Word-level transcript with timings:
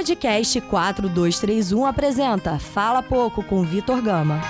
Podcast 0.00 0.58
4231 0.62 1.84
apresenta 1.84 2.58
Fala 2.58 3.02
Pouco 3.02 3.44
com 3.44 3.62
Vitor 3.62 4.00
Gama. 4.00 4.40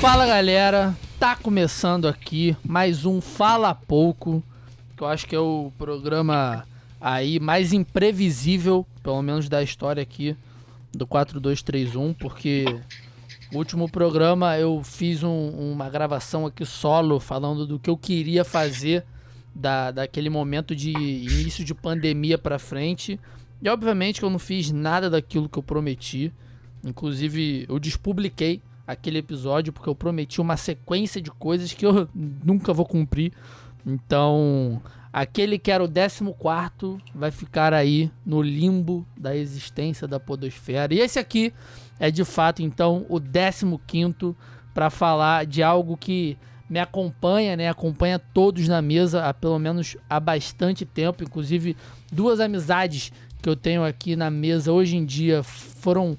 Fala 0.00 0.26
galera, 0.26 0.96
tá 1.20 1.36
começando 1.36 2.08
aqui 2.08 2.56
mais 2.64 3.04
um 3.04 3.20
Fala 3.20 3.74
Pouco, 3.74 4.42
que 4.96 5.02
eu 5.02 5.08
acho 5.08 5.26
que 5.26 5.36
é 5.36 5.40
o 5.40 5.70
programa 5.76 6.66
aí 6.98 7.38
mais 7.38 7.74
imprevisível, 7.74 8.86
pelo 9.02 9.20
menos 9.20 9.46
da 9.46 9.62
história 9.62 10.02
aqui 10.02 10.34
do 10.90 11.06
4231, 11.06 12.14
porque 12.14 12.64
o 13.52 13.58
último 13.58 13.88
programa 13.88 14.58
eu 14.58 14.82
fiz 14.82 15.22
um, 15.22 15.48
uma 15.50 15.90
gravação 15.90 16.46
aqui 16.46 16.64
solo 16.64 17.20
falando 17.20 17.66
do 17.66 17.78
que 17.78 17.90
eu 17.90 17.96
queria 17.96 18.44
fazer 18.44 19.04
da, 19.54 19.90
daquele 19.90 20.30
momento 20.30 20.74
de 20.74 20.90
início 20.90 21.64
de 21.64 21.74
pandemia 21.74 22.38
para 22.38 22.58
frente. 22.58 23.20
E 23.60 23.68
obviamente 23.68 24.18
que 24.18 24.24
eu 24.24 24.30
não 24.30 24.38
fiz 24.38 24.70
nada 24.70 25.10
daquilo 25.10 25.48
que 25.48 25.58
eu 25.58 25.62
prometi. 25.62 26.32
Inclusive, 26.82 27.66
eu 27.68 27.78
despubliquei 27.78 28.60
aquele 28.86 29.18
episódio 29.18 29.72
porque 29.72 29.88
eu 29.88 29.94
prometi 29.94 30.40
uma 30.40 30.56
sequência 30.56 31.20
de 31.20 31.30
coisas 31.30 31.72
que 31.72 31.84
eu 31.84 32.08
nunca 32.14 32.72
vou 32.72 32.86
cumprir. 32.86 33.32
Então, 33.86 34.80
aquele 35.12 35.58
que 35.58 35.70
era 35.70 35.84
o 35.84 35.88
14 35.88 36.98
vai 37.14 37.30
ficar 37.30 37.74
aí 37.74 38.10
no 38.24 38.40
limbo 38.40 39.06
da 39.16 39.36
existência 39.36 40.08
da 40.08 40.18
Podosfera. 40.18 40.94
E 40.94 41.00
esse 41.00 41.18
aqui 41.18 41.52
é 41.98 42.10
de 42.10 42.24
fato 42.24 42.62
então 42.62 43.06
o 43.08 43.20
15 43.20 44.34
para 44.74 44.90
falar 44.90 45.46
de 45.46 45.62
algo 45.62 45.96
que 45.96 46.36
me 46.68 46.78
acompanha, 46.78 47.54
né? 47.54 47.68
Acompanha 47.68 48.18
todos 48.18 48.66
na 48.66 48.80
mesa 48.80 49.26
há 49.26 49.34
pelo 49.34 49.58
menos 49.58 49.96
há 50.08 50.18
bastante 50.18 50.86
tempo, 50.86 51.22
inclusive 51.22 51.76
duas 52.10 52.40
amizades 52.40 53.12
que 53.42 53.48
eu 53.48 53.54
tenho 53.54 53.84
aqui 53.84 54.16
na 54.16 54.30
mesa 54.30 54.72
hoje 54.72 54.96
em 54.96 55.04
dia 55.04 55.42
foram 55.42 56.16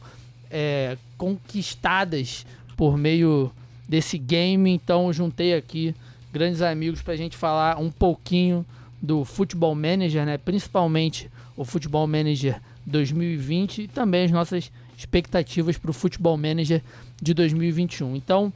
é, 0.52 0.98
conquistadas 1.17 2.45
por 2.78 2.98
meio 2.98 3.52
desse 3.89 4.17
game, 4.17 4.70
então 4.70 5.11
juntei 5.11 5.55
aqui 5.55 5.95
grandes 6.31 6.61
amigos 6.61 7.02
para 7.02 7.14
a 7.14 7.17
gente 7.17 7.36
falar 7.36 7.80
um 7.80 7.89
pouquinho 7.89 8.66
do 9.02 9.26
Futebol 9.26 9.73
Manager, 9.73 10.26
né? 10.26 10.38
Principalmente 10.38 11.31
o 11.58 11.66
Futebol 11.66 12.05
Manager 12.05 12.61
2020 12.86 13.83
e 13.83 13.88
também 13.88 14.26
as 14.26 14.31
nossas 14.31 14.72
expectativas 15.04 15.78
para 15.78 15.92
o 15.92 15.94
Futebol 15.94 16.38
Manager 16.38 16.82
de 17.22 17.34
2021. 17.34 18.16
Então, 18.16 18.52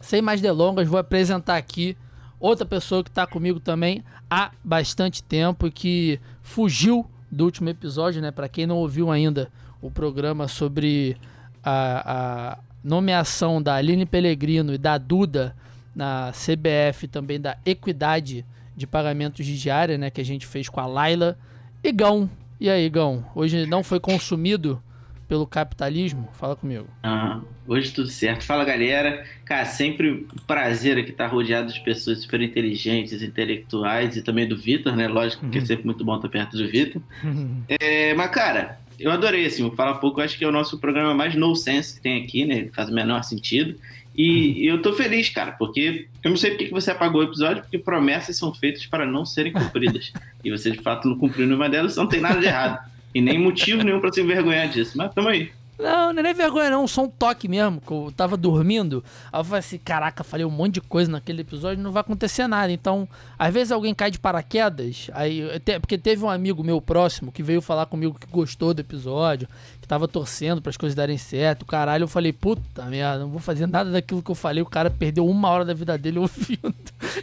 sem 0.00 0.20
mais 0.20 0.40
delongas, 0.40 0.88
vou 0.88 0.98
apresentar 0.98 1.56
aqui 1.56 1.96
outra 2.38 2.66
pessoa 2.66 3.02
que 3.02 3.10
está 3.10 3.26
comigo 3.26 3.60
também 3.60 4.04
há 4.28 4.50
bastante 4.62 5.22
tempo 5.22 5.66
e 5.66 5.70
que 5.70 6.20
fugiu 6.42 7.06
do 7.30 7.44
último 7.44 7.68
episódio, 7.68 8.20
né? 8.20 8.30
Para 8.30 8.48
quem 8.48 8.66
não 8.66 8.76
ouviu 8.76 9.10
ainda 9.10 9.50
o 9.80 9.90
programa 9.90 10.48
sobre 10.48 11.16
a, 11.62 12.52
a 12.52 12.58
nomeação 12.82 13.62
da 13.62 13.76
Aline 13.76 14.04
Pellegrino 14.04 14.74
e 14.74 14.78
da 14.78 14.98
Duda 14.98 15.56
na 15.94 16.32
CBF, 16.32 17.08
também 17.08 17.40
da 17.40 17.56
equidade 17.64 18.44
de 18.76 18.86
pagamentos 18.86 19.46
de 19.46 19.58
diária, 19.58 19.96
né? 19.96 20.10
Que 20.10 20.20
a 20.20 20.24
gente 20.24 20.46
fez 20.46 20.68
com 20.68 20.80
a 20.80 20.86
Laila. 20.86 21.38
Igão, 21.82 22.28
e 22.60 22.68
aí, 22.68 22.84
Igão? 22.84 23.24
Hoje 23.34 23.66
não 23.66 23.82
foi 23.82 24.00
consumido 24.00 24.82
pelo 25.28 25.46
capitalismo? 25.46 26.28
Fala 26.34 26.54
comigo. 26.56 26.86
Uhum. 27.04 27.42
Hoje 27.66 27.92
tudo 27.92 28.08
certo. 28.08 28.44
Fala 28.44 28.64
galera. 28.64 29.24
Cara, 29.44 29.64
sempre 29.64 30.10
um 30.10 30.46
prazer 30.46 30.98
aqui 30.98 31.10
estar 31.10 31.26
rodeado 31.26 31.72
de 31.72 31.80
pessoas 31.80 32.22
super 32.22 32.40
inteligentes, 32.40 33.22
intelectuais 33.22 34.16
e 34.16 34.22
também 34.22 34.46
do 34.46 34.56
Vitor, 34.56 34.94
né? 34.96 35.08
Lógico 35.08 35.48
que 35.48 35.58
é 35.58 35.60
uhum. 35.60 35.66
sempre 35.66 35.84
muito 35.86 36.04
bom 36.04 36.16
estar 36.16 36.28
perto 36.28 36.56
do 36.56 36.68
Vitor. 36.68 37.02
Uhum. 37.22 37.62
É, 37.68 38.14
mas, 38.14 38.30
cara, 38.30 38.78
eu 38.98 39.10
adorei, 39.10 39.46
assim, 39.46 39.64
o 39.64 39.70
Fala 39.72 39.94
Pouco, 39.94 40.20
eu 40.20 40.24
acho 40.24 40.38
que 40.38 40.44
é 40.44 40.48
o 40.48 40.52
nosso 40.52 40.78
programa 40.78 41.14
mais 41.14 41.34
no 41.34 41.54
sense 41.56 41.96
que 41.96 42.00
tem 42.00 42.22
aqui, 42.22 42.44
né? 42.44 42.68
Faz 42.72 42.88
o 42.88 42.94
menor 42.94 43.22
sentido. 43.22 43.76
E 44.16 44.68
uhum. 44.68 44.76
eu 44.76 44.82
tô 44.82 44.92
feliz, 44.92 45.28
cara, 45.28 45.52
porque 45.52 46.06
eu 46.22 46.30
não 46.30 46.36
sei 46.36 46.50
porque 46.50 46.66
que 46.66 46.70
você 46.70 46.92
apagou 46.92 47.20
o 47.20 47.24
episódio, 47.24 47.62
porque 47.62 47.78
promessas 47.78 48.36
são 48.36 48.54
feitas 48.54 48.86
para 48.86 49.04
não 49.04 49.24
serem 49.24 49.52
cumpridas. 49.52 50.12
e 50.44 50.50
você 50.50 50.70
de 50.70 50.78
fato 50.78 51.08
não 51.08 51.18
cumpriu 51.18 51.46
nenhuma 51.46 51.68
delas, 51.68 51.96
não 51.96 52.06
tem 52.06 52.20
nada 52.20 52.38
de 52.38 52.46
errado. 52.46 52.93
E 53.14 53.20
nem 53.20 53.38
motivo 53.38 53.82
nenhum 53.82 54.00
para 54.00 54.12
se 54.12 54.20
envergonhar 54.20 54.68
disso. 54.68 54.98
Mas 54.98 55.14
tamo 55.14 55.28
aí. 55.28 55.52
Não, 55.78 56.12
não 56.12 56.20
é 56.20 56.22
nem 56.22 56.34
vergonha 56.34 56.70
não, 56.70 56.86
só 56.86 57.02
um 57.02 57.08
toque 57.08 57.48
mesmo, 57.48 57.80
que 57.80 57.90
eu 57.90 58.12
tava 58.16 58.36
dormindo, 58.36 59.02
aí 59.32 59.40
eu 59.40 59.44
falei 59.44 59.58
assim, 59.58 59.78
caraca, 59.78 60.22
falei 60.22 60.46
um 60.46 60.50
monte 60.50 60.74
de 60.74 60.80
coisa 60.80 61.10
naquele 61.10 61.40
episódio, 61.40 61.82
não 61.82 61.90
vai 61.90 62.00
acontecer 62.00 62.46
nada, 62.46 62.70
então, 62.70 63.08
às 63.36 63.52
vezes 63.52 63.72
alguém 63.72 63.92
cai 63.92 64.08
de 64.08 64.20
paraquedas, 64.20 65.10
aí, 65.12 65.42
porque 65.80 65.98
teve 65.98 66.24
um 66.24 66.30
amigo 66.30 66.62
meu 66.62 66.80
próximo 66.80 67.32
que 67.32 67.42
veio 67.42 67.60
falar 67.60 67.86
comigo 67.86 68.16
que 68.18 68.26
gostou 68.28 68.72
do 68.72 68.80
episódio, 68.80 69.48
que 69.80 69.88
tava 69.88 70.06
torcendo 70.06 70.62
para 70.62 70.70
as 70.70 70.76
coisas 70.76 70.94
darem 70.94 71.18
certo, 71.18 71.66
caralho, 71.66 72.04
eu 72.04 72.08
falei, 72.08 72.32
puta 72.32 72.84
merda, 72.84 73.18
não 73.18 73.30
vou 73.30 73.40
fazer 73.40 73.66
nada 73.66 73.90
daquilo 73.90 74.22
que 74.22 74.30
eu 74.30 74.36
falei, 74.36 74.62
o 74.62 74.66
cara 74.66 74.90
perdeu 74.90 75.26
uma 75.26 75.48
hora 75.48 75.64
da 75.64 75.74
vida 75.74 75.98
dele 75.98 76.20
ouvindo, 76.20 76.74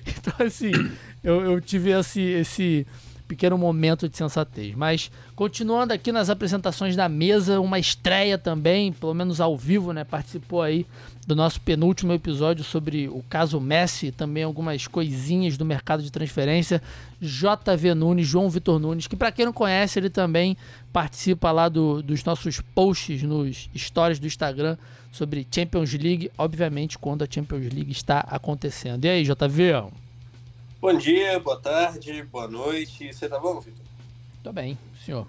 então 0.05 0.45
assim, 0.45 0.71
eu, 1.23 1.41
eu 1.41 1.61
tive 1.61 1.91
esse, 1.91 2.21
esse 2.21 2.85
pequeno 3.31 3.57
momento 3.57 4.09
de 4.09 4.17
sensatez. 4.17 4.75
Mas 4.75 5.09
continuando 5.37 5.93
aqui 5.93 6.11
nas 6.11 6.29
apresentações 6.29 6.97
da 6.97 7.07
mesa, 7.07 7.61
uma 7.61 7.79
estreia 7.79 8.37
também, 8.37 8.91
pelo 8.91 9.13
menos 9.13 9.39
ao 9.39 9.57
vivo, 9.57 9.93
né? 9.93 10.03
Participou 10.03 10.61
aí 10.61 10.85
do 11.25 11.33
nosso 11.33 11.61
penúltimo 11.61 12.11
episódio 12.11 12.61
sobre 12.61 13.07
o 13.07 13.23
caso 13.29 13.61
Messi, 13.61 14.11
também 14.11 14.43
algumas 14.43 14.85
coisinhas 14.85 15.55
do 15.55 15.63
mercado 15.63 16.03
de 16.03 16.11
transferência. 16.11 16.81
JV 17.21 17.93
Nunes, 17.93 18.27
João 18.27 18.49
Vitor 18.49 18.77
Nunes, 18.79 19.07
que 19.07 19.15
para 19.15 19.31
quem 19.31 19.45
não 19.45 19.53
conhece, 19.53 19.97
ele 19.97 20.09
também 20.09 20.57
participa 20.91 21.53
lá 21.53 21.69
do, 21.69 22.03
dos 22.03 22.25
nossos 22.25 22.59
posts 22.59 23.23
nos 23.23 23.69
stories 23.73 24.19
do 24.19 24.27
Instagram 24.27 24.75
sobre 25.09 25.47
Champions 25.49 25.93
League, 25.93 26.29
obviamente 26.37 26.99
quando 26.99 27.23
a 27.23 27.27
Champions 27.29 27.73
League 27.73 27.91
está 27.91 28.19
acontecendo. 28.19 29.05
E 29.05 29.09
aí, 29.09 29.23
JV? 29.23 29.89
Bom 30.81 30.95
dia, 30.95 31.39
boa 31.39 31.59
tarde, 31.59 32.23
boa 32.23 32.47
noite. 32.47 33.13
Você 33.13 33.29
tá 33.29 33.37
bom, 33.37 33.59
Vitor? 33.59 33.85
Tô 34.43 34.51
bem, 34.51 34.75
senhor. 35.05 35.27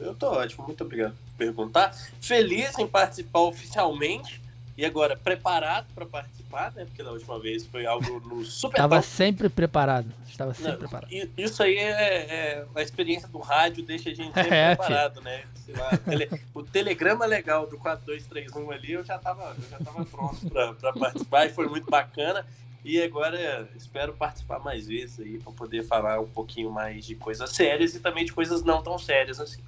Eu 0.00 0.16
tô 0.16 0.32
ótimo, 0.32 0.66
muito 0.66 0.82
obrigado 0.82 1.12
por 1.12 1.36
perguntar. 1.38 1.96
Feliz 2.20 2.76
em 2.76 2.84
participar 2.88 3.38
oficialmente 3.42 4.42
e 4.76 4.84
agora 4.84 5.16
preparado 5.16 5.86
para 5.94 6.04
participar, 6.04 6.72
né? 6.72 6.86
Porque 6.86 7.04
da 7.04 7.12
última 7.12 7.38
vez 7.38 7.66
foi 7.66 7.86
algo 7.86 8.18
no 8.18 8.44
super. 8.44 8.78
Estava 8.78 9.00
sempre 9.00 9.48
preparado. 9.48 10.12
Estava 10.28 10.52
sempre 10.52 10.72
Não, 10.72 10.78
preparado. 10.78 11.12
Isso 11.36 11.62
aí 11.62 11.76
é, 11.76 11.92
é, 11.92 12.66
a 12.74 12.82
experiência 12.82 13.28
do 13.28 13.38
rádio 13.38 13.84
deixa 13.84 14.10
a 14.10 14.14
gente 14.14 14.34
sempre 14.34 14.50
é, 14.56 14.74
preparado, 14.74 15.20
né? 15.20 15.44
Lá, 15.68 15.96
tele, 15.98 16.28
o 16.52 16.64
telegrama 16.64 17.26
legal 17.26 17.64
do 17.68 17.78
4231 17.78 18.72
ali, 18.72 18.92
eu 18.92 19.04
já 19.04 19.14
estava 19.14 19.54
eu 19.56 19.70
já 19.70 19.78
tava 19.78 20.04
pronto 20.04 20.50
para 20.50 20.92
participar 20.94 21.46
e 21.46 21.50
foi 21.50 21.68
muito 21.68 21.88
bacana. 21.88 22.44
E 22.84 23.02
agora 23.02 23.68
espero 23.76 24.12
participar 24.12 24.60
mais 24.60 24.86
vezes 24.86 25.20
aí 25.20 25.38
para 25.38 25.52
poder 25.52 25.82
falar 25.84 26.20
um 26.20 26.28
pouquinho 26.28 26.70
mais 26.70 27.04
de 27.04 27.14
coisas 27.14 27.50
sérias 27.50 27.94
e 27.94 28.00
também 28.00 28.24
de 28.24 28.32
coisas 28.32 28.62
não 28.62 28.82
tão 28.82 28.98
sérias 28.98 29.40
assim. 29.40 29.60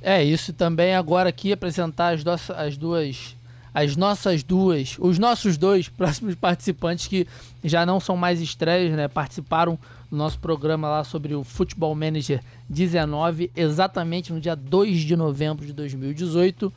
É, 0.00 0.22
isso 0.22 0.52
também 0.52 0.94
agora 0.94 1.28
aqui 1.28 1.52
apresentar 1.52 2.14
as, 2.14 2.22
nossas, 2.22 2.56
as 2.56 2.76
duas 2.76 3.36
as 3.74 3.96
nossas 3.96 4.42
duas, 4.42 4.96
os 4.98 5.18
nossos 5.18 5.56
dois 5.56 5.88
próximos 5.90 6.34
participantes 6.34 7.06
que 7.06 7.26
já 7.62 7.84
não 7.84 8.00
são 8.00 8.16
mais 8.16 8.40
estreias, 8.40 8.96
né? 8.96 9.08
Participaram 9.08 9.78
do 10.10 10.16
nosso 10.16 10.38
programa 10.38 10.88
lá 10.88 11.04
sobre 11.04 11.34
o 11.34 11.44
Futebol 11.44 11.94
Manager 11.94 12.42
19, 12.68 13.50
exatamente 13.54 14.32
no 14.32 14.40
dia 14.40 14.56
2 14.56 15.00
de 15.00 15.14
novembro 15.14 15.66
de 15.66 15.72
2018. 15.72 16.72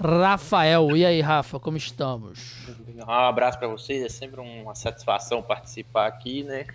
Rafael. 0.00 0.96
E 0.96 1.04
aí, 1.04 1.20
Rafa, 1.20 1.60
como 1.60 1.76
estamos? 1.76 2.66
Um 2.96 3.10
abraço 3.10 3.58
para 3.58 3.68
vocês, 3.68 4.02
é 4.02 4.08
sempre 4.08 4.40
uma 4.40 4.74
satisfação 4.74 5.42
participar 5.42 6.06
aqui, 6.06 6.42
né? 6.42 6.66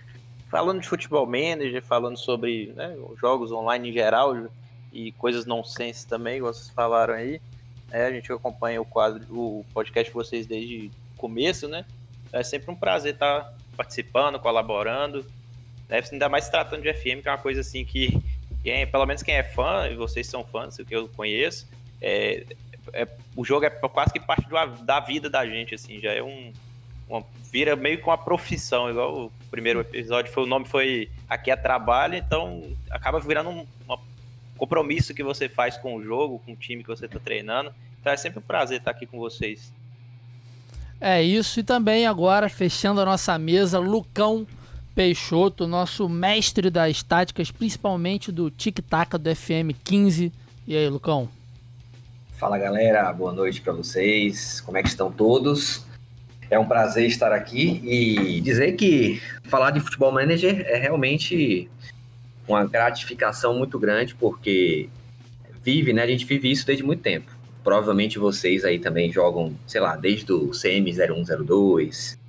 Falando 0.50 0.82
de 0.82 0.88
futebol 0.88 1.26
manager, 1.26 1.84
falando 1.84 2.18
sobre 2.18 2.74
né, 2.76 2.96
jogos 3.20 3.52
online 3.52 3.90
em 3.90 3.94
geral 3.94 4.48
e 4.92 5.12
coisas 5.14 5.46
nonsense 5.46 6.08
também, 6.08 6.40
como 6.40 6.54
vocês 6.54 6.70
falaram 6.70 7.14
aí. 7.14 7.42
É, 7.92 8.06
a 8.06 8.12
gente 8.12 8.32
acompanha 8.32 8.82
o 8.82 8.86
quadro, 8.86 9.24
o 9.30 9.66
podcast 9.74 10.10
de 10.10 10.14
vocês 10.14 10.46
desde 10.46 10.92
o 11.16 11.18
começo, 11.18 11.68
né? 11.68 11.86
É 12.32 12.44
sempre 12.44 12.72
um 12.72 12.76
prazer 12.76 13.14
estar 13.14 13.54
participando, 13.76 14.40
colaborando. 14.40 15.26
Né? 15.88 16.02
Ainda 16.12 16.28
mais 16.28 16.50
tratando 16.50 16.82
de 16.82 16.94
FM, 16.94 17.22
que 17.22 17.28
é 17.28 17.32
uma 17.32 17.38
coisa 17.38 17.62
assim 17.62 17.86
que, 17.86 18.22
quem, 18.64 18.86
pelo 18.88 19.06
menos 19.06 19.24
quem 19.24 19.36
é 19.36 19.44
fã, 19.44 19.88
e 19.88 19.96
vocês 19.96 20.28
são 20.28 20.44
fãs, 20.44 20.78
o 20.80 20.86
que 20.86 20.96
eu 20.96 21.08
conheço, 21.10 21.68
é, 22.02 22.46
é, 22.94 23.08
o 23.36 23.44
jogo 23.44 23.66
é 23.66 23.70
quase 23.70 24.12
que 24.12 24.20
parte 24.20 24.46
da 24.84 25.00
vida 25.00 25.30
da 25.30 25.46
gente, 25.46 25.76
assim, 25.76 26.00
já 26.00 26.12
é 26.12 26.22
um. 26.22 26.52
Uma, 27.10 27.24
vira 27.50 27.74
meio 27.76 28.02
com 28.02 28.10
uma 28.10 28.18
profissão, 28.18 28.90
igual 28.90 29.28
o 29.28 29.32
primeiro 29.50 29.80
episódio 29.80 30.30
foi 30.30 30.44
o 30.44 30.46
nome 30.46 30.68
foi 30.68 31.10
Aqui 31.30 31.50
é 31.50 31.56
Trabalho, 31.56 32.16
então 32.16 32.64
acaba 32.92 33.18
virando 33.18 33.50
um 33.50 33.66
compromisso 34.58 35.14
que 35.14 35.24
você 35.24 35.48
faz 35.48 35.78
com 35.78 35.96
o 35.96 36.04
jogo, 36.04 36.40
com 36.40 36.52
o 36.52 36.56
time 36.56 36.84
que 36.84 36.90
você 36.90 37.06
está 37.06 37.18
treinando. 37.18 37.74
Então 38.02 38.12
é 38.12 38.18
sempre 38.18 38.40
um 38.40 38.42
prazer 38.42 38.80
estar 38.80 38.92
aqui 38.92 39.06
com 39.06 39.18
vocês. 39.18 39.72
É 41.00 41.22
isso, 41.22 41.60
e 41.60 41.64
também 41.64 42.08
agora, 42.08 42.50
fechando 42.50 43.00
a 43.00 43.06
nossa 43.06 43.38
mesa, 43.38 43.80
Lucão 43.80 44.46
Peixoto, 44.96 45.68
nosso 45.68 46.10
mestre 46.10 46.72
das 46.72 47.04
táticas, 47.04 47.52
principalmente 47.52 48.32
do 48.32 48.50
tic-tac 48.50 49.16
do 49.18 49.36
FM 49.36 49.78
15. 49.84 50.34
E 50.66 50.76
aí, 50.76 50.90
Lucão? 50.90 51.30
Fala 52.38 52.60
galera, 52.60 53.12
boa 53.12 53.34
noite 53.34 53.62
para 53.62 53.74
vocês. 53.74 54.62
Como 54.62 54.78
é 54.78 54.84
que 54.84 54.90
estão 54.90 55.12
todos? 55.12 55.84
É 56.52 56.60
um 56.60 56.68
prazer 56.68 57.08
estar 57.08 57.32
aqui 57.32 57.82
e 57.84 58.40
dizer 58.42 58.74
que 58.74 59.20
falar 59.46 59.72
de 59.72 59.80
futebol 59.80 60.12
manager 60.12 60.64
é 60.68 60.78
realmente 60.78 61.68
uma 62.48 62.64
gratificação 62.64 63.58
muito 63.58 63.80
grande, 63.80 64.14
porque 64.14 64.88
vive, 65.64 65.92
né? 65.94 66.04
A 66.04 66.08
gente 66.08 66.26
vive 66.26 66.52
isso 66.52 66.64
desde 66.64 66.84
muito 66.84 67.02
tempo. 67.02 67.32
Provavelmente 67.64 68.20
vocês 68.20 68.64
aí 68.64 68.78
também 68.78 69.12
jogam, 69.12 69.56
sei 69.66 69.82
lá, 69.82 69.96
desde 69.96 70.32
o 70.32 70.52
CM0102. 70.52 72.20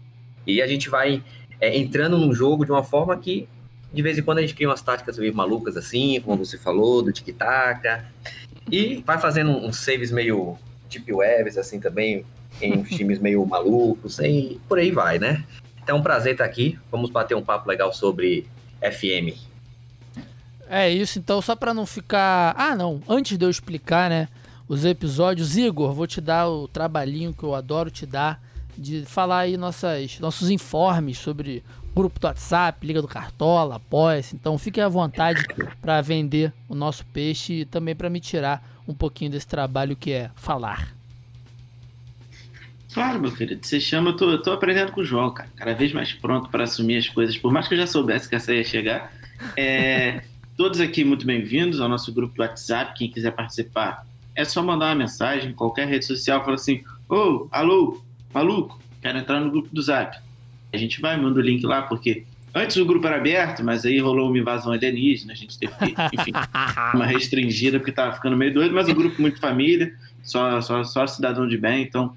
E 0.46 0.62
a 0.62 0.66
gente 0.66 0.88
vai 0.88 1.22
é, 1.61 1.76
entrando 1.76 2.16
num 2.16 2.32
jogo 2.32 2.64
de 2.64 2.72
uma 2.72 2.82
forma 2.82 3.14
que, 3.19 3.46
de 3.93 4.00
vez 4.00 4.16
em 4.16 4.22
quando, 4.22 4.38
a 4.38 4.40
gente 4.40 4.54
cria 4.54 4.70
umas 4.70 4.81
táticas 4.81 5.19
meio 5.19 5.34
malucas 5.34 5.76
assim, 5.76 6.19
como 6.22 6.43
você 6.43 6.56
falou, 6.56 7.02
do 7.02 7.12
tic-tac. 7.12 8.06
E 8.70 9.03
vai 9.06 9.19
fazendo 9.19 9.50
uns 9.50 9.79
saves 9.79 10.11
meio 10.11 10.56
deep 10.88 11.12
webs, 11.12 11.56
assim 11.56 11.81
também, 11.81 12.25
em 12.61 12.82
times 12.82 13.19
meio 13.19 13.44
malucos, 13.47 14.19
e 14.19 14.61
por 14.69 14.79
aí 14.79 14.91
vai, 14.91 15.19
né? 15.19 15.44
Então 15.82 15.97
é 15.97 16.00
um 16.00 16.03
prazer 16.03 16.32
estar 16.32 16.44
aqui. 16.44 16.79
Vamos 16.91 17.11
bater 17.11 17.35
um 17.35 17.43
papo 17.43 17.69
legal 17.69 17.93
sobre 17.93 18.47
FM. 18.81 19.37
É 20.69 20.91
isso, 20.91 21.19
então 21.19 21.41
só 21.41 21.56
para 21.56 21.73
não 21.73 21.87
ficar. 21.87 22.55
Ah, 22.56 22.76
não, 22.76 23.00
antes 23.09 23.38
de 23.38 23.44
eu 23.44 23.50
explicar, 23.50 24.11
né, 24.11 24.29
os 24.69 24.85
episódios, 24.85 25.56
Igor, 25.56 25.94
vou 25.94 26.06
te 26.06 26.21
dar 26.21 26.49
o 26.49 26.69
trabalhinho 26.69 27.32
que 27.32 27.43
eu 27.43 27.55
adoro 27.55 27.91
te 27.91 28.05
dar 28.05 28.43
de 28.76 29.05
falar 29.06 29.41
aí 29.41 29.56
nossas, 29.56 30.21
nossos 30.21 30.50
informes 30.50 31.19
sobre 31.19 31.64
grupo 31.99 32.21
do 32.21 32.27
WhatsApp, 32.29 32.87
Liga 32.87 33.03
do 33.03 33.09
Cartola, 33.09 33.75
apoia 33.77 34.23
Então 34.33 34.56
fique 34.56 34.81
à 34.81 34.89
vontade 34.89 35.45
para 35.81 36.00
vender 36.00 36.53
o 36.69 36.75
nosso 36.75 37.05
peixe 37.06 37.53
e 37.55 37.65
também 37.65 37.97
para 37.97 38.09
me 38.09 38.21
tirar 38.21 38.62
um 38.87 38.95
pouquinho 38.95 39.33
desse 39.33 39.49
trabalho 39.49 39.97
que 39.97 40.12
é 40.12 40.31
falar. 40.37 40.95
Claro, 42.95 43.21
meu 43.21 43.33
querido. 43.33 43.67
Você 43.67 43.81
chama, 43.81 44.11
eu 44.11 44.17
tô, 44.17 44.31
eu 44.31 44.41
tô 44.41 44.53
aprendendo 44.53 44.93
com 44.93 45.00
o 45.00 45.05
João, 45.05 45.31
cara. 45.33 45.50
Cada 45.56 45.75
vez 45.75 45.93
mais 45.93 46.12
pronto 46.12 46.49
para 46.49 46.65
assumir 46.65 46.97
as 46.97 47.09
coisas. 47.09 47.37
Por 47.37 47.53
mais 47.53 47.67
que 47.67 47.75
eu 47.75 47.79
já 47.79 47.87
soubesse 47.87 48.29
que 48.29 48.37
essa 48.37 48.55
ia 48.55 48.65
chegar. 48.65 49.12
É, 49.56 50.23
todos 50.56 50.81
aqui 50.81 51.05
muito 51.05 51.27
bem-vindos 51.27 51.81
ao 51.81 51.89
nosso 51.89 52.12
grupo 52.15 52.35
do 52.35 52.43
WhatsApp. 52.43 52.95
Quem 52.97 53.11
quiser 53.11 53.33
participar, 53.33 54.06
é 54.37 54.45
só 54.45 54.62
mandar 54.62 54.87
uma 54.87 54.95
mensagem, 54.95 55.53
qualquer 55.53 55.89
rede 55.89 56.06
social, 56.06 56.43
fala 56.45 56.55
assim: 56.55 56.85
Ô, 57.09 57.17
oh, 57.17 57.49
alô, 57.50 58.00
maluco, 58.33 58.81
quero 59.03 59.19
entrar 59.19 59.41
no 59.41 59.50
grupo 59.50 59.69
do 59.73 59.83
Zap. 59.83 60.17
A 60.73 60.76
gente 60.76 61.00
vai, 61.00 61.17
manda 61.17 61.38
o 61.38 61.43
link 61.43 61.65
lá, 61.65 61.82
porque 61.82 62.25
antes 62.55 62.76
o 62.76 62.85
grupo 62.85 63.06
era 63.06 63.17
aberto, 63.17 63.65
mas 63.65 63.85
aí 63.85 63.99
rolou 63.99 64.29
uma 64.29 64.38
invasão 64.38 64.73
alienígena, 64.73 65.32
a 65.32 65.37
gente 65.37 65.59
teve 65.59 65.73
que, 65.73 65.94
enfim, 66.20 66.32
uma 66.94 67.06
restringida, 67.06 67.79
porque 67.79 67.93
tava 67.93 68.12
ficando 68.15 68.37
meio 68.37 68.53
doido, 68.53 68.75
mas 68.75 68.88
o 68.88 68.94
grupo 68.94 69.20
muito 69.20 69.41
família, 69.41 69.93
só, 70.23 70.61
só, 70.61 70.85
só 70.85 71.06
cidadão 71.06 71.49
de 71.49 71.56
bem, 71.56 71.82
então 71.82 72.15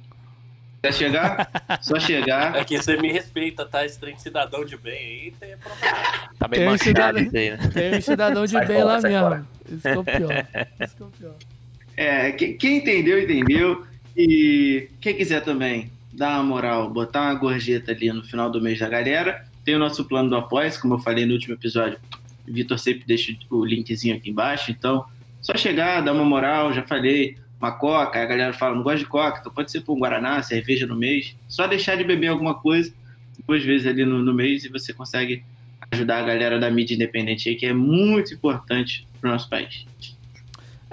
Quer 0.81 0.93
chegar? 0.95 1.51
Só 1.79 1.99
chegar. 1.99 2.55
É 2.55 2.63
que 2.63 2.75
você 2.75 2.97
me 2.97 3.11
respeita, 3.11 3.65
tá? 3.65 3.85
Esse 3.85 3.99
trem 3.99 4.17
cidadão 4.17 4.65
de 4.65 4.75
bem 4.77 4.97
aí 4.97 5.33
tem 5.39 5.55
problema. 5.57 5.97
Tá 6.39 6.47
bem 6.47 6.59
tem, 6.61 6.69
um 6.69 6.77
cidadão, 6.77 7.21
aí, 7.21 7.51
né? 7.51 7.57
tem 7.71 7.97
um 7.97 8.01
cidadão 8.01 8.45
de 8.45 8.51
sai 8.51 8.65
bem 8.65 8.81
fora, 8.81 8.87
lá 8.87 9.01
mesmo. 9.01 9.19
Fora. 9.19 9.45
Isso 9.71 9.87
é 9.87 9.97
o 9.97 10.03
pior. 10.03 10.47
Isso 10.79 10.95
é 10.99 11.03
o 11.03 11.09
pior. 11.09 11.35
É, 11.95 12.31
quem 12.31 12.77
entendeu, 12.77 13.21
entendeu. 13.21 13.85
E 14.17 14.89
quem 14.99 15.15
quiser 15.15 15.41
também 15.41 15.91
dar 16.13 16.35
uma 16.35 16.43
moral, 16.43 16.89
botar 16.89 17.23
uma 17.23 17.35
gorjeta 17.35 17.91
ali 17.91 18.11
no 18.11 18.23
final 18.23 18.49
do 18.49 18.61
mês 18.61 18.79
da 18.79 18.89
galera, 18.89 19.45
tem 19.63 19.75
o 19.75 19.79
nosso 19.79 20.05
plano 20.05 20.29
do 20.29 20.35
apoia 20.35 20.71
como 20.79 20.95
eu 20.95 20.99
falei 20.99 21.25
no 21.25 21.33
último 21.33 21.53
episódio. 21.53 21.97
Vitor 22.47 22.77
sempre 22.79 23.03
deixa 23.05 23.35
o 23.49 23.63
linkzinho 23.63 24.15
aqui 24.15 24.29
embaixo, 24.29 24.71
então 24.71 25.05
só 25.41 25.55
chegar, 25.55 26.01
dar 26.01 26.13
uma 26.13 26.25
moral, 26.25 26.73
já 26.73 26.83
falei, 26.83 27.37
uma 27.59 27.71
coca, 27.71 28.21
a 28.21 28.25
galera 28.25 28.53
fala, 28.53 28.75
não 28.75 28.83
gosto 28.83 28.99
de 28.99 29.05
coca, 29.05 29.39
então 29.39 29.51
pode 29.51 29.71
ser 29.71 29.81
por 29.81 29.95
um 29.95 29.99
Guaraná, 29.99 30.41
cerveja 30.41 30.85
no 30.85 30.95
mês. 30.95 31.35
Só 31.47 31.67
deixar 31.67 31.95
de 31.95 32.03
beber 32.03 32.27
alguma 32.27 32.55
coisa 32.55 32.93
duas 33.47 33.63
vezes 33.63 33.87
ali 33.87 34.05
no, 34.05 34.19
no 34.21 34.33
mês 34.33 34.65
e 34.65 34.69
você 34.69 34.93
consegue 34.93 35.43
ajudar 35.91 36.19
a 36.19 36.23
galera 36.23 36.59
da 36.59 36.69
mídia 36.71 36.95
independente 36.95 37.49
aí, 37.49 37.55
que 37.55 37.65
é 37.65 37.73
muito 37.73 38.33
importante 38.33 39.07
para 39.19 39.29
o 39.29 39.33
nosso 39.33 39.49
país. 39.49 39.85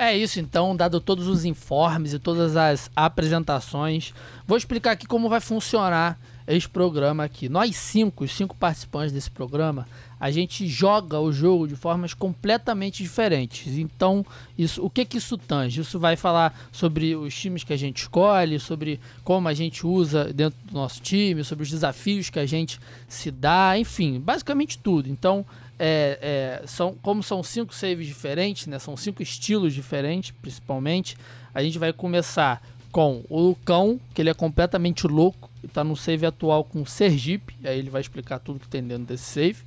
É 0.01 0.17
isso 0.17 0.39
então, 0.39 0.77
dado 0.77 1.01
todos 1.01 1.27
os 1.27 1.45
informes 1.45 2.13
e 2.13 2.21
todas 2.21 2.57
as 2.57 2.89
apresentações, 2.95 4.15
vou 4.47 4.57
explicar 4.57 4.93
aqui 4.93 5.09
como 5.09 5.29
vai 5.29 5.41
funcionar 5.41 6.17
esse 6.47 6.69
programa 6.69 7.25
aqui. 7.25 7.49
Nós 7.49 7.75
cinco, 7.75 8.23
os 8.23 8.31
cinco 8.31 8.55
participantes 8.55 9.13
desse 9.13 9.29
programa, 9.29 9.89
a 10.21 10.31
gente 10.31 10.69
joga 10.69 11.19
o 11.19 11.33
jogo 11.33 11.67
de 11.67 11.75
formas 11.75 12.15
completamente 12.15 13.03
diferentes. 13.03 13.77
Então, 13.77 14.25
isso, 14.57 14.85
o 14.85 14.89
que 14.89 15.05
que 15.05 15.19
isso 15.19 15.37
tange? 15.37 15.81
Isso 15.81 15.99
vai 15.99 16.15
falar 16.15 16.57
sobre 16.71 17.17
os 17.17 17.35
times 17.35 17.65
que 17.65 17.73
a 17.73 17.77
gente 17.77 18.03
escolhe, 18.03 18.61
sobre 18.61 19.01
como 19.25 19.49
a 19.49 19.53
gente 19.53 19.85
usa 19.85 20.33
dentro 20.33 20.57
do 20.65 20.75
nosso 20.75 21.03
time, 21.03 21.43
sobre 21.43 21.65
os 21.65 21.71
desafios 21.71 22.31
que 22.31 22.39
a 22.39 22.47
gente 22.47 22.81
se 23.09 23.33
dá, 23.33 23.77
enfim, 23.77 24.21
basicamente 24.21 24.79
tudo. 24.79 25.11
Então, 25.11 25.45
é, 25.79 26.61
é, 26.63 26.67
são, 26.67 26.95
como 27.01 27.23
são 27.23 27.43
cinco 27.43 27.75
saves 27.75 28.07
diferentes, 28.07 28.67
né? 28.67 28.79
São 28.79 28.97
cinco 28.97 29.23
estilos 29.23 29.73
diferentes, 29.73 30.33
principalmente. 30.43 31.17
A 31.55 31.63
gente 31.63 31.79
vai 31.79 31.93
começar 31.93 32.63
com 32.91 33.23
o 33.29 33.41
Lucão, 33.41 34.01
que 34.15 34.23
ele 34.23 34.31
é 34.31 34.35
completamente 34.35 35.07
louco, 35.07 35.51
e 35.63 35.69
tá 35.69 35.85
no 35.85 35.97
save 35.97 36.27
atual 36.27 36.65
com 36.65 36.85
Sergipe, 36.85 37.55
aí 37.65 37.79
ele 37.79 37.91
vai 37.91 38.01
explicar 38.01 38.39
tudo 38.39 38.61
que 38.61 38.69
tem 38.69 38.83
dentro 38.83 39.05
desse 39.05 39.25
save. 39.25 39.63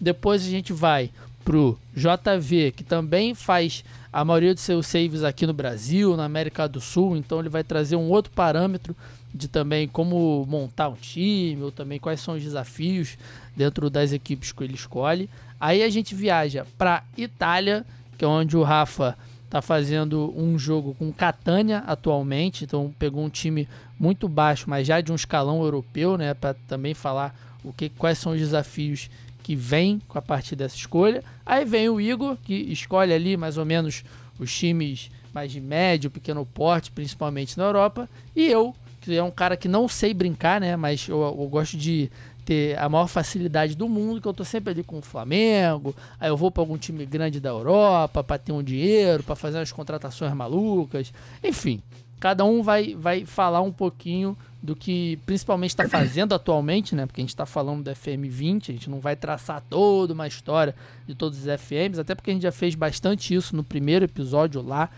Depois 0.00 0.44
a 0.44 0.50
gente 0.50 0.72
vai 0.72 1.10
pro 1.44 1.78
JV, 1.94 2.72
que 2.72 2.82
também 2.82 3.34
faz 3.34 3.84
a 4.12 4.24
maioria 4.24 4.52
dos 4.52 4.62
seus 4.62 4.86
saves 4.86 5.22
aqui 5.22 5.46
no 5.46 5.52
Brasil, 5.52 6.16
na 6.16 6.24
América 6.24 6.68
do 6.68 6.80
Sul, 6.80 7.16
então 7.16 7.38
ele 7.38 7.48
vai 7.48 7.62
trazer 7.62 7.96
um 7.96 8.10
outro 8.10 8.32
parâmetro 8.32 8.96
de 9.32 9.46
também 9.46 9.86
como 9.86 10.44
montar 10.48 10.88
um 10.88 10.94
time, 10.94 11.62
ou 11.62 11.70
também 11.70 11.98
quais 11.98 12.20
são 12.20 12.34
os 12.34 12.42
desafios 12.42 13.16
dentro 13.54 13.88
das 13.88 14.12
equipes 14.12 14.52
que 14.52 14.64
ele 14.64 14.74
escolhe. 14.74 15.30
Aí 15.60 15.82
a 15.82 15.88
gente 15.88 16.14
viaja 16.14 16.66
para 16.76 17.02
Itália, 17.16 17.84
que 18.16 18.24
é 18.24 18.28
onde 18.28 18.56
o 18.56 18.62
Rafa 18.62 19.16
está 19.44 19.62
fazendo 19.62 20.34
um 20.36 20.58
jogo 20.58 20.94
com 20.94 21.12
Catânia 21.12 21.78
atualmente, 21.86 22.64
então 22.64 22.92
pegou 22.98 23.24
um 23.24 23.30
time 23.30 23.68
muito 23.98 24.28
baixo, 24.28 24.68
mas 24.68 24.86
já 24.86 25.00
de 25.00 25.12
um 25.12 25.14
escalão 25.14 25.62
europeu, 25.62 26.18
né, 26.18 26.34
para 26.34 26.54
também 26.66 26.94
falar 26.94 27.34
o 27.64 27.72
que 27.72 27.88
quais 27.88 28.18
são 28.18 28.32
os 28.32 28.38
desafios 28.38 29.08
que 29.42 29.54
vem 29.54 30.00
com 30.08 30.18
a 30.18 30.22
partir 30.22 30.56
dessa 30.56 30.76
escolha. 30.76 31.22
Aí 31.44 31.64
vem 31.64 31.88
o 31.88 32.00
Igor, 32.00 32.36
que 32.36 32.54
escolhe 32.54 33.12
ali 33.12 33.36
mais 33.36 33.56
ou 33.56 33.64
menos 33.64 34.04
os 34.38 34.52
times 34.52 35.10
mais 35.32 35.52
de 35.52 35.60
médio, 35.60 36.10
pequeno 36.10 36.44
porte, 36.44 36.90
principalmente 36.90 37.56
na 37.56 37.64
Europa. 37.64 38.08
E 38.34 38.46
eu, 38.46 38.74
que 39.00 39.14
é 39.14 39.22
um 39.22 39.30
cara 39.30 39.56
que 39.56 39.68
não 39.68 39.86
sei 39.86 40.12
brincar, 40.12 40.60
né? 40.60 40.74
Mas 40.76 41.08
eu, 41.08 41.22
eu 41.22 41.48
gosto 41.48 41.76
de 41.76 42.10
ter 42.46 42.78
a 42.78 42.88
maior 42.88 43.08
facilidade 43.08 43.74
do 43.74 43.88
mundo, 43.88 44.20
que 44.20 44.28
eu 44.28 44.32
tô 44.32 44.44
sempre 44.44 44.70
ali 44.70 44.84
com 44.84 44.98
o 44.98 45.02
Flamengo. 45.02 45.94
Aí 46.18 46.30
eu 46.30 46.36
vou 46.36 46.50
para 46.50 46.62
algum 46.62 46.78
time 46.78 47.04
grande 47.04 47.40
da 47.40 47.50
Europa 47.50 48.22
para 48.22 48.38
ter 48.38 48.52
um 48.52 48.62
dinheiro, 48.62 49.24
para 49.24 49.34
fazer 49.34 49.58
umas 49.58 49.72
contratações 49.72 50.32
malucas. 50.32 51.12
Enfim, 51.42 51.82
cada 52.20 52.44
um 52.44 52.62
vai, 52.62 52.94
vai 52.94 53.26
falar 53.26 53.60
um 53.60 53.72
pouquinho 53.72 54.36
do 54.62 54.76
que 54.76 55.18
principalmente 55.26 55.70
está 55.70 55.88
fazendo 55.88 56.34
atualmente, 56.34 56.94
né? 56.94 57.04
Porque 57.04 57.20
a 57.20 57.24
gente 57.24 57.30
está 57.30 57.44
falando 57.44 57.82
do 57.82 57.90
FM20, 57.90 58.70
a 58.70 58.72
gente 58.72 58.88
não 58.88 59.00
vai 59.00 59.16
traçar 59.16 59.60
toda 59.68 60.14
uma 60.14 60.28
história 60.28 60.74
de 61.04 61.14
todos 61.16 61.38
os 61.38 61.60
FMs, 61.60 62.00
até 62.00 62.14
porque 62.14 62.30
a 62.30 62.34
gente 62.34 62.44
já 62.44 62.52
fez 62.52 62.76
bastante 62.76 63.34
isso 63.34 63.56
no 63.56 63.64
primeiro 63.64 64.04
episódio 64.04 64.62
lá 64.62 64.88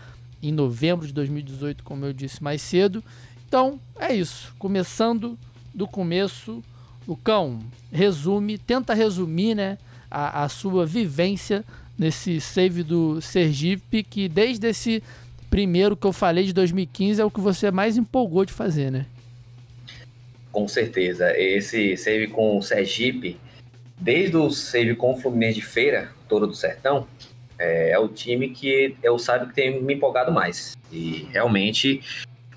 em 0.41 0.51
novembro 0.51 1.05
de 1.05 1.13
2018, 1.13 1.83
como 1.83 2.05
eu 2.05 2.13
disse 2.13 2.43
mais 2.43 2.61
cedo. 2.61 3.03
Então 3.47 3.79
é 3.99 4.13
isso. 4.13 4.53
Começando 4.59 5.37
do 5.73 5.87
começo, 5.87 6.63
o 7.09 7.17
cão 7.17 7.59
resume, 7.91 8.57
tenta 8.57 8.93
resumir, 8.93 9.55
né, 9.55 9.77
a, 10.11 10.43
a 10.43 10.49
sua 10.49 10.85
vivência 10.85 11.65
nesse 11.97 12.39
save 12.39 12.83
do 12.83 13.19
Sergipe, 13.19 14.03
que 14.03 14.29
desde 14.29 14.67
esse 14.67 15.03
primeiro 15.49 15.97
que 15.97 16.05
eu 16.05 16.13
falei 16.13 16.45
de 16.45 16.53
2015 16.53 17.19
é 17.19 17.25
o 17.25 17.31
que 17.31 17.41
você 17.41 17.71
mais 17.71 17.97
empolgou 17.97 18.45
de 18.45 18.53
fazer, 18.53 18.91
né? 18.91 19.07
Com 20.51 20.67
certeza. 20.67 21.35
Esse 21.35 21.97
save 21.97 22.27
com 22.27 22.57
o 22.57 22.61
Sergipe, 22.61 23.37
desde 23.99 24.37
o 24.37 24.49
save 24.51 24.95
com 24.95 25.13
o 25.13 25.17
Fluminense 25.17 25.55
de 25.55 25.65
Feira, 25.65 26.11
Touro 26.27 26.45
do 26.45 26.55
Sertão, 26.55 27.07
é, 27.57 27.91
é, 27.91 27.99
o 27.99 28.07
time 28.07 28.49
que 28.49 28.95
eu 29.03 29.17
sabe 29.19 29.47
que 29.47 29.55
tem 29.55 29.81
me 29.81 29.95
empolgado 29.95 30.31
mais. 30.31 30.77
E 30.91 31.27
realmente, 31.31 32.01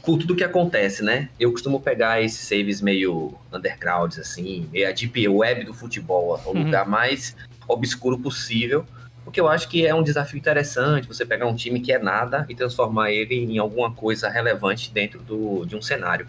por 0.05 0.19
tudo 0.19 0.35
que 0.35 0.45
acontece, 0.45 1.03
né? 1.03 1.29
Eu 1.39 1.53
costumo 1.53 1.81
pegar 1.81 2.21
esses 2.21 2.41
saves 2.41 2.81
meio 2.81 3.35
undergrounds, 3.53 4.19
assim, 4.19 4.69
meio 4.73 4.89
a 4.89 4.93
deep 4.93 5.29
web 5.29 5.65
do 5.65 5.73
futebol, 5.73 6.41
o 6.45 6.51
uhum. 6.51 6.65
lugar 6.65 6.87
mais 6.87 7.37
obscuro 7.69 8.19
possível. 8.19 8.85
Porque 9.25 9.41
eu 9.41 9.49
acho 9.49 9.69
que 9.69 9.87
é 9.87 9.95
um 9.95 10.03
desafio 10.03 10.39
interessante 10.39 11.07
você 11.07 11.25
pegar 11.25 11.47
um 11.47 11.55
time 11.55 11.81
que 11.81 11.93
é 11.93 11.99
nada 11.99 12.45
e 12.49 12.55
transformar 12.55 13.13
ele 13.13 13.37
em 13.37 13.59
alguma 13.59 13.93
coisa 13.93 14.29
relevante 14.29 14.91
dentro 14.93 15.21
do, 15.21 15.65
de 15.65 15.77
um 15.77 15.83
cenário. 15.83 16.27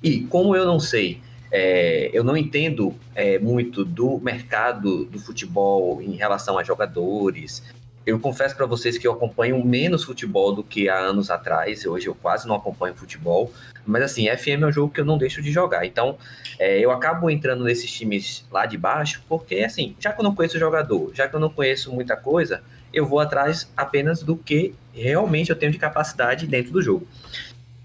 E 0.00 0.20
como 0.20 0.54
eu 0.54 0.64
não 0.64 0.78
sei, 0.78 1.20
é, 1.50 2.10
eu 2.12 2.22
não 2.22 2.36
entendo 2.36 2.94
é, 3.14 3.38
muito 3.38 3.84
do 3.84 4.18
mercado 4.18 5.04
do 5.06 5.18
futebol 5.18 6.00
em 6.00 6.12
relação 6.12 6.58
a 6.58 6.62
jogadores. 6.62 7.64
Eu 8.06 8.20
confesso 8.20 8.54
para 8.54 8.66
vocês 8.66 8.96
que 8.96 9.04
eu 9.04 9.12
acompanho 9.12 9.62
menos 9.64 10.04
futebol 10.04 10.54
do 10.54 10.62
que 10.62 10.88
há 10.88 10.96
anos 10.96 11.28
atrás. 11.28 11.84
Hoje 11.84 12.06
eu 12.06 12.14
quase 12.14 12.46
não 12.46 12.54
acompanho 12.54 12.94
futebol. 12.94 13.52
Mas 13.84 14.02
assim, 14.04 14.28
FM 14.28 14.62
é 14.62 14.66
um 14.66 14.72
jogo 14.72 14.92
que 14.92 15.00
eu 15.00 15.04
não 15.04 15.18
deixo 15.18 15.42
de 15.42 15.50
jogar. 15.50 15.84
Então, 15.84 16.16
é, 16.56 16.78
eu 16.78 16.92
acabo 16.92 17.28
entrando 17.28 17.64
nesses 17.64 17.90
times 17.90 18.46
lá 18.48 18.64
de 18.64 18.78
baixo, 18.78 19.24
porque 19.28 19.56
assim, 19.56 19.96
já 19.98 20.12
que 20.12 20.20
eu 20.20 20.22
não 20.22 20.36
conheço 20.36 20.56
o 20.56 20.60
jogador, 20.60 21.10
já 21.12 21.26
que 21.26 21.34
eu 21.34 21.40
não 21.40 21.50
conheço 21.50 21.92
muita 21.92 22.16
coisa, 22.16 22.62
eu 22.92 23.04
vou 23.04 23.18
atrás 23.18 23.68
apenas 23.76 24.22
do 24.22 24.36
que 24.36 24.72
realmente 24.92 25.50
eu 25.50 25.56
tenho 25.56 25.72
de 25.72 25.78
capacidade 25.78 26.46
dentro 26.46 26.70
do 26.70 26.80
jogo. 26.80 27.08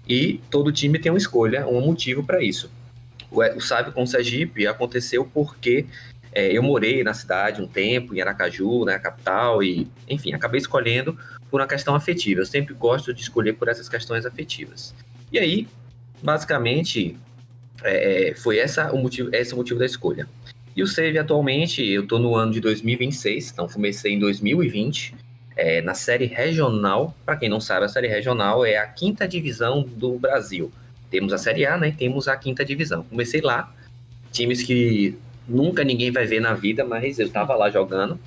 E 0.08 0.40
todo 0.48 0.70
time 0.70 1.00
tem 1.00 1.10
uma 1.10 1.18
escolha, 1.18 1.66
um 1.66 1.80
motivo 1.80 2.22
para 2.22 2.40
isso. 2.40 2.70
O, 3.28 3.42
o 3.42 3.60
Sábio 3.60 3.92
com 3.92 4.04
o 4.04 4.06
Sergipe 4.06 4.68
aconteceu 4.68 5.28
porque 5.34 5.86
é, 6.32 6.50
eu 6.50 6.62
morei 6.62 7.04
na 7.04 7.12
cidade 7.14 7.60
um 7.60 7.66
tempo, 7.66 8.14
em 8.14 8.20
Aracaju, 8.20 8.84
né, 8.84 8.98
capital, 8.98 9.62
e 9.62 9.86
enfim, 10.08 10.32
acabei 10.32 10.58
escolhendo 10.58 11.16
por 11.50 11.60
uma 11.60 11.66
questão 11.66 11.94
afetiva. 11.94 12.40
Eu 12.40 12.46
sempre 12.46 12.74
gosto 12.74 13.12
de 13.12 13.22
escolher 13.22 13.52
por 13.54 13.68
essas 13.68 13.88
questões 13.88 14.24
afetivas. 14.24 14.94
E 15.30 15.38
aí, 15.38 15.68
basicamente, 16.22 17.16
é, 17.84 18.34
foi 18.36 18.58
essa 18.58 18.92
o 18.92 18.98
motivo, 18.98 19.34
esse 19.34 19.52
o 19.52 19.56
motivo 19.56 19.78
da 19.78 19.86
escolha. 19.86 20.26
E 20.74 20.82
o 20.82 20.86
Save 20.86 21.18
atualmente, 21.18 21.84
eu 21.84 22.02
estou 22.02 22.18
no 22.18 22.34
ano 22.34 22.52
de 22.52 22.60
2026, 22.60 23.50
então 23.52 23.68
comecei 23.68 24.14
em 24.14 24.18
2020, 24.18 25.14
é, 25.54 25.82
na 25.82 25.92
série 25.92 26.24
regional. 26.24 27.14
Para 27.26 27.36
quem 27.36 27.48
não 27.48 27.60
sabe, 27.60 27.84
a 27.84 27.88
série 27.88 28.08
regional 28.08 28.64
é 28.64 28.78
a 28.78 28.86
quinta 28.86 29.28
divisão 29.28 29.82
do 29.82 30.18
Brasil. 30.18 30.72
Temos 31.10 31.34
a 31.34 31.38
série 31.38 31.66
A, 31.66 31.76
né? 31.76 31.94
Temos 31.96 32.26
a 32.26 32.36
quinta 32.38 32.64
divisão. 32.64 33.02
Comecei 33.04 33.42
lá, 33.42 33.70
times 34.32 34.62
que 34.62 35.18
nunca 35.52 35.84
ninguém 35.84 36.10
vai 36.10 36.26
ver 36.26 36.40
na 36.40 36.54
vida, 36.54 36.84
mas 36.84 37.18
eu 37.18 37.26
estava 37.26 37.54
lá 37.54 37.70
jogando. 37.70 38.18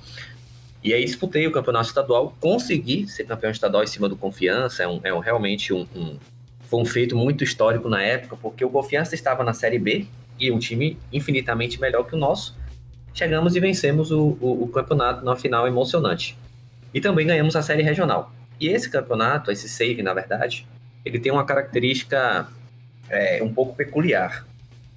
E 0.82 0.94
aí 0.94 1.04
disputei 1.04 1.46
o 1.46 1.52
campeonato 1.52 1.88
estadual, 1.88 2.36
consegui 2.40 3.08
ser 3.08 3.24
campeão 3.24 3.50
estadual 3.50 3.82
em 3.82 3.88
cima 3.88 4.08
do 4.08 4.16
Confiança, 4.16 4.84
é, 4.84 4.88
um, 4.88 5.00
é 5.02 5.12
um, 5.12 5.18
realmente 5.18 5.72
um, 5.72 5.86
um, 5.94 6.16
foi 6.68 6.80
um 6.80 6.84
feito 6.84 7.16
muito 7.16 7.42
histórico 7.42 7.88
na 7.88 8.02
época, 8.02 8.36
porque 8.40 8.64
o 8.64 8.70
Confiança 8.70 9.14
estava 9.14 9.42
na 9.42 9.52
Série 9.52 9.78
B, 9.78 10.06
e 10.38 10.50
um 10.50 10.58
time 10.58 10.98
infinitamente 11.12 11.80
melhor 11.80 12.04
que 12.04 12.14
o 12.14 12.18
nosso. 12.18 12.56
Chegamos 13.14 13.56
e 13.56 13.60
vencemos 13.60 14.10
o, 14.10 14.36
o, 14.40 14.64
o 14.64 14.68
campeonato 14.68 15.24
na 15.24 15.34
final 15.36 15.66
emocionante. 15.66 16.36
E 16.92 17.00
também 17.00 17.26
ganhamos 17.26 17.56
a 17.56 17.62
série 17.62 17.82
regional. 17.82 18.32
E 18.60 18.68
esse 18.68 18.90
campeonato, 18.90 19.50
esse 19.50 19.68
save, 19.68 20.02
na 20.02 20.14
verdade, 20.14 20.66
ele 21.04 21.18
tem 21.18 21.32
uma 21.32 21.44
característica 21.44 22.48
é, 23.08 23.42
um 23.42 23.52
pouco 23.52 23.74
peculiar. 23.74 24.46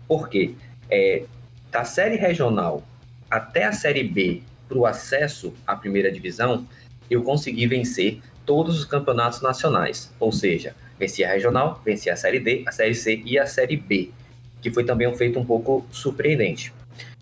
Por 0.08 0.28
quê? 0.28 0.54
É, 0.90 1.24
da 1.72 1.84
série 1.84 2.16
regional 2.16 2.84
até 3.30 3.66
a 3.66 3.72
série 3.72 4.04
B 4.04 4.42
para 4.68 4.78
o 4.78 4.86
acesso 4.86 5.54
à 5.66 5.76
primeira 5.76 6.12
divisão, 6.12 6.66
eu 7.10 7.24
consegui 7.24 7.68
vencer 7.68 8.22
todos 8.46 8.80
os 8.80 8.86
campeonatos 8.86 9.42
nacionais. 9.42 10.12
Ou 10.20 10.32
seja, 10.32 10.76
venci 11.00 11.24
a 11.24 11.32
regional, 11.32 11.82
venci 11.86 12.10
a 12.10 12.16
série 12.16 12.40
D, 12.40 12.64
a 12.68 12.72
série 12.72 12.96
C 12.96 13.22
e 13.26 13.38
a 13.38 13.46
série 13.46 13.78
B 13.78 14.12
que 14.62 14.72
foi 14.72 14.84
também 14.84 15.08
um 15.08 15.14
feito 15.14 15.40
um 15.40 15.46
pouco 15.46 15.86
surpreendente. 15.92 16.74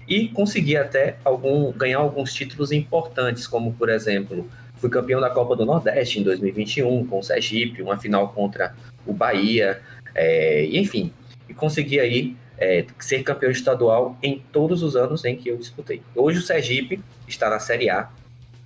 E 0.08 0.30
consegui 0.30 0.78
até 0.78 1.18
algum, 1.24 1.72
ganhar 1.72 2.00
alguns 2.00 2.34
títulos 2.34 2.72
importantes, 2.72 3.46
como 3.46 3.74
por 3.74 3.90
exemplo, 3.90 4.50
fui 4.78 4.90
campeão 4.90 5.20
da 5.20 5.30
Copa 5.30 5.56
do 5.56 5.66
Nordeste 5.66 6.20
em 6.20 6.24
2021 6.24 7.06
com 7.08 7.20
o 7.20 7.24
Sergipe, 7.24 7.82
uma 7.82 7.98
final 7.98 8.30
contra 8.30 8.74
o 9.06 9.14
Bahia, 9.14 9.82
é, 10.16 10.66
enfim, 10.66 11.12
e 11.50 11.54
consegui 11.54 12.00
aí 12.00 12.36
é, 12.58 12.86
ser 13.00 13.24
campeão 13.24 13.52
estadual 13.52 14.18
em 14.22 14.42
todos 14.52 14.84
os 14.84 14.96
anos 14.96 15.24
em 15.26 15.36
que 15.36 15.50
eu 15.50 15.58
disputei. 15.58 16.02
Hoje 16.16 16.40
o 16.40 16.42
Sergipe 16.42 17.00
está 17.28 17.50
na 17.50 17.60
Série 17.60 17.90
A, 17.90 18.10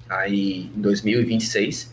aí 0.10 0.72
em 0.76 0.82
2026. 0.82 1.92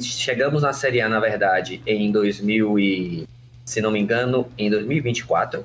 Chegamos 0.00 0.62
na 0.62 0.72
Série 0.72 1.00
A, 1.00 1.08
na 1.08 1.20
verdade, 1.20 1.80
em 1.86 2.10
2000 2.10 2.78
e, 2.78 3.28
se 3.64 3.80
não 3.80 3.90
me 3.90 4.00
engano, 4.00 4.46
em 4.58 4.68
2024 4.68 5.64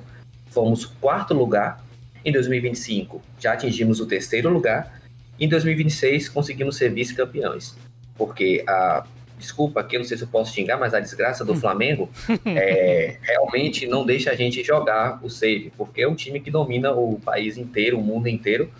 fomos 0.54 0.84
quarto 0.86 1.34
lugar. 1.34 1.84
Em 2.24 2.32
2025, 2.32 3.20
já 3.38 3.52
atingimos 3.52 4.00
o 4.00 4.06
terceiro 4.06 4.48
lugar. 4.48 5.02
Em 5.38 5.48
2026, 5.48 6.28
conseguimos 6.28 6.76
ser 6.76 6.90
vice-campeões. 6.90 7.76
Porque 8.16 8.64
a. 8.66 9.04
Desculpa 9.38 9.80
aqui, 9.80 9.98
não 9.98 10.04
sei 10.04 10.16
se 10.16 10.24
eu 10.24 10.28
posso 10.28 10.54
xingar, 10.54 10.78
mas 10.78 10.94
a 10.94 11.00
desgraça 11.00 11.44
do 11.44 11.52
hum. 11.52 11.56
Flamengo 11.56 12.10
é, 12.46 13.16
realmente 13.20 13.86
não 13.86 14.06
deixa 14.06 14.30
a 14.30 14.34
gente 14.34 14.62
jogar 14.62 15.18
o 15.22 15.28
save, 15.28 15.72
porque 15.76 16.02
é 16.02 16.08
um 16.08 16.14
time 16.14 16.40
que 16.40 16.50
domina 16.50 16.92
o 16.92 17.18
país 17.18 17.56
inteiro, 17.56 17.98
o 17.98 18.02
mundo 18.02 18.28
inteiro, 18.28 18.70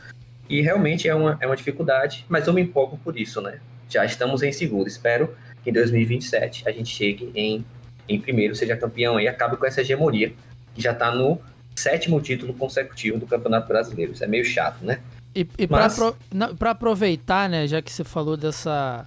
e 0.49 0.61
realmente 0.61 1.09
é 1.09 1.15
uma, 1.15 1.37
é 1.41 1.47
uma 1.47 1.57
dificuldade, 1.57 2.25
mas 2.29 2.47
eu 2.47 2.53
me 2.53 2.63
empolgo 2.63 2.99
por 3.03 3.19
isso, 3.19 3.41
né? 3.41 3.59
Já 3.89 4.05
estamos 4.05 4.43
em 4.43 4.53
segundo, 4.53 4.87
espero 4.87 5.35
que 5.63 5.71
em 5.71 5.73
2027 5.73 6.69
a 6.69 6.73
gente 6.73 6.95
chegue 6.95 7.31
em, 7.35 7.65
em 8.09 8.21
primeiro, 8.21 8.55
seja 8.55 8.77
campeão 8.77 9.19
e 9.19 9.27
acabe 9.27 9.57
com 9.57 9.67
essa 9.67 9.81
hegemonia 9.81 10.33
que 10.75 10.83
já 10.83 10.93
está 10.93 11.15
no 11.15 11.41
sétimo 11.75 12.21
título 12.21 12.55
consecutivo 12.55 13.19
do 13.19 13.27
Campeonato 13.27 13.67
Brasileiro. 13.67 14.13
Isso 14.13 14.23
é 14.23 14.27
meio 14.27 14.45
chato, 14.45 14.85
né? 14.85 15.01
E, 15.35 15.47
e 15.59 15.67
Mas... 15.69 15.99
para 16.59 16.71
aproveitar, 16.71 17.49
né, 17.49 17.67
já 17.67 17.83
que 17.83 17.91
você 17.91 18.05
falou 18.05 18.37
dessa, 18.37 19.05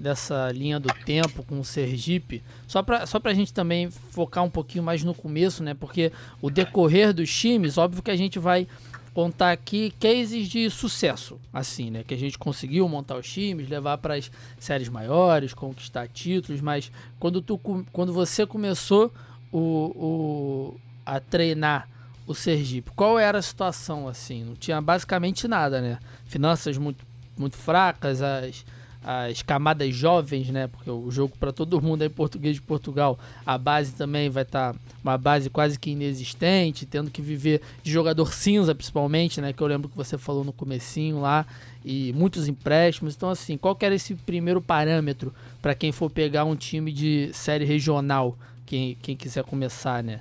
dessa 0.00 0.50
linha 0.50 0.80
do 0.80 0.88
tempo 1.04 1.42
com 1.42 1.60
o 1.60 1.64
Sergipe, 1.64 2.42
só 2.66 2.82
para 2.82 3.06
só 3.06 3.20
a 3.22 3.34
gente 3.34 3.52
também 3.52 3.90
focar 3.90 4.42
um 4.42 4.50
pouquinho 4.50 4.82
mais 4.82 5.04
no 5.04 5.14
começo, 5.14 5.62
né? 5.62 5.74
Porque 5.74 6.10
o 6.40 6.50
decorrer 6.50 7.12
dos 7.12 7.30
times, 7.30 7.76
óbvio 7.76 8.02
que 8.02 8.10
a 8.10 8.16
gente 8.16 8.38
vai 8.38 8.66
contar 9.12 9.52
aqui 9.52 9.92
cases 10.00 10.48
de 10.48 10.70
sucesso, 10.70 11.38
assim, 11.52 11.90
né? 11.90 12.02
Que 12.02 12.14
a 12.14 12.16
gente 12.16 12.38
conseguiu 12.38 12.88
montar 12.88 13.16
os 13.16 13.30
times, 13.30 13.68
levar 13.68 13.98
para 13.98 14.14
as 14.14 14.30
séries 14.58 14.88
maiores, 14.88 15.52
conquistar 15.52 16.08
títulos, 16.08 16.62
mas 16.62 16.90
quando, 17.18 17.42
tu, 17.42 17.58
quando 17.92 18.12
você 18.12 18.46
começou 18.46 19.12
o, 19.52 19.58
o, 19.58 20.80
a 21.04 21.20
treinar 21.20 21.88
o 22.26 22.34
Sergipe. 22.34 22.92
Qual 22.92 23.18
era 23.18 23.38
a 23.38 23.42
situação 23.42 24.08
assim? 24.08 24.44
Não 24.44 24.54
tinha 24.54 24.80
basicamente 24.80 25.46
nada, 25.46 25.80
né? 25.80 25.98
Finanças 26.24 26.78
muito, 26.78 27.04
muito 27.36 27.56
fracas, 27.56 28.22
as, 28.22 28.64
as 29.02 29.42
camadas 29.42 29.94
jovens, 29.94 30.50
né? 30.50 30.66
Porque 30.66 30.90
o 30.90 31.10
jogo 31.10 31.34
para 31.38 31.52
todo 31.52 31.80
mundo 31.80 32.02
é 32.02 32.06
em 32.06 32.10
português 32.10 32.56
de 32.56 32.62
Portugal. 32.62 33.18
A 33.46 33.56
base 33.56 33.92
também 33.92 34.28
vai 34.28 34.42
estar 34.42 34.74
tá 34.74 34.78
uma 35.02 35.16
base 35.16 35.48
quase 35.48 35.78
que 35.78 35.90
inexistente, 35.90 36.84
tendo 36.84 37.10
que 37.10 37.22
viver 37.22 37.62
de 37.82 37.90
jogador 37.90 38.32
cinza, 38.32 38.74
principalmente, 38.74 39.40
né? 39.40 39.52
Que 39.52 39.62
eu 39.62 39.66
lembro 39.66 39.88
que 39.88 39.96
você 39.96 40.18
falou 40.18 40.44
no 40.44 40.52
comecinho 40.52 41.20
lá 41.20 41.46
e 41.84 42.12
muitos 42.12 42.46
empréstimos. 42.46 43.16
Então 43.16 43.30
assim, 43.30 43.56
qual 43.56 43.74
que 43.74 43.86
era 43.86 43.94
esse 43.94 44.14
primeiro 44.14 44.60
parâmetro 44.60 45.32
para 45.62 45.74
quem 45.74 45.92
for 45.92 46.10
pegar 46.10 46.44
um 46.44 46.54
time 46.54 46.92
de 46.92 47.30
série 47.32 47.64
regional, 47.64 48.36
quem, 48.66 48.96
quem 49.00 49.16
quiser 49.16 49.44
começar, 49.44 50.02
né? 50.02 50.20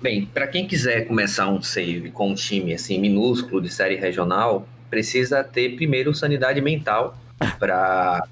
Bem, 0.00 0.24
para 0.24 0.46
quem 0.46 0.66
quiser 0.66 1.06
começar 1.06 1.50
um 1.50 1.60
save 1.60 2.10
com 2.10 2.30
um 2.30 2.34
time 2.34 2.72
assim 2.72 2.98
minúsculo 2.98 3.60
de 3.60 3.68
série 3.68 3.96
regional, 3.96 4.66
precisa 4.88 5.44
ter 5.44 5.76
primeiro 5.76 6.14
sanidade 6.14 6.62
mental 6.62 7.14
para 7.58 8.26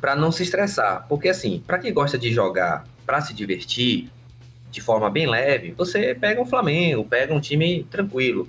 para 0.00 0.14
não 0.14 0.30
se 0.30 0.42
estressar, 0.42 1.06
porque 1.08 1.30
assim, 1.30 1.62
para 1.66 1.78
quem 1.78 1.92
gosta 1.92 2.18
de 2.18 2.30
jogar 2.30 2.84
para 3.06 3.22
se 3.22 3.32
divertir 3.32 4.10
de 4.70 4.80
forma 4.80 5.08
bem 5.08 5.26
leve, 5.26 5.72
você 5.76 6.14
pega 6.14 6.40
um 6.40 6.46
Flamengo, 6.46 7.04
pega 7.04 7.34
um 7.34 7.40
time 7.40 7.84
tranquilo. 7.84 8.46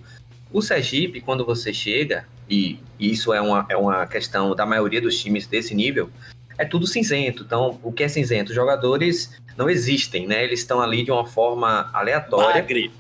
O 0.52 0.62
Sergipe, 0.62 1.22
quando 1.22 1.46
você 1.46 1.74
chega, 1.74 2.26
e 2.50 2.80
isso 3.00 3.34
é 3.34 3.42
uma, 3.42 3.66
é 3.70 3.78
uma 3.78 4.06
questão 4.06 4.54
da 4.54 4.66
maioria 4.66 5.02
dos 5.02 5.18
times 5.20 5.48
desse 5.48 5.74
nível, 5.74 6.10
é 6.58 6.66
tudo 6.66 6.86
cinzento. 6.86 7.44
Então, 7.44 7.80
o 7.82 7.92
que 7.92 8.04
é 8.04 8.08
cinzento? 8.08 8.54
Jogadores 8.54 9.32
não 9.58 9.70
existem, 9.70 10.28
né? 10.28 10.44
Eles 10.44 10.60
estão 10.60 10.82
ali 10.82 11.04
de 11.04 11.12
uma 11.12 11.26
forma 11.26 11.90
aleatória. 11.94 12.62
Bagre. 12.62 12.92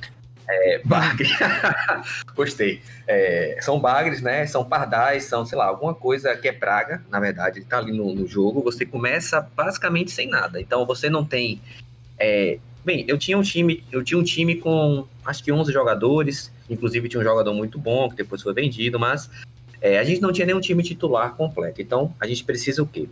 É, 0.53 0.81
bagre. 0.83 1.29
Gostei. 2.35 2.81
É, 3.07 3.57
são 3.61 3.79
bagres, 3.79 4.21
né? 4.21 4.45
São 4.45 4.65
pardais, 4.65 5.23
são, 5.23 5.45
sei 5.45 5.57
lá, 5.57 5.65
alguma 5.65 5.93
coisa 5.93 6.35
que 6.35 6.47
é 6.47 6.51
praga, 6.51 7.01
na 7.09 7.19
verdade, 7.19 7.59
ele 7.59 7.65
tá 7.65 7.77
ali 7.77 7.91
no, 7.91 8.13
no 8.13 8.27
jogo. 8.27 8.61
Você 8.63 8.85
começa 8.85 9.47
basicamente 9.55 10.11
sem 10.11 10.27
nada. 10.27 10.59
Então 10.59 10.85
você 10.85 11.09
não 11.09 11.23
tem. 11.23 11.61
É... 12.19 12.59
Bem, 12.83 13.05
eu 13.07 13.17
tinha 13.17 13.37
um 13.37 13.43
time, 13.43 13.83
eu 13.91 14.03
tinha 14.03 14.19
um 14.19 14.23
time 14.23 14.55
com 14.55 15.07
acho 15.23 15.43
que 15.43 15.51
11 15.51 15.71
jogadores, 15.71 16.51
inclusive 16.67 17.07
tinha 17.07 17.21
um 17.21 17.23
jogador 17.23 17.53
muito 17.53 17.77
bom 17.77 18.09
que 18.09 18.15
depois 18.15 18.41
foi 18.41 18.55
vendido, 18.55 18.99
mas 18.99 19.29
é, 19.79 19.99
a 19.99 20.03
gente 20.03 20.19
não 20.19 20.33
tinha 20.33 20.47
nenhum 20.47 20.59
time 20.59 20.81
titular 20.81 21.35
completo. 21.35 21.79
Então 21.79 22.13
a 22.19 22.25
gente 22.25 22.43
precisa 22.43 22.81
o 22.81 22.87
quê? 22.87 23.07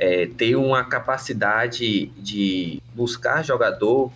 é, 0.00 0.26
tem 0.26 0.56
uma 0.56 0.82
capacidade 0.82 2.06
de 2.16 2.82
buscar 2.94 3.44
jogador 3.44 4.10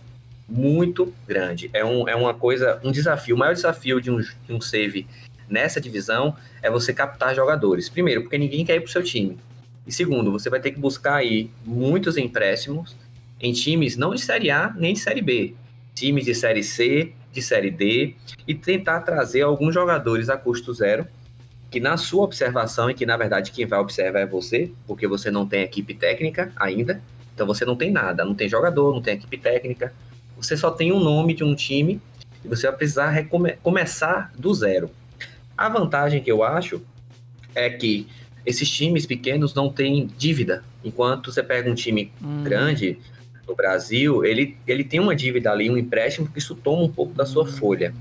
muito 0.49 1.13
grande. 1.27 1.71
É, 1.73 1.85
um, 1.85 2.09
é 2.09 2.15
uma 2.15 2.35
coisa, 2.35 2.81
um 2.85 2.93
desafio. 2.93 3.37
O 3.37 3.39
maior 3.39 3.55
desafio 3.55 4.01
de 4.01 4.11
um, 4.11 4.21
de 4.21 4.53
um 4.53 4.61
save 4.61 5.07
nessa 5.49 5.81
divisão 5.81 6.37
é 6.63 6.71
você 6.71 6.93
captar 6.93 7.35
jogadores. 7.35 7.89
Primeiro, 7.89 8.23
porque 8.23 8.39
ninguém 8.39 8.65
quer 8.65 8.77
ir 8.77 8.81
para 8.81 8.89
o 8.89 8.93
seu 8.93 9.03
time. 9.03 9.39
E 9.87 9.93
segundo, 9.93 10.33
você 10.33 10.49
vai 10.49 10.61
ter 10.61 10.71
que 10.71 10.79
buscar 10.79 11.17
aí 11.17 11.51
muitos 11.65 12.17
empréstimos 12.17 12.97
em 13.41 13.53
times 13.53 13.97
não 13.97 14.15
de 14.15 14.21
Série 14.21 14.51
A 14.51 14.73
nem 14.77 14.95
de 14.95 15.01
Série 15.01 15.21
B. 15.21 15.55
Times 15.95 16.25
de 16.25 16.35
Série 16.35 16.63
C, 16.63 17.13
de 17.35 17.43
Série 17.43 17.71
D 17.71 18.15
e 18.47 18.55
tentar 18.55 19.01
trazer 19.01 19.43
alguns 19.43 19.75
jogadores 19.75 20.31
a 20.31 20.37
custo 20.37 20.73
zero, 20.73 21.07
que 21.71 21.81
na 21.81 21.97
sua 21.97 22.23
observação, 22.23 22.89
e 22.89 22.95
que 22.95 23.05
na 23.05 23.17
verdade 23.17 23.51
quem 23.51 23.67
vai 23.67 23.79
observar 23.81 24.21
é 24.21 24.27
você, 24.27 24.71
porque 24.87 25.07
você 25.07 25.31
não 25.31 25.47
tem 25.47 25.63
equipe 25.63 25.93
técnica 25.93 26.53
ainda, 26.57 27.03
então 27.35 27.47
você 27.47 27.65
não 27.65 27.75
tem 27.75 27.91
nada, 27.91 28.25
não 28.25 28.35
tem 28.35 28.49
jogador, 28.49 28.95
não 28.95 29.03
tem 29.03 29.15
equipe 29.15 29.37
técnica, 29.37 29.93
você 30.37 30.57
só 30.57 30.71
tem 30.71 30.93
um 30.93 31.01
nome 31.01 31.35
de 31.35 31.45
um 31.45 31.55
time 31.55 32.01
e 32.45 32.49
você 32.49 32.67
vai 32.67 32.77
precisar 32.77 33.29
começar 33.63 34.33
do 34.39 34.53
zero. 34.53 34.91
A 35.57 35.69
vantagem 35.69 36.23
que 36.23 36.31
eu 36.31 36.43
acho 36.43 36.83
é 37.55 37.71
que 37.71 38.07
esses 38.45 38.69
times 38.69 39.07
pequenos 39.07 39.55
não 39.55 39.71
têm 39.71 40.11
dívida, 40.19 40.63
enquanto 40.85 41.33
você 41.33 41.43
pega 41.43 41.71
um 41.71 41.75
time 41.75 42.13
hum. 42.23 42.43
grande 42.43 42.99
no 43.47 43.55
Brasil, 43.55 44.25
ele, 44.25 44.57
ele 44.67 44.85
tem 44.85 45.01
uma 45.01 45.15
dívida 45.15 45.51
ali, 45.51 45.71
um 45.71 45.77
empréstimo, 45.77 46.29
que 46.29 46.39
isso 46.39 46.55
toma 46.55 46.83
um 46.83 46.89
pouco 46.89 47.15
da 47.15 47.25
sua 47.25 47.45
hum. 47.45 47.47
folha. 47.47 47.95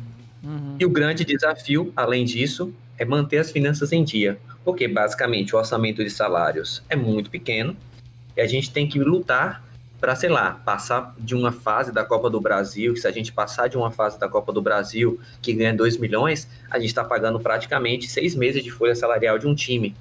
Uhum. 0.44 0.75
E 0.80 0.86
o 0.86 0.90
grande 0.90 1.24
desafio, 1.24 1.94
além 1.96 2.25
disso, 2.25 2.74
é 2.98 3.06
manter 3.06 3.38
as 3.38 3.52
finanças 3.52 3.92
em 3.92 4.04
dia, 4.04 4.38
porque 4.63 4.88
basicamente 4.88 5.56
o 5.56 5.60
orçamento 5.60 6.04
de 6.04 6.10
salários 6.10 6.84
é 6.90 6.96
muito 6.96 7.30
pequeno 7.30 7.75
e 8.36 8.42
a 8.42 8.48
gente 8.48 8.72
tem 8.72 8.88
que 8.88 9.00
lutar 9.00 9.63
para, 10.03 10.17
sei 10.17 10.27
lá, 10.27 10.60
passar 10.65 11.15
de 11.17 11.33
uma 11.33 11.53
fase 11.53 11.89
da 11.89 12.03
Copa 12.03 12.29
do 12.29 12.41
Brasil, 12.41 12.93
que 12.93 13.00
se 13.00 13.07
a 13.07 13.12
gente 13.12 13.31
passar 13.31 13.69
de 13.69 13.77
uma 13.77 13.89
fase 13.89 14.19
da 14.19 14.27
Copa 14.27 14.51
do 14.51 14.62
Brasil 14.62 15.17
que 15.41 15.53
ganha 15.53 15.74
2 15.74 15.95
milhões, 15.95 16.45
a 16.69 16.77
gente 16.77 16.89
está 16.89 17.05
pagando 17.05 17.39
praticamente 17.39 18.10
seis 18.10 18.36
meses 18.36 18.62
de 18.62 18.69
folha 18.69 18.93
salarial 18.95 19.39
de 19.39 19.48
um 19.48 19.55
time. 19.55 19.95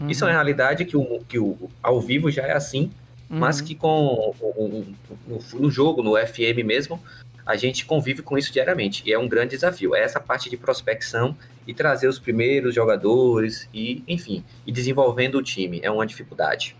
Uhum. 0.00 0.08
Isso 0.08 0.22
é 0.22 0.28
uma 0.28 0.32
realidade 0.32 0.84
que, 0.84 0.96
o, 0.96 1.24
que 1.28 1.40
o, 1.40 1.68
ao 1.82 2.00
vivo 2.00 2.30
já 2.30 2.44
é 2.44 2.52
assim, 2.52 2.92
uhum. 3.28 3.40
mas 3.40 3.60
que 3.60 3.74
com 3.74 4.32
o, 4.40 4.94
no, 5.26 5.60
no 5.60 5.68
jogo, 5.72 6.04
no 6.04 6.16
FM 6.16 6.64
mesmo, 6.64 7.02
a 7.44 7.56
gente 7.56 7.84
convive 7.84 8.22
com 8.22 8.38
isso 8.38 8.52
diariamente. 8.52 9.02
E 9.04 9.12
é 9.12 9.18
um 9.18 9.26
grande 9.26 9.56
desafio. 9.56 9.92
É 9.92 10.04
essa 10.04 10.20
parte 10.20 10.48
de 10.48 10.56
prospecção 10.56 11.36
e 11.66 11.74
trazer 11.74 12.06
os 12.06 12.20
primeiros 12.20 12.76
jogadores 12.76 13.68
e, 13.74 14.04
enfim, 14.06 14.44
e 14.64 14.70
desenvolvendo 14.70 15.34
o 15.34 15.42
time. 15.42 15.80
É 15.82 15.90
uma 15.90 16.06
dificuldade. 16.06 16.76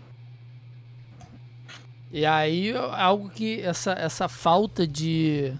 E 2.11 2.25
aí, 2.25 2.73
algo 2.93 3.29
que 3.29 3.61
essa, 3.61 3.91
essa 3.91 4.27
falta 4.27 4.87
de, 4.87 5.53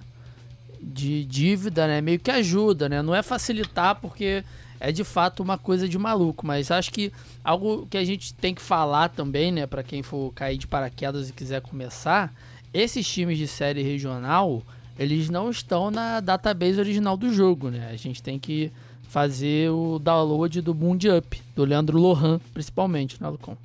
de 0.81 1.23
dívida, 1.25 1.87
né, 1.87 2.01
meio 2.01 2.19
que 2.19 2.31
ajuda, 2.31 2.89
né? 2.89 3.01
Não 3.01 3.13
é 3.13 3.21
facilitar 3.21 3.95
porque 3.95 4.43
é 4.79 4.91
de 4.91 5.03
fato 5.03 5.43
uma 5.43 5.57
coisa 5.57 5.87
de 5.87 5.97
maluco, 5.97 6.47
mas 6.47 6.71
acho 6.71 6.91
que 6.91 7.11
algo 7.43 7.85
que 7.87 7.97
a 7.97 8.03
gente 8.03 8.33
tem 8.33 8.55
que 8.55 8.61
falar 8.61 9.09
também, 9.09 9.51
né, 9.51 9.67
para 9.67 9.83
quem 9.83 10.01
for 10.01 10.33
cair 10.33 10.57
de 10.57 10.65
paraquedas 10.65 11.29
e 11.29 11.33
quiser 11.33 11.61
começar, 11.61 12.33
esses 12.73 13.07
times 13.07 13.37
de 13.37 13.47
série 13.47 13.83
regional, 13.83 14.63
eles 14.97 15.29
não 15.29 15.49
estão 15.49 15.91
na 15.91 16.19
database 16.19 16.79
original 16.79 17.15
do 17.15 17.31
jogo, 17.31 17.69
né? 17.69 17.89
A 17.91 17.95
gente 17.95 18.21
tem 18.21 18.37
que 18.39 18.71
fazer 19.03 19.69
o 19.71 19.97
download 19.97 20.61
do 20.61 20.75
Moon 20.75 20.97
Up, 21.17 21.41
do 21.55 21.65
Leandro 21.65 21.97
Lohan, 21.97 22.39
principalmente, 22.53 23.21
né, 23.21 23.27
Lucão? 23.27 23.57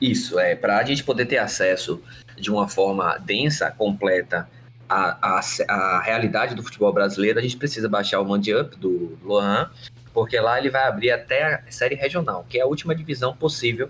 Isso, 0.00 0.38
é, 0.38 0.54
para 0.54 0.78
a 0.78 0.84
gente 0.84 1.04
poder 1.04 1.26
ter 1.26 1.38
acesso 1.38 2.02
de 2.36 2.50
uma 2.50 2.68
forma 2.68 3.18
densa, 3.18 3.70
completa, 3.70 4.48
à, 4.88 5.38
à, 5.38 5.40
à, 5.68 6.00
realidade 6.02 6.54
do 6.54 6.62
futebol 6.62 6.92
brasileiro, 6.92 7.38
a 7.38 7.42
gente 7.42 7.56
precisa 7.56 7.88
baixar 7.88 8.20
o 8.20 8.30
Mind 8.30 8.48
Up 8.48 8.76
do 8.76 9.18
Lohan, 9.22 9.70
porque 10.12 10.38
lá 10.38 10.58
ele 10.58 10.70
vai 10.70 10.86
abrir 10.86 11.10
até 11.10 11.54
a 11.54 11.70
série 11.70 11.94
regional, 11.94 12.44
que 12.48 12.58
é 12.58 12.62
a 12.62 12.66
última 12.66 12.94
divisão 12.94 13.34
possível 13.34 13.88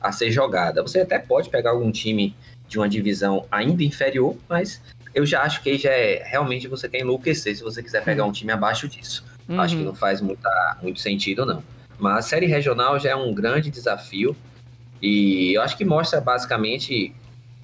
a 0.00 0.12
ser 0.12 0.30
jogada. 0.30 0.82
Você 0.82 1.00
até 1.00 1.18
pode 1.18 1.48
pegar 1.48 1.70
algum 1.70 1.90
time 1.90 2.36
de 2.68 2.78
uma 2.78 2.88
divisão 2.88 3.46
ainda 3.50 3.82
inferior, 3.82 4.36
mas 4.48 4.82
eu 5.14 5.24
já 5.24 5.42
acho 5.42 5.62
que 5.62 5.78
já 5.78 5.90
é 5.90 6.22
realmente 6.24 6.66
você 6.68 6.88
quer 6.88 7.00
enlouquecer 7.00 7.56
se 7.56 7.62
você 7.62 7.82
quiser 7.82 8.02
pegar 8.02 8.24
um 8.24 8.32
time 8.32 8.52
abaixo 8.52 8.88
disso. 8.88 9.24
Uhum. 9.48 9.60
Acho 9.60 9.76
que 9.76 9.82
não 9.82 9.94
faz 9.94 10.20
muita, 10.20 10.78
muito 10.82 11.00
sentido, 11.00 11.44
não. 11.44 11.62
Mas 11.98 12.18
a 12.18 12.28
série 12.28 12.46
regional 12.46 12.98
já 12.98 13.10
é 13.10 13.16
um 13.16 13.32
grande 13.32 13.70
desafio. 13.70 14.36
E 15.02 15.54
eu 15.54 15.62
acho 15.62 15.76
que 15.76 15.84
mostra 15.84 16.20
basicamente. 16.20 17.12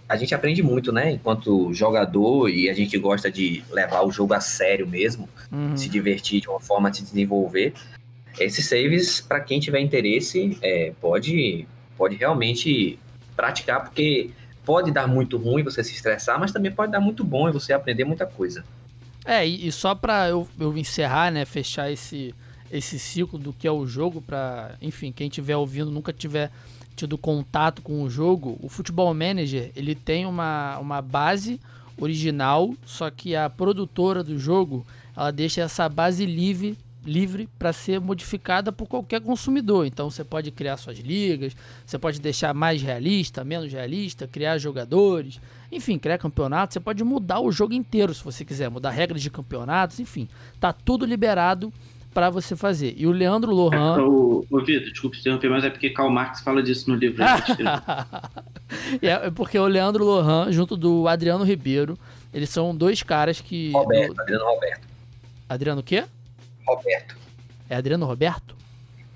A 0.09 0.17
gente 0.17 0.35
aprende 0.35 0.63
muito, 0.63 0.91
né? 0.91 1.13
Enquanto 1.13 1.73
jogador, 1.73 2.49
e 2.49 2.69
a 2.69 2.75
gente 2.75 2.97
gosta 2.99 3.31
de 3.31 3.63
levar 3.71 4.03
o 4.03 4.11
jogo 4.11 4.35
a 4.35 4.41
sério 4.41 4.87
mesmo, 4.87 5.29
uhum. 5.53 5.77
se 5.77 5.89
divertir 5.89 6.41
de 6.41 6.49
uma 6.49 6.59
forma 6.59 6.91
de 6.91 6.99
se 6.99 7.05
desenvolver. 7.05 7.75
Esses 8.41 8.67
saves, 8.67 9.21
para 9.21 9.41
quem 9.41 9.61
tiver 9.61 9.81
interesse, 9.81 10.57
é, 10.63 10.93
pode, 11.01 11.69
pode 11.97 12.17
realmente 12.17 12.99
praticar, 13.37 13.85
porque 13.85 14.31
pode 14.65 14.91
dar 14.91 15.07
muito 15.07 15.37
ruim 15.37 15.63
você 15.63 15.85
se 15.85 15.95
estressar, 15.95 16.39
mas 16.41 16.53
também 16.53 16.73
pode 16.73 16.91
dar 16.91 17.01
muito 17.01 17.23
bom 17.23 17.49
e 17.49 17.53
você 17.53 17.73
aprender 17.73 18.05
muita 18.05 18.27
coisa. 18.27 18.65
É, 19.25 19.47
e, 19.47 19.67
e 19.67 19.73
só 19.73 19.95
para 19.95 20.29
eu, 20.29 20.49
eu 20.59 20.77
encerrar, 20.79 21.31
né, 21.31 21.45
fechar 21.45 21.91
esse, 21.91 22.35
esse 22.71 22.99
ciclo 22.99 23.39
do 23.39 23.53
que 23.53 23.67
é 23.67 23.71
o 23.71 23.87
jogo, 23.87 24.23
para, 24.23 24.75
enfim, 24.81 25.13
quem 25.13 25.29
estiver 25.29 25.57
ouvindo 25.57 25.91
nunca 25.91 26.13
tiver 26.13 26.51
tido 26.99 27.17
contato 27.17 27.81
com 27.81 28.03
o 28.03 28.11
jogo, 28.11 28.59
o 28.61 28.69
Futebol 28.69 29.13
Manager 29.15 29.71
ele 29.77 29.95
tem 29.95 30.27
uma, 30.27 30.79
uma 30.79 31.01
base 31.01 31.61
original, 31.97 32.75
só 32.85 33.11
que 33.11 33.37
a 33.37 33.49
produtora 33.49 34.25
do 34.25 34.39
jogo 34.39 34.85
ela 35.17 35.31
deixa 35.31 35.63
essa 35.63 35.89
base 35.89 36.27
livre 36.27 36.77
livre 37.05 37.49
para 37.59 37.73
ser 37.73 38.01
modificada 38.01 38.71
por 38.71 38.87
qualquer 38.87 39.21
consumidor. 39.21 39.87
Então 39.87 40.11
você 40.11 40.23
pode 40.23 40.51
criar 40.51 40.77
suas 40.77 40.99
ligas, 40.99 41.57
você 41.87 41.99
pode 41.99 42.21
deixar 42.21 42.53
mais 42.53 42.83
realista, 42.83 43.43
menos 43.43 43.73
realista, 43.73 44.29
criar 44.29 44.59
jogadores, 44.59 45.41
enfim, 45.73 45.99
criar 45.99 46.19
campeonatos. 46.19 46.75
Você 46.75 46.81
pode 46.81 47.03
mudar 47.03 47.41
o 47.41 47.51
jogo 47.51 47.73
inteiro 47.73 48.13
se 48.13 48.23
você 48.23 48.45
quiser, 48.45 48.69
mudar 48.69 48.91
regras 48.91 49.23
de 49.23 49.31
campeonatos, 49.31 49.99
enfim, 50.01 50.29
tá 50.61 50.73
tudo 50.73 51.07
liberado 51.07 51.73
para 52.13 52.31
você 52.31 52.57
fazer. 52.57 52.95
E 52.97 53.07
o 53.07 53.13
Leandro 53.13 53.53
Lohan. 53.53 53.99
É, 53.99 54.01
o, 54.03 54.45
o 54.51 54.61
Vitor, 54.65 54.91
desculpa 54.91 55.17
te 55.17 55.21
interromper, 55.21 55.51
mas 55.51 55.65
é 55.65 55.71
porque 55.71 55.91
Karl 55.91 56.11
Marx 56.11 56.41
fala 56.41 56.63
disso 56.63 56.91
no 56.91 56.97
livro. 56.97 57.23
É, 59.01 59.09
é 59.09 59.31
porque 59.31 59.59
o 59.59 59.67
Leandro 59.67 60.05
Lohan, 60.05 60.53
junto 60.53 60.77
do 60.77 61.09
Adriano 61.09 61.43
Ribeiro, 61.43 61.99
eles 62.35 62.51
são 62.51 62.77
dois 62.77 63.03
caras 63.03 63.41
que. 63.41 63.71
Roberto, 63.73 64.13
do... 64.15 64.21
Adriano 64.21 64.45
Roberto. 64.45 64.89
Adriano 65.49 65.81
o 65.81 65.85
quê? 65.85 66.05
Roberto. 66.67 67.17
É 67.71 67.77
Adriano 67.77 68.05
Roberto? 68.05 68.55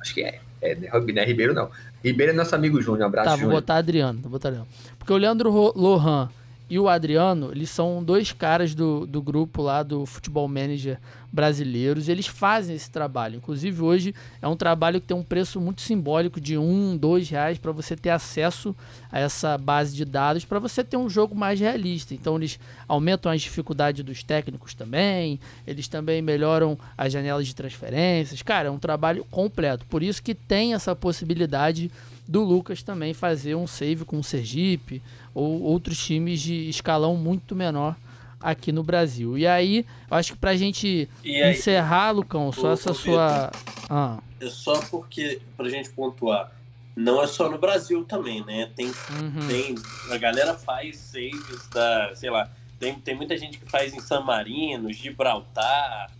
Acho 0.00 0.14
que 0.14 0.22
é. 0.22 0.40
É, 0.62 0.74
não 0.74 1.20
é 1.20 1.24
Ribeiro, 1.26 1.52
não. 1.52 1.68
Ribeiro 2.02 2.32
é 2.32 2.34
nosso 2.34 2.54
amigo 2.54 2.80
Júnior. 2.80 3.08
Abraço, 3.08 3.26
Tá, 3.26 3.30
vou 3.32 3.40
Júnior. 3.40 3.60
botar 3.60 3.76
Adriano. 3.76 4.20
Vou 4.22 4.30
botar 4.30 4.48
Adriano. 4.48 4.68
Porque 4.98 5.12
o 5.12 5.16
Leandro 5.16 5.50
Lohan 5.76 6.30
e 6.72 6.78
o 6.78 6.88
Adriano, 6.88 7.50
eles 7.52 7.68
são 7.68 8.02
dois 8.02 8.32
caras 8.32 8.74
do, 8.74 9.06
do 9.06 9.20
grupo 9.20 9.60
lá 9.60 9.82
do 9.82 10.06
Futebol 10.06 10.48
Manager 10.48 10.98
brasileiros. 11.30 12.08
Eles 12.08 12.26
fazem 12.26 12.74
esse 12.74 12.90
trabalho. 12.90 13.36
Inclusive, 13.36 13.82
hoje 13.82 14.14
é 14.40 14.48
um 14.48 14.56
trabalho 14.56 14.98
que 14.98 15.06
tem 15.06 15.14
um 15.14 15.22
preço 15.22 15.60
muito 15.60 15.82
simbólico 15.82 16.40
de 16.40 16.56
um, 16.56 16.96
dois 16.96 17.28
reais 17.28 17.58
para 17.58 17.72
você 17.72 17.94
ter 17.94 18.08
acesso 18.08 18.74
a 19.10 19.20
essa 19.20 19.58
base 19.58 19.94
de 19.94 20.06
dados, 20.06 20.46
para 20.46 20.58
você 20.58 20.82
ter 20.82 20.96
um 20.96 21.10
jogo 21.10 21.34
mais 21.34 21.60
realista. 21.60 22.14
Então, 22.14 22.36
eles 22.36 22.58
aumentam 22.88 23.30
as 23.30 23.42
dificuldades 23.42 24.02
dos 24.02 24.22
técnicos 24.22 24.72
também. 24.72 25.38
Eles 25.66 25.88
também 25.88 26.22
melhoram 26.22 26.78
as 26.96 27.12
janelas 27.12 27.46
de 27.46 27.54
transferências. 27.54 28.40
Cara, 28.40 28.68
é 28.68 28.70
um 28.70 28.78
trabalho 28.78 29.26
completo. 29.30 29.84
Por 29.90 30.02
isso 30.02 30.22
que 30.22 30.34
tem 30.34 30.72
essa 30.72 30.96
possibilidade 30.96 31.90
do 32.32 32.42
Lucas 32.42 32.82
também 32.82 33.12
fazer 33.12 33.54
um 33.54 33.66
save 33.66 34.06
com 34.06 34.18
o 34.18 34.24
Sergipe 34.24 35.02
ou 35.34 35.60
outros 35.60 36.02
times 36.02 36.40
de 36.40 36.66
escalão 36.66 37.14
muito 37.14 37.54
menor 37.54 37.94
aqui 38.40 38.72
no 38.72 38.82
Brasil. 38.82 39.36
E 39.36 39.46
aí, 39.46 39.84
eu 40.10 40.16
acho 40.16 40.32
que 40.32 40.38
pra 40.38 40.56
gente 40.56 41.10
encerrar, 41.22 42.10
Lucão, 42.12 42.50
só 42.50 42.72
essa 42.72 42.94
sua. 42.94 43.52
Ah. 43.88 44.18
É 44.40 44.48
só 44.48 44.80
porque, 44.86 45.42
pra 45.58 45.68
gente 45.68 45.90
pontuar, 45.90 46.50
não 46.96 47.22
é 47.22 47.26
só 47.26 47.50
no 47.50 47.58
Brasil 47.58 48.02
também, 48.02 48.42
né? 48.46 48.70
Tem, 48.74 48.86
uhum. 48.86 49.46
tem 49.46 49.74
a 50.10 50.16
galera 50.16 50.54
faz 50.54 50.96
saves 50.96 51.68
da, 51.70 52.14
sei 52.14 52.30
lá, 52.30 52.50
tem, 52.80 52.94
tem 52.94 53.14
muita 53.14 53.36
gente 53.36 53.58
que 53.58 53.70
faz 53.70 53.92
em 53.92 54.00
San 54.00 54.22
Marino, 54.22 54.90
Gibraltar, 54.90 56.10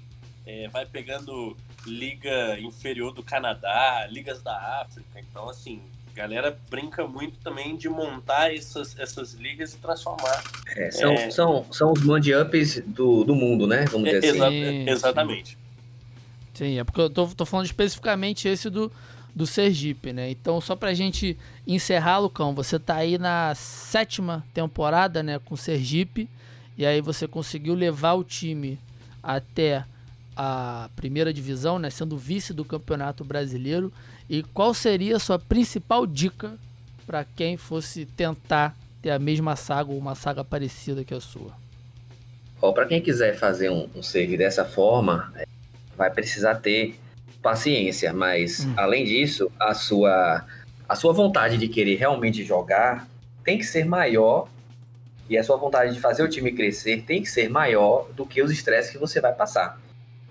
é, 0.44 0.68
vai 0.68 0.84
pegando 0.84 1.56
liga 1.86 2.60
inferior 2.60 3.14
do 3.14 3.22
Canadá, 3.22 4.06
ligas 4.10 4.42
da 4.42 4.82
África. 4.82 5.18
Então, 5.18 5.48
assim, 5.48 5.80
galera 6.14 6.58
brinca 6.70 7.06
muito 7.06 7.38
também 7.38 7.76
de 7.76 7.88
montar 7.88 8.54
essas, 8.54 8.98
essas 8.98 9.34
ligas 9.34 9.74
e 9.74 9.78
transformar. 9.78 10.42
É, 10.76 10.90
são, 10.90 11.12
é... 11.12 11.30
São, 11.30 11.66
são 11.70 11.92
os 11.92 12.02
mand-ups 12.02 12.82
do, 12.86 13.24
do 13.24 13.34
mundo, 13.34 13.66
né? 13.66 13.84
Vamos 13.86 14.10
dizer 14.10 14.30
assim. 14.30 14.40
Sim, 14.40 14.88
exatamente. 14.88 15.58
Sim, 16.54 16.78
é 16.78 16.84
porque 16.84 17.00
eu 17.00 17.10
tô, 17.10 17.26
tô 17.28 17.46
falando 17.46 17.66
especificamente 17.66 18.46
esse 18.46 18.68
do, 18.68 18.92
do 19.34 19.46
Sergipe, 19.46 20.12
né? 20.12 20.30
Então, 20.30 20.60
só 20.60 20.76
pra 20.76 20.92
gente 20.92 21.36
encerrar, 21.66 22.18
Lucão, 22.18 22.54
você 22.54 22.78
tá 22.78 22.96
aí 22.96 23.16
na 23.16 23.54
sétima 23.54 24.44
temporada, 24.52 25.22
né, 25.22 25.38
com 25.38 25.54
o 25.54 25.58
Sergipe, 25.58 26.28
e 26.76 26.84
aí 26.84 27.00
você 27.00 27.26
conseguiu 27.26 27.74
levar 27.74 28.12
o 28.14 28.24
time 28.24 28.78
até 29.22 29.84
a 30.36 30.90
primeira 30.96 31.32
divisão, 31.32 31.78
né, 31.78 31.90
sendo 31.90 32.16
vice 32.16 32.52
do 32.52 32.64
Campeonato 32.64 33.24
Brasileiro. 33.24 33.92
E 34.32 34.42
qual 34.42 34.72
seria 34.72 35.16
a 35.16 35.18
sua 35.18 35.38
principal 35.38 36.06
dica 36.06 36.54
para 37.06 37.22
quem 37.22 37.58
fosse 37.58 38.06
tentar 38.06 38.74
ter 39.02 39.10
a 39.10 39.18
mesma 39.18 39.56
saga 39.56 39.92
ou 39.92 39.98
uma 39.98 40.14
saga 40.14 40.42
parecida 40.42 41.04
que 41.04 41.12
a 41.12 41.20
sua? 41.20 41.52
para 42.72 42.86
quem 42.86 43.02
quiser 43.02 43.36
fazer 43.36 43.68
um, 43.68 43.90
um 43.94 44.02
save 44.02 44.38
dessa 44.38 44.64
forma, 44.64 45.30
é, 45.36 45.46
vai 45.98 46.10
precisar 46.10 46.54
ter 46.54 46.98
paciência, 47.42 48.10
mas 48.14 48.64
hum. 48.64 48.72
além 48.74 49.04
disso, 49.04 49.52
a 49.60 49.74
sua 49.74 50.46
a 50.88 50.94
sua 50.94 51.12
vontade 51.12 51.58
de 51.58 51.68
querer 51.68 51.96
realmente 51.96 52.42
jogar 52.42 53.06
tem 53.44 53.58
que 53.58 53.64
ser 53.64 53.84
maior 53.84 54.48
e 55.28 55.36
a 55.36 55.44
sua 55.44 55.58
vontade 55.58 55.92
de 55.92 56.00
fazer 56.00 56.22
o 56.22 56.28
time 56.28 56.52
crescer 56.52 57.02
tem 57.02 57.20
que 57.20 57.28
ser 57.28 57.50
maior 57.50 58.08
do 58.14 58.24
que 58.24 58.40
os 58.40 58.50
estresses 58.50 58.92
que 58.92 58.98
você 58.98 59.20
vai 59.20 59.34
passar. 59.34 59.78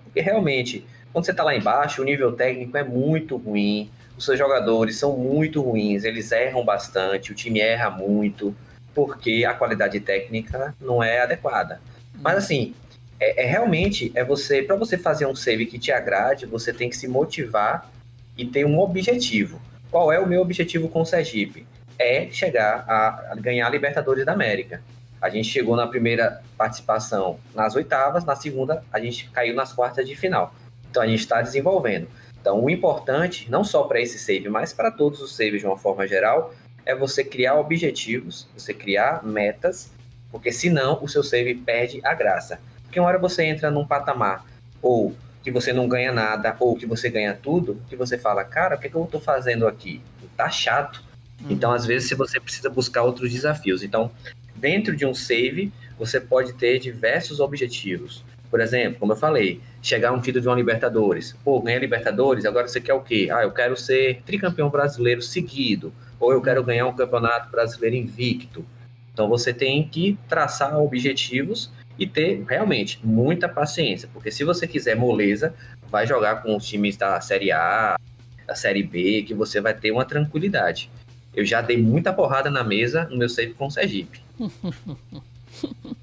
Porque 0.02 0.20
realmente, 0.20 0.84
quando 1.12 1.26
você 1.26 1.30
está 1.30 1.44
lá 1.44 1.54
embaixo, 1.54 2.00
o 2.00 2.04
nível 2.04 2.32
técnico 2.32 2.76
é 2.76 2.82
muito 2.82 3.36
ruim, 3.36 3.90
os 4.16 4.24
seus 4.24 4.38
jogadores 4.38 4.96
são 4.96 5.16
muito 5.16 5.60
ruins, 5.60 6.04
eles 6.04 6.32
erram 6.32 6.64
bastante, 6.64 7.32
o 7.32 7.34
time 7.34 7.60
erra 7.60 7.90
muito, 7.90 8.54
porque 8.94 9.44
a 9.44 9.52
qualidade 9.52 10.00
técnica 10.00 10.74
não 10.80 11.02
é 11.02 11.20
adequada. 11.20 11.80
Mas 12.14 12.38
assim, 12.38 12.74
é, 13.20 13.44
é 13.44 13.46
realmente 13.46 14.10
é 14.14 14.24
você 14.24 14.62
para 14.62 14.76
você 14.76 14.96
fazer 14.96 15.26
um 15.26 15.34
save 15.34 15.66
que 15.66 15.78
te 15.78 15.92
agrade, 15.92 16.46
você 16.46 16.72
tem 16.72 16.88
que 16.88 16.96
se 16.96 17.06
motivar 17.06 17.90
e 18.36 18.46
ter 18.46 18.64
um 18.64 18.78
objetivo. 18.78 19.60
Qual 19.90 20.10
é 20.10 20.18
o 20.18 20.26
meu 20.26 20.40
objetivo 20.40 20.88
com 20.88 21.02
o 21.02 21.06
Sergipe? 21.06 21.66
É 21.98 22.28
chegar 22.30 22.84
a, 22.88 23.32
a 23.32 23.34
ganhar 23.34 23.66
a 23.66 23.70
Libertadores 23.70 24.24
da 24.24 24.32
América. 24.32 24.82
A 25.20 25.28
gente 25.28 25.48
chegou 25.48 25.76
na 25.76 25.86
primeira 25.86 26.42
participação 26.56 27.38
nas 27.54 27.76
oitavas, 27.76 28.24
na 28.24 28.34
segunda 28.34 28.82
a 28.90 28.98
gente 28.98 29.28
caiu 29.30 29.54
nas 29.54 29.72
quartas 29.72 30.06
de 30.06 30.16
final. 30.16 30.54
Então 30.92 31.02
a 31.02 31.06
gente 31.06 31.20
está 31.20 31.40
desenvolvendo. 31.40 32.06
Então 32.38 32.62
o 32.62 32.68
importante, 32.68 33.50
não 33.50 33.64
só 33.64 33.84
para 33.84 33.98
esse 33.98 34.18
save, 34.18 34.50
mas 34.50 34.74
para 34.74 34.90
todos 34.90 35.22
os 35.22 35.34
saves 35.34 35.62
de 35.62 35.66
uma 35.66 35.78
forma 35.78 36.06
geral, 36.06 36.52
é 36.84 36.94
você 36.94 37.24
criar 37.24 37.54
objetivos, 37.54 38.46
você 38.54 38.74
criar 38.74 39.24
metas, 39.24 39.90
porque 40.30 40.52
senão 40.52 41.02
o 41.02 41.08
seu 41.08 41.22
save 41.22 41.54
perde 41.54 42.02
a 42.04 42.12
graça. 42.12 42.60
Porque 42.82 43.00
uma 43.00 43.08
hora 43.08 43.18
você 43.18 43.42
entra 43.42 43.70
num 43.70 43.86
patamar 43.86 44.44
ou 44.82 45.14
que 45.42 45.50
você 45.50 45.72
não 45.72 45.88
ganha 45.88 46.12
nada 46.12 46.54
ou 46.60 46.76
que 46.76 46.84
você 46.84 47.08
ganha 47.08 47.32
tudo, 47.32 47.80
que 47.88 47.96
você 47.96 48.18
fala, 48.18 48.44
cara, 48.44 48.76
o 48.76 48.78
que, 48.78 48.88
é 48.88 48.90
que 48.90 48.94
eu 48.94 49.04
estou 49.04 49.20
fazendo 49.20 49.66
aqui? 49.66 50.02
Tá 50.36 50.50
chato. 50.50 51.02
Uhum. 51.40 51.52
Então, 51.52 51.72
às 51.72 51.86
vezes, 51.86 52.10
você 52.10 52.38
precisa 52.38 52.68
buscar 52.68 53.02
outros 53.02 53.32
desafios. 53.32 53.82
Então, 53.82 54.10
dentro 54.54 54.94
de 54.94 55.06
um 55.06 55.14
save, 55.14 55.72
você 55.98 56.20
pode 56.20 56.52
ter 56.52 56.78
diversos 56.78 57.40
objetivos. 57.40 58.22
Por 58.52 58.60
exemplo, 58.60 59.00
como 59.00 59.12
eu 59.12 59.16
falei, 59.16 59.62
chegar 59.80 60.12
um 60.12 60.20
título 60.20 60.42
de 60.42 60.46
uma 60.46 60.54
Libertadores. 60.54 61.34
Pô, 61.42 61.58
ganhar 61.58 61.78
Libertadores, 61.78 62.44
agora 62.44 62.68
você 62.68 62.82
quer 62.82 62.92
o 62.92 63.00
quê? 63.00 63.30
Ah, 63.32 63.44
eu 63.44 63.50
quero 63.50 63.74
ser 63.78 64.20
tricampeão 64.26 64.68
brasileiro 64.68 65.22
seguido 65.22 65.90
ou 66.20 66.34
eu 66.34 66.42
quero 66.42 66.62
ganhar 66.62 66.86
um 66.86 66.92
campeonato 66.94 67.50
brasileiro 67.50 67.96
invicto. 67.96 68.62
Então 69.10 69.26
você 69.26 69.54
tem 69.54 69.88
que 69.88 70.18
traçar 70.28 70.78
objetivos 70.78 71.72
e 71.98 72.06
ter 72.06 72.44
realmente 72.46 73.00
muita 73.02 73.48
paciência, 73.48 74.06
porque 74.12 74.30
se 74.30 74.44
você 74.44 74.66
quiser 74.66 74.96
moleza, 74.96 75.54
vai 75.88 76.06
jogar 76.06 76.42
com 76.42 76.54
os 76.54 76.66
times 76.68 76.94
da 76.94 77.18
Série 77.22 77.50
A, 77.52 77.98
da 78.46 78.54
Série 78.54 78.82
B, 78.82 79.22
que 79.26 79.32
você 79.32 79.62
vai 79.62 79.72
ter 79.72 79.90
uma 79.90 80.04
tranquilidade. 80.04 80.90
Eu 81.34 81.46
já 81.46 81.62
dei 81.62 81.78
muita 81.78 82.12
porrada 82.12 82.50
na 82.50 82.62
mesa 82.62 83.04
no 83.04 83.16
meu 83.16 83.30
save 83.30 83.54
com 83.54 83.68
o 83.68 83.70
Sergipe. 83.70 84.20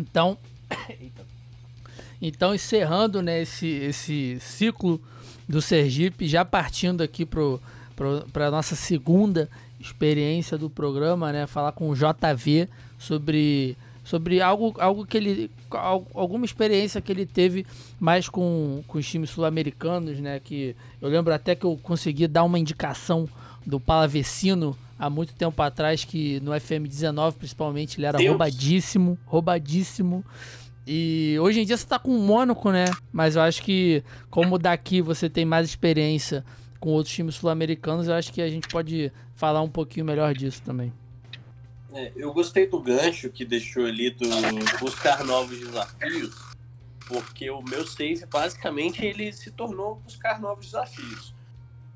então, 0.00 0.38
então 2.20 2.54
encerrando 2.54 3.22
né, 3.22 3.42
esse, 3.42 3.66
esse 3.66 4.38
ciclo 4.40 5.00
do 5.48 5.62
Sergipe, 5.62 6.26
já 6.26 6.44
partindo 6.44 7.02
aqui 7.02 7.24
para 7.24 8.50
nossa 8.50 8.74
segunda 8.74 9.48
experiência 9.80 10.58
do 10.58 10.68
programa, 10.68 11.32
né? 11.32 11.46
Falar 11.46 11.72
com 11.72 11.88
o 11.88 11.94
JV 11.94 12.68
sobre, 12.98 13.76
sobre 14.04 14.40
algo, 14.40 14.74
algo 14.78 15.06
que 15.06 15.16
ele. 15.16 15.50
alguma 16.14 16.44
experiência 16.44 17.00
que 17.00 17.12
ele 17.12 17.26
teve 17.26 17.66
mais 18.00 18.28
com, 18.28 18.82
com 18.86 18.98
os 18.98 19.08
times 19.08 19.30
sul-americanos, 19.30 20.18
né? 20.18 20.40
Que 20.40 20.74
eu 21.00 21.08
lembro 21.08 21.32
até 21.32 21.54
que 21.54 21.64
eu 21.64 21.78
consegui 21.82 22.26
dar 22.26 22.44
uma 22.44 22.58
indicação 22.58 23.28
do 23.64 23.78
Palavecino 23.78 24.76
há 24.98 25.10
muito 25.10 25.34
tempo 25.34 25.60
atrás, 25.62 26.04
que 26.04 26.40
no 26.40 26.52
FM19 26.52 27.34
principalmente 27.34 27.98
ele 27.98 28.06
era 28.06 28.18
Deus. 28.18 28.30
roubadíssimo, 28.30 29.18
roubadíssimo. 29.24 30.24
E 30.86 31.36
hoje 31.40 31.60
em 31.60 31.64
dia 31.64 31.76
você 31.76 31.86
tá 31.86 31.98
com 31.98 32.16
o 32.16 32.20
Mônaco, 32.20 32.70
né? 32.70 32.84
Mas 33.12 33.36
eu 33.36 33.42
acho 33.42 33.62
que 33.62 34.04
como 34.30 34.58
daqui 34.58 35.02
você 35.02 35.28
tem 35.28 35.44
mais 35.44 35.68
experiência 35.68 36.44
com 36.78 36.90
outros 36.90 37.14
times 37.14 37.34
sul-americanos, 37.34 38.06
eu 38.06 38.14
acho 38.14 38.32
que 38.32 38.40
a 38.40 38.48
gente 38.48 38.68
pode 38.68 39.12
falar 39.34 39.62
um 39.62 39.68
pouquinho 39.68 40.06
melhor 40.06 40.32
disso 40.32 40.62
também. 40.62 40.92
É, 41.92 42.12
eu 42.14 42.32
gostei 42.32 42.66
do 42.66 42.80
gancho 42.80 43.30
que 43.30 43.44
deixou 43.44 43.86
ali 43.86 44.10
do 44.10 44.28
buscar 44.78 45.24
novos 45.24 45.58
desafios, 45.58 46.36
porque 47.08 47.50
o 47.50 47.62
meu 47.62 47.86
save 47.86 48.26
basicamente 48.26 49.04
ele 49.04 49.32
se 49.32 49.50
tornou 49.50 49.96
buscar 49.96 50.38
novos 50.38 50.66
desafios. 50.66 51.34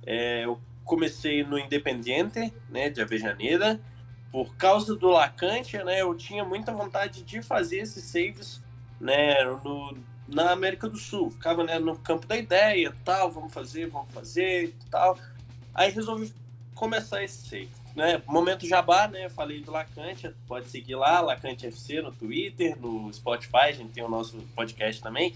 É, 0.04 0.44
eu 0.44 0.58
comecei 0.84 1.44
no 1.44 1.58
Independiente, 1.58 2.52
né, 2.68 2.90
de 2.90 3.00
Avejaneira, 3.00 3.80
por 4.30 4.54
causa 4.56 4.94
do 4.94 5.08
Lacante, 5.08 5.76
né, 5.78 6.02
eu 6.02 6.14
tinha 6.14 6.44
muita 6.44 6.72
vontade 6.72 7.22
de 7.22 7.42
fazer 7.42 7.78
esses 7.78 8.04
saves, 8.04 8.62
né, 9.00 9.44
no, 9.64 9.96
na 10.28 10.50
América 10.50 10.88
do 10.88 10.96
Sul. 10.96 11.30
Ficava 11.30 11.64
né, 11.64 11.78
no 11.78 11.96
campo 11.98 12.26
da 12.26 12.36
ideia, 12.36 12.94
tal, 13.04 13.30
vamos 13.30 13.52
fazer, 13.52 13.88
vamos 13.88 14.12
fazer, 14.12 14.74
tal. 14.90 15.18
Aí 15.74 15.90
resolvi 15.90 16.32
começar 16.74 17.22
esse 17.22 17.46
save. 17.48 17.80
Né? 17.94 18.22
Momento 18.26 18.66
Jabá, 18.66 19.08
né? 19.08 19.28
Falei 19.28 19.60
do 19.60 19.72
Lacante, 19.72 20.32
pode 20.46 20.68
seguir 20.68 20.94
lá, 20.94 21.20
Lacante 21.20 21.66
FC 21.66 22.00
no 22.00 22.12
Twitter, 22.12 22.80
no 22.80 23.12
Spotify, 23.12 23.68
a 23.68 23.72
gente 23.72 23.90
tem 23.90 24.04
o 24.04 24.08
nosso 24.08 24.38
podcast 24.54 25.02
também. 25.02 25.34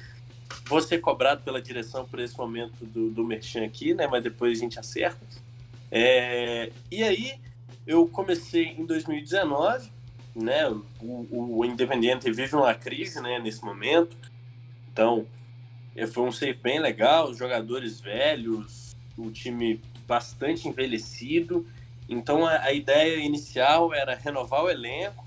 Vou 0.66 0.80
ser 0.80 0.98
cobrado 0.98 1.42
pela 1.42 1.61
direção 1.61 2.04
por 2.04 2.18
esse 2.18 2.37
momento 2.37 2.85
do, 2.85 3.11
do 3.11 3.24
Merchan 3.24 3.64
aqui, 3.64 3.94
né? 3.94 4.07
Mas 4.07 4.22
depois 4.22 4.59
a 4.59 4.61
gente 4.61 4.78
acerta. 4.78 5.26
É... 5.90 6.70
E 6.90 7.02
aí, 7.02 7.35
eu 7.87 8.07
comecei 8.07 8.68
em 8.68 8.85
2019, 8.87 9.90
né? 10.35 10.68
O, 11.00 11.59
o, 11.59 11.64
Independente 11.64 12.30
vive 12.30 12.57
uma 12.57 12.74
crise, 12.74 13.20
né? 13.20 13.38
Nesse 13.38 13.64
momento 13.64 14.16
então, 14.94 15.26
é, 15.96 16.07
foi 16.07 16.22
um 16.22 16.30
save 16.30 16.54
bem 16.54 16.78
legal, 16.78 17.35
jogadores 17.35 18.00
velhos, 18.00 18.94
o 19.18 19.28
time 19.28 19.80
bastante 20.07 20.68
envelhecido. 20.68 21.66
Então, 22.09 22.46
a, 22.46 22.61
a 22.61 22.72
ideia 22.72 23.16
inicial 23.16 23.92
era 23.92 24.14
renovar 24.14 24.62
o 24.62 24.70
elenco, 24.70 25.23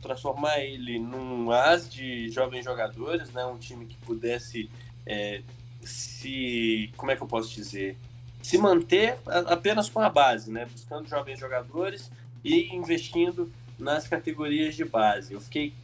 transformar 0.00 0.60
ele 0.60 0.98
num 0.98 1.50
as 1.50 1.90
de 1.90 2.28
jovens 2.30 2.64
jogadores, 2.64 3.30
né? 3.32 3.44
um 3.44 3.58
time 3.58 3.86
que 3.86 3.96
pudesse 3.98 4.70
é, 5.06 5.42
se. 5.82 6.90
Como 6.96 7.10
é 7.10 7.16
que 7.16 7.22
eu 7.22 7.26
posso 7.26 7.54
dizer? 7.54 7.96
Se 8.42 8.56
manter 8.56 9.18
apenas 9.26 9.88
com 9.88 10.00
a 10.00 10.08
base, 10.08 10.50
né? 10.50 10.66
buscando 10.66 11.06
jovens 11.08 11.38
jogadores 11.38 12.10
e 12.42 12.74
investindo 12.74 13.52
nas 13.78 14.08
categorias 14.08 14.74
de 14.74 14.84
base. 14.84 15.34
Eu 15.34 15.40
fiquei 15.40 15.74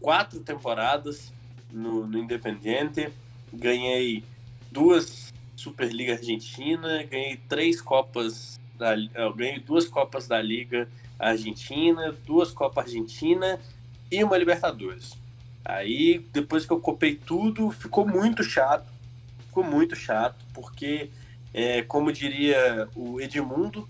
quatro 0.00 0.40
temporadas 0.40 1.32
no, 1.72 2.06
no 2.06 2.18
Independiente, 2.18 3.12
ganhei 3.52 4.24
duas 4.70 5.32
Superliga 5.56 6.14
Argentina, 6.14 7.02
ganhei 7.04 7.36
três 7.48 7.80
Copas 7.80 8.60
da, 8.76 8.94
ganhei 9.34 9.58
duas 9.60 9.86
Copas 9.86 10.28
da 10.28 10.40
Liga 10.40 10.88
Argentina, 11.30 12.14
duas 12.26 12.50
Copas 12.50 12.86
Argentina 12.86 13.60
e 14.10 14.22
uma 14.22 14.36
Libertadores. 14.36 15.16
Aí, 15.64 16.18
depois 16.32 16.66
que 16.66 16.72
eu 16.72 16.80
copei 16.80 17.14
tudo, 17.14 17.70
ficou 17.70 18.06
muito 18.06 18.44
chato. 18.44 18.92
Ficou 19.46 19.64
muito 19.64 19.96
chato, 19.96 20.44
porque, 20.52 21.10
é, 21.52 21.82
como 21.82 22.12
diria 22.12 22.88
o 22.94 23.20
Edmundo, 23.20 23.88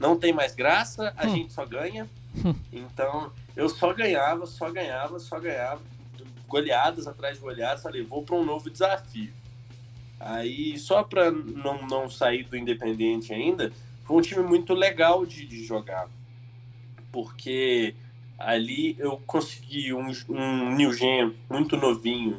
não 0.00 0.18
tem 0.18 0.32
mais 0.32 0.54
graça, 0.54 1.12
a 1.16 1.26
hum. 1.26 1.30
gente 1.30 1.52
só 1.52 1.64
ganha. 1.64 2.08
Então, 2.72 3.32
eu 3.56 3.68
só 3.68 3.92
ganhava, 3.92 4.46
só 4.46 4.70
ganhava, 4.70 5.18
só 5.18 5.38
ganhava 5.40 5.80
goleadas 6.46 7.06
atrás 7.06 7.36
de 7.36 7.42
goleadas, 7.42 7.82
falei, 7.82 8.02
vou 8.02 8.22
para 8.22 8.36
um 8.36 8.44
novo 8.44 8.70
desafio. 8.70 9.32
Aí, 10.18 10.78
só 10.78 11.02
para 11.02 11.30
não, 11.30 11.86
não 11.86 12.10
sair 12.10 12.44
do 12.44 12.56
Independente 12.56 13.32
ainda, 13.32 13.70
foi 14.04 14.16
um 14.16 14.22
time 14.22 14.42
muito 14.42 14.72
legal 14.72 15.24
de, 15.26 15.46
de 15.46 15.64
jogar. 15.64 16.08
Porque 17.10 17.94
ali 18.38 18.94
eu 18.98 19.20
consegui 19.26 19.92
um, 19.92 20.12
um 20.28 20.74
New 20.76 20.92
Gen 20.92 21.34
muito 21.50 21.76
novinho, 21.76 22.38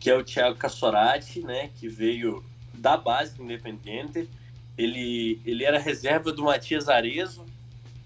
que 0.00 0.10
é 0.10 0.16
o 0.16 0.24
Thiago 0.24 0.56
Cassorati, 0.56 1.40
né, 1.40 1.70
que 1.76 1.88
veio 1.88 2.44
da 2.74 2.96
base 2.96 3.34
do 3.36 3.44
Independente. 3.44 4.28
Ele, 4.76 5.40
ele 5.44 5.64
era 5.64 5.78
reserva 5.78 6.32
do 6.32 6.44
Matias 6.44 6.88
Arezo, 6.88 7.44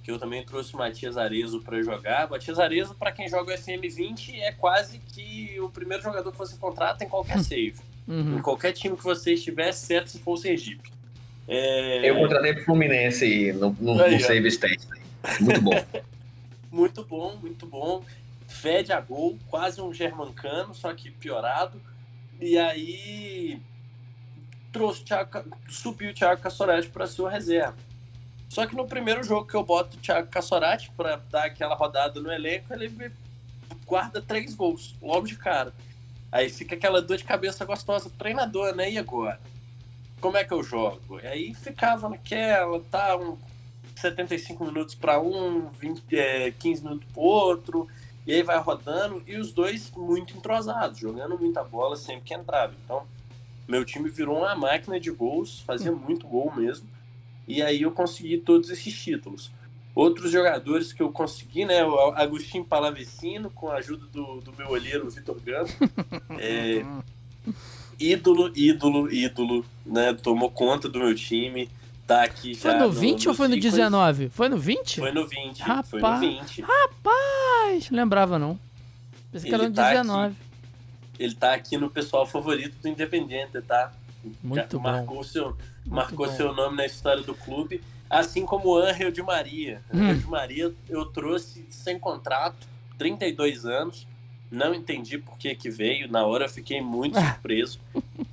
que 0.03 0.11
eu 0.11 0.19
também 0.19 0.45
trouxe 0.45 0.75
o 0.75 0.79
Matias 0.79 1.17
Arezo 1.17 1.61
para 1.61 1.83
jogar. 1.83 2.29
Matias 2.29 2.59
Arezo, 2.59 2.95
para 2.95 3.11
quem 3.11 3.29
joga 3.29 3.53
o 3.53 3.57
FM20, 3.57 4.39
é 4.41 4.53
quase 4.53 4.99
que 4.99 5.59
o 5.61 5.69
primeiro 5.69 6.03
jogador 6.03 6.31
que 6.31 6.39
você 6.39 6.57
contrata 6.57 7.05
em 7.05 7.09
qualquer 7.09 7.41
save. 7.41 7.77
Uhum. 8.07 8.39
Em 8.39 8.43
qualquer 8.43 8.73
time 8.73 8.97
que 8.97 9.05
você 9.05 9.35
estiver, 9.35 9.73
certo 9.73 10.11
se 10.11 10.19
for 10.19 10.33
o 10.33 10.37
Sergipe. 10.37 10.91
É... 11.49 12.09
Eu 12.09 12.17
contratei 12.17 12.55
pro 12.55 12.65
Fluminense 12.65 13.53
no, 13.53 13.77
no, 13.81 14.03
Aí, 14.03 14.15
no 14.15 14.21
Save 14.21 14.49
State. 14.49 14.87
Muito 15.41 15.61
bom. 15.61 15.87
muito 16.71 17.05
bom, 17.05 17.37
muito 17.37 17.67
bom. 17.67 18.05
fede 18.47 18.93
a 18.93 19.01
gol, 19.01 19.39
quase 19.49 19.81
um 19.81 19.93
germancano, 19.93 20.75
só 20.75 20.93
que 20.95 21.11
piorado. 21.11 21.81
E 22.41 22.57
aí 22.59 23.61
trouxe 24.73 25.05
Thiago, 25.05 25.45
subiu 25.69 26.11
o 26.11 26.15
Thiago 26.15 26.41
Cassorati 26.41 26.89
para 26.89 27.07
sua 27.07 27.31
reserva. 27.31 27.77
Só 28.49 28.67
que 28.67 28.75
no 28.75 28.87
primeiro 28.87 29.23
jogo 29.23 29.47
que 29.47 29.55
eu 29.55 29.65
boto 29.65 29.97
o 29.97 30.01
Thiago 30.01 30.29
Cassorati 30.29 30.91
para 30.97 31.17
dar 31.31 31.45
aquela 31.45 31.75
rodada 31.75 32.21
no 32.21 32.33
elenco, 32.33 32.73
ele 32.73 33.13
guarda 33.87 34.21
três 34.21 34.55
gols, 34.55 34.95
logo 35.01 35.27
de 35.27 35.37
cara. 35.37 35.73
Aí 36.33 36.49
fica 36.49 36.75
aquela 36.75 37.03
dor 37.03 37.17
de 37.17 37.25
cabeça 37.25 37.65
gostosa, 37.65 38.11
treinador, 38.17 38.75
né? 38.75 38.91
E 38.91 38.99
agora? 38.99 39.41
Como 40.21 40.37
é 40.37 40.45
que 40.45 40.53
eu 40.53 40.63
jogo? 40.63 41.19
Aí 41.25 41.55
ficava 41.55 42.09
naquela, 42.09 42.81
tá, 42.91 43.17
um 43.17 43.37
75 44.01 44.65
minutos 44.65 44.95
para 44.95 45.21
um, 45.21 45.69
20, 45.69 46.17
é, 46.17 46.51
15 46.53 46.83
minutos 46.83 47.07
para 47.13 47.23
outro, 47.23 47.89
e 48.27 48.33
aí 48.33 48.43
vai 48.43 48.59
rodando, 48.59 49.23
e 49.27 49.37
os 49.37 49.53
dois 49.53 49.91
muito 49.97 50.37
entrosados, 50.37 50.99
jogando 50.99 51.39
muita 51.39 51.63
bola 51.63 51.97
sempre 51.97 52.23
que 52.23 52.35
entrava. 52.35 52.75
Então, 52.85 53.05
meu 53.69 53.85
time 53.85 54.09
virou 54.09 54.39
uma 54.39 54.55
máquina 54.55 54.99
de 54.99 55.11
gols, 55.11 55.61
fazia 55.61 55.93
muito 55.93 56.27
gol 56.27 56.53
mesmo, 56.55 56.89
e 57.47 57.63
aí 57.63 57.83
eu 57.83 57.93
consegui 57.93 58.39
todos 58.39 58.71
esses 58.71 58.95
títulos. 58.95 59.51
Outros 59.95 60.31
jogadores 60.31 60.93
que 60.93 61.03
eu 61.03 61.11
consegui, 61.11 61.65
né? 61.65 61.85
O 61.85 62.13
Agostinho 62.13 62.65
Palavecino, 62.65 63.51
com 63.51 63.69
a 63.69 63.75
ajuda 63.75 64.07
do, 64.07 64.41
do 64.41 64.53
meu 64.53 64.69
olheiro 64.69 65.11
Vitor 65.11 65.39
Gama. 65.41 65.69
É, 66.39 66.83
ídolo, 67.99 68.51
ídolo, 68.57 69.13
ídolo, 69.13 69.67
né? 69.85 70.15
Tomou 70.15 70.51
conta 70.51 70.89
do 70.89 71.01
meu 71.01 71.15
time 71.15 71.69
tá 72.11 72.25
aqui 72.25 72.55
Foi 72.55 72.75
no 72.75 72.91
20 72.91 73.25
no, 73.25 73.31
ou 73.31 73.37
foi 73.37 73.49
no 73.49 73.59
19? 73.59 74.29
Foi 74.31 74.49
no 74.49 74.59
20? 74.59 75.01
Foi 75.01 75.13
no 75.13 75.27
20. 75.27 75.61
Rapaz, 75.61 75.89
foi 75.89 76.01
no 76.01 76.19
20. 76.19 76.63
Rapaz, 76.63 77.91
lembrava 77.91 78.39
não. 78.39 78.59
Pensei 79.31 79.49
que 79.49 79.55
era 79.55 79.69
no 79.69 79.75
tá 79.75 79.91
19. 79.91 80.27
Aqui, 80.27 80.37
ele 81.19 81.35
tá 81.35 81.55
aqui 81.55 81.79
no 81.79 81.89
pessoal 81.89 82.27
favorito 82.27 82.77
do 82.83 82.89
Independente, 82.89 83.61
tá? 83.63 83.93
Muito 84.43 84.81
marcou 84.81 85.19
bom. 85.19 85.23
Seu, 85.23 85.57
marcou 85.87 86.27
bom. 86.27 86.33
seu 86.35 86.53
nome 86.53 86.77
na 86.77 86.85
história 86.85 87.23
do 87.23 87.35
clube. 87.35 87.81
Assim 88.09 88.45
como 88.45 88.71
o 88.71 88.79
Angel 88.79 89.13
de 89.13 89.23
Maria. 89.23 89.81
Hum. 89.95 90.03
Angel 90.03 90.17
de 90.17 90.27
Maria 90.27 90.75
eu 90.89 91.07
trouxe 91.07 91.65
sem 91.71 91.99
contrato, 91.99 92.67
32 92.99 93.65
anos. 93.65 94.07
Não 94.51 94.75
entendi 94.75 95.17
por 95.17 95.39
que, 95.39 95.55
que 95.55 95.71
veio. 95.71 96.11
Na 96.11 96.25
hora 96.25 96.47
eu 96.47 96.49
fiquei 96.49 96.81
muito 96.81 97.19
surpreso. 97.21 97.79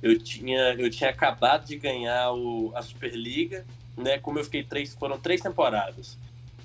eu, 0.02 0.18
tinha, 0.18 0.74
eu 0.74 0.90
tinha 0.90 1.10
acabado 1.10 1.66
de 1.66 1.76
ganhar 1.76 2.32
o, 2.32 2.72
a 2.74 2.82
Superliga, 2.82 3.64
né? 3.96 4.18
Como 4.18 4.38
eu 4.38 4.44
fiquei 4.44 4.64
três, 4.64 4.94
foram 4.94 5.18
três 5.18 5.40
temporadas. 5.40 6.18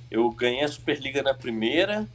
Eu 0.10 0.30
ganhei 0.32 0.64
a 0.64 0.68
Superliga 0.68 1.22
na 1.22 1.34
primeira, 1.34 2.08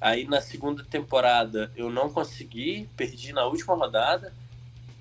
aí 0.00 0.26
na 0.26 0.40
segunda 0.40 0.84
temporada 0.84 1.70
eu 1.76 1.90
não 1.90 2.10
consegui, 2.10 2.88
perdi 2.96 3.32
na 3.32 3.44
última 3.44 3.74
rodada, 3.74 4.32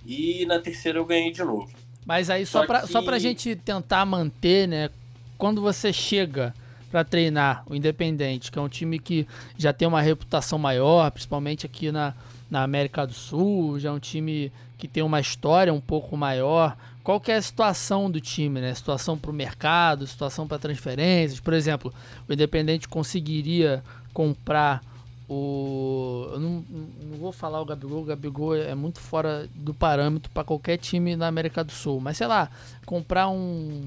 e 0.05 0.45
na 0.45 0.59
terceira 0.59 0.99
eu 0.99 1.05
ganhei 1.05 1.31
de 1.31 1.43
novo. 1.43 1.71
Mas 2.05 2.29
aí 2.29 2.45
só, 2.45 2.59
só 2.59 2.67
para 2.67 2.81
que... 2.81 2.87
só 2.87 3.01
pra 3.01 3.19
gente 3.19 3.55
tentar 3.55 4.05
manter, 4.05 4.67
né? 4.67 4.89
Quando 5.37 5.61
você 5.61 5.91
chega 5.91 6.53
para 6.93 7.03
treinar 7.03 7.63
o 7.65 7.73
Independente, 7.73 8.51
que 8.51 8.59
é 8.59 8.61
um 8.61 8.69
time 8.69 8.99
que 8.99 9.27
já 9.57 9.73
tem 9.73 9.87
uma 9.87 9.99
reputação 9.99 10.59
maior, 10.59 11.09
principalmente 11.09 11.65
aqui 11.65 11.91
na, 11.91 12.13
na 12.51 12.61
América 12.61 13.07
do 13.07 13.13
Sul, 13.13 13.79
já 13.79 13.89
é 13.89 13.91
um 13.91 13.97
time 13.97 14.51
que 14.77 14.87
tem 14.87 15.01
uma 15.01 15.19
história 15.19 15.73
um 15.73 15.81
pouco 15.81 16.15
maior. 16.15 16.77
Qual 17.03 17.19
que 17.19 17.31
é 17.31 17.37
a 17.37 17.41
situação 17.41 18.11
do 18.11 18.21
time, 18.21 18.61
né? 18.61 18.71
Situação 18.75 19.17
para 19.17 19.31
o 19.31 19.33
mercado, 19.33 20.05
situação 20.05 20.47
para 20.47 20.59
transferências. 20.59 21.39
Por 21.39 21.55
exemplo, 21.55 21.91
o 22.29 22.31
Independente 22.31 22.87
conseguiria 22.87 23.83
comprar 24.13 24.83
o. 25.27 26.29
Eu 26.31 26.39
não, 26.39 26.65
não 27.09 27.17
vou 27.17 27.31
falar 27.31 27.59
o 27.59 27.65
Gabigol, 27.65 28.03
o 28.03 28.05
Gabigol 28.05 28.55
é 28.55 28.75
muito 28.75 28.99
fora 28.99 29.49
do 29.55 29.73
parâmetro 29.73 30.29
para 30.31 30.43
qualquer 30.43 30.77
time 30.77 31.15
na 31.15 31.25
América 31.25 31.63
do 31.63 31.71
Sul. 31.71 31.99
Mas 31.99 32.17
sei 32.17 32.27
lá, 32.27 32.51
comprar 32.85 33.29
um. 33.29 33.81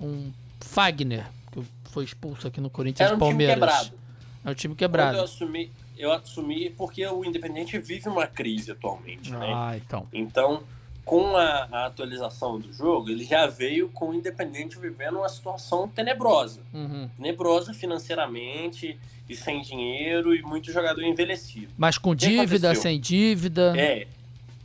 Um 0.00 0.30
Fagner, 0.60 1.26
foi 1.90 2.04
expulso 2.04 2.46
aqui 2.46 2.60
no 2.60 2.70
Corinthians 2.70 3.08
Era 3.08 3.16
um 3.16 3.18
Palmeiras. 3.18 3.54
Time 3.54 3.66
quebrado. 3.66 4.00
É 4.44 4.50
um 4.50 4.54
time 4.54 4.74
quebrado. 4.74 5.10
Quando 5.10 5.18
eu 5.18 5.24
assumi, 5.24 5.72
eu 5.98 6.12
assumi 6.12 6.70
porque 6.70 7.06
o 7.06 7.24
Independente 7.24 7.78
vive 7.78 8.08
uma 8.08 8.26
crise 8.26 8.72
atualmente, 8.72 9.30
né? 9.30 9.52
ah, 9.54 9.76
então. 9.76 10.08
Então, 10.12 10.62
com 11.04 11.36
a, 11.36 11.68
a, 11.70 11.86
atualização 11.86 12.58
do 12.58 12.72
jogo, 12.72 13.10
ele 13.10 13.24
já 13.24 13.46
veio 13.46 13.88
com 13.88 14.10
o 14.10 14.14
Independente 14.14 14.78
vivendo 14.78 15.18
uma 15.18 15.28
situação 15.28 15.88
tenebrosa. 15.88 16.60
Uhum. 16.72 17.08
Tenebrosa 17.16 17.74
financeiramente 17.74 18.98
e 19.28 19.36
sem 19.36 19.60
dinheiro 19.60 20.34
e 20.34 20.42
muito 20.42 20.72
jogador 20.72 21.02
envelhecido. 21.02 21.72
Mas 21.76 21.98
com 21.98 22.14
dívida, 22.14 22.74
sem 22.74 23.00
dívida? 23.00 23.74
É, 23.76 24.06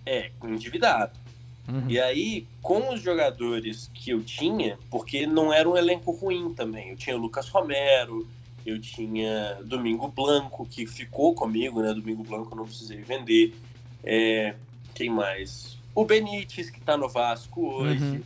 é, 0.05 0.31
com 0.39 0.47
endividado. 0.49 1.24
Uhum. 1.67 1.85
E 1.89 1.99
aí, 1.99 2.47
com 2.61 2.93
os 2.93 3.01
jogadores 3.01 3.89
que 3.93 4.11
eu 4.11 4.23
tinha, 4.23 4.77
porque 4.89 5.25
não 5.25 5.51
era 5.51 5.67
um 5.67 5.75
elenco 5.75 6.11
ruim 6.11 6.53
também. 6.53 6.89
Eu 6.89 6.95
tinha 6.95 7.15
o 7.15 7.19
Lucas 7.19 7.49
Romero, 7.49 8.27
eu 8.65 8.79
tinha 8.79 9.59
Domingo 9.63 10.07
Blanco, 10.07 10.65
que 10.65 10.85
ficou 10.85 11.33
comigo, 11.33 11.81
né? 11.81 11.93
Domingo 11.93 12.23
Blanco 12.23 12.51
eu 12.51 12.57
não 12.57 12.65
precisei 12.65 13.01
vender. 13.01 13.55
É, 14.03 14.55
quem 14.93 15.09
mais? 15.09 15.77
O 15.93 16.05
Benítez, 16.05 16.69
que 16.69 16.79
tá 16.79 16.95
no 16.97 17.09
Vasco 17.09 17.61
hoje. 17.61 18.03
Uhum. 18.03 18.21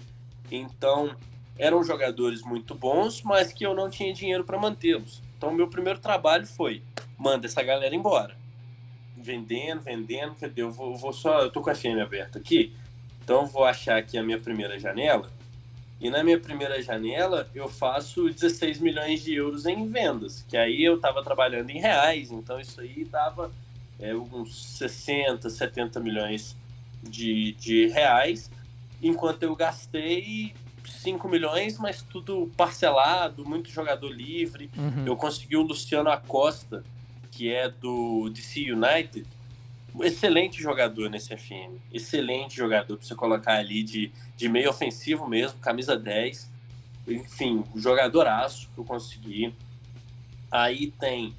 Então, 0.51 1.15
eram 1.57 1.83
jogadores 1.83 2.41
muito 2.41 2.73
bons, 2.73 3.21
mas 3.21 3.53
que 3.53 3.65
eu 3.65 3.75
não 3.75 3.89
tinha 3.89 4.13
dinheiro 4.13 4.43
para 4.43 4.57
mantê-los. 4.57 5.21
Então, 5.37 5.53
meu 5.53 5.67
primeiro 5.67 5.99
trabalho 5.99 6.47
foi: 6.47 6.81
manda 7.17 7.45
essa 7.45 7.61
galera 7.61 7.93
embora. 7.93 8.35
Vendendo, 9.15 9.81
vendendo, 9.81 10.35
cadê? 10.35 10.61
Eu 10.61 10.71
vou, 10.71 10.95
vou 10.95 11.11
só. 11.13 11.41
Eu 11.41 11.51
tô 11.51 11.61
com 11.61 11.69
a 11.69 11.75
FM 11.75 12.01
aberta 12.01 12.39
aqui. 12.39 12.73
Então 13.29 13.45
vou 13.45 13.63
achar 13.63 13.95
aqui 13.95 14.17
a 14.17 14.23
minha 14.23 14.39
primeira 14.39 14.79
janela. 14.79 15.31
E 16.01 16.09
na 16.09 16.23
minha 16.23 16.39
primeira 16.39 16.81
janela 16.81 17.47
eu 17.53 17.69
faço 17.69 18.27
16 18.27 18.79
milhões 18.79 19.21
de 19.21 19.35
euros 19.35 19.67
em 19.67 19.87
vendas, 19.87 20.43
que 20.49 20.57
aí 20.57 20.83
eu 20.83 20.95
estava 20.95 21.23
trabalhando 21.23 21.69
em 21.69 21.79
reais, 21.79 22.31
então 22.31 22.59
isso 22.59 22.81
aí 22.81 23.05
dava 23.05 23.51
é, 23.99 24.15
uns 24.15 24.77
60, 24.77 25.47
70 25.47 25.99
milhões 25.99 26.55
de, 27.03 27.51
de 27.51 27.85
reais, 27.89 28.49
enquanto 28.99 29.43
eu 29.43 29.55
gastei 29.55 30.55
5 30.83 31.29
milhões, 31.29 31.77
mas 31.77 32.01
tudo 32.01 32.49
parcelado, 32.57 33.45
muito 33.45 33.69
jogador 33.69 34.09
livre. 34.09 34.71
Uhum. 34.75 35.05
Eu 35.05 35.15
consegui 35.15 35.55
o 35.55 35.61
Luciano 35.61 36.09
Acosta, 36.09 36.83
que 37.29 37.53
é 37.53 37.69
do 37.69 38.27
DC 38.33 38.71
United, 38.71 39.27
excelente 40.01 40.61
jogador 40.61 41.09
nesse 41.09 41.35
FM. 41.35 41.79
Excelente 41.93 42.55
jogador 42.55 42.97
para 42.97 43.05
você 43.05 43.15
colocar 43.15 43.55
ali 43.55 43.83
de, 43.83 44.11
de 44.35 44.49
meio 44.49 44.69
ofensivo 44.69 45.27
mesmo, 45.27 45.59
camisa 45.59 45.97
10. 45.97 46.49
Enfim, 47.07 47.63
jogadoraço 47.75 48.69
que 48.73 48.79
eu 48.79 48.83
consegui. 48.83 49.53
Aí 50.51 50.91
tem 50.99 51.35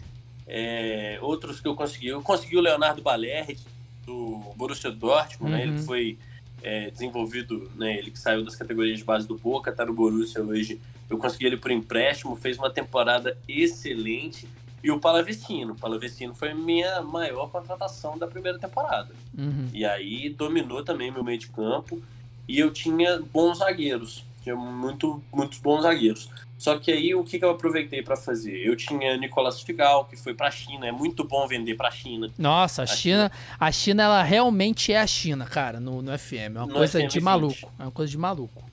é, 0.47 1.19
outros 1.23 1.61
que 1.61 1.69
eu 1.69 1.75
consegui. 1.75 2.09
Eu 2.09 2.23
consegui 2.23 2.57
o 2.57 2.61
Leonardo 2.61 3.03
Balerri, 3.03 3.59
do 4.05 4.53
Borussia 4.57 4.91
Dortmund, 4.91 5.53
uhum. 5.53 5.59
né? 5.59 5.63
Ele 5.63 5.73
uhum. 5.73 5.85
foi 5.85 6.19
é, 6.63 6.91
desenvolvido, 6.91 7.71
né? 7.77 7.97
Ele 7.97 8.11
que 8.11 8.19
saiu 8.19 8.45
das 8.45 8.57
categorias 8.57 8.99
de 8.99 9.05
base 9.05 9.27
do 9.27 9.37
Boca, 9.37 9.73
tá 9.73 9.85
no 9.85 9.95
Borussia 9.95 10.43
hoje. 10.43 10.81
Eu 11.09 11.19
consegui 11.19 11.47
ele 11.47 11.57
por 11.57 11.71
empréstimo, 11.71 12.37
fez 12.37 12.59
uma 12.59 12.71
temporada 12.71 13.37
excelente. 13.49 14.49
E 14.83 14.91
o 14.91 14.99
Palavecino. 14.99 15.73
O 15.73 15.77
Palavecino 15.77 16.35
foi 16.35 16.55
minha 16.55 17.03
maior 17.03 17.51
contratação 17.51 18.17
da 18.17 18.27
primeira 18.27 18.59
temporada. 18.59 19.15
Uhum. 19.37 19.69
E 19.73 19.85
aí 19.85 20.31
dominou 20.31 20.83
também 20.83 21.11
meu 21.11 21.23
meio 21.23 21.39
de 21.39 21.49
campo. 21.49 22.03
E 22.49 22.59
eu 22.59 22.73
tinha 22.73 23.21
bons 23.21 23.59
zagueiros. 23.59 24.25
Tinha 24.43 24.57
muito, 24.57 25.23
muitos 25.33 25.59
bons 25.59 25.83
zagueiros. 25.83 26.29
Só 26.61 26.79
que 26.79 26.93
aí 26.93 27.15
o 27.15 27.25
que, 27.25 27.39
que 27.39 27.45
eu 27.45 27.51
aproveitei 27.51 28.03
para 28.03 28.17
fazer? 28.17 28.57
Eu 28.67 28.77
tinha 28.77 29.17
Nicolas 29.17 29.63
Figal, 29.63 30.05
que 30.05 30.15
foi 30.15 30.35
para 30.35 30.49
a 30.49 30.51
China. 30.51 30.87
É 30.87 30.93
muito 30.93 31.25
bom 31.25 31.47
vender 31.47 31.75
para 31.75 31.89
a 31.89 31.91
China. 31.91 32.31
Nossa, 32.37 32.83
a, 32.83 32.87
China, 32.87 33.31
China, 33.31 33.57
a 33.59 33.73
China 33.73 34.03
ela 34.03 34.23
realmente 34.23 34.93
é 34.93 35.01
a 35.01 35.07
China, 35.07 35.47
cara, 35.47 35.81
no, 35.81 36.03
no 36.03 36.19
FM. 36.19 36.33
É 36.33 36.49
uma 36.51 36.67
no 36.67 36.75
coisa 36.75 37.01
FM 37.01 37.09
de 37.11 37.21
maluco. 37.21 37.73
É 37.79 37.83
uma 37.85 37.91
coisa 37.91 38.11
de 38.11 38.19
maluco. 38.19 38.71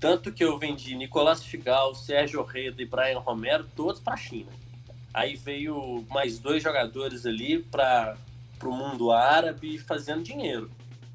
Tanto 0.00 0.32
que 0.32 0.42
eu 0.42 0.58
vendi 0.58 0.94
Nicolas 0.94 1.44
Figal, 1.44 1.94
Sérgio 1.94 2.42
Reda 2.42 2.80
e 2.80 2.86
Brian 2.86 3.18
Romero 3.18 3.66
todos 3.76 4.00
para 4.00 4.14
a 4.14 4.16
China. 4.16 4.50
Aí 5.14 5.36
veio 5.36 6.04
mais 6.10 6.40
dois 6.40 6.60
jogadores 6.60 7.24
ali 7.24 7.60
para 7.60 8.16
o 8.60 8.72
mundo 8.72 9.12
árabe 9.12 9.78
fazendo 9.78 10.24
dinheiro. 10.24 10.68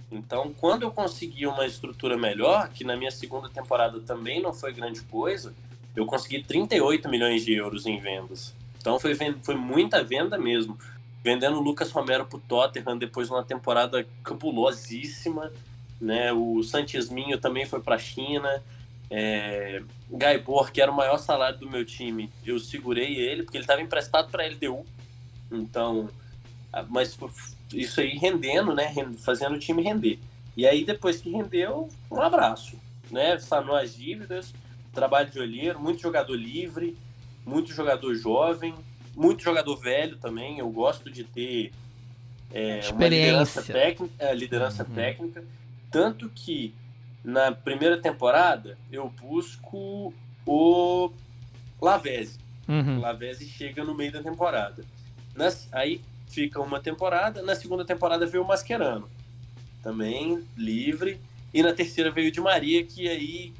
Então, 0.10 0.54
quando 0.58 0.84
eu 0.84 0.92
consegui 0.92 1.46
uma 1.46 1.66
estrutura 1.66 2.18
melhor, 2.18 2.70
que 2.70 2.86
na 2.86 2.96
minha 2.96 3.12
segunda 3.12 3.50
temporada 3.50 4.00
também 4.00 4.42
não 4.42 4.54
foi 4.54 4.74
grande 4.74 5.02
coisa, 5.04 5.54
eu 5.96 6.06
consegui 6.06 6.42
38 6.42 7.10
milhões 7.10 7.44
de 7.44 7.54
euros 7.54 7.86
em 7.86 8.00
vendas. 8.00 8.56
Então 8.80 8.98
foi, 9.00 9.14
foi 9.44 9.56
muita 9.56 10.04
venda 10.04 10.38
mesmo. 10.38 10.78
Vendendo 11.22 11.58
o 11.58 11.62
Lucas 11.62 11.92
Romero 11.92 12.26
para 12.26 12.38
o 12.38 12.40
Tottenham 12.40 12.98
depois 12.98 13.28
de 13.28 13.34
uma 13.34 13.44
temporada 13.44 14.08
cabulosíssima. 14.24 15.52
Né? 16.00 16.32
O 16.32 16.64
Santisminho 16.64 17.38
também 17.38 17.66
foi 17.66 17.82
para 17.82 17.96
a 17.96 18.00
China. 18.00 18.64
É, 19.10 19.82
Gaibor, 20.12 20.72
que 20.72 20.82
era 20.82 20.92
o 20.92 20.96
maior 20.96 21.18
salário 21.18 21.58
do 21.58 21.70
meu 21.70 21.84
time, 21.84 22.32
eu 22.46 22.60
segurei 22.60 23.16
ele, 23.16 23.44
porque 23.44 23.58
ele 23.58 23.64
estava 23.64 23.82
emprestado 23.82 24.30
para 24.30 24.44
a 24.44 24.48
LDU. 24.48 24.86
Então, 25.52 26.10
mas 26.90 27.18
isso 27.74 28.02
aí 28.02 28.18
rendendo, 28.18 28.74
né? 28.74 28.94
Fazendo 29.20 29.56
o 29.56 29.60
time 29.60 29.82
render. 29.82 30.20
E 30.56 30.68
aí, 30.68 30.84
depois 30.84 31.22
que 31.22 31.30
rendeu, 31.30 31.90
um 32.12 32.22
abraço. 32.22 32.78
Né? 33.10 33.38
Sanou 33.40 33.76
as 33.76 33.96
dívidas, 33.96 34.54
trabalho 34.94 35.30
de 35.30 35.40
olheiro, 35.40 35.80
muito 35.80 36.02
jogador 36.02 36.36
livre, 36.36 36.98
muito 37.46 37.74
jogador 37.74 38.14
jovem, 38.16 38.76
muito 39.16 39.42
jogador 39.42 39.76
velho 39.78 40.18
também. 40.18 40.60
Eu 40.60 40.70
gosto 40.70 41.10
de 41.10 41.24
ter 41.24 41.72
é, 42.52 42.82
uma 42.92 43.08
liderança 43.08 43.64
técnica, 43.64 44.14
é, 44.20 44.36
liderança 44.36 44.84
uhum. 44.84 44.96
técnica. 44.96 45.44
Tanto 45.92 46.30
que 46.30 46.74
na 47.30 47.52
primeira 47.52 47.98
temporada 47.98 48.78
eu 48.92 49.10
busco 49.10 50.14
o 50.46 51.12
Lavezzi. 51.82 52.40
Uhum. 52.68 53.00
Lavezzi 53.00 53.48
chega 53.48 53.84
no 53.84 53.96
meio 53.96 54.12
da 54.12 54.22
temporada. 54.22 54.84
Nas, 55.36 55.70
aí 55.72 56.02
fica 56.28 56.60
uma 56.60 56.80
temporada, 56.80 57.42
na 57.42 57.56
segunda 57.56 57.86
temporada 57.86 58.26
veio 58.26 58.44
o 58.44 58.48
Mascherano. 58.48 59.10
Também 59.82 60.44
livre. 60.58 61.22
E 61.54 61.64
na 61.64 61.74
terceira 61.74 62.12
veio 62.12 62.30
o 62.30 62.32
Di 62.32 62.42
Maria, 62.42 62.86
que 62.86 63.08
aí, 63.08 63.54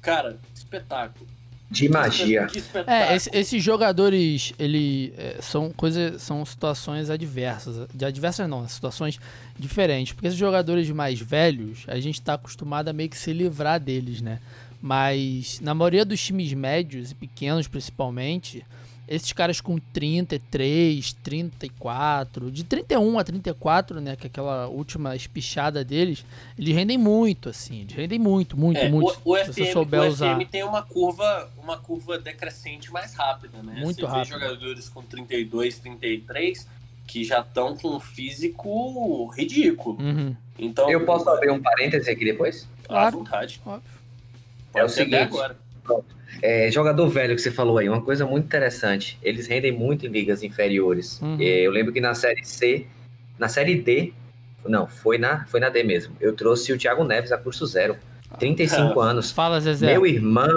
cara, 0.00 0.38
espetáculo. 0.54 1.26
De 1.70 1.88
magia. 1.88 2.46
É, 2.86 3.16
esse, 3.16 3.30
esses 3.32 3.62
jogadores, 3.62 4.52
ele 4.58 5.12
é, 5.16 5.38
são 5.40 5.70
coisas, 5.72 6.22
são 6.22 6.44
situações 6.44 7.10
adversas. 7.10 7.88
De 7.92 8.04
adversas 8.04 8.48
não, 8.48 8.66
situações 8.68 9.18
diferentes. 9.58 10.12
Porque 10.12 10.28
esses 10.28 10.38
jogadores 10.38 10.88
mais 10.90 11.20
velhos, 11.20 11.84
a 11.88 11.98
gente 11.98 12.20
está 12.20 12.34
acostumado 12.34 12.88
a 12.88 12.92
meio 12.92 13.10
que 13.10 13.18
se 13.18 13.32
livrar 13.32 13.80
deles, 13.80 14.20
né? 14.20 14.38
Mas 14.80 15.58
na 15.60 15.74
maioria 15.74 16.04
dos 16.04 16.22
times 16.22 16.52
médios 16.52 17.10
e 17.10 17.14
pequenos, 17.14 17.66
principalmente, 17.66 18.64
esses 19.08 19.32
caras 19.32 19.60
com 19.60 19.78
33, 19.78 21.12
34, 21.22 22.50
de 22.50 22.64
31 22.64 23.18
a 23.18 23.24
34, 23.24 24.00
né, 24.00 24.16
que 24.16 24.26
é 24.26 24.28
aquela 24.28 24.66
última 24.66 25.14
espichada 25.14 25.84
deles, 25.84 26.24
eles 26.58 26.74
rendem 26.74 26.98
muito, 26.98 27.48
assim, 27.48 27.82
eles 27.82 27.94
rendem 27.94 28.18
muito, 28.18 28.56
muito, 28.56 28.80
é, 28.80 28.88
muito. 28.88 29.20
O, 29.24 29.32
o 29.32 29.36
FM, 29.36 29.52
se 29.52 29.72
souber 29.72 30.02
o 30.02 30.06
usar. 30.06 30.36
FM 30.36 30.48
tem 30.50 30.64
uma 30.64 30.82
curva, 30.82 31.50
uma 31.56 31.78
curva 31.78 32.18
decrescente 32.18 32.92
mais 32.92 33.14
rápida, 33.14 33.62
né? 33.62 33.76
Muito 33.78 34.00
Você 34.00 34.06
rápido. 34.06 34.28
jogadores 34.28 34.88
com 34.88 35.02
32, 35.02 35.78
33 35.78 36.66
que 37.06 37.22
já 37.22 37.40
estão 37.40 37.76
com 37.76 37.96
um 37.96 38.00
físico 38.00 39.28
ridículo. 39.28 39.96
Uhum. 40.00 40.36
Então, 40.58 40.90
eu 40.90 41.04
posso 41.04 41.28
abrir 41.30 41.50
um 41.50 41.62
parêntese 41.62 42.10
aqui 42.10 42.24
depois? 42.24 42.68
À 42.88 43.10
vontade. 43.10 43.60
Óbvio. 43.64 43.90
É 44.74 44.84
o 44.84 44.88
seguinte, 44.88 45.16
agora. 45.16 45.56
Pronto. 45.84 46.15
É, 46.48 46.70
jogador 46.70 47.08
velho 47.08 47.34
que 47.34 47.42
você 47.42 47.50
falou 47.50 47.76
aí, 47.76 47.88
uma 47.88 48.00
coisa 48.00 48.24
muito 48.24 48.44
interessante. 48.44 49.18
Eles 49.20 49.48
rendem 49.48 49.72
muito 49.72 50.06
em 50.06 50.08
ligas 50.08 50.44
inferiores. 50.44 51.20
Uhum. 51.20 51.36
É, 51.40 51.62
eu 51.62 51.72
lembro 51.72 51.92
que 51.92 52.00
na 52.00 52.14
série 52.14 52.44
C, 52.44 52.86
na 53.36 53.48
série 53.48 53.74
D, 53.74 54.12
não, 54.64 54.86
foi 54.86 55.18
na, 55.18 55.44
foi 55.46 55.58
na 55.58 55.68
D 55.70 55.82
mesmo. 55.82 56.14
Eu 56.20 56.36
trouxe 56.36 56.72
o 56.72 56.78
Thiago 56.78 57.02
Neves 57.02 57.32
a 57.32 57.36
curso 57.36 57.66
zero. 57.66 57.96
35 58.38 59.00
ah, 59.00 59.10
anos. 59.10 59.32
Fala, 59.32 59.60
Zezé. 59.60 59.86
Meu 59.86 60.06
irmão, 60.06 60.56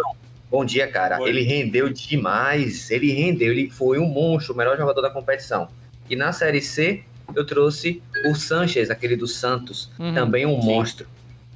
bom 0.51 0.63
dia, 0.63 0.87
cara. 0.87 1.19
Ele 1.27 1.41
rendeu 1.41 1.89
demais. 1.89 2.91
Ele 2.91 3.11
rendeu, 3.11 3.51
ele 3.51 3.71
foi 3.71 3.97
um 3.97 4.05
monstro, 4.05 4.53
o 4.53 4.57
melhor 4.57 4.77
jogador 4.77 5.01
da 5.01 5.09
competição. 5.09 5.69
E 6.07 6.15
na 6.15 6.31
série 6.31 6.61
C, 6.61 7.01
eu 7.35 7.43
trouxe 7.43 7.99
o 8.27 8.35
Sanches, 8.35 8.91
aquele 8.91 9.15
do 9.15 9.25
Santos, 9.25 9.89
uhum. 9.97 10.13
também 10.13 10.45
um 10.45 10.61
Sim. 10.61 10.67
monstro. 10.67 11.07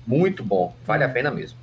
Muito 0.08 0.43
bom, 0.43 0.76
vale 0.88 1.04
a 1.04 1.10
pena 1.10 1.30
mesmo. 1.30 1.62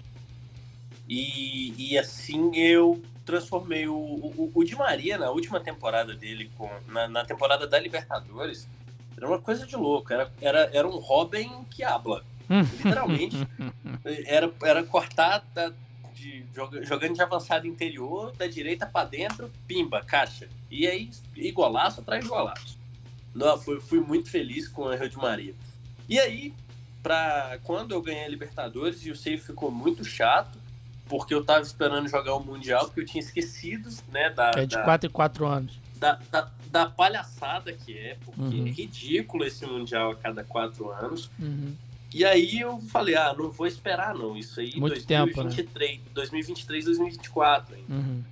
E, 1.10 1.74
e 1.76 1.98
assim 1.98 2.52
eu 2.54 3.02
transformei 3.26 3.88
o, 3.88 3.96
o, 3.96 4.52
o 4.54 4.64
Di 4.64 4.76
Maria 4.76 5.18
na 5.18 5.28
última 5.30 5.58
temporada 5.58 6.14
dele, 6.14 6.48
com, 6.56 6.70
na, 6.86 7.08
na 7.08 7.24
temporada 7.24 7.66
da 7.66 7.80
Libertadores, 7.80 8.68
era 9.16 9.26
uma 9.26 9.40
coisa 9.40 9.66
de 9.66 9.74
louco. 9.74 10.12
Era, 10.12 10.32
era, 10.40 10.70
era 10.72 10.86
um 10.86 10.98
Robin 10.98 11.64
que 11.68 11.82
habla. 11.82 12.24
literalmente. 12.48 13.36
Era, 14.24 14.50
era 14.62 14.82
cortar 14.82 15.44
da, 15.54 15.72
de, 16.14 16.44
jogando 16.82 17.14
de 17.14 17.22
avançado 17.22 17.66
interior, 17.66 18.32
da 18.36 18.46
direita 18.46 18.86
para 18.86 19.08
dentro, 19.08 19.50
pimba, 19.68 20.02
caixa. 20.02 20.48
E 20.70 20.86
aí, 20.86 21.10
igualaço 21.36 22.00
atrás 22.00 22.22
de 22.22 22.28
golaço. 22.28 22.78
Não, 23.34 23.58
fui, 23.58 23.80
fui 23.80 24.00
muito 24.00 24.30
feliz 24.30 24.66
com 24.66 24.82
o 24.82 24.94
Rio 24.94 25.08
de 25.08 25.16
Maria. 25.16 25.54
E 26.08 26.18
aí, 26.18 26.54
pra, 27.02 27.58
quando 27.62 27.92
eu 27.92 28.02
ganhei 28.02 28.24
a 28.24 28.28
Libertadores 28.28 29.04
e 29.04 29.10
o 29.10 29.16
save 29.16 29.38
ficou 29.38 29.70
muito 29.70 30.04
chato, 30.04 30.59
porque 31.10 31.34
eu 31.34 31.44
tava 31.44 31.62
esperando 31.62 32.08
jogar 32.08 32.36
o 32.36 32.40
Mundial, 32.40 32.86
porque 32.86 33.00
eu 33.00 33.04
tinha 33.04 33.20
esquecido, 33.20 33.90
né? 34.12 34.30
Da, 34.30 34.52
é 34.54 34.64
de 34.64 34.80
4 34.80 35.08
em 35.08 35.12
4 35.12 35.44
anos. 35.44 35.80
Da, 35.96 36.20
da, 36.30 36.50
da, 36.70 36.86
palhaçada 36.86 37.72
que 37.72 37.98
é, 37.98 38.16
porque 38.24 38.40
uhum. 38.40 38.66
é 38.68 38.70
ridículo 38.70 39.44
esse 39.44 39.66
Mundial 39.66 40.12
a 40.12 40.16
cada 40.16 40.44
4 40.44 40.88
anos. 40.92 41.28
Uhum. 41.36 41.74
E 42.14 42.24
aí 42.24 42.60
eu 42.60 42.80
falei, 42.80 43.16
ah, 43.16 43.34
não 43.36 43.50
vou 43.50 43.66
esperar 43.66 44.14
não, 44.14 44.36
isso 44.36 44.60
aí 44.60 44.72
Muito 44.76 44.94
2023, 44.94 45.90
tempo, 45.90 46.04
né? 46.04 46.12
2023, 46.14 46.84
2024 46.84 47.74
ainda. 47.74 47.92
Uhum. 47.92 48.24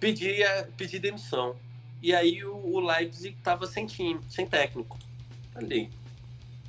Pedi, 0.00 0.34
pedi 0.76 0.98
demissão. 0.98 1.54
E 2.02 2.12
aí 2.12 2.44
o, 2.44 2.56
o 2.56 2.80
Leipzig 2.80 3.36
tava 3.42 3.66
sem 3.66 3.86
time, 3.86 4.20
sem 4.28 4.46
técnico. 4.46 4.98
Falei, 5.54 5.90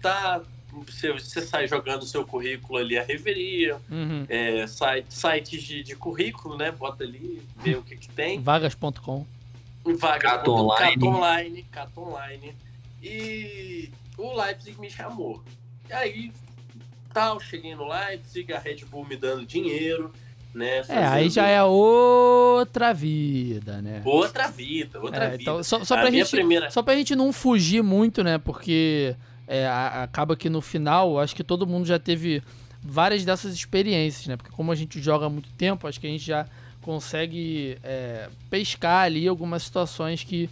tá, 0.02 0.42
você, 0.72 1.12
você 1.12 1.42
sai 1.42 1.68
jogando 1.68 2.06
seu 2.06 2.26
currículo 2.26 2.80
ali 2.80 2.98
a 2.98 3.04
reveria, 3.04 3.78
uhum. 3.90 4.26
é, 4.30 4.66
site, 4.68 5.14
sites 5.14 5.64
de, 5.64 5.84
de 5.84 5.96
currículo, 5.96 6.58
né? 6.58 6.72
Bota 6.72 7.04
ali, 7.04 7.42
vê 7.58 7.76
o 7.76 7.84
que, 7.84 7.96
que 7.96 8.10
tem. 8.10 8.42
Vagas.com. 8.42 9.26
Vagas. 9.98 10.22
Cato 10.22 10.52
online. 10.52 10.94
Cato 10.94 11.08
online. 11.08 11.66
Cato 11.72 12.02
online. 12.02 12.56
E 13.02 13.90
o 14.18 14.34
Leipzig 14.34 14.80
me 14.80 14.90
chamou. 14.90 15.44
E 15.90 15.94
aí, 15.94 16.32
tal, 17.14 17.40
cheguei 17.40 17.76
no 17.76 17.88
Leipzig, 17.88 18.54
a 18.54 18.60
Red 18.60 18.86
Bull 18.90 19.06
me 19.06 19.16
dando 19.16 19.46
dinheiro. 19.46 20.12
Né, 20.54 20.82
é, 20.90 21.06
aí 21.06 21.30
já 21.30 21.48
é 21.48 21.64
outra 21.64 22.92
vida, 22.92 23.84
né? 23.84 24.02
Outra 24.04 24.48
vida, 24.48 25.00
outra 25.00 25.26
é, 25.26 25.30
vida. 25.30 25.44
Então, 25.44 25.64
só, 25.64 25.86
só, 25.86 25.96
pra 25.96 26.10
gente, 26.10 26.32
primeira... 26.32 26.72
só 26.72 26.82
pra 26.82 26.96
gente 26.96 27.16
não 27.16 27.32
fugir 27.32 27.84
muito, 27.84 28.24
né? 28.24 28.40
Porque 28.40 29.16
é, 29.50 29.68
acaba 29.68 30.36
que 30.36 30.48
no 30.48 30.62
final, 30.62 31.20
acho 31.20 31.36
que 31.36 31.44
todo 31.44 31.66
mundo 31.66 31.88
já 31.88 31.98
teve 31.98 32.44
várias 32.84 33.26
dessas 33.26 33.52
experiências, 33.52 34.28
né? 34.28 34.38
Porque 34.38 34.52
como 34.52 34.72
a 34.72 34.76
gente 34.76 35.02
joga 35.02 35.26
há 35.26 35.30
muito 35.30 35.50
tempo, 35.54 35.88
acho 35.88 36.00
que 36.00 36.06
a 36.06 36.10
gente 36.10 36.24
já 36.24 36.46
consegue 36.84 37.76
é, 37.84 38.30
pescar 38.48 39.06
ali 39.06 39.28
algumas 39.28 39.64
situações 39.64 40.24
que, 40.24 40.48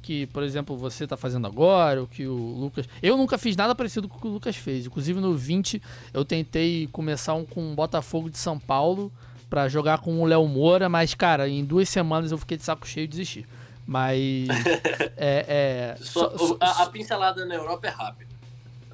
que, 0.00 0.26
por 0.28 0.42
exemplo, 0.42 0.78
você 0.78 1.04
está 1.04 1.14
fazendo 1.14 1.46
agora, 1.46 2.02
o 2.02 2.06
que 2.06 2.26
o 2.26 2.34
Lucas. 2.34 2.88
Eu 3.02 3.18
nunca 3.18 3.36
fiz 3.36 3.54
nada 3.54 3.74
parecido 3.74 4.08
com 4.08 4.16
o 4.16 4.20
que 4.20 4.26
o 4.26 4.30
Lucas 4.30 4.56
fez. 4.56 4.86
Inclusive 4.86 5.20
no 5.20 5.36
20 5.36 5.82
eu 6.14 6.24
tentei 6.24 6.88
começar 6.90 7.34
um 7.34 7.44
com 7.44 7.70
o 7.70 7.74
Botafogo 7.74 8.30
de 8.30 8.38
São 8.38 8.58
Paulo 8.58 9.12
para 9.50 9.68
jogar 9.68 9.98
com 9.98 10.22
o 10.22 10.24
Léo 10.24 10.48
Moura, 10.48 10.88
mas, 10.88 11.12
cara, 11.12 11.46
em 11.46 11.62
duas 11.62 11.88
semanas 11.90 12.32
eu 12.32 12.38
fiquei 12.38 12.56
de 12.56 12.64
saco 12.64 12.88
cheio 12.88 13.04
e 13.04 13.08
desisti. 13.08 13.46
Mas. 13.86 14.48
é, 15.16 15.94
é 15.96 15.96
só, 16.00 16.36
só, 16.36 16.56
a, 16.60 16.82
a 16.84 16.86
pincelada 16.86 17.44
na 17.44 17.54
Europa 17.54 17.86
é 17.86 17.90
rápida. 17.90 18.37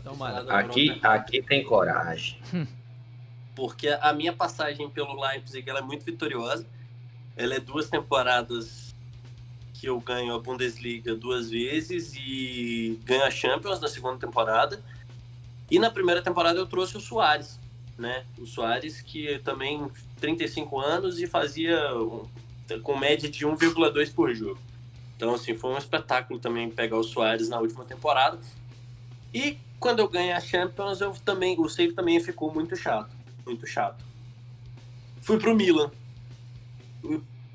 Então, 0.05 0.27
aqui, 0.51 1.01
aqui 1.03 1.43
tem 1.43 1.65
coragem. 1.65 2.39
Porque 3.57 3.89
a 3.89 4.13
minha 4.13 4.33
passagem 4.33 4.91
pelo 4.91 5.19
Leipzig 5.19 5.69
ela 5.69 5.79
é 5.79 5.83
muito 5.83 6.05
vitoriosa. 6.05 6.67
Ela 7.37 7.55
é 7.55 7.61
duas 7.61 7.89
temporadas 7.89 8.95
que 9.73 9.87
eu 9.89 9.99
ganho 10.01 10.35
a 10.35 10.39
Bundesliga 10.39 11.15
duas 11.15 11.51
vezes 11.51 12.15
e 12.17 13.01
ganho 13.05 13.25
a 13.25 13.31
Champions 13.31 13.81
na 13.81 13.89
segunda 13.89 14.19
temporada. 14.19 14.83
E 15.71 15.79
na 15.79 15.91
primeira 15.91 16.21
temporada 16.21 16.59
eu 16.59 16.67
trouxe 16.67 16.97
o 16.97 17.01
Soares, 17.01 17.59
né? 17.97 18.25
O 18.39 18.47
Soares 18.47 19.01
que 19.01 19.39
também 19.41 19.91
35 20.21 20.81
anos 20.81 21.21
e 21.21 21.27
fazia 21.27 21.79
com 22.83 22.99
média 22.99 23.31
de 23.31 23.47
1,2 23.47 24.13
por 24.13 24.35
jogo. 24.35 24.59
Então 25.17 25.35
assim, 25.35 25.57
foi 25.57 25.71
um 25.71 25.79
espetáculo 25.79 26.39
também 26.39 26.71
pegar 26.71 26.97
o 26.97 27.05
Soares 27.05 27.49
na 27.49 27.59
última 27.59 27.85
temporada. 27.85 28.39
E 29.35 29.59
quando 29.81 29.99
eu 29.99 30.09
ganhei 30.09 30.33
a 30.33 30.41
Champions, 30.41 31.01
eu 31.01 31.13
também, 31.25 31.59
o 31.59 31.69
save 31.69 31.93
também 31.93 32.21
ficou 32.21 32.55
muito 32.55 32.77
chato. 32.77 33.11
Muito 33.45 33.67
chato. 33.67 34.05
Fui 35.21 35.39
pro 35.39 35.57
Milan. 35.57 35.91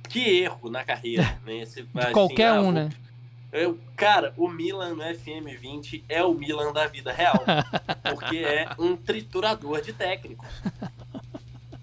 Que 0.09 0.41
erro 0.41 0.69
na 0.69 0.83
carreira, 0.83 1.39
né? 1.45 1.65
Você, 1.65 1.85
assim, 1.95 2.11
qualquer 2.11 2.49
ah, 2.49 2.61
um, 2.61 2.71
né? 2.71 2.89
Eu, 3.51 3.79
cara, 3.95 4.33
o 4.37 4.47
Milan 4.47 4.93
no 4.93 5.03
FM20 5.03 6.03
é 6.09 6.23
o 6.23 6.33
Milan 6.33 6.73
da 6.73 6.85
vida 6.85 7.13
real. 7.13 7.43
porque 8.03 8.37
é 8.37 8.69
um 8.77 8.97
triturador 8.97 9.81
de 9.81 9.93
técnicos. 9.93 10.47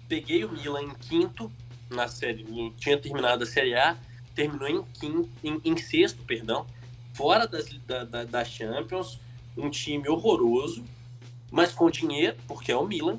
Peguei 0.09 0.44
o 0.44 0.53
Milan 0.53 0.82
em 0.82 0.94
quinto 0.94 1.51
na 1.90 2.07
série, 2.07 2.44
tinha 2.76 2.99
terminado 2.99 3.44
a 3.44 3.47
Série 3.47 3.74
A, 3.74 3.97
terminou 4.34 4.68
em, 4.68 4.82
quinto, 4.82 5.28
em, 5.42 5.61
em 5.64 5.76
sexto, 5.76 6.22
perdão, 6.24 6.66
fora 7.14 7.47
das, 7.47 7.66
da, 7.86 8.05
da, 8.05 8.24
da 8.24 8.44
Champions, 8.44 9.20
um 9.57 9.70
time 9.70 10.09
horroroso, 10.09 10.84
mas 11.50 11.72
com 11.72 11.90
dinheiro, 11.90 12.36
porque 12.46 12.70
é 12.70 12.76
o 12.76 12.86
Milan. 12.86 13.18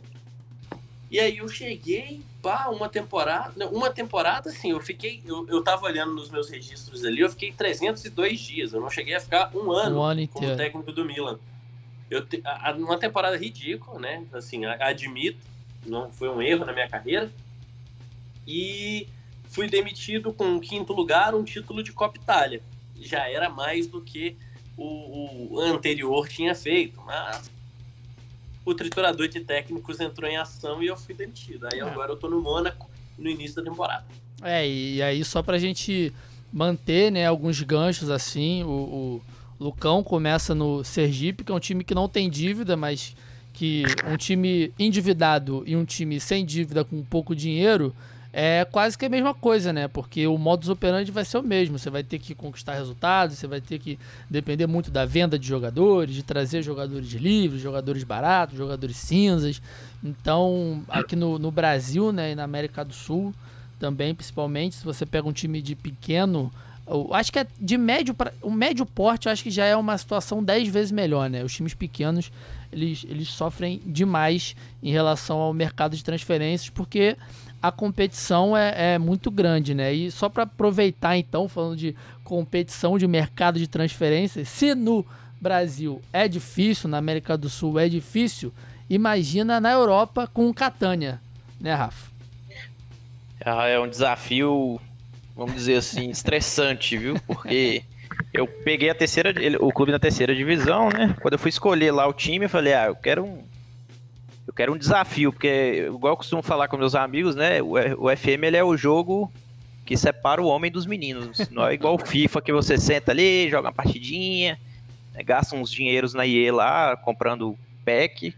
E 1.09 1.19
aí 1.19 1.38
eu 1.38 1.47
cheguei, 1.47 2.21
pá, 2.41 2.67
uma 2.67 2.89
temporada, 2.89 3.67
uma 3.69 3.89
temporada 3.89 4.49
assim, 4.49 4.71
eu 4.71 4.79
fiquei, 4.81 5.21
eu, 5.25 5.47
eu 5.47 5.63
tava 5.63 5.85
olhando 5.85 6.13
nos 6.13 6.29
meus 6.29 6.49
registros 6.49 7.05
ali, 7.05 7.21
eu 7.21 7.29
fiquei 7.29 7.51
302 7.53 8.39
dias, 8.39 8.73
eu 8.73 8.81
não 8.81 8.89
cheguei 8.89 9.15
a 9.15 9.19
ficar 9.21 9.55
um 9.55 9.71
ano, 9.71 9.99
um 9.99 10.03
ano 10.03 10.27
como 10.27 10.55
técnico 10.55 10.91
do 10.91 11.05
Milan. 11.05 11.39
Eu 12.09 12.25
te, 12.25 12.41
a, 12.43 12.73
uma 12.73 12.97
temporada 12.97 13.38
ridícula, 13.38 13.99
né? 13.99 14.25
Assim, 14.33 14.65
admito, 14.65 15.39
não 15.85 16.11
foi 16.11 16.29
um 16.29 16.41
erro 16.41 16.65
na 16.65 16.73
minha 16.73 16.88
carreira. 16.88 17.31
E 18.45 19.07
fui 19.49 19.67
demitido 19.69 20.31
com 20.33 20.45
um 20.45 20.59
quinto 20.59 20.93
lugar, 20.93 21.35
um 21.35 21.43
título 21.43 21.83
de 21.83 21.91
Copa 21.91 22.17
Itália. 22.17 22.61
Já 22.99 23.29
era 23.29 23.49
mais 23.49 23.88
do 23.88 24.01
que 24.01 24.38
o, 24.78 25.55
o 25.55 25.59
anterior 25.59 26.28
tinha 26.28 26.53
feito, 26.53 27.01
mas 27.05 27.49
o 28.63 28.73
triturador 28.75 29.28
de 29.28 29.39
técnicos 29.39 29.99
entrou 29.99 30.30
em 30.30 30.38
ação 30.38 30.84
e 30.84 30.88
eu 30.88 30.97
fui 30.97 31.15
demitido. 31.15 31.67
Aí 31.71 31.80
é. 31.80 31.82
agora 31.82 32.11
eu 32.11 32.17
tô 32.17 32.30
no 32.30 32.41
Mônaco 32.41 32.89
no 33.17 33.30
início 33.30 33.55
da 33.55 33.69
temporada. 33.69 34.05
É, 34.41 34.67
e 34.67 35.01
aí 35.01 35.23
só 35.23 35.41
pra 35.41 35.57
gente 35.57 36.13
manter, 36.51 37.11
né, 37.11 37.25
alguns 37.25 37.61
ganchos 37.61 38.09
assim, 38.09 38.63
o, 38.63 38.69
o 38.69 39.21
Lucão 39.59 40.03
começa 40.03 40.53
no 40.53 40.84
Sergipe, 40.84 41.43
que 41.43 41.51
é 41.51 41.55
um 41.55 41.59
time 41.59 41.84
que 41.84 41.95
não 41.95 42.07
tem 42.07 42.30
dívida, 42.30 42.78
mas 42.78 43.15
que 43.53 43.84
um 44.05 44.15
time 44.15 44.71
endividado 44.78 45.63
e 45.65 45.75
um 45.75 45.84
time 45.84 46.19
sem 46.19 46.45
dívida 46.45 46.86
com 46.86 47.03
pouco 47.03 47.36
dinheiro 47.36 47.95
é 48.39 48.63
quase 48.65 48.95
que 48.95 49.03
a 49.03 49.09
mesma 49.09 49.33
coisa, 49.33 49.73
né? 49.73 49.88
Porque 49.88 50.27
o 50.27 50.38
modus 50.38 50.69
operandi 50.69 51.09
vai 51.11 51.25
ser 51.25 51.39
o 51.39 51.43
mesmo. 51.43 51.79
Você 51.79 51.89
vai 51.89 52.03
ter 52.03 52.19
que 52.19 52.35
conquistar 52.35 52.75
resultados, 52.75 53.35
você 53.35 53.47
vai 53.47 53.59
ter 53.59 53.79
que 53.79 53.97
depender 54.29 54.67
muito 54.67 54.91
da 54.91 55.05
venda 55.05 55.39
de 55.39 55.47
jogadores, 55.47 56.13
de 56.13 56.21
trazer 56.21 56.61
jogadores 56.61 57.09
livres, 57.13 57.59
jogadores 57.59 58.03
baratos, 58.03 58.55
jogadores 58.55 58.95
cinzas. 58.95 59.59
Então, 60.03 60.83
aqui 60.88 61.15
no, 61.15 61.39
no 61.39 61.49
Brasil, 61.49 62.11
né, 62.11 62.33
e 62.33 62.35
na 62.35 62.43
América 62.43 62.85
do 62.85 62.93
Sul 62.93 63.33
também, 63.79 64.13
principalmente, 64.13 64.75
se 64.75 64.85
você 64.85 65.03
pega 65.03 65.27
um 65.27 65.33
time 65.33 65.59
de 65.59 65.75
pequeno, 65.75 66.53
eu 66.85 67.11
acho 67.15 67.33
que 67.33 67.39
é 67.39 67.47
de 67.59 67.75
médio 67.75 68.13
para 68.13 68.31
o 68.43 68.51
médio 68.51 68.85
porte, 68.85 69.25
eu 69.25 69.31
acho 69.31 69.41
que 69.41 69.49
já 69.49 69.65
é 69.65 69.75
uma 69.75 69.97
situação 69.97 70.43
10 70.43 70.67
vezes 70.67 70.91
melhor, 70.91 71.27
né? 71.27 71.43
Os 71.43 71.55
times 71.55 71.73
pequenos, 71.73 72.31
eles, 72.71 73.03
eles 73.09 73.29
sofrem 73.29 73.81
demais 73.83 74.55
em 74.83 74.91
relação 74.91 75.39
ao 75.39 75.51
mercado 75.55 75.95
de 75.97 76.03
transferências, 76.03 76.69
porque 76.69 77.17
a 77.62 77.72
competição 77.72 78.55
é, 78.55 78.93
é 78.93 78.97
muito 78.97 79.32
grande, 79.32 79.74
né? 79.74 79.93
E 79.93 80.12
só 80.12 80.30
para 80.30 80.43
aproveitar, 80.43 81.18
então, 81.18 81.47
falando 81.47 81.76
de 81.76 81.95
competição 82.24 82.97
de 82.97 83.08
mercado 83.08 83.60
de 83.60 83.68
transferências, 83.68 84.47
se 84.47 84.76
no 84.76 85.05
Brasil 85.39 86.01
é 86.12 86.28
difícil, 86.28 86.89
na 86.89 86.97
América 86.97 87.38
do 87.38 87.49
Sul 87.49 87.80
é 87.80 87.89
difícil, 87.89 88.53
imagina 88.89 89.60
na 89.60 89.72
Europa 89.72 90.28
com 90.28 90.53
Catânia, 90.53 91.20
né, 91.60 91.74
Rafa? 91.74 92.12
Ah, 93.43 93.68
é 93.68 93.80
um 93.80 93.88
desafio, 93.88 94.80
vamos 95.36 95.55
dizer 95.55 95.78
assim, 95.78 96.10
estressante, 96.12 96.97
viu? 96.97 97.20
Porque 97.26 97.84
eu 98.34 98.47
peguei 98.47 98.89
a 98.89 98.95
terceira, 98.95 99.34
o 99.60 99.72
clube 99.72 99.91
na 99.91 99.99
terceira 99.99 100.36
divisão, 100.36 100.89
né? 100.89 101.16
Quando 101.22 101.34
eu 101.34 101.39
fui 101.39 101.49
escolher 101.49 101.91
lá 101.91 102.08
o 102.08 102.14
time, 102.14 102.45
eu 102.45 102.49
falei, 102.49 102.74
ah, 102.74 102.86
eu 102.88 102.95
quero 102.95 103.26
um 103.26 103.43
eu 104.48 104.54
quero 104.54 104.74
um 104.74 104.78
desafio, 104.78 105.34
porque, 105.34 105.86
igual 105.88 106.14
eu 106.14 106.18
costumo 106.18 106.41
falar 106.41 106.70
com 106.70 106.78
meus 106.78 106.95
amigos, 106.95 107.36
né? 107.36 107.62
O, 107.62 108.16
FM 108.16 108.43
ele 108.43 108.56
é 108.56 108.64
o 108.64 108.78
jogo 108.78 109.32
que 109.86 109.98
separa 109.98 110.41
o 110.41 110.48
homem 110.48 110.72
dos 110.72 110.86
meninos. 110.86 111.50
Não 111.52 111.68
é 111.68 111.74
igual 111.74 111.95
o 111.95 112.06
FIFA 112.06 112.41
que 112.41 112.54
você 112.54 112.78
senta 112.78 113.12
ali, 113.12 113.50
joga 113.50 113.68
uma 113.68 113.74
partidinha, 113.74 114.58
né, 115.14 115.22
gasta 115.22 115.56
uns 115.56 115.70
dinheiros 115.70 116.14
na 116.14 116.26
IE 116.26 116.50
lá, 116.50 116.95
comprando 116.95 117.58
pack. 117.84 118.34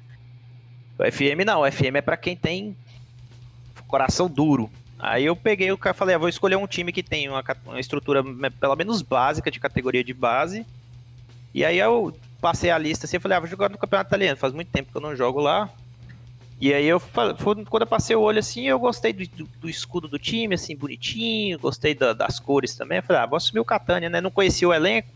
O 0.97 1.12
FM 1.12 1.45
não, 1.45 1.62
o 1.62 1.72
FM 1.72 1.95
é 1.95 2.01
para 2.01 2.18
quem 2.18 2.36
tem 2.36 2.76
coração 3.88 4.28
duro. 4.28 4.70
Aí 4.97 5.26
eu 5.26 5.36
peguei 5.36 5.72
o 5.72 5.78
cara 5.78 5.93
falei, 5.93 6.16
ah, 6.16 6.18
vou 6.20 6.28
escolher 6.28 6.55
um 6.55 6.68
time 6.68 6.91
que 6.91 7.03
tem 7.03 7.30
uma, 7.30 7.43
uma, 7.66 7.80
estrutura 7.80 8.24
pelo 8.60 8.76
menos 8.76 9.01
básica 9.01 9.49
de 9.49 9.60
categoria 9.60 10.03
de 10.03 10.14
base. 10.14 10.66
E 11.53 11.64
aí 11.64 11.78
eu 11.78 12.18
passei 12.41 12.70
a 12.70 12.78
lista 12.78 13.05
assim, 13.05 13.20
falei, 13.20 13.38
ah, 13.38 13.39
vou 13.39 13.49
jogar 13.49 13.70
no 13.70 13.78
Campeonato 13.78 14.10
Italiano. 14.10 14.38
Faz 14.38 14.53
muito 14.53 14.72
tempo 14.72 14.91
que 14.91 14.97
eu 14.97 15.01
não 15.01 15.16
jogo 15.16 15.39
lá. 15.39 15.70
E 16.62 16.74
aí 16.74 16.86
eu 16.86 17.01
quando 17.41 17.82
eu 17.82 17.88
passei 17.88 18.16
o 18.16 18.22
olho 18.22 18.39
assim, 18.39 18.68
eu 18.68 18.78
gostei 18.78 19.14
do, 19.14 19.26
do, 19.28 19.49
do 19.62 19.70
escudo 19.70 20.07
do 20.07 20.20
time, 20.20 20.55
assim, 20.55 20.76
bonitinho, 20.76 21.57
gostei 21.57 21.95
da, 21.95 22.12
das 22.12 22.39
cores 22.39 22.76
também. 22.76 22.97
Eu 22.97 23.03
falei, 23.03 23.22
ah, 23.22 23.26
vou 23.26 23.38
assumir 23.38 23.62
o 23.62 23.66
Catania, 23.66 24.10
né? 24.10 24.20
Não 24.20 24.32
conhecia 24.32 24.68
o 24.68 24.74
elenco. 24.74 25.07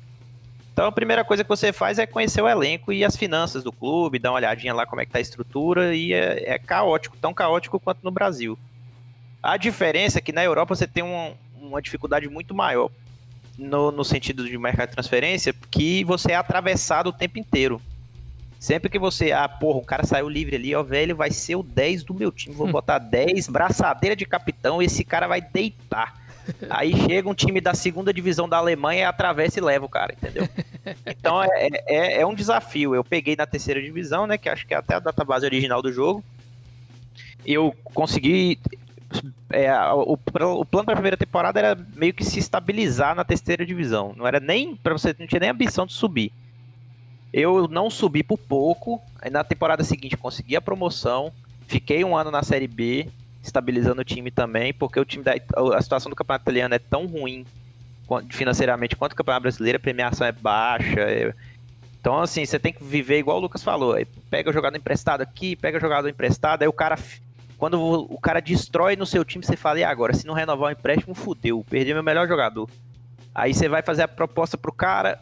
Então 0.71 0.87
a 0.87 0.91
primeira 0.91 1.23
coisa 1.23 1.43
que 1.43 1.49
você 1.49 1.71
faz 1.71 1.99
é 1.99 2.07
conhecer 2.07 2.41
o 2.41 2.47
elenco 2.47 2.91
e 2.91 3.03
as 3.03 3.15
finanças 3.15 3.63
do 3.63 3.71
clube, 3.71 4.17
dar 4.17 4.31
uma 4.31 4.37
olhadinha 4.37 4.73
lá 4.73 4.85
como 4.85 5.01
é 5.01 5.05
que 5.05 5.11
tá 5.11 5.19
a 5.19 5.21
estrutura, 5.21 5.95
e 5.95 6.13
é, 6.13 6.53
é 6.53 6.57
caótico, 6.57 7.15
tão 7.17 7.33
caótico 7.33 7.79
quanto 7.79 7.99
no 8.03 8.09
Brasil. 8.09 8.57
A 9.41 9.55
diferença 9.57 10.17
é 10.17 10.21
que 10.21 10.31
na 10.31 10.43
Europa 10.43 10.73
você 10.73 10.87
tem 10.87 11.03
uma, 11.03 11.81
dificuldade 11.81 12.27
muito 12.27 12.55
maior 12.55 12.89
no, 13.57 13.91
no 13.91 14.03
sentido 14.03 14.47
de 14.47 14.57
mercado 14.57 14.89
de 14.89 14.95
transferência, 14.95 15.53
que 15.69 16.03
você 16.05 16.31
é 16.31 16.35
atravessado 16.35 17.07
o 17.07 17.13
tempo 17.13 17.37
inteiro. 17.37 17.79
Sempre 18.63 18.89
que 18.89 18.97
você, 18.97 19.33
ah, 19.33 19.49
porra, 19.49 19.79
o 19.79 19.85
cara 19.85 20.05
saiu 20.05 20.29
livre 20.29 20.55
ali, 20.55 20.73
ó, 20.73 20.81
velho, 20.81 21.17
vai 21.17 21.29
ser 21.31 21.57
o 21.57 21.63
10 21.63 22.05
do 22.05 22.13
meu 22.13 22.31
time. 22.31 22.55
Vou 22.55 22.65
botar 22.71 22.97
10, 22.97 23.49
braçadeira 23.49 24.15
de 24.15 24.25
capitão, 24.25 24.81
esse 24.81 25.03
cara 25.03 25.27
vai 25.27 25.41
deitar. 25.41 26.17
Aí 26.69 26.95
chega 26.95 27.27
um 27.27 27.33
time 27.33 27.59
da 27.59 27.73
segunda 27.73 28.13
divisão 28.13 28.47
da 28.47 28.55
Alemanha, 28.55 29.09
atravessa 29.09 29.59
e 29.59 29.61
leva 29.61 29.85
o 29.85 29.89
cara, 29.89 30.13
entendeu? 30.13 30.47
Então 31.05 31.43
é, 31.43 31.67
é, 31.87 32.21
é 32.21 32.25
um 32.25 32.33
desafio. 32.33 32.95
Eu 32.95 33.03
peguei 33.03 33.35
na 33.35 33.45
terceira 33.45 33.81
divisão, 33.81 34.25
né? 34.25 34.37
Que 34.37 34.47
acho 34.47 34.65
que 34.65 34.73
é 34.73 34.77
até 34.77 34.95
a 34.95 34.99
database 34.99 35.45
original 35.45 35.81
do 35.81 35.91
jogo. 35.91 36.23
Eu 37.45 37.75
consegui. 37.83 38.57
É, 39.49 39.77
o, 39.91 40.13
o 40.13 40.65
plano 40.65 40.85
para 40.85 40.93
a 40.93 40.95
primeira 40.95 41.17
temporada 41.17 41.59
era 41.59 41.77
meio 41.97 42.13
que 42.13 42.23
se 42.23 42.39
estabilizar 42.39 43.13
na 43.13 43.25
terceira 43.25 43.65
divisão. 43.65 44.13
Não 44.15 44.25
era 44.25 44.39
nem. 44.39 44.73
para 44.73 44.93
você 44.93 45.13
não 45.19 45.27
tinha 45.27 45.41
nem 45.41 45.49
ambição 45.49 45.85
de 45.85 45.91
subir. 45.91 46.31
Eu 47.33 47.67
não 47.67 47.89
subi 47.89 48.21
por 48.21 48.37
pouco. 48.37 49.01
Na 49.31 49.43
temporada 49.43 49.83
seguinte 49.83 50.15
consegui 50.15 50.55
a 50.55 50.61
promoção. 50.61 51.33
Fiquei 51.67 52.03
um 52.03 52.15
ano 52.15 52.29
na 52.29 52.43
Série 52.43 52.67
B, 52.67 53.09
estabilizando 53.41 54.01
o 54.01 54.05
time 54.05 54.29
também, 54.29 54.71
porque 54.71 54.99
o 54.99 55.05
time 55.05 55.23
da, 55.23 55.33
a 55.75 55.81
situação 55.81 56.09
do 56.09 56.15
campeonato 56.15 56.43
italiano 56.43 56.75
é 56.75 56.79
tão 56.79 57.07
ruim 57.07 57.45
financeiramente 58.29 58.95
quanto 58.95 59.13
o 59.13 59.15
campeonato 59.15 59.43
brasileiro, 59.43 59.77
a 59.77 59.79
premiação 59.79 60.27
é 60.27 60.31
baixa. 60.31 60.99
É... 60.99 61.33
Então, 61.99 62.19
assim, 62.19 62.45
você 62.45 62.59
tem 62.59 62.73
que 62.73 62.83
viver 62.83 63.17
igual 63.17 63.37
o 63.37 63.39
Lucas 63.39 63.63
falou. 63.63 63.95
Pega 64.29 64.49
o 64.49 64.53
jogador 64.53 64.77
emprestado 64.77 65.21
aqui, 65.21 65.55
pega 65.55 65.77
o 65.77 65.81
jogador 65.81 66.07
emprestado, 66.09 66.61
aí 66.61 66.67
o 66.67 66.73
cara. 66.73 66.97
Quando 67.57 67.79
o 67.81 68.19
cara 68.19 68.41
destrói 68.41 68.97
no 68.97 69.05
seu 69.05 69.23
time, 69.23 69.45
você 69.45 69.55
fala, 69.55 69.79
e 69.79 69.85
agora? 69.85 70.13
Se 70.13 70.27
não 70.27 70.33
renovar 70.33 70.69
o 70.69 70.71
empréstimo, 70.73 71.15
fudeu, 71.15 71.65
perdi 71.69 71.93
meu 71.93 72.03
melhor 72.03 72.27
jogador. 72.27 72.69
Aí 73.33 73.53
você 73.53 73.69
vai 73.69 73.81
fazer 73.81 74.03
a 74.03 74.07
proposta 74.07 74.57
pro 74.57 74.73
cara, 74.73 75.21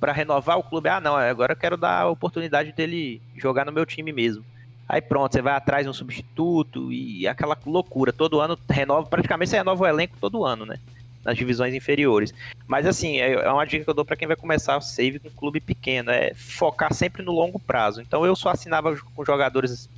para 0.00 0.12
renovar 0.12 0.58
o 0.58 0.62
clube. 0.62 0.88
Ah, 0.88 1.00
não, 1.00 1.14
agora 1.14 1.52
eu 1.52 1.56
quero 1.56 1.76
dar 1.76 2.00
a 2.00 2.08
oportunidade 2.08 2.72
dele 2.72 3.20
jogar 3.36 3.66
no 3.66 3.72
meu 3.72 3.84
time 3.84 4.12
mesmo. 4.12 4.42
Aí 4.88 5.00
pronto, 5.00 5.32
você 5.32 5.40
vai 5.40 5.54
atrás 5.54 5.84
de 5.84 5.90
um 5.90 5.92
substituto 5.92 6.90
e 6.90 7.28
aquela 7.28 7.56
loucura. 7.64 8.12
Todo 8.12 8.40
ano 8.40 8.58
renova, 8.68 9.06
praticamente 9.06 9.50
você 9.50 9.58
renova 9.58 9.84
o 9.84 9.86
elenco 9.86 10.16
todo 10.20 10.44
ano, 10.44 10.66
né? 10.66 10.80
Nas 11.24 11.36
divisões 11.36 11.74
inferiores. 11.74 12.34
Mas 12.66 12.86
assim, 12.86 13.20
é, 13.20 13.34
é 13.34 13.52
uma 13.52 13.64
dica 13.64 13.84
que 13.84 13.90
eu 13.90 13.94
dou 13.94 14.04
para 14.04 14.16
quem 14.16 14.26
vai 14.26 14.36
começar 14.36 14.76
o 14.76 14.80
save 14.80 15.20
com 15.20 15.28
um 15.28 15.32
clube 15.32 15.60
pequeno, 15.60 16.10
é 16.10 16.34
focar 16.34 16.92
sempre 16.92 17.22
no 17.22 17.30
longo 17.30 17.60
prazo. 17.60 18.00
Então 18.00 18.26
eu 18.26 18.34
só 18.34 18.48
assinava 18.48 18.96
com 19.14 19.24
jogadores 19.24 19.88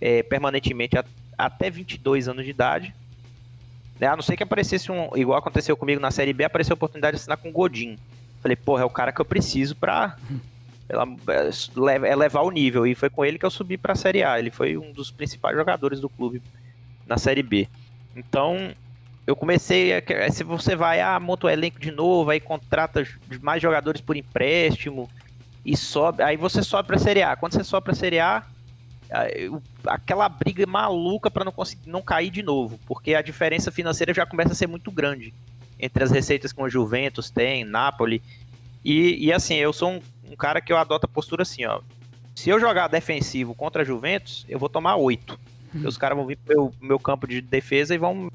é, 0.00 0.22
permanentemente 0.22 0.96
até 1.36 1.70
22 1.70 2.28
anos 2.28 2.44
de 2.44 2.50
idade. 2.50 2.94
Né? 3.98 4.06
A 4.06 4.14
não 4.14 4.22
ser 4.22 4.36
que 4.36 4.42
aparecesse 4.42 4.92
um, 4.92 5.08
igual 5.16 5.38
aconteceu 5.38 5.76
comigo 5.76 6.00
na 6.00 6.10
Série 6.10 6.32
B, 6.32 6.44
apareceu 6.44 6.74
a 6.74 6.76
oportunidade 6.76 7.16
de 7.16 7.20
assinar 7.22 7.38
com 7.38 7.50
Godin. 7.50 7.96
Falei, 8.44 8.56
porra, 8.56 8.82
é 8.82 8.84
o 8.84 8.90
cara 8.90 9.10
que 9.10 9.18
eu 9.18 9.24
preciso 9.24 9.74
pra 9.74 10.18
é, 10.86 12.12
elevar 12.12 12.44
o 12.44 12.50
nível. 12.50 12.86
E 12.86 12.94
foi 12.94 13.08
com 13.08 13.24
ele 13.24 13.38
que 13.38 13.46
eu 13.46 13.50
subi 13.50 13.78
pra 13.78 13.94
Série 13.94 14.22
A. 14.22 14.38
Ele 14.38 14.50
foi 14.50 14.76
um 14.76 14.92
dos 14.92 15.10
principais 15.10 15.56
jogadores 15.56 15.98
do 15.98 16.10
clube 16.10 16.42
na 17.06 17.16
Série 17.16 17.42
B. 17.42 17.66
Então, 18.14 18.70
eu 19.26 19.34
comecei. 19.34 19.94
A, 19.96 20.30
se 20.30 20.44
você 20.44 20.76
vai, 20.76 21.00
ah, 21.00 21.18
monta 21.18 21.46
o 21.46 21.50
elenco 21.50 21.80
de 21.80 21.90
novo, 21.90 22.28
aí 22.28 22.38
contrata 22.38 23.02
mais 23.40 23.62
jogadores 23.62 24.02
por 24.02 24.14
empréstimo 24.14 25.08
e 25.64 25.74
sobe. 25.74 26.22
Aí 26.22 26.36
você 26.36 26.62
sobe 26.62 26.86
pra 26.86 26.98
Série 26.98 27.22
A. 27.22 27.34
Quando 27.36 27.54
você 27.54 27.64
sobe 27.64 27.86
pra 27.86 27.94
Série 27.94 28.20
A, 28.20 28.44
aquela 29.86 30.28
briga 30.28 30.66
maluca 30.66 31.30
para 31.30 31.46
não 31.46 31.52
conseguir 31.52 31.88
não 31.88 32.02
cair 32.02 32.28
de 32.28 32.42
novo, 32.42 32.78
porque 32.86 33.14
a 33.14 33.22
diferença 33.22 33.72
financeira 33.72 34.12
já 34.12 34.26
começa 34.26 34.52
a 34.52 34.54
ser 34.54 34.66
muito 34.66 34.90
grande 34.92 35.32
entre 35.84 36.02
as 36.02 36.10
receitas 36.10 36.50
que 36.50 36.62
o 36.62 36.68
Juventus 36.68 37.28
tem, 37.28 37.62
Napoli. 37.62 38.22
E, 38.82 39.26
e 39.26 39.32
assim, 39.32 39.56
eu 39.56 39.72
sou 39.72 39.90
um, 39.90 40.00
um, 40.30 40.34
cara 40.34 40.60
que 40.60 40.72
eu 40.72 40.78
adoto 40.78 41.04
a 41.04 41.08
postura 41.08 41.42
assim, 41.42 41.66
ó. 41.66 41.80
Se 42.34 42.48
eu 42.48 42.58
jogar 42.58 42.88
defensivo 42.88 43.54
contra 43.54 43.82
a 43.82 43.84
Juventus, 43.84 44.46
eu 44.48 44.58
vou 44.58 44.68
tomar 44.68 44.96
oito. 44.96 45.38
Uhum. 45.74 45.86
Os 45.86 45.98
caras 45.98 46.16
vão 46.16 46.26
vir 46.26 46.38
pro 46.38 46.54
meu, 46.54 46.74
meu, 46.80 46.98
campo 46.98 47.26
de 47.26 47.42
defesa 47.42 47.94
e 47.94 47.98
vão 47.98 48.30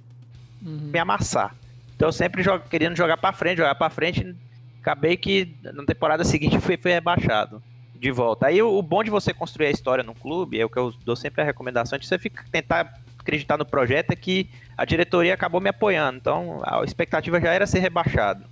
uhum. 0.61 0.89
me 0.91 0.99
amassar. 0.99 1.55
Então 1.95 2.07
eu 2.07 2.13
sempre 2.13 2.43
jogo, 2.43 2.63
querendo 2.69 2.95
jogar 2.95 3.17
para 3.17 3.33
frente, 3.33 3.57
jogar 3.57 3.75
para 3.75 3.89
frente. 3.89 4.35
Acabei 4.79 5.17
que 5.17 5.55
na 5.61 5.83
temporada 5.83 6.23
seguinte 6.23 6.59
fui, 6.59 6.77
fui 6.77 6.91
rebaixado. 6.91 7.61
de 7.95 8.11
volta. 8.11 8.45
Aí 8.45 8.61
o, 8.61 8.77
o 8.77 8.81
bom 8.81 9.03
de 9.03 9.09
você 9.09 9.33
construir 9.33 9.67
a 9.67 9.71
história 9.71 10.03
no 10.03 10.13
clube, 10.13 10.59
é 10.59 10.65
o 10.65 10.69
que 10.69 10.77
eu 10.77 10.93
dou 11.03 11.15
sempre 11.15 11.41
a 11.41 11.45
recomendação, 11.45 11.97
de 11.97 12.05
você 12.05 12.17
fica, 12.17 12.45
tentar 12.51 12.93
acreditar 13.29 13.57
no 13.57 13.65
projeto, 13.65 14.11
é 14.11 14.15
que 14.15 14.49
a 14.75 14.83
diretoria 14.83 15.33
acabou 15.33 15.61
me 15.61 15.69
apoiando. 15.69 16.17
Então 16.17 16.61
a 16.63 16.83
expectativa 16.83 17.39
já 17.39 17.53
era 17.53 17.67
ser 17.67 17.79
rebaixado. 17.79 18.43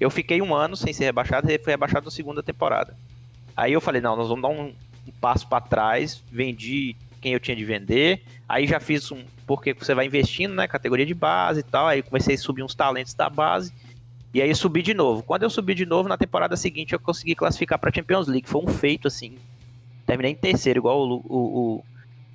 Eu 0.00 0.10
fiquei 0.10 0.40
um 0.40 0.54
ano 0.54 0.76
sem 0.76 0.92
ser 0.92 1.04
rebaixado 1.04 1.50
e 1.50 1.58
fui 1.58 1.72
rebaixado 1.72 2.04
na 2.04 2.10
segunda 2.10 2.42
temporada. 2.42 2.96
Aí 3.56 3.72
eu 3.72 3.80
falei, 3.80 4.00
não, 4.00 4.16
nós 4.16 4.28
vamos 4.28 4.42
dar 4.42 4.48
um, 4.48 4.74
um 5.06 5.12
passo 5.20 5.46
para 5.46 5.60
trás, 5.60 6.22
vendi 6.30 6.96
quem 7.20 7.32
eu 7.32 7.40
tinha 7.40 7.56
de 7.56 7.64
vender, 7.64 8.22
aí 8.48 8.66
já 8.66 8.80
fiz 8.80 9.12
um, 9.12 9.22
porque 9.46 9.72
você 9.72 9.94
vai 9.94 10.06
investindo, 10.06 10.54
né, 10.54 10.66
categoria 10.66 11.06
de 11.06 11.14
base 11.14 11.60
e 11.60 11.62
tal, 11.62 11.86
aí 11.86 12.02
comecei 12.02 12.34
a 12.34 12.38
subir 12.38 12.64
uns 12.64 12.74
talentos 12.74 13.14
da 13.14 13.30
base, 13.30 13.72
e 14.34 14.42
aí 14.42 14.52
subi 14.56 14.82
de 14.82 14.92
novo. 14.92 15.22
Quando 15.22 15.44
eu 15.44 15.50
subi 15.50 15.72
de 15.72 15.86
novo, 15.86 16.08
na 16.08 16.16
temporada 16.16 16.56
seguinte 16.56 16.92
eu 16.92 16.98
consegui 16.98 17.36
classificar 17.36 17.78
para 17.78 17.92
Champions 17.94 18.26
League, 18.26 18.48
foi 18.48 18.62
um 18.62 18.66
feito, 18.66 19.06
assim, 19.06 19.36
terminei 20.04 20.32
em 20.32 20.34
terceiro, 20.34 20.80
igual 20.80 20.98
o, 20.98 21.14
o, 21.14 21.38
o, 21.38 21.84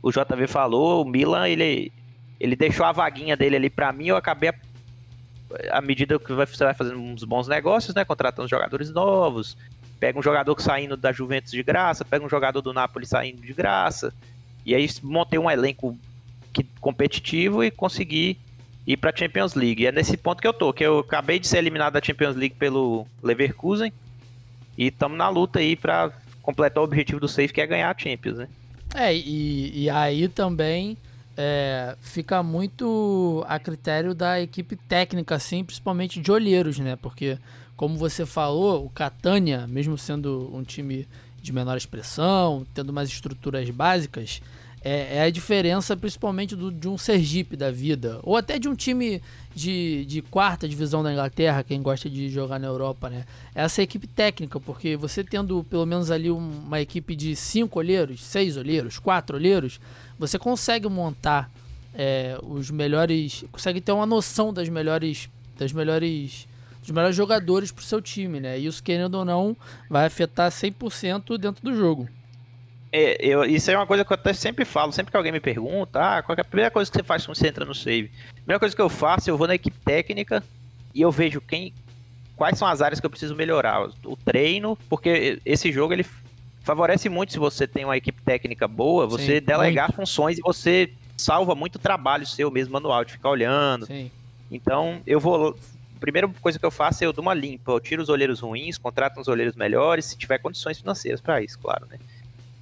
o 0.02 0.12
JV 0.12 0.48
falou, 0.48 1.04
o 1.04 1.06
Milan, 1.10 1.48
ele, 1.48 1.92
ele 2.40 2.56
deixou 2.56 2.86
a 2.86 2.92
vaguinha 2.92 3.36
dele 3.36 3.56
ali 3.56 3.70
para 3.70 3.92
mim, 3.92 4.08
eu 4.08 4.18
acabei 4.18 4.52
à 5.72 5.82
medida 5.82 6.20
que 6.20 6.34
você 6.34 6.64
vai 6.64 6.74
fazendo 6.74 7.00
uns 7.00 7.24
bons 7.24 7.48
negócios, 7.48 7.96
né, 7.96 8.04
contratando 8.04 8.48
jogadores 8.48 8.92
novos, 8.92 9.58
pega 10.00 10.20
um 10.20 10.24
jogador 10.24 10.60
saindo 10.60 10.98
da 10.98 11.12
Juventus 11.12 11.52
de 11.52 11.64
graça, 11.64 12.06
pega 12.06 12.26
um 12.26 12.30
jogador 12.30 12.62
do 12.62 12.74
Napoli 12.74 13.06
saindo 13.06 13.42
de 13.42 13.54
graça, 13.54 14.14
e 14.66 14.76
aí 14.76 14.88
montei 15.02 15.40
um 15.40 15.50
elenco 15.50 15.98
que, 16.54 16.64
competitivo 16.80 17.64
e 17.64 17.72
consegui 17.72 18.38
ir 18.86 18.98
para 18.98 19.12
a 19.12 19.16
Champions 19.16 19.54
League. 19.54 19.84
E 19.84 19.88
é 19.88 19.92
nesse 19.92 20.18
ponto 20.18 20.42
que 20.42 20.48
eu 20.48 20.54
tô, 20.54 20.74
que 20.74 20.84
eu 20.84 21.00
acabei 21.00 21.40
de 21.40 21.48
ser 21.48 21.58
eliminado 21.58 21.94
da 21.94 22.02
Champions 22.04 22.36
League 22.36 22.56
pelo 22.56 23.08
Leverkusen 23.24 23.92
e 24.78 24.88
estamos 24.88 25.18
na 25.18 25.30
luta 25.30 25.60
aí 25.60 25.76
para 25.76 26.12
completar 26.42 26.82
o 26.82 26.86
objetivo 26.86 27.20
do 27.20 27.28
Safe, 27.28 27.54
que 27.54 27.62
é 27.62 27.68
ganhar 27.68 27.94
a 27.94 27.98
Champions, 27.98 28.38
né? 28.38 28.48
É, 28.96 29.16
e, 29.16 29.84
e 29.84 29.90
aí 29.90 30.28
também 30.28 30.98
é, 31.36 31.96
fica 32.02 32.42
muito 32.42 33.46
a 33.48 33.60
critério 33.60 34.16
da 34.16 34.42
equipe 34.42 34.76
técnica, 34.76 35.36
assim, 35.36 35.64
principalmente 35.64 36.20
de 36.20 36.32
olheiros, 36.32 36.80
né? 36.80 36.96
Porque, 36.96 37.38
como 37.76 37.96
você 37.96 38.26
falou, 38.26 38.84
o 38.86 38.90
Catania, 38.90 39.68
mesmo 39.68 39.98
sendo 39.98 40.50
um 40.54 40.64
time 40.64 41.08
de 41.42 41.54
menor 41.54 41.78
expressão, 41.78 42.66
tendo 42.74 42.92
mais 42.92 43.08
estruturas 43.10 43.70
básicas, 43.70 44.42
é, 44.82 45.18
é 45.18 45.22
a 45.24 45.30
diferença 45.30 45.98
principalmente 45.98 46.56
do, 46.56 46.72
de 46.72 46.88
um 46.88 46.98
Sergipe 46.98 47.56
da 47.56 47.72
vida, 47.72 48.20
ou 48.24 48.36
até 48.36 48.60
de 48.60 48.68
um 48.70 48.76
time 48.76 49.22
de, 49.56 50.06
de 50.06 50.22
quarta 50.22 50.68
divisão 50.68 51.02
da 51.04 51.12
Inglaterra, 51.12 51.64
quem 51.64 51.82
gosta 51.82 52.10
de 52.10 52.30
jogar 52.30 52.60
na 52.60 52.68
Europa, 52.68 53.10
né? 53.10 53.26
Essa 53.56 53.82
equipe 53.82 54.08
técnica, 54.08 54.60
porque 54.60 54.96
você 54.96 55.24
tendo 55.24 55.64
pelo 55.64 55.86
menos 55.86 56.12
ali 56.12 56.30
uma 56.30 56.80
equipe 56.80 57.16
de 57.16 57.36
cinco 57.36 57.80
olheiros, 57.80 58.24
seis 58.24 58.56
olheiros, 58.56 59.00
quatro 59.00 59.36
olheiros, 59.36 59.80
você 60.18 60.38
consegue 60.38 60.88
montar 60.88 61.52
é, 61.94 62.38
os 62.44 62.70
melhores, 62.70 63.44
consegue 63.52 63.82
ter 63.82 63.92
uma 63.92 64.06
noção 64.06 64.54
das 64.54 64.70
melhores, 64.70 65.30
das 65.58 65.72
melhores 65.74 66.48
dos 66.88 66.92
melhores 66.92 67.18
jogadores 67.18 67.70
para 67.70 67.82
o 67.82 67.86
seu 67.86 68.02
time, 68.02 68.40
né? 68.40 68.58
Isso, 68.58 68.82
querendo 68.82 69.16
ou 69.16 69.26
não, 69.26 69.58
vai 69.90 70.06
afetar 70.06 70.50
100% 70.50 71.38
dentro 71.38 71.62
do 71.62 71.76
jogo. 71.76 72.08
É, 72.92 73.18
eu, 73.26 73.44
isso 73.44 73.70
é 73.70 73.76
uma 73.76 73.86
coisa 73.86 74.06
que 74.06 74.12
eu 74.12 74.16
até 74.16 74.34
sempre 74.34 74.64
falo, 74.64 74.92
sempre 74.92 75.12
que 75.12 75.18
alguém 75.18 75.32
me 75.32 75.40
pergunta, 75.40 76.00
ah, 76.00 76.24
qual 76.24 76.38
é 76.38 76.42
a 76.42 76.46
primeira 76.46 76.72
coisa 76.72 76.90
que 76.90 76.98
você 76.98 77.04
faz 77.04 77.26
quando 77.26 77.38
você 77.38 77.48
entra 77.48 77.66
no 77.66 77.76
save? 77.76 78.12
A 78.30 78.34
primeira 78.36 78.60
coisa 78.60 78.76
que 78.76 78.82
eu 78.82 78.90
faço, 78.90 79.30
eu 79.30 79.38
vou 79.38 79.48
na 79.48 79.56
equipe 79.56 79.78
técnica 79.84 80.44
e 80.94 81.02
eu 81.02 81.12
vejo 81.12 81.42
quem, 81.42 81.74
quais 82.36 82.58
são 82.58 82.68
as 82.68 82.82
áreas 82.82 83.00
que 83.00 83.06
eu 83.06 83.10
preciso 83.10 83.36
melhorar. 83.36 83.90
O 84.06 84.16
treino, 84.16 84.78
porque 84.90 85.40
esse 85.46 85.72
jogo 85.72 85.94
ele 85.94 86.06
favorece 86.64 87.08
muito 87.08 87.34
se 87.34 87.40
você 87.40 87.68
tem 87.68 87.86
uma 87.86 87.96
equipe 87.98 88.22
técnica 88.22 88.68
boa, 88.68 89.08
você 89.08 89.40
Sim, 89.40 89.46
delegar 89.46 89.88
muito. 89.88 89.96
funções 89.96 90.38
e 90.38 90.42
você 90.42 90.92
salva 91.18 91.56
muito 91.56 91.80
trabalho 91.80 92.26
seu 92.26 92.52
mesmo 92.52 92.74
manual, 92.74 93.04
de 93.04 93.14
ficar 93.14 93.30
olhando. 93.30 93.86
Sim. 93.86 94.12
Então, 94.52 95.02
eu 95.06 95.20
vou. 95.20 95.58
A 95.96 96.00
primeira 96.00 96.28
coisa 96.28 96.60
que 96.60 96.66
eu 96.66 96.70
faço 96.70 97.04
é 97.04 97.08
eu 97.08 97.14
dou 97.14 97.24
uma 97.24 97.34
limpa, 97.34 97.72
eu 97.72 97.80
tiro 97.80 98.04
os 98.04 98.10
olheiros 98.10 98.42
ruins, 98.42 98.78
contrato 98.78 99.20
uns 99.20 99.28
olheiros 99.28 99.56
melhores, 99.56 100.06
se 100.06 100.18
tiver 100.18 100.38
condições 100.38 100.80
financeiras 100.80 101.20
para 101.20 101.42
isso, 101.42 101.58
claro, 101.58 101.88
né? 101.88 101.98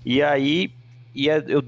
E 0.06 0.22
aí 0.22 0.72
e 1.16 1.28
eu 1.28 1.64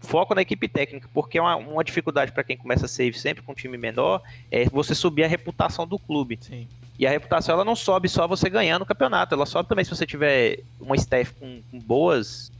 foco 0.00 0.34
na 0.34 0.42
equipe 0.42 0.68
técnica, 0.68 1.08
porque 1.14 1.38
é 1.38 1.42
uma, 1.42 1.56
uma 1.56 1.84
dificuldade 1.84 2.32
para 2.32 2.44
quem 2.44 2.56
começa 2.56 2.84
a 2.84 2.88
save 2.88 3.18
sempre 3.18 3.42
com 3.42 3.52
um 3.52 3.54
time 3.54 3.78
menor 3.78 4.20
é 4.50 4.64
você 4.66 4.94
subir 4.94 5.24
a 5.24 5.28
reputação 5.28 5.86
do 5.86 5.98
clube. 5.98 6.38
Sim. 6.40 6.68
E 6.98 7.06
a 7.06 7.10
reputação 7.10 7.54
ela 7.54 7.64
não 7.64 7.74
sobe 7.74 8.08
só 8.08 8.28
você 8.28 8.50
ganhando 8.50 8.82
o 8.82 8.86
campeonato, 8.86 9.34
ela 9.34 9.46
sobe 9.46 9.68
também 9.68 9.84
se 9.84 9.90
você 9.90 10.04
tiver 10.04 10.58
uma 10.78 10.96
staff 10.96 11.32
com, 11.34 11.62
com 11.70 11.78
boas 11.78 12.52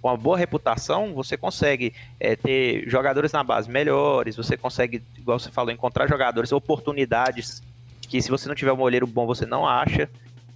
com 0.00 0.08
uma 0.08 0.18
boa 0.18 0.36
reputação, 0.36 1.14
você 1.14 1.34
consegue 1.34 1.94
é, 2.20 2.36
ter 2.36 2.86
jogadores 2.86 3.32
na 3.32 3.42
base 3.42 3.70
melhores, 3.70 4.36
você 4.36 4.54
consegue, 4.54 5.02
igual 5.16 5.38
você 5.38 5.50
falou, 5.50 5.72
encontrar 5.72 6.06
jogadores, 6.06 6.52
oportunidades 6.52 7.62
que 8.06 8.20
se 8.20 8.28
você 8.28 8.46
não 8.46 8.54
tiver 8.54 8.74
um 8.74 8.82
olheiro 8.82 9.06
bom, 9.06 9.24
você 9.24 9.46
não 9.46 9.66
acha. 9.66 10.10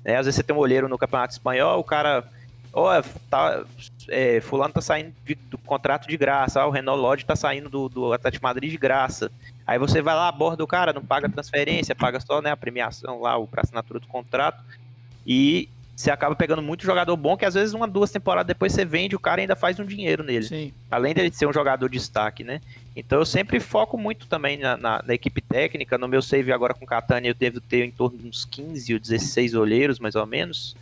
Né? 0.05 0.17
Às 0.17 0.27
vezes 0.27 0.37
você 0.37 0.43
tem 0.43 0.55
um 0.55 0.59
olheiro 0.59 0.87
no 0.87 0.99
Campeonato 0.99 1.33
Espanhol, 1.33 1.81
o 1.81 1.85
cara 1.85 2.31
ó, 2.73 2.99
oh, 2.99 3.03
tá, 3.31 3.65
é, 4.09 4.41
fulano 4.41 4.73
tá 4.73 4.81
saindo 4.81 5.13
de, 5.25 5.35
do 5.35 5.59
contrato 5.59 6.09
de 6.09 6.17
graça, 6.17 6.65
ó, 6.65 6.69
o 6.69 6.71
Renault 6.71 7.01
Lodge 7.01 7.25
tá 7.25 7.37
saindo 7.37 7.69
do, 7.69 7.89
do 7.89 8.13
Atlético 8.13 8.45
Madrid 8.45 8.71
de 8.71 8.79
graça. 8.79 9.31
Aí 9.67 9.79
você 9.79 10.01
vai 10.01 10.15
lá, 10.15 10.29
aborda 10.29 10.65
o 10.65 10.67
cara, 10.67 10.93
não 10.93 11.05
paga 11.05 11.29
transferência, 11.29 11.95
paga 11.95 12.21
só 12.21 12.41
né, 12.41 12.51
a 12.51 12.57
premiação 12.57 13.21
lá, 13.21 13.37
o 13.37 13.47
pra 13.47 13.63
assinatura 13.63 14.01
do 14.01 14.07
contrato. 14.07 14.63
E 15.27 15.69
você 15.99 16.13
acaba 16.13 16.37
pegando 16.37 16.63
muito 16.63 16.85
jogador 16.85 17.17
bom, 17.17 17.37
que 17.37 17.45
às 17.45 17.55
vezes 17.55 17.75
uma, 17.75 17.89
duas 17.89 18.13
temporadas 18.13 18.47
depois 18.47 18.73
você 18.73 18.85
vende, 18.85 19.17
o 19.17 19.21
cara 19.21 19.41
ainda 19.41 19.57
faz 19.57 19.81
um 19.81 19.85
dinheiro 19.85 20.23
nele. 20.23 20.45
Sim. 20.45 20.73
Além 20.89 21.13
dele 21.13 21.33
ser 21.33 21.47
um 21.47 21.53
jogador 21.53 21.89
de 21.89 21.99
destaque, 21.99 22.45
né? 22.45 22.61
Então 22.95 23.19
eu 23.19 23.27
sempre 23.27 23.59
foco 23.59 23.99
muito 23.99 24.29
também 24.29 24.59
na, 24.59 24.77
na, 24.77 25.03
na 25.05 25.15
equipe 25.15 25.41
técnica. 25.41 25.99
No 25.99 26.07
meu 26.07 26.23
save 26.23 26.53
agora 26.53 26.73
com 26.73 26.87
Catania 26.87 27.31
eu 27.31 27.35
devo 27.35 27.61
ter 27.61 27.85
em 27.85 27.91
torno 27.91 28.17
de 28.17 28.29
uns 28.29 28.45
15 28.45 28.95
ou 28.95 29.01
16 29.01 29.55
olheiros, 29.55 29.99
mais 29.99 30.15
ou 30.15 30.25
menos. 30.25 30.77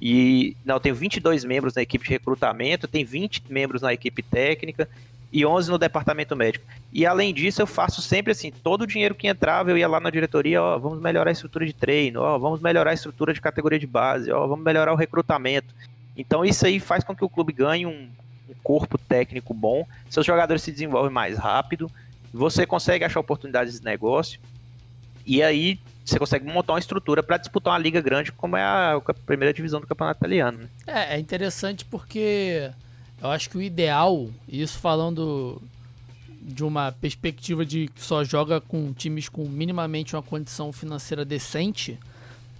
E 0.00 0.56
não, 0.64 0.78
tenho 0.78 0.94
22 0.94 1.44
membros 1.44 1.74
na 1.74 1.82
equipe 1.82 2.04
de 2.04 2.10
recrutamento, 2.10 2.86
tem 2.86 3.04
20 3.04 3.44
membros 3.48 3.82
na 3.82 3.92
equipe 3.92 4.22
técnica 4.22 4.88
e 5.32 5.44
11 5.44 5.70
no 5.70 5.78
departamento 5.78 6.36
médico. 6.36 6.64
E 6.92 7.04
além 7.04 7.32
disso, 7.32 7.60
eu 7.60 7.66
faço 7.66 8.00
sempre 8.00 8.32
assim, 8.32 8.50
todo 8.50 8.82
o 8.82 8.86
dinheiro 8.86 9.14
que 9.14 9.26
entrava, 9.26 9.70
eu 9.70 9.78
ia 9.78 9.88
lá 9.88 9.98
na 9.98 10.10
diretoria, 10.10 10.62
ó, 10.62 10.78
vamos 10.78 11.00
melhorar 11.00 11.30
a 11.30 11.32
estrutura 11.32 11.66
de 11.66 11.72
treino, 11.72 12.20
ó, 12.20 12.38
vamos 12.38 12.60
melhorar 12.60 12.90
a 12.90 12.94
estrutura 12.94 13.32
de 13.32 13.40
categoria 13.40 13.78
de 13.78 13.86
base, 13.86 14.30
ó, 14.30 14.46
vamos 14.46 14.64
melhorar 14.64 14.92
o 14.92 14.96
recrutamento. 14.96 15.74
Então 16.16 16.44
isso 16.44 16.66
aí 16.66 16.78
faz 16.78 17.02
com 17.02 17.14
que 17.14 17.24
o 17.24 17.28
clube 17.28 17.52
ganhe 17.52 17.86
um, 17.86 18.08
um 18.48 18.54
corpo 18.62 18.96
técnico 18.96 19.52
bom, 19.52 19.86
seus 20.08 20.24
jogadores 20.24 20.62
se 20.62 20.72
desenvolvem 20.72 21.12
mais 21.12 21.38
rápido, 21.38 21.90
você 22.32 22.66
consegue 22.66 23.04
achar 23.04 23.20
oportunidades 23.20 23.78
de 23.78 23.84
negócio. 23.84 24.40
E 25.26 25.42
aí 25.42 25.78
você 26.10 26.18
consegue 26.18 26.46
montar 26.46 26.74
uma 26.74 26.78
estrutura 26.78 27.22
para 27.22 27.36
disputar 27.36 27.72
uma 27.72 27.78
liga 27.78 28.00
grande 28.00 28.30
como 28.30 28.56
é 28.56 28.62
a, 28.62 28.94
a, 28.94 29.14
primeira 29.14 29.52
divisão 29.52 29.80
do 29.80 29.86
campeonato 29.86 30.18
italiano. 30.18 30.58
Né? 30.58 30.68
É, 30.86 31.16
é 31.16 31.18
interessante 31.18 31.84
porque 31.84 32.70
eu 33.20 33.28
acho 33.28 33.50
que 33.50 33.58
o 33.58 33.62
ideal, 33.62 34.28
isso 34.48 34.78
falando 34.78 35.60
de 36.40 36.62
uma 36.62 36.92
perspectiva 36.92 37.66
de 37.66 37.88
que 37.88 38.00
só 38.00 38.22
joga 38.22 38.60
com 38.60 38.92
times 38.92 39.28
com 39.28 39.44
minimamente 39.48 40.14
uma 40.14 40.22
condição 40.22 40.72
financeira 40.72 41.24
decente, 41.24 41.98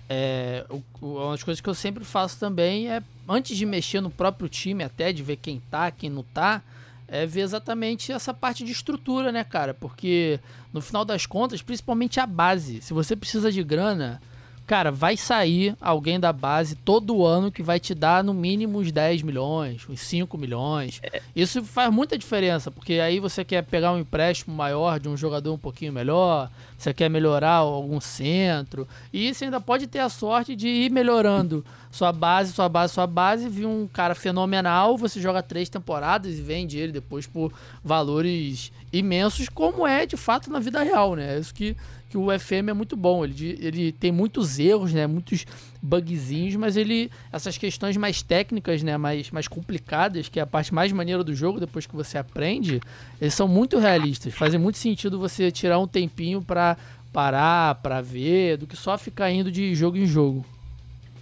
é, 0.08 0.64
o, 0.68 0.82
uma 1.00 1.30
das 1.32 1.44
coisas 1.44 1.60
que 1.60 1.68
eu 1.68 1.74
sempre 1.74 2.04
faço 2.04 2.38
também 2.38 2.90
é, 2.90 3.00
antes 3.28 3.56
de 3.56 3.64
mexer 3.64 4.00
no 4.00 4.10
próprio 4.10 4.48
time, 4.48 4.82
até 4.82 5.12
de 5.12 5.22
ver 5.22 5.36
quem 5.36 5.60
tá, 5.70 5.90
quem 5.92 6.10
não 6.10 6.24
tá, 6.24 6.62
é 7.08 7.26
ver 7.26 7.40
exatamente 7.40 8.12
essa 8.12 8.34
parte 8.34 8.64
de 8.64 8.72
estrutura, 8.72 9.30
né, 9.30 9.44
cara? 9.44 9.72
Porque 9.74 10.40
no 10.72 10.80
final 10.80 11.04
das 11.04 11.26
contas, 11.26 11.62
principalmente 11.62 12.20
a 12.20 12.26
base, 12.26 12.80
se 12.82 12.92
você 12.92 13.14
precisa 13.14 13.50
de 13.52 13.62
grana, 13.62 14.20
cara, 14.66 14.90
vai 14.90 15.16
sair 15.16 15.76
alguém 15.80 16.18
da 16.18 16.32
base 16.32 16.74
todo 16.74 17.24
ano 17.24 17.52
que 17.52 17.62
vai 17.62 17.78
te 17.78 17.94
dar 17.94 18.24
no 18.24 18.34
mínimo 18.34 18.80
uns 18.80 18.90
10 18.90 19.22
milhões, 19.22 19.88
uns 19.88 20.00
5 20.00 20.36
milhões. 20.36 21.00
É. 21.02 21.22
Isso 21.34 21.62
faz 21.62 21.92
muita 21.92 22.18
diferença, 22.18 22.70
porque 22.70 22.94
aí 22.94 23.20
você 23.20 23.44
quer 23.44 23.62
pegar 23.62 23.92
um 23.92 23.98
empréstimo 24.00 24.54
maior 24.54 24.98
de 24.98 25.08
um 25.08 25.16
jogador 25.16 25.54
um 25.54 25.58
pouquinho 25.58 25.92
melhor, 25.92 26.50
você 26.76 26.92
quer 26.92 27.08
melhorar 27.08 27.54
algum 27.54 28.00
centro, 28.00 28.86
e 29.12 29.32
você 29.32 29.46
ainda 29.46 29.60
pode 29.60 29.86
ter 29.86 30.00
a 30.00 30.08
sorte 30.08 30.54
de 30.54 30.68
ir 30.68 30.90
melhorando 30.90 31.64
sua 31.90 32.12
base, 32.12 32.52
sua 32.52 32.68
base, 32.68 32.92
sua 32.92 33.06
base, 33.06 33.48
viu 33.48 33.68
um 33.68 33.86
cara 33.86 34.14
fenomenal, 34.14 34.96
você 34.96 35.20
joga 35.20 35.42
três 35.42 35.68
temporadas 35.68 36.38
e 36.38 36.42
vende 36.42 36.78
ele 36.78 36.92
depois 36.92 37.26
por 37.26 37.52
valores 37.82 38.70
imensos, 38.92 39.48
como 39.48 39.86
é 39.86 40.04
de 40.04 40.16
fato 40.16 40.50
na 40.50 40.58
vida 40.58 40.82
real, 40.82 41.14
né? 41.14 41.36
É 41.36 41.38
isso 41.38 41.54
que 41.54 41.76
que 42.08 42.16
o 42.16 42.26
FM 42.38 42.70
é 42.70 42.72
muito 42.72 42.96
bom. 42.96 43.24
Ele, 43.24 43.58
ele 43.60 43.92
tem 43.92 44.12
muitos 44.12 44.58
erros, 44.58 44.92
né? 44.92 45.06
Muitos 45.06 45.44
bugzinhos, 45.82 46.56
mas 46.56 46.76
ele. 46.76 47.10
Essas 47.32 47.58
questões 47.58 47.96
mais 47.96 48.22
técnicas, 48.22 48.82
né? 48.82 48.96
Mais, 48.96 49.30
mais 49.30 49.48
complicadas, 49.48 50.28
que 50.28 50.38
é 50.38 50.42
a 50.42 50.46
parte 50.46 50.74
mais 50.74 50.92
maneira 50.92 51.22
do 51.22 51.34
jogo, 51.34 51.60
depois 51.60 51.86
que 51.86 51.94
você 51.94 52.18
aprende, 52.18 52.80
eles 53.20 53.34
são 53.34 53.48
muito 53.48 53.78
realistas. 53.78 54.34
Fazem 54.34 54.58
muito 54.58 54.78
sentido 54.78 55.18
você 55.18 55.50
tirar 55.50 55.78
um 55.78 55.86
tempinho 55.86 56.42
para 56.42 56.76
parar, 57.12 57.76
para 57.76 58.00
ver, 58.00 58.58
do 58.58 58.66
que 58.66 58.76
só 58.76 58.98
ficar 58.98 59.30
indo 59.30 59.50
de 59.50 59.74
jogo 59.74 59.96
em 59.96 60.06
jogo. 60.06 60.44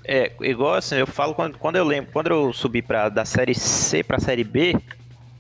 É, 0.05 0.33
igual 0.43 0.75
assim, 0.75 0.97
eu 0.97 1.07
falo 1.07 1.35
quando, 1.35 1.57
quando 1.57 1.77
eu 1.77 1.85
lembro, 1.85 2.13
quando 2.13 2.27
eu 2.27 2.53
subi 2.53 2.83
pra, 2.83 3.09
da 3.09 3.25
série 3.25 3.55
C 3.55 4.03
pra 4.03 4.19
série 4.19 4.45
B, 4.45 4.77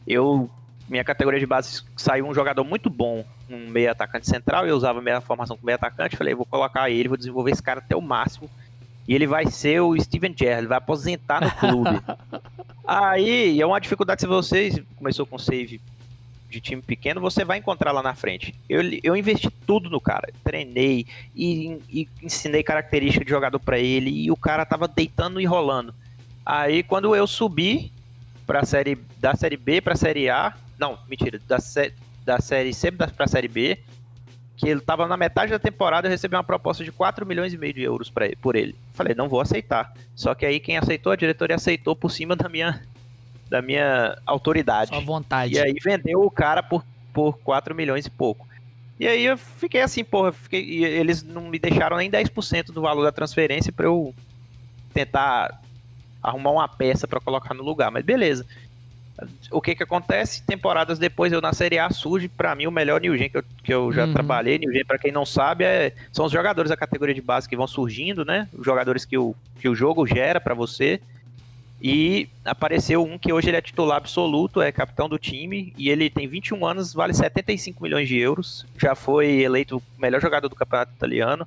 eu. 0.06 0.48
Minha 0.86 1.02
categoria 1.02 1.40
de 1.40 1.46
base 1.46 1.82
saiu 1.96 2.26
um 2.26 2.34
jogador 2.34 2.62
muito 2.62 2.90
bom, 2.90 3.24
um 3.48 3.70
meio 3.70 3.90
atacante 3.90 4.28
central, 4.28 4.66
eu 4.66 4.76
usava 4.76 5.00
minha 5.00 5.18
formação 5.18 5.56
com 5.56 5.64
meio 5.64 5.76
atacante, 5.76 6.14
falei, 6.14 6.34
vou 6.34 6.44
colocar 6.44 6.90
ele, 6.90 7.08
vou 7.08 7.16
desenvolver 7.16 7.52
esse 7.52 7.62
cara 7.62 7.80
até 7.80 7.96
o 7.96 8.02
máximo. 8.02 8.50
E 9.07 9.14
ele 9.14 9.26
vai 9.26 9.46
ser 9.46 9.80
o 9.80 9.98
Steven 10.00 10.34
Gerrard, 10.36 10.66
vai 10.66 10.78
aposentar 10.78 11.40
no 11.40 11.50
clube. 11.50 12.00
Aí, 12.86 13.61
é 13.61 13.66
uma 13.66 13.80
dificuldade 13.80 14.20
se 14.20 14.26
vocês 14.26 14.80
começou 14.96 15.26
com 15.26 15.38
save 15.38 15.80
de 16.55 16.61
time 16.61 16.80
pequeno, 16.80 17.20
você 17.20 17.44
vai 17.44 17.59
encontrar 17.59 17.92
lá 17.92 18.02
na 18.02 18.14
frente. 18.14 18.55
Eu, 18.68 18.80
eu 19.02 19.16
investi 19.16 19.50
tudo 19.66 19.90
no 19.90 20.00
cara, 20.00 20.32
treinei 20.44 21.07
e, 21.34 21.78
e 21.90 22.09
ensinei 22.22 22.62
características 22.62 23.26
de 23.26 23.30
jogador 23.30 23.59
para 23.59 23.78
ele 23.78 24.11
e 24.11 24.30
o 24.30 24.36
cara 24.36 24.64
tava 24.64 24.86
deitando 24.86 25.40
e 25.40 25.44
rolando. 25.44 25.94
Aí 26.46 26.82
quando 26.82 27.14
eu 27.16 27.26
subi 27.26 27.92
para 28.46 28.64
série 28.64 28.96
da 29.18 29.34
série 29.34 29.57
B 29.57 29.80
para 29.80 29.96
série 29.96 30.28
A, 30.28 30.55
não, 30.78 30.98
mentira, 31.09 31.40
da, 31.48 31.59
da 32.24 32.38
série 32.40 32.72
C 32.72 32.92
para 32.92 33.26
série 33.26 33.48
B, 33.48 33.80
que 34.57 34.68
ele 34.68 34.80
tava 34.80 35.07
na 35.07 35.16
metade 35.16 35.50
da 35.50 35.59
temporada, 35.59 36.07
eu 36.07 36.11
recebi 36.11 36.36
uma 36.36 36.44
proposta 36.44 36.84
de 36.84 36.92
4 36.92 37.26
milhões 37.26 37.52
e 37.52 37.59
meio 37.59 37.74
de 37.74 37.82
euros 37.82 38.09
para 38.09 38.30
por 38.40 38.55
ele. 38.55 38.74
Falei, 38.92 39.14
não 39.14 39.28
vou 39.28 39.40
aceitar. 39.40 39.92
Só 40.14 40.34
que 40.34 40.46
aí 40.46 40.61
quem 40.61 40.78
aceitou, 40.78 41.12
a 41.12 41.16
diretoria 41.16 41.57
aceitou 41.57 41.96
por 41.96 42.11
cima 42.11 42.36
da 42.36 42.48
minha 42.48 42.80
da 43.48 43.61
minha 43.61 44.16
autoridade. 44.24 44.90
Sua 44.90 45.00
vontade. 45.00 45.55
E 45.55 45.59
aí 45.59 45.74
vendeu 45.82 46.22
o 46.22 46.30
cara 46.30 46.62
por, 46.62 46.84
por 47.12 47.38
4 47.38 47.74
milhões 47.74 48.07
e 48.07 48.11
pouco. 48.11 48.46
E 48.98 49.07
aí 49.07 49.24
eu 49.24 49.36
fiquei 49.36 49.80
assim, 49.80 50.05
porra, 50.05 50.32
fiquei, 50.32 50.84
eles 50.84 51.22
não 51.22 51.42
me 51.42 51.59
deixaram 51.59 51.96
nem 51.96 52.11
10% 52.11 52.66
do 52.66 52.80
valor 52.80 53.02
da 53.02 53.12
transferência 53.12 53.72
para 53.72 53.86
eu 53.86 54.14
tentar 54.92 55.61
arrumar 56.22 56.52
uma 56.52 56.68
peça 56.68 57.07
para 57.07 57.20
colocar 57.20 57.52
no 57.52 57.62
lugar, 57.62 57.90
mas 57.90 58.05
beleza. 58.05 58.46
O 59.50 59.60
que 59.60 59.74
que 59.74 59.82
acontece? 59.82 60.42
Temporadas 60.42 60.98
depois 60.98 61.32
eu 61.32 61.40
na 61.40 61.52
Série 61.52 61.78
A 61.78 61.88
surge 61.90 62.28
para 62.28 62.54
mim 62.54 62.66
o 62.66 62.72
melhor 62.72 63.00
New 63.00 63.16
Gen 63.16 63.30
que 63.30 63.38
eu, 63.38 63.44
que 63.62 63.74
eu 63.74 63.92
já 63.92 64.06
uhum. 64.06 64.12
trabalhei. 64.12 64.58
New 64.58 64.72
Gen, 64.72 64.84
para 64.84 64.98
quem 64.98 65.12
não 65.12 65.24
sabe, 65.24 65.64
é, 65.64 65.92
são 66.12 66.26
os 66.26 66.32
jogadores 66.32 66.68
da 66.68 66.76
categoria 66.76 67.14
de 67.14 67.20
base 67.20 67.48
que 67.48 67.56
vão 67.56 67.66
surgindo, 67.66 68.24
né? 68.24 68.48
Os 68.52 68.64
jogadores 68.64 69.04
que 69.04 69.16
o, 69.16 69.34
que 69.60 69.68
o 69.68 69.74
jogo 69.74 70.06
gera 70.06 70.40
para 70.40 70.54
você. 70.54 71.00
E 71.80 72.28
apareceu 72.44 73.04
um 73.04 73.18
que 73.18 73.32
hoje 73.32 73.50
ele 73.50 73.58
é 73.58 73.60
titular 73.60 73.98
absoluto, 73.98 74.62
é 74.62 74.72
capitão 74.72 75.08
do 75.08 75.18
time, 75.18 75.72
e 75.76 75.90
ele 75.90 76.08
tem 76.08 76.26
21 76.26 76.64
anos, 76.64 76.94
vale 76.94 77.12
75 77.12 77.82
milhões 77.82 78.08
de 78.08 78.16
euros. 78.16 78.66
Já 78.78 78.94
foi 78.94 79.42
eleito 79.42 79.76
o 79.76 79.82
melhor 80.00 80.20
jogador 80.20 80.48
do 80.48 80.56
campeonato 80.56 80.92
italiano. 80.96 81.46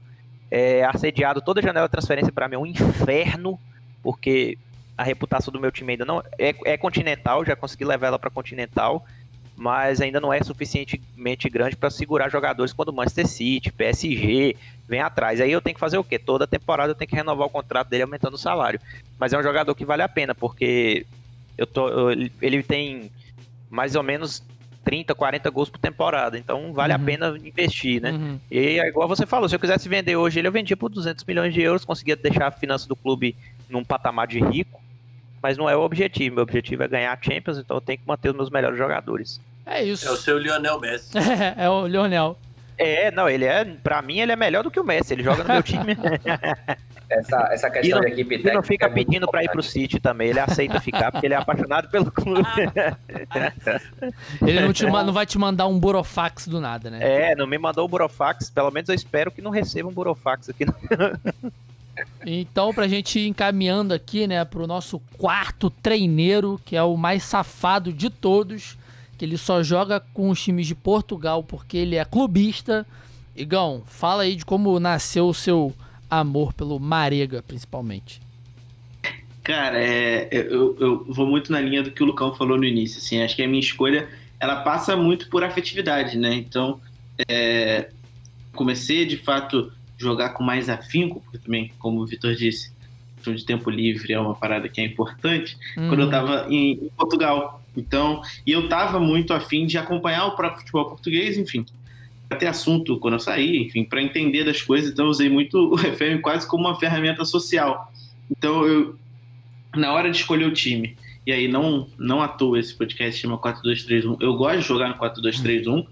É 0.50 0.86
assediado 0.86 1.42
toda 1.42 1.60
a 1.60 1.64
janela 1.64 1.88
de 1.88 1.92
transferência 1.92 2.32
para 2.32 2.48
mim 2.48 2.56
é 2.56 2.60
um 2.60 2.66
inferno, 2.66 3.60
porque 4.04 4.58
a 4.98 5.04
reputação 5.04 5.52
do 5.52 5.60
meu 5.60 5.72
time 5.72 5.94
ainda 5.94 6.06
não 6.06 6.24
é, 6.40 6.56
é 6.66 6.78
continental, 6.78 7.46
já 7.46 7.56
consegui 7.56 7.86
levar 7.86 8.08
ela 8.08 8.20
para 8.20 8.30
continental, 8.30 9.06
mas 9.56 10.02
ainda 10.02 10.20
não 10.20 10.34
é 10.34 10.42
suficientemente 10.44 11.50
grande 11.50 11.76
para 11.76 11.90
segurar 11.90 12.30
jogadores 12.30 12.74
quando 12.74 12.94
Manchester 12.94 13.28
City, 13.28 13.72
PSG 13.72 14.56
vem 14.88 15.02
atrás. 15.02 15.42
Aí 15.42 15.52
eu 15.52 15.62
tenho 15.62 15.74
que 15.74 15.80
fazer 15.80 15.98
o 15.98 16.04
quê? 16.04 16.18
Toda 16.18 16.48
temporada 16.48 16.92
eu 16.92 16.96
tenho 16.96 17.10
que 17.10 17.16
renovar 17.16 17.48
o 17.48 17.50
contrato 17.50 17.90
dele 17.90 18.04
aumentando 18.04 18.36
o 18.36 18.40
salário. 18.40 18.80
Mas 19.20 19.34
é 19.34 19.38
um 19.38 19.44
jogador 19.44 19.74
que 19.76 19.86
vale 19.86 20.02
a 20.02 20.10
pena, 20.10 20.34
porque 20.34 21.06
eu 21.58 21.66
tô, 21.66 21.90
eu, 21.90 22.30
ele 22.42 22.64
tem 22.64 23.12
mais 23.70 23.96
ou 23.96 24.04
menos 24.04 24.44
30, 24.84 25.14
40 25.14 25.50
gols 25.50 25.70
por 25.70 25.80
temporada, 25.80 26.38
então 26.38 26.72
vale 26.72 26.94
uhum. 26.94 27.02
a 27.02 27.04
pena 27.04 27.38
investir, 27.44 28.02
né? 28.02 28.12
Uhum. 28.12 28.40
E 28.50 28.80
é 28.80 28.88
igual 28.88 29.08
você 29.08 29.26
falou, 29.26 29.50
se 29.50 29.56
eu 29.56 29.60
quisesse 29.60 29.90
vender 29.90 30.16
hoje 30.16 30.40
ele, 30.40 30.48
eu 30.48 30.52
vendia 30.52 30.78
por 30.78 30.90
200 30.90 31.26
milhões 31.26 31.54
de 31.54 31.62
euros, 31.62 31.84
conseguia 31.84 32.16
deixar 32.16 32.48
a 32.48 32.52
finança 32.52 32.88
do 32.88 32.96
clube 32.96 33.36
num 33.70 33.84
patamar 33.84 34.28
de 34.28 34.40
rico, 34.40 34.80
mas 35.42 35.58
não 35.58 35.70
é 35.70 35.76
o 35.76 35.82
objetivo. 35.82 36.36
Meu 36.36 36.44
objetivo 36.44 36.84
é 36.84 36.88
ganhar 36.88 37.14
a 37.14 37.22
Champions, 37.22 37.58
então 37.58 37.78
eu 37.78 37.82
tenho 37.82 38.00
que 38.00 38.08
manter 38.08 38.30
os 38.30 38.36
meus 38.36 38.50
melhores 38.50 38.78
jogadores. 38.78 39.40
É 39.66 39.84
isso. 39.84 40.08
É 40.08 40.12
o 40.12 40.16
seu 40.16 40.38
Lionel 40.38 40.80
Messi. 40.80 41.12
é 41.58 41.70
o 41.70 41.86
Lionel. 41.86 42.38
É, 42.78 43.10
não, 43.12 43.28
ele 43.28 43.44
é, 43.44 43.66
pra 43.66 44.02
mim, 44.02 44.20
ele 44.20 44.32
é 44.32 44.36
melhor 44.36 44.64
do 44.64 44.70
que 44.70 44.80
o 44.80 44.84
Messi, 44.84 45.14
ele 45.14 45.24
joga 45.24 45.44
no 45.44 45.52
meu 45.52 45.64
time. 45.64 45.98
essa, 47.10 47.50
essa 47.52 47.70
questão 47.70 48.00
de 48.02 48.08
equipe 48.08 48.30
técnica. 48.30 48.50
Ele 48.50 48.56
não 48.56 48.64
fica 48.64 48.86
é 48.86 48.90
pedindo 48.90 49.28
pra 49.28 49.44
ir 49.44 49.50
pro 49.50 49.64
City 49.64 50.00
também, 50.00 50.30
ele 50.30 50.40
aceita 50.40 50.80
ficar, 50.80 51.12
porque 51.12 51.26
ele 51.26 51.34
é 51.34 51.38
apaixonado 51.38 51.90
pelo 51.90 52.12
clube. 52.12 52.48
ele 54.46 54.62
não, 54.62 54.72
te, 54.72 54.86
não 54.86 55.14
vai 55.14 55.26
te 55.26 55.40
mandar 55.40 55.66
um 55.68 55.80
burofax 55.80 56.48
do 56.48 56.62
nada, 56.62 56.92
né? 56.92 57.00
É, 57.02 57.36
não 57.36 57.48
me 57.48 57.58
mandou 57.58 57.84
o 57.84 57.88
burofax, 57.88 58.52
pelo 58.52 58.70
menos 58.70 58.90
eu 58.90 58.96
espero 58.96 59.32
que 59.32 59.42
não 59.42 59.50
receba 59.50 59.90
um 59.90 59.94
burofax 59.94 60.50
aqui. 60.50 60.66
Então, 62.26 62.74
pra 62.74 62.88
gente 62.88 63.20
ir 63.20 63.28
encaminhando 63.28 63.94
aqui, 63.94 64.28
né, 64.28 64.44
pro 64.46 64.68
nosso 64.68 65.00
quarto 65.18 65.70
treineiro, 65.70 66.60
que 66.66 66.76
é 66.76 66.84
o 66.84 66.98
mais 66.98 67.24
safado 67.24 67.92
de 67.92 68.10
todos, 68.10 68.78
que 69.18 69.26
ele 69.26 69.38
só 69.38 69.64
joga 69.64 70.00
com 70.00 70.30
os 70.30 70.42
times 70.42 70.68
de 70.68 70.76
Portugal 70.76 71.44
porque 71.44 71.78
ele 71.78 71.96
é 71.96 72.06
clubista. 72.06 72.86
Igão, 73.36 73.84
fala 73.86 74.24
aí 74.24 74.36
de 74.36 74.46
como 74.46 74.80
nasceu 74.80 75.28
o 75.28 75.34
seu 75.34 75.74
amor 76.10 76.54
pelo 76.54 76.80
Marega, 76.80 77.42
principalmente. 77.42 78.22
Cara, 79.44 79.82
é, 79.82 80.28
eu, 80.32 80.76
eu 80.80 81.06
vou 81.08 81.26
muito 81.26 81.52
na 81.52 81.62
linha 81.62 81.82
do 81.82 81.92
que 81.92 82.04
o 82.04 82.06
Lucão 82.06 82.36
falou 82.36 82.58
no 82.58 82.66
início. 82.66 83.00
Assim, 83.00 83.22
acho 83.22 83.36
que 83.36 83.44
a 83.44 83.48
minha 83.48 83.62
escolha 83.62 84.10
ela 84.40 84.58
passa 84.58 84.96
muito 84.96 85.30
por 85.30 85.44
afetividade, 85.44 86.18
né? 86.18 86.34
Então, 86.36 86.80
é, 87.28 87.90
comecei 88.54 89.06
de 89.06 89.18
fato 89.18 89.72
jogar 89.98 90.30
com 90.30 90.44
mais 90.44 90.70
afinco, 90.70 91.22
porque 91.22 91.38
também, 91.38 91.72
como 91.80 92.02
o 92.02 92.06
Vitor 92.06 92.36
disse, 92.36 92.72
de 93.36 93.46
tempo 93.46 93.70
livre 93.70 94.14
é 94.14 94.20
uma 94.20 94.36
parada 94.36 94.70
que 94.70 94.80
é 94.80 94.86
importante, 94.86 95.58
uhum. 95.78 95.90
quando 95.90 96.00
eu 96.02 96.06
estava 96.06 96.48
em, 96.50 96.74
em, 96.74 96.90
Portugal. 96.96 97.62
Então, 97.76 98.22
e 98.46 98.52
eu 98.52 98.66
estava 98.66 99.00
muito 99.00 99.34
afim 99.34 99.66
de 99.66 99.78
acompanhar 99.78 100.26
o 100.28 100.36
próprio 100.36 100.62
futebol 100.62 100.86
português, 100.86 101.38
enfim, 101.38 101.66
para 102.28 102.38
ter 102.38 102.48
assunto 102.48 102.98
quando 103.00 103.16
eu 103.16 103.20
saí, 103.20 103.58
enfim, 103.58 103.84
para 103.84 104.02
entender 104.02 104.44
das 104.44 104.62
coisas, 104.62 104.92
então 104.92 105.06
eu 105.06 105.12
usei 105.12 105.30
muito 105.30 105.74
o 105.74 105.78
FM 105.78 106.22
quase 106.22 106.48
como 106.48 106.68
uma 106.68 106.80
ferramenta 106.80 107.26
social. 107.26 107.92
Então, 108.30 108.66
eu, 108.66 108.96
na 109.76 109.94
hora 109.94 110.10
de 110.10 110.18
escolher 110.18 110.46
o 110.46 110.54
time, 110.54 110.96
e 111.26 111.32
aí 111.32 111.48
não, 111.48 111.88
não 111.98 112.22
à 112.22 112.28
toa 112.28 112.60
esse 112.60 112.74
podcast 112.74 113.20
chama 113.20 113.38
4231, 113.38 114.18
eu 114.22 114.36
gosto 114.36 114.62
de 114.62 114.68
jogar 114.68 114.90
no 114.90 114.96
4231, 114.96 115.86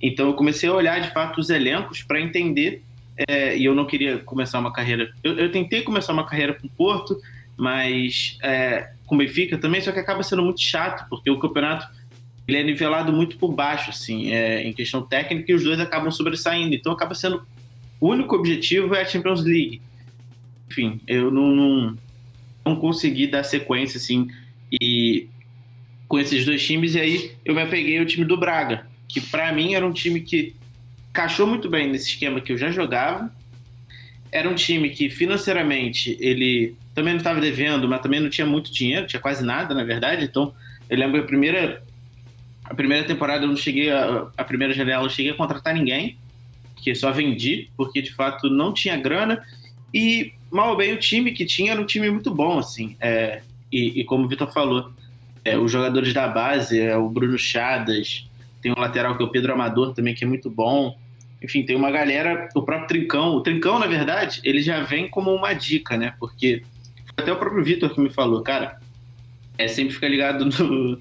então 0.00 0.26
eu 0.26 0.34
comecei 0.34 0.68
a 0.68 0.74
olhar 0.74 1.00
de 1.00 1.10
fato 1.12 1.40
os 1.40 1.48
elencos 1.48 2.02
para 2.02 2.20
entender 2.20 2.82
é, 3.16 3.56
e 3.56 3.64
eu 3.64 3.74
não 3.74 3.84
queria 3.84 4.18
começar 4.18 4.58
uma 4.58 4.72
carreira. 4.72 5.12
Eu, 5.22 5.38
eu 5.38 5.52
tentei 5.52 5.82
começar 5.82 6.12
uma 6.12 6.26
carreira 6.26 6.54
com 6.54 6.68
Porto, 6.68 7.20
mas 7.56 8.38
é, 8.42 8.92
com 9.06 9.16
Benfica 9.16 9.58
também, 9.58 9.80
só 9.80 9.92
que 9.92 9.98
acaba 9.98 10.22
sendo 10.22 10.42
muito 10.42 10.60
chato, 10.60 11.08
porque 11.08 11.30
o 11.30 11.38
campeonato 11.38 11.86
ele 12.46 12.58
é 12.58 12.62
nivelado 12.62 13.12
muito 13.12 13.36
por 13.36 13.52
baixo, 13.52 13.90
assim, 13.90 14.32
é, 14.32 14.62
em 14.62 14.72
questão 14.72 15.02
técnica, 15.02 15.52
e 15.52 15.54
os 15.54 15.62
dois 15.62 15.78
acabam 15.78 16.10
sobressaindo. 16.10 16.74
Então 16.74 16.92
acaba 16.92 17.14
sendo. 17.14 17.46
O 18.00 18.08
único 18.08 18.34
objetivo 18.34 18.94
é 18.94 19.02
a 19.02 19.04
Champions 19.04 19.44
League. 19.44 19.80
Enfim, 20.68 21.00
eu 21.06 21.30
não, 21.30 21.54
não, 21.54 21.98
não 22.64 22.76
consegui 22.76 23.26
dar 23.26 23.44
sequência, 23.44 23.98
assim, 23.98 24.28
e 24.80 25.28
com 26.08 26.18
esses 26.18 26.44
dois 26.44 26.64
times, 26.66 26.94
e 26.94 27.00
aí 27.00 27.32
eu 27.44 27.54
me 27.54 27.62
apeguei 27.62 27.98
ao 27.98 28.04
time 28.04 28.24
do 28.24 28.36
Braga, 28.36 28.86
que 29.08 29.20
para 29.20 29.52
mim 29.52 29.74
era 29.74 29.86
um 29.86 29.92
time 29.92 30.20
que 30.20 30.54
encaixou 31.12 31.46
muito 31.46 31.68
bem 31.68 31.90
nesse 31.90 32.08
esquema 32.08 32.40
que 32.40 32.52
eu 32.52 32.58
já 32.58 32.70
jogava. 32.70 33.30
Era 34.32 34.48
um 34.48 34.54
time 34.54 34.88
que 34.88 35.10
financeiramente 35.10 36.16
ele 36.18 36.74
também 36.94 37.12
não 37.12 37.18
estava 37.18 37.38
devendo, 37.38 37.86
mas 37.86 38.00
também 38.00 38.18
não 38.18 38.30
tinha 38.30 38.46
muito 38.46 38.72
dinheiro, 38.72 39.06
tinha 39.06 39.20
quase 39.20 39.44
nada, 39.44 39.74
na 39.74 39.84
verdade. 39.84 40.24
Então, 40.24 40.54
eu 40.88 40.98
lembro 40.98 41.20
a 41.20 41.24
primeira 41.24 41.82
a 42.64 42.74
primeira 42.74 43.06
temporada 43.06 43.44
eu 43.44 43.48
não 43.48 43.56
cheguei 43.56 43.90
a, 43.90 44.28
a 44.36 44.44
primeira 44.44 44.72
janela 44.72 45.04
eu 45.04 45.10
cheguei 45.10 45.32
a 45.32 45.34
contratar 45.34 45.74
ninguém, 45.74 46.16
que 46.76 46.94
só 46.94 47.12
vendi, 47.12 47.68
porque 47.76 48.00
de 48.00 48.12
fato 48.12 48.48
não 48.48 48.72
tinha 48.72 48.96
grana 48.96 49.44
e 49.92 50.32
mal 50.50 50.70
ou 50.70 50.76
bem 50.76 50.94
o 50.94 50.98
time 50.98 51.32
que 51.32 51.44
tinha 51.44 51.72
era 51.72 51.80
um 51.80 51.84
time 51.84 52.10
muito 52.10 52.34
bom, 52.34 52.58
assim. 52.58 52.96
É, 52.98 53.42
e, 53.70 54.00
e, 54.00 54.04
como 54.04 54.24
o 54.24 54.28
Vitor 54.28 54.50
falou, 54.50 54.90
é, 55.44 55.58
os 55.58 55.70
jogadores 55.70 56.14
da 56.14 56.26
base, 56.28 56.80
é, 56.80 56.96
o 56.96 57.08
Bruno 57.08 57.36
Chadas, 57.36 58.26
tem 58.62 58.72
um 58.72 58.80
lateral 58.80 59.16
que 59.16 59.22
é 59.22 59.26
o 59.26 59.30
Pedro 59.30 59.52
Amador 59.52 59.92
também, 59.92 60.14
que 60.14 60.24
é 60.24 60.26
muito 60.26 60.48
bom. 60.48 60.96
Enfim, 61.42 61.64
tem 61.64 61.74
uma 61.74 61.90
galera, 61.90 62.48
o 62.54 62.62
próprio 62.62 62.88
Trincão. 62.88 63.34
O 63.34 63.40
Trincão, 63.40 63.78
na 63.78 63.86
verdade, 63.86 64.40
ele 64.44 64.62
já 64.62 64.82
vem 64.82 65.08
como 65.08 65.34
uma 65.34 65.52
dica, 65.52 65.96
né? 65.96 66.14
Porque 66.18 66.62
até 67.16 67.32
o 67.32 67.36
próprio 67.36 67.64
Vitor 67.64 67.92
que 67.92 68.00
me 68.00 68.10
falou, 68.10 68.42
cara, 68.42 68.78
é 69.58 69.66
sempre 69.66 69.94
ficar 69.94 70.08
ligado 70.08 70.44
no, 70.44 70.98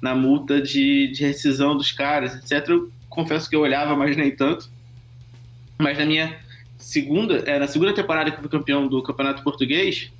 na 0.00 0.14
multa 0.14 0.60
de, 0.60 1.08
de 1.08 1.24
rescisão 1.24 1.76
dos 1.76 1.92
caras, 1.92 2.34
etc. 2.34 2.68
Eu 2.70 2.90
confesso 3.08 3.48
que 3.48 3.54
eu 3.54 3.60
olhava, 3.60 3.94
mas 3.94 4.16
nem 4.16 4.30
tanto. 4.30 4.70
Mas 5.78 5.98
na 5.98 6.06
minha 6.06 6.38
segunda, 6.78 7.36
é, 7.46 7.58
na 7.58 7.68
segunda 7.68 7.92
temporada 7.92 8.30
que 8.30 8.38
eu 8.38 8.40
fui 8.40 8.50
campeão 8.50 8.88
do 8.88 9.02
Campeonato 9.02 9.42
Português, 9.42 10.10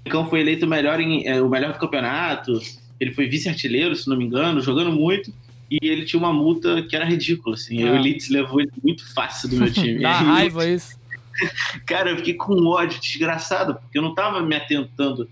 o 0.00 0.02
Trincão 0.04 0.28
foi 0.28 0.40
eleito 0.40 0.66
melhor, 0.66 1.00
em, 1.00 1.26
é, 1.26 1.42
o 1.42 1.48
melhor 1.48 1.72
do 1.72 1.78
campeonato. 1.78 2.60
Ele 3.00 3.12
foi 3.12 3.28
vice-artilheiro, 3.28 3.94
se 3.94 4.08
não 4.08 4.16
me 4.16 4.24
engano, 4.24 4.60
jogando 4.60 4.92
muito 4.92 5.32
e 5.70 5.78
ele 5.82 6.04
tinha 6.04 6.20
uma 6.20 6.32
multa 6.32 6.82
que 6.82 6.94
era 6.94 7.04
ridícula, 7.04 7.54
assim. 7.54 7.82
Ah. 7.82 7.92
O 7.92 7.98
Leeds 8.00 8.28
levou 8.28 8.60
ele 8.60 8.70
muito 8.82 9.12
fácil 9.12 9.48
do 9.48 9.56
meu 9.56 9.70
time. 9.72 10.00
Dá 10.00 10.12
raiva 10.12 10.66
isso. 10.66 10.98
cara, 11.86 12.10
eu 12.10 12.16
fiquei 12.16 12.34
com 12.34 12.54
ódio 12.66 13.00
desgraçado, 13.00 13.74
porque 13.74 13.98
eu 13.98 14.02
não 14.02 14.14
tava 14.14 14.40
me 14.42 14.54
atentando 14.54 15.28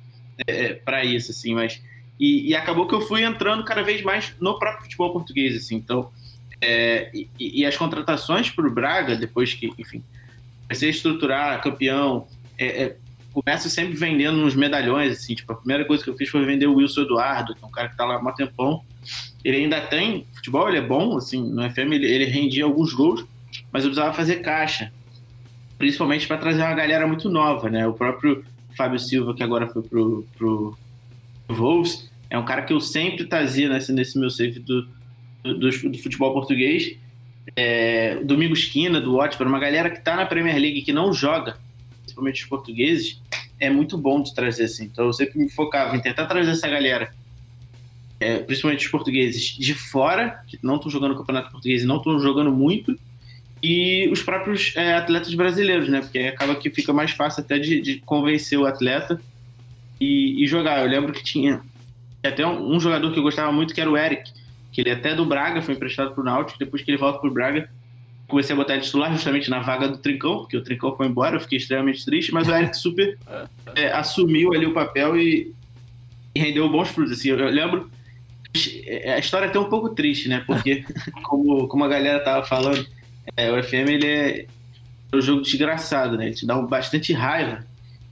é, 0.47 0.67
é 0.67 0.75
para 0.75 1.05
isso, 1.05 1.31
assim, 1.31 1.55
mas. 1.55 1.81
E, 2.19 2.51
e, 2.51 2.55
acabou 2.55 2.87
que 2.87 2.95
eu 2.95 3.01
fui 3.01 3.25
entrando 3.25 3.65
cada 3.65 3.83
vez 3.83 4.01
mais 4.03 4.35
no 4.41 4.57
próprio 4.57 4.85
futebol 4.85 5.13
português, 5.13 5.57
assim. 5.57 5.75
Então, 5.75 6.13
é, 6.61 7.11
e, 7.13 7.29
e, 7.39 7.67
as 7.67 7.77
contratações 7.77 8.51
para 8.51 8.67
o 8.67 8.71
Braga, 8.71 9.17
depois 9.17 9.53
que, 9.53 9.73
enfim, 9.77 10.03
comecei 10.63 10.89
a 10.89 10.93
estruturar 10.93 11.61
campeão, 11.61 12.29
é, 12.57 12.85
é, 12.85 12.97
começo 13.43 13.69
sempre 13.69 13.95
vendendo 13.95 14.39
uns 14.39 14.55
medalhões, 14.55 15.13
assim, 15.13 15.35
tipo, 15.35 15.53
a 15.53 15.57
primeira 15.57 15.85
coisa 15.85 16.03
que 16.03 16.09
eu 16.09 16.17
fiz 16.17 16.29
foi 16.29 16.45
vender 16.45 16.67
o 16.67 16.77
Wilson 16.77 17.03
Eduardo, 17.03 17.55
que 17.55 17.65
é 17.65 17.67
um 17.67 17.71
cara 17.71 17.89
que 17.89 17.97
tá 17.97 18.05
lá 18.05 18.15
há 18.15 18.19
um 18.19 18.33
tempão. 18.33 18.83
Ele 19.45 19.57
ainda 19.59 19.81
tem 19.81 20.27
futebol, 20.33 20.69
ele 20.69 20.79
é 20.79 20.83
bom, 20.83 21.17
assim, 21.17 21.43
no 21.43 21.69
FM 21.69 21.93
ele, 21.93 22.07
ele 22.07 22.25
rendia 22.27 22.65
alguns 22.65 22.93
gols, 22.93 23.27
mas 23.73 23.85
eu 23.85 23.91
precisava 23.91 24.15
fazer 24.15 24.37
caixa, 24.37 24.93
principalmente 25.77 26.27
para 26.27 26.39
trazer 26.39 26.63
uma 26.63 26.75
galera 26.75 27.07
muito 27.07 27.29
nova, 27.29 27.69
né? 27.69 27.87
O 27.87 27.93
próprio 27.93 28.45
Fábio 28.77 28.99
Silva, 28.99 29.35
que 29.35 29.43
agora 29.43 29.67
foi 29.67 29.83
pro, 29.83 30.27
pro 30.39 30.79
Wolves, 31.49 32.11
é 32.31 32.39
um 32.39 32.45
cara 32.45 32.63
que 32.63 32.73
eu 32.73 32.81
sempre 32.81 33.25
trazia 33.25 33.69
nesse, 33.69 33.93
nesse 33.93 34.19
meu 34.19 34.31
save 34.31 34.61
do, 34.61 34.89
do, 35.43 35.71
do, 35.71 35.99
futebol 35.99 36.33
português. 36.33 36.97
É, 37.55 38.17
Domingo 38.25 38.55
Esquina, 38.55 39.01
do 39.01 39.17
Watford, 39.17 39.49
uma 39.49 39.61
galera 39.61 39.91
que 39.91 40.01
tá 40.01 40.17
na 40.17 40.25
Premier 40.27 40.57
League 40.57 40.83
que 40.83 40.93
não 40.93 41.13
joga, 41.13 41.57
principalmente 42.05 42.43
os 42.43 42.49
portugueses, 42.49 43.21
é 43.59 43.71
muito 43.71 43.99
bom 43.99 44.23
de 44.23 44.35
trazer 44.35 44.65
assim. 44.65 44.85
Então 44.85 45.07
eu 45.07 45.13
sempre 45.13 45.39
me 45.39 45.49
focava 45.49 45.97
em 45.97 46.01
tentar 46.01 46.27
trazer 46.27 46.51
essa 46.51 46.69
galera, 46.69 47.13
é, 48.21 48.39
principalmente 48.39 48.85
os 48.85 48.91
portugueses, 48.91 49.43
de 49.43 49.75
fora, 49.75 50.43
que 50.47 50.59
não 50.63 50.77
estão 50.77 50.91
jogando 50.91 51.13
o 51.13 51.17
Campeonato 51.17 51.51
Português 51.51 51.83
e 51.83 51.87
não 51.87 51.97
estão 51.97 52.19
jogando 52.21 52.53
muito, 52.53 52.97
e 53.63 54.09
os 54.13 54.23
próprios 54.23 54.73
é, 54.77 54.95
atletas 54.95 55.35
brasileiros, 55.35 55.89
né? 55.89 56.01
Porque 56.01 56.19
acaba 56.19 56.55
que 56.55 56.69
fica 56.69 56.93
mais 56.93 57.13
fácil 57.13 57.43
até 57.43 57.59
de, 57.59 57.81
de 57.81 57.99
convencer 58.01 58.59
o 58.59 58.67
atleta 58.67 59.19
e, 59.99 60.45
e, 60.45 60.47
jogar. 60.47 60.83
Eu 60.83 60.91
lembro 60.91 61.13
que 61.13 61.25
tinha 61.25 61.63
até 62.23 62.47
um, 62.47 62.75
um, 62.75 62.79
jogador 62.79 63.11
que 63.11 63.19
eu 63.19 63.23
gostava 63.23 63.51
muito, 63.51 63.73
que 63.73 63.81
era 63.81 63.91
o 63.91 63.97
Eric, 63.97 64.31
que 64.71 64.83
ele 64.83 64.91
até 64.91 65.15
do 65.15 65.25
Braga 65.25 65.63
foi 65.63 65.75
emprestado 65.75 66.13
para 66.13 66.21
o 66.21 66.25
Náutico, 66.25 66.59
depois 66.59 66.83
que 66.83 66.91
ele 66.91 66.99
volta 66.99 67.19
para 67.19 67.31
o 67.31 67.33
Braga, 67.33 67.71
comecei 68.29 68.55
a 68.55 68.57
botar 68.57 68.75
ele 68.75 68.83
titular 68.83 69.13
justamente 69.13 69.51
na 69.51 69.61
vaga 69.61 69.89
do 69.89 69.99
Trincão, 69.99 70.39
porque 70.39 70.57
o 70.57 70.63
Trincão 70.63 70.97
foi 70.97 71.07
embora, 71.07 71.37
eu 71.37 71.41
fiquei 71.41 71.59
extremamente 71.59 72.05
triste, 72.05 72.33
mas 72.33 72.49
o 72.49 72.55
Eric 72.55 72.77
super 72.77 73.19
é, 73.75 73.93
assumiu 73.93 74.53
ali 74.53 74.67
o 74.67 74.73
papel 74.73 75.17
e, 75.17 75.53
e, 76.35 76.41
rendeu 76.41 76.69
bons 76.69 76.89
frutos. 76.89 77.13
Assim, 77.13 77.31
eu, 77.31 77.39
eu 77.39 77.51
lembro 77.51 77.91
a 79.15 79.19
história 79.19 79.47
é 79.47 79.49
até 79.49 79.59
um 79.59 79.69
pouco 79.69 79.91
triste, 79.91 80.29
né? 80.29 80.43
Porque, 80.47 80.85
como, 81.25 81.67
como 81.67 81.85
a 81.85 81.89
galera 81.89 82.21
tava 82.21 82.47
falando, 82.47 82.87
é, 83.37 83.51
o 83.51 83.63
FM 83.63 83.89
ele 83.89 84.07
é 84.07 84.47
um 85.13 85.21
jogo 85.21 85.43
desgraçado, 85.43 86.17
né? 86.17 86.27
Ele 86.27 86.35
te 86.35 86.47
dá 86.47 86.57
bastante 86.63 87.13
raiva. 87.13 87.67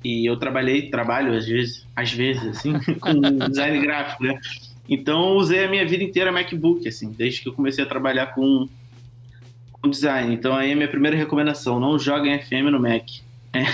E 0.05 0.29
eu 0.29 0.37
trabalhei, 0.37 0.91
trabalho 0.91 1.33
às 1.37 1.47
vezes, 1.47 1.87
às 1.95 2.13
vezes, 2.13 2.45
assim, 2.45 2.73
com 2.99 3.21
design 3.49 3.81
gráfico, 3.81 4.25
né? 4.25 4.39
Então 4.89 5.37
usei 5.37 5.65
a 5.65 5.69
minha 5.69 5.87
vida 5.87 6.03
inteira 6.03 6.33
MacBook, 6.33 6.87
assim, 6.89 7.13
desde 7.13 7.41
que 7.41 7.49
eu 7.49 7.53
comecei 7.53 7.85
a 7.85 7.87
trabalhar 7.87 8.35
com, 8.35 8.69
design. 9.89 10.35
Então 10.35 10.55
aí 10.55 10.73
a 10.73 10.77
minha 10.77 10.89
primeira 10.89 11.17
recomendação, 11.17 11.81
não 11.81 11.99
joguem 11.99 12.39
FM 12.41 12.71
no 12.71 12.81
Mac. 12.81 13.05
É. 13.53 13.65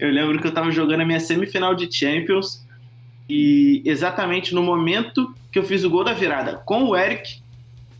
eu 0.00 0.10
lembro 0.10 0.40
que 0.40 0.46
eu 0.46 0.50
estava 0.50 0.70
jogando 0.70 1.02
a 1.02 1.04
minha 1.04 1.20
semifinal 1.20 1.74
de 1.74 1.90
Champions 1.92 2.66
e 3.28 3.82
exatamente 3.84 4.54
no 4.54 4.62
momento 4.62 5.32
que 5.52 5.58
eu 5.58 5.62
fiz 5.62 5.84
o 5.84 5.90
gol 5.90 6.02
da 6.02 6.12
virada 6.12 6.56
com 6.64 6.84
o 6.84 6.96
Eric, 6.96 7.40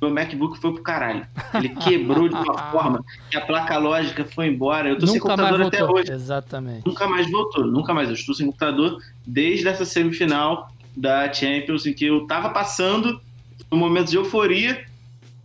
meu 0.00 0.10
MacBook 0.10 0.58
foi 0.58 0.72
pro 0.72 0.82
caralho. 0.82 1.26
Ele 1.54 1.68
quebrou 1.76 2.28
de 2.28 2.34
uma 2.34 2.72
forma 2.72 3.04
que 3.30 3.36
a 3.36 3.40
placa 3.42 3.76
lógica 3.76 4.24
foi 4.24 4.48
embora. 4.48 4.88
Eu 4.88 4.98
tô 4.98 5.06
nunca 5.06 5.12
sem 5.12 5.20
computador 5.20 5.62
até 5.62 5.84
hoje. 5.84 6.10
Exatamente. 6.10 6.86
Nunca 6.86 7.06
mais 7.06 7.30
voltou, 7.30 7.66
nunca 7.66 7.92
mais. 7.92 8.08
Eu 8.08 8.14
estou 8.14 8.34
sem 8.34 8.46
computador 8.46 8.98
desde 9.26 9.68
essa 9.68 9.84
semifinal 9.84 10.72
da 10.96 11.30
Champions, 11.32 11.86
em 11.86 11.92
que 11.92 12.06
eu 12.06 12.26
tava 12.26 12.48
passando 12.48 13.20
um 13.70 13.76
momento 13.76 14.08
de 14.08 14.16
euforia. 14.16 14.84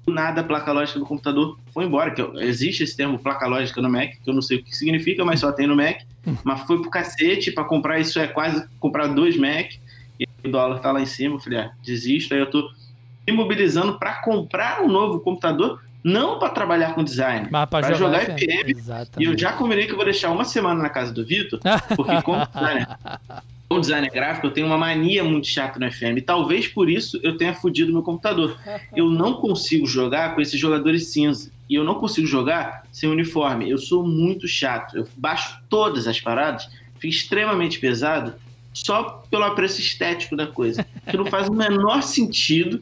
Do 0.06 0.14
nada 0.14 0.42
a 0.42 0.44
placa 0.44 0.72
lógica 0.72 1.00
do 1.00 1.06
computador 1.06 1.58
foi 1.74 1.86
embora. 1.86 2.12
Que 2.12 2.22
existe 2.44 2.84
esse 2.84 2.96
termo 2.96 3.18
placa 3.20 3.48
lógica 3.48 3.82
no 3.82 3.90
Mac, 3.90 4.12
que 4.24 4.30
eu 4.30 4.34
não 4.34 4.42
sei 4.42 4.58
o 4.58 4.64
que 4.64 4.76
significa, 4.76 5.26
mas 5.26 5.40
só 5.40 5.52
tem 5.52 5.68
no 5.68 5.76
Mac. 5.76 6.02
mas 6.44 6.62
foi 6.62 6.82
pro 6.82 6.90
cacete, 6.90 7.52
para 7.52 7.64
comprar 7.64 8.00
isso 8.00 8.20
é 8.20 8.28
quase 8.28 8.68
comprar 8.80 9.08
dois 9.08 9.38
Mac. 9.38 9.72
E 10.20 10.26
o 10.44 10.52
dólar 10.52 10.80
tá 10.80 10.92
lá 10.92 11.02
em 11.02 11.06
cima. 11.06 11.36
Eu 11.36 11.40
falei, 11.40 11.60
ah, 11.60 11.72
desisto. 11.84 12.34
Aí 12.34 12.40
eu 12.40 12.50
tô 12.50 12.70
me 13.28 13.34
mobilizando 13.34 13.98
para 13.98 14.22
comprar 14.22 14.82
um 14.82 14.88
novo 14.88 15.20
computador, 15.20 15.82
não 16.04 16.38
para 16.38 16.50
trabalhar 16.50 16.94
com 16.94 17.04
design, 17.04 17.50
para 17.50 17.94
jogar, 17.96 18.22
jogar 18.22 18.38
FM. 18.38 19.20
E 19.20 19.24
eu 19.24 19.38
já 19.38 19.54
combinei 19.54 19.88
que 19.88 19.92
eu 19.92 19.96
vou 19.96 20.06
deixar 20.06 20.30
uma 20.30 20.46
semana 20.46 20.82
na 20.84 20.90
casa 20.90 21.12
do 21.12 21.26
Vitor, 21.26 21.60
porque 21.96 22.22
como 22.22 22.46
designer, 22.54 22.88
como 23.76 23.82
designer 23.82 24.12
gráfico, 24.12 24.48
eu 24.48 24.52
tenho 24.52 24.68
uma 24.68 24.78
mania 24.78 25.24
muito 25.24 25.48
chata 25.48 25.78
no 25.80 25.92
FM. 25.92 26.24
talvez 26.26 26.68
por 26.68 26.90
isso 26.90 27.20
eu 27.22 27.38
tenha 27.38 27.54
fudido 27.54 27.92
meu 27.92 28.02
computador. 28.02 28.58
Eu 28.96 29.10
não 29.10 29.34
consigo 29.34 29.86
jogar 29.86 30.34
com 30.34 30.42
esses 30.42 30.60
jogadores 30.60 31.08
cinza. 31.08 31.52
E 31.70 31.76
eu 31.76 31.84
não 31.84 31.96
consigo 31.96 32.26
jogar 32.28 32.84
sem 32.92 33.10
uniforme. 33.10 33.70
Eu 33.70 33.78
sou 33.78 34.06
muito 34.06 34.48
chato. 34.48 34.96
Eu 34.98 35.08
baixo 35.18 35.60
todas 35.68 36.08
as 36.08 36.22
paradas, 36.22 36.70
fico 37.00 37.14
extremamente 37.14 37.80
pesado 37.80 38.36
só 38.74 39.24
pelo 39.30 39.44
apreço 39.44 39.82
estético 39.82 40.36
da 40.36 40.48
coisa. 40.48 40.86
Que 41.10 41.18
não 41.18 41.26
faz 41.26 41.50
o 41.50 41.54
menor 41.54 42.04
sentido 42.04 42.82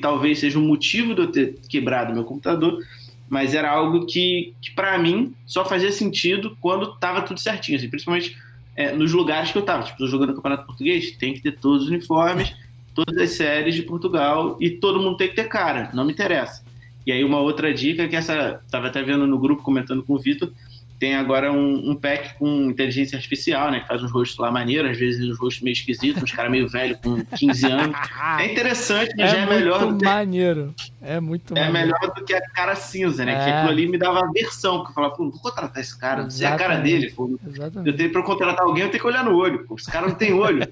talvez 0.00 0.38
seja 0.38 0.58
um 0.58 0.66
motivo 0.66 1.14
de 1.14 1.22
eu 1.22 1.32
ter 1.32 1.58
quebrado 1.68 2.14
meu 2.14 2.24
computador, 2.24 2.84
mas 3.28 3.54
era 3.54 3.70
algo 3.70 4.06
que, 4.06 4.54
que 4.60 4.70
para 4.70 4.96
mim, 4.98 5.34
só 5.44 5.64
fazia 5.64 5.90
sentido 5.90 6.56
quando 6.60 6.94
tava 6.98 7.22
tudo 7.22 7.40
certinho, 7.40 7.76
assim, 7.76 7.88
principalmente 7.88 8.36
é, 8.78 8.92
nos 8.92 9.12
lugares 9.12 9.50
que 9.50 9.58
eu 9.58 9.62
tava. 9.62 9.82
Tipo, 9.82 10.06
jogando 10.06 10.34
Campeonato 10.34 10.64
Português, 10.64 11.10
tem 11.16 11.34
que 11.34 11.40
ter 11.40 11.58
todos 11.58 11.82
os 11.82 11.88
uniformes, 11.88 12.54
todas 12.94 13.18
as 13.18 13.30
séries 13.30 13.74
de 13.74 13.82
Portugal 13.82 14.56
e 14.60 14.70
todo 14.70 15.00
mundo 15.00 15.16
tem 15.16 15.28
que 15.28 15.34
ter 15.34 15.48
cara, 15.48 15.90
não 15.92 16.04
me 16.04 16.12
interessa. 16.12 16.64
E 17.04 17.10
aí 17.10 17.24
uma 17.24 17.40
outra 17.40 17.74
dica 17.74 18.06
que 18.06 18.14
essa, 18.14 18.62
tava 18.70 18.86
até 18.86 19.02
vendo 19.02 19.26
no 19.26 19.36
grupo 19.36 19.64
comentando 19.64 20.04
com 20.04 20.14
o 20.14 20.18
Vitor, 20.18 20.52
tem 20.98 21.14
agora 21.14 21.52
um, 21.52 21.90
um, 21.90 21.94
pack 21.94 22.36
com 22.38 22.70
inteligência 22.70 23.16
artificial, 23.16 23.70
né? 23.70 23.80
Que 23.80 23.86
faz 23.86 24.02
uns 24.02 24.10
rostos 24.10 24.36
lá 24.38 24.50
maneiros, 24.50 24.90
às 24.90 24.98
vezes 24.98 25.28
uns 25.28 25.38
rostos 25.38 25.62
meio 25.62 25.72
esquisitos, 25.72 26.22
uns 26.22 26.32
caras 26.32 26.50
meio 26.50 26.68
velhos 26.68 26.98
com 27.00 27.24
15 27.24 27.66
anos. 27.66 27.96
É 28.38 28.52
interessante, 28.52 29.14
mas 29.16 29.32
é 29.32 29.36
já 29.36 29.42
é 29.42 29.46
melhor 29.46 29.92
do 29.92 29.98
que. 29.98 30.04
maneiro. 30.04 30.74
É 31.00 31.20
muito 31.20 31.56
É 31.56 31.70
maneiro. 31.70 31.88
melhor 31.88 32.14
do 32.14 32.24
que 32.24 32.34
a 32.34 32.40
cara 32.50 32.74
cinza, 32.74 33.24
né? 33.24 33.32
É. 33.32 33.44
Que 33.44 33.50
aquilo 33.50 33.70
ali 33.70 33.86
me 33.88 33.96
dava 33.96 34.20
aversão, 34.20 34.78
porque 34.78 34.90
eu 34.90 34.94
falava, 34.94 35.14
pô, 35.14 35.30
vou 35.30 35.40
contratar 35.40 35.80
esse 35.80 35.96
cara, 35.96 36.22
não 36.22 36.30
sei 36.30 36.46
a 36.46 36.56
cara 36.56 36.76
dele, 36.76 37.12
pô. 37.12 37.38
Exatamente. 37.46 37.90
Eu 37.90 37.96
tenho 37.96 38.12
pra 38.12 38.22
contratar 38.22 38.64
alguém, 38.64 38.82
eu 38.84 38.90
tenho 38.90 39.00
que 39.00 39.08
olhar 39.08 39.24
no 39.24 39.36
olho, 39.36 39.64
pô. 39.66 39.76
Esse 39.76 39.90
cara 39.90 40.08
não 40.08 40.14
tem 40.14 40.32
olho. 40.32 40.66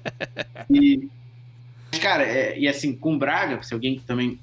e. 0.69 1.07
Cara, 2.01 2.23
é, 2.23 2.59
e 2.59 2.67
assim, 2.67 2.93
com 2.93 3.17
Braga, 3.17 3.63
se 3.63 3.73
alguém 3.73 3.97
também 4.05 4.37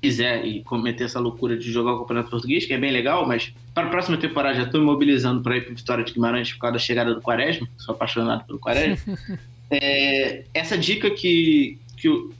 quiser 0.00 0.44
e 0.44 0.62
cometer 0.62 1.04
essa 1.04 1.18
loucura 1.18 1.56
de 1.56 1.70
jogar 1.70 1.94
o 1.94 2.00
Campeonato 2.00 2.30
Português, 2.30 2.64
que 2.64 2.72
é 2.72 2.78
bem 2.78 2.90
legal, 2.90 3.26
mas 3.26 3.52
para 3.74 3.86
a 3.86 3.90
próxima 3.90 4.16
temporada 4.16 4.56
já 4.56 4.62
estou 4.64 4.82
mobilizando 4.82 5.42
para 5.42 5.56
ir 5.56 5.62
para 5.62 5.74
Vitória 5.74 6.04
de 6.04 6.12
Guimarães 6.12 6.52
por 6.52 6.60
causa 6.60 6.74
da 6.74 6.78
chegada 6.78 7.14
do 7.14 7.20
Quaresma, 7.20 7.68
sou 7.76 7.94
apaixonado 7.94 8.44
pelo 8.44 8.58
Quaresma. 8.58 9.18
é, 9.70 10.44
essa 10.54 10.78
dica 10.78 11.10
que, 11.10 11.78
que 11.96 12.08
o, 12.08 12.32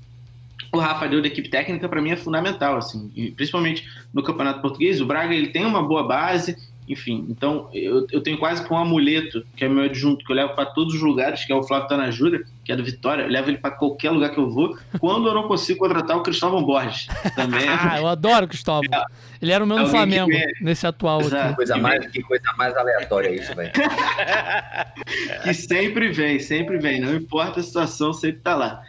o 0.72 0.78
Rafa 0.78 1.09
deu 1.09 1.20
da 1.20 1.28
equipe 1.28 1.48
técnica 1.48 1.88
para 1.88 2.00
mim 2.00 2.11
é 2.11 2.16
fundamental, 2.16 2.76
assim, 2.76 3.11
principalmente 3.36 3.88
no 4.12 4.22
Campeonato 4.22 4.61
Português. 4.61 5.00
O 5.00 5.06
Braga 5.06 5.34
ele 5.34 5.48
tem 5.48 5.64
uma 5.64 5.82
boa 5.82 6.02
base, 6.02 6.56
enfim, 6.89 7.26
então 7.28 7.68
eu, 7.72 8.07
eu 8.11 8.22
tenho 8.22 8.39
quase 8.39 8.66
com 8.66 8.74
um 8.74 8.78
amuleto, 8.78 9.45
que 9.55 9.64
é 9.64 9.68
meu 9.68 9.84
adjunto, 9.84 10.24
que 10.24 10.32
eu 10.32 10.36
levo 10.36 10.55
para 10.55 10.64
todos 10.66 10.95
os 10.95 11.01
lugares, 11.01 11.45
que 11.45 11.53
é 11.53 11.55
o 11.55 11.62
Flávio 11.62 11.89
Tanajura, 11.89 12.43
que 12.64 12.72
é 12.72 12.76
do 12.76 12.82
Vitória, 12.82 13.24
eu 13.24 13.28
levo 13.28 13.51
ele 13.51 13.59
para 13.59 13.72
qualquer 13.72 14.11
lugar 14.11 14.30
que 14.30 14.39
eu 14.39 14.49
vou, 14.49 14.76
quando 14.99 15.28
eu 15.28 15.34
não 15.34 15.43
consigo 15.43 15.80
contratar 15.80 16.16
o 16.16 16.22
Cristóvão 16.22 16.64
Borges. 16.64 17.07
Também. 17.36 17.68
ah, 17.68 17.99
eu 17.99 18.07
adoro 18.07 18.47
o 18.47 18.49
Cristóvão. 18.49 18.89
É, 18.93 19.05
ele 19.43 19.53
era 19.53 19.62
o 19.62 19.66
meu 19.66 19.78
no 19.78 19.86
Flamengo, 19.86 20.30
nesse 20.61 20.86
atual 20.86 21.20
aqui. 21.20 21.55
Coisa 21.55 21.76
mais, 21.76 22.07
que 22.07 22.22
coisa 22.22 22.53
mais 22.57 22.74
aleatória 22.74 23.30
isso, 23.30 23.55
velho. 23.55 23.72
que 25.45 25.53
sempre 25.53 26.11
vem, 26.11 26.39
sempre 26.39 26.78
vem, 26.78 27.01
não 27.01 27.14
importa 27.14 27.61
a 27.61 27.62
situação, 27.62 28.12
sempre 28.12 28.41
tá 28.41 28.57
lá. 28.57 28.82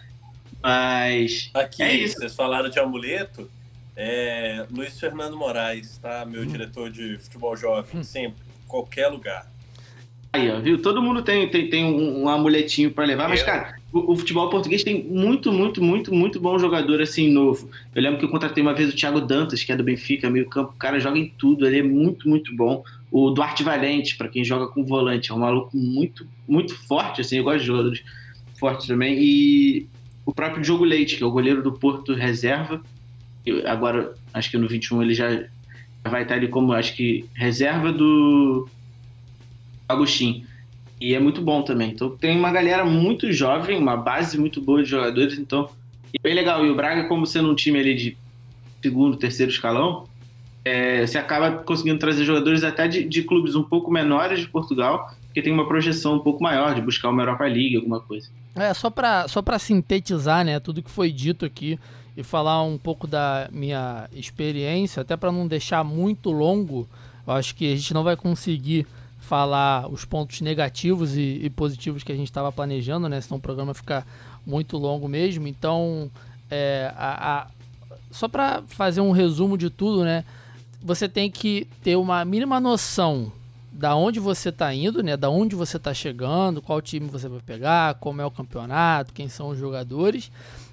Mas. 0.62 1.50
Aqui, 1.54 1.84
é 1.84 1.94
isso. 1.94 2.18
vocês 2.18 2.36
falaram 2.36 2.70
de 2.70 2.80
amuleto. 2.80 3.50
É, 4.02 4.66
Luiz 4.72 4.98
Fernando 4.98 5.36
Moraes, 5.36 5.98
tá? 5.98 6.26
Meu 6.26 6.44
hum. 6.44 6.46
diretor 6.46 6.90
de 6.90 7.18
futebol 7.18 7.54
jovem, 7.58 8.00
hum. 8.00 8.02
sempre, 8.04 8.42
qualquer 8.66 9.10
lugar. 9.10 9.52
Aí, 10.32 10.50
ó, 10.50 10.62
viu? 10.62 10.82
Todo 10.82 11.02
mundo 11.02 11.22
tem, 11.22 11.50
tem, 11.50 11.70
tem 11.70 11.84
um, 11.84 12.22
um 12.22 12.30
amuletinho 12.30 12.92
para 12.92 13.04
levar, 13.04 13.28
mas, 13.28 13.44
cara, 13.44 13.76
o, 13.92 14.14
o, 14.14 14.16
futebol 14.16 14.50
português 14.50 14.86
tem 14.86 15.04
muito, 15.04 15.52
muito, 15.52 15.84
muito, 15.84 16.14
muito 16.14 16.40
bom 16.40 16.58
jogador 16.58 17.02
assim, 17.02 17.30
novo. 17.30 17.70
Eu 17.94 18.02
lembro 18.02 18.20
que 18.20 18.24
eu 18.24 18.30
contratei 18.30 18.64
uma 18.64 18.74
vez 18.74 18.94
o 18.94 18.96
Thiago 18.96 19.20
Dantas, 19.20 19.66
que 19.66 19.72
é 19.74 19.76
do 19.76 19.84
Benfica, 19.84 20.30
meio 20.30 20.48
campo. 20.48 20.72
O 20.72 20.80
cara 20.80 20.98
joga 20.98 21.20
em 21.20 21.28
tudo, 21.38 21.68
ele 21.68 21.80
é 21.80 21.84
muito, 21.84 22.30
muito 22.30 22.56
bom. 22.56 22.86
O 23.12 23.32
Duarte 23.32 23.64
Valente, 23.64 24.16
para 24.16 24.30
quem 24.30 24.46
joga 24.46 24.68
com 24.68 24.86
volante, 24.86 25.30
é 25.30 25.34
um 25.34 25.40
maluco 25.40 25.76
muito, 25.76 26.26
muito 26.48 26.74
forte, 26.88 27.20
assim, 27.20 27.40
eu 27.40 27.44
gosto 27.44 27.60
de 27.60 27.66
jogadores 27.66 28.02
fortes 28.58 28.88
também. 28.88 29.18
E 29.20 29.90
o 30.26 30.34
próprio 30.34 30.62
Diogo 30.62 30.86
Leite, 30.86 31.18
que 31.18 31.24
é 31.24 31.26
o 31.26 31.32
goleiro 31.32 31.62
do 31.62 31.74
Porto 31.74 32.14
Reserva, 32.14 32.82
agora 33.66 34.14
acho 34.34 34.50
que 34.50 34.58
no 34.58 34.68
21 34.68 35.02
ele 35.02 35.14
já 35.14 35.44
vai 36.04 36.24
estar 36.24 36.36
ali 36.36 36.48
como, 36.48 36.74
acho 36.74 36.96
que, 36.96 37.26
reserva 37.34 37.92
do 37.92 38.68
Agostinho. 39.88 40.46
E 41.00 41.14
é 41.14 41.20
muito 41.20 41.42
bom 41.42 41.62
também. 41.62 41.92
Então 41.92 42.10
tem 42.10 42.38
uma 42.38 42.52
galera 42.52 42.84
muito 42.84 43.32
jovem, 43.32 43.78
uma 43.78 43.96
base 43.96 44.38
muito 44.38 44.62
boa 44.62 44.84
de 44.84 44.90
jogadores, 44.90 45.38
então 45.38 45.70
é 46.14 46.22
bem 46.22 46.34
legal. 46.34 46.66
E 46.66 46.70
o 46.70 46.76
Braga, 46.76 47.08
como 47.08 47.26
sendo 47.26 47.50
um 47.50 47.56
time 47.56 47.80
ali 47.80 47.96
de 47.96 48.18
segundo, 48.82 49.18
terceiro 49.18 49.52
escalão, 49.52 50.08
é, 50.64 51.06
você 51.06 51.18
acaba 51.18 51.52
conseguindo 51.52 52.00
trazer 52.00 52.26
jogadores 52.26 52.64
até 52.64 52.88
de, 52.88 53.04
de, 53.04 53.24
clubes 53.24 53.56
um 53.56 53.64
pouco 53.64 53.92
menores 53.92 54.40
de 54.40 54.48
Portugal, 54.48 55.10
que 55.34 55.42
tem 55.42 55.54
uma 55.54 55.68
projeção 55.68 56.16
um 56.16 56.20
pouco 56.20 56.44
maior 56.44 56.76
de 56.76 56.82
buscar 56.82 57.10
uma 57.10 57.22
Europa 57.22 57.46
League, 57.46 57.76
alguma 57.78 58.02
coisa. 58.02 58.30
É, 58.56 58.74
só 58.74 58.90
para 58.90 59.28
só 59.28 59.42
sintetizar 59.58 60.44
né, 60.44 60.60
tudo 60.60 60.84
que 60.84 60.92
foi 60.92 61.12
dito 61.12 61.46
aqui 61.46 61.80
e 62.20 62.24
falar 62.24 62.62
um 62.64 62.78
pouco 62.78 63.08
da 63.08 63.48
minha 63.50 64.10
experiência, 64.12 65.00
até 65.00 65.16
para 65.16 65.32
não 65.32 65.48
deixar 65.48 65.86
muito 65.86 66.32
longo, 66.32 66.86
eu 67.26 67.32
acho 67.32 67.56
que 67.56 67.72
a 67.72 67.76
gente 67.78 67.94
não 67.94 68.04
vai 68.04 68.18
conseguir 68.18 68.86
falar 69.22 69.88
os 69.88 70.04
pontos 70.04 70.42
negativos 70.42 71.16
e, 71.16 71.40
e 71.42 71.50
positivos 71.50 72.04
que 72.04 72.12
a 72.12 72.16
gente 72.16 72.28
estava 72.28 72.52
planejando, 72.52 73.08
né? 73.08 73.22
Senão 73.22 73.38
o 73.38 73.42
programa 73.42 73.74
fica 73.74 74.06
muito 74.46 74.78
longo 74.78 75.08
mesmo. 75.08 75.48
Então, 75.48 76.12
é, 76.52 76.94
a, 76.98 77.38
a, 77.40 77.48
só 78.12 78.28
para 78.28 78.64
fazer 78.68 79.00
um 79.00 79.12
resumo 79.12 79.58
de 79.58 79.70
tudo, 79.70 80.04
né? 80.04 80.26
Você 80.84 81.08
tem 81.08 81.32
que 81.32 81.70
ter 81.82 81.96
uma 81.96 82.26
mínima 82.26 82.60
noção 82.60 83.32
da 83.80 83.96
onde 83.96 84.20
você 84.20 84.50
está 84.50 84.74
indo, 84.74 85.02
né? 85.02 85.16
Da 85.16 85.30
onde 85.30 85.56
você 85.56 85.78
está 85.78 85.94
chegando, 85.94 86.62
qual 86.62 86.82
time 86.82 87.08
você 87.08 87.30
vai 87.30 87.40
pegar, 87.40 87.94
como 87.96 88.22
é 88.22 88.26
o 88.26 88.32
campeonato, 88.32 89.14
quem 89.14 89.30
são 89.30 89.48
os 89.48 89.58
jogadores. 89.58 90.30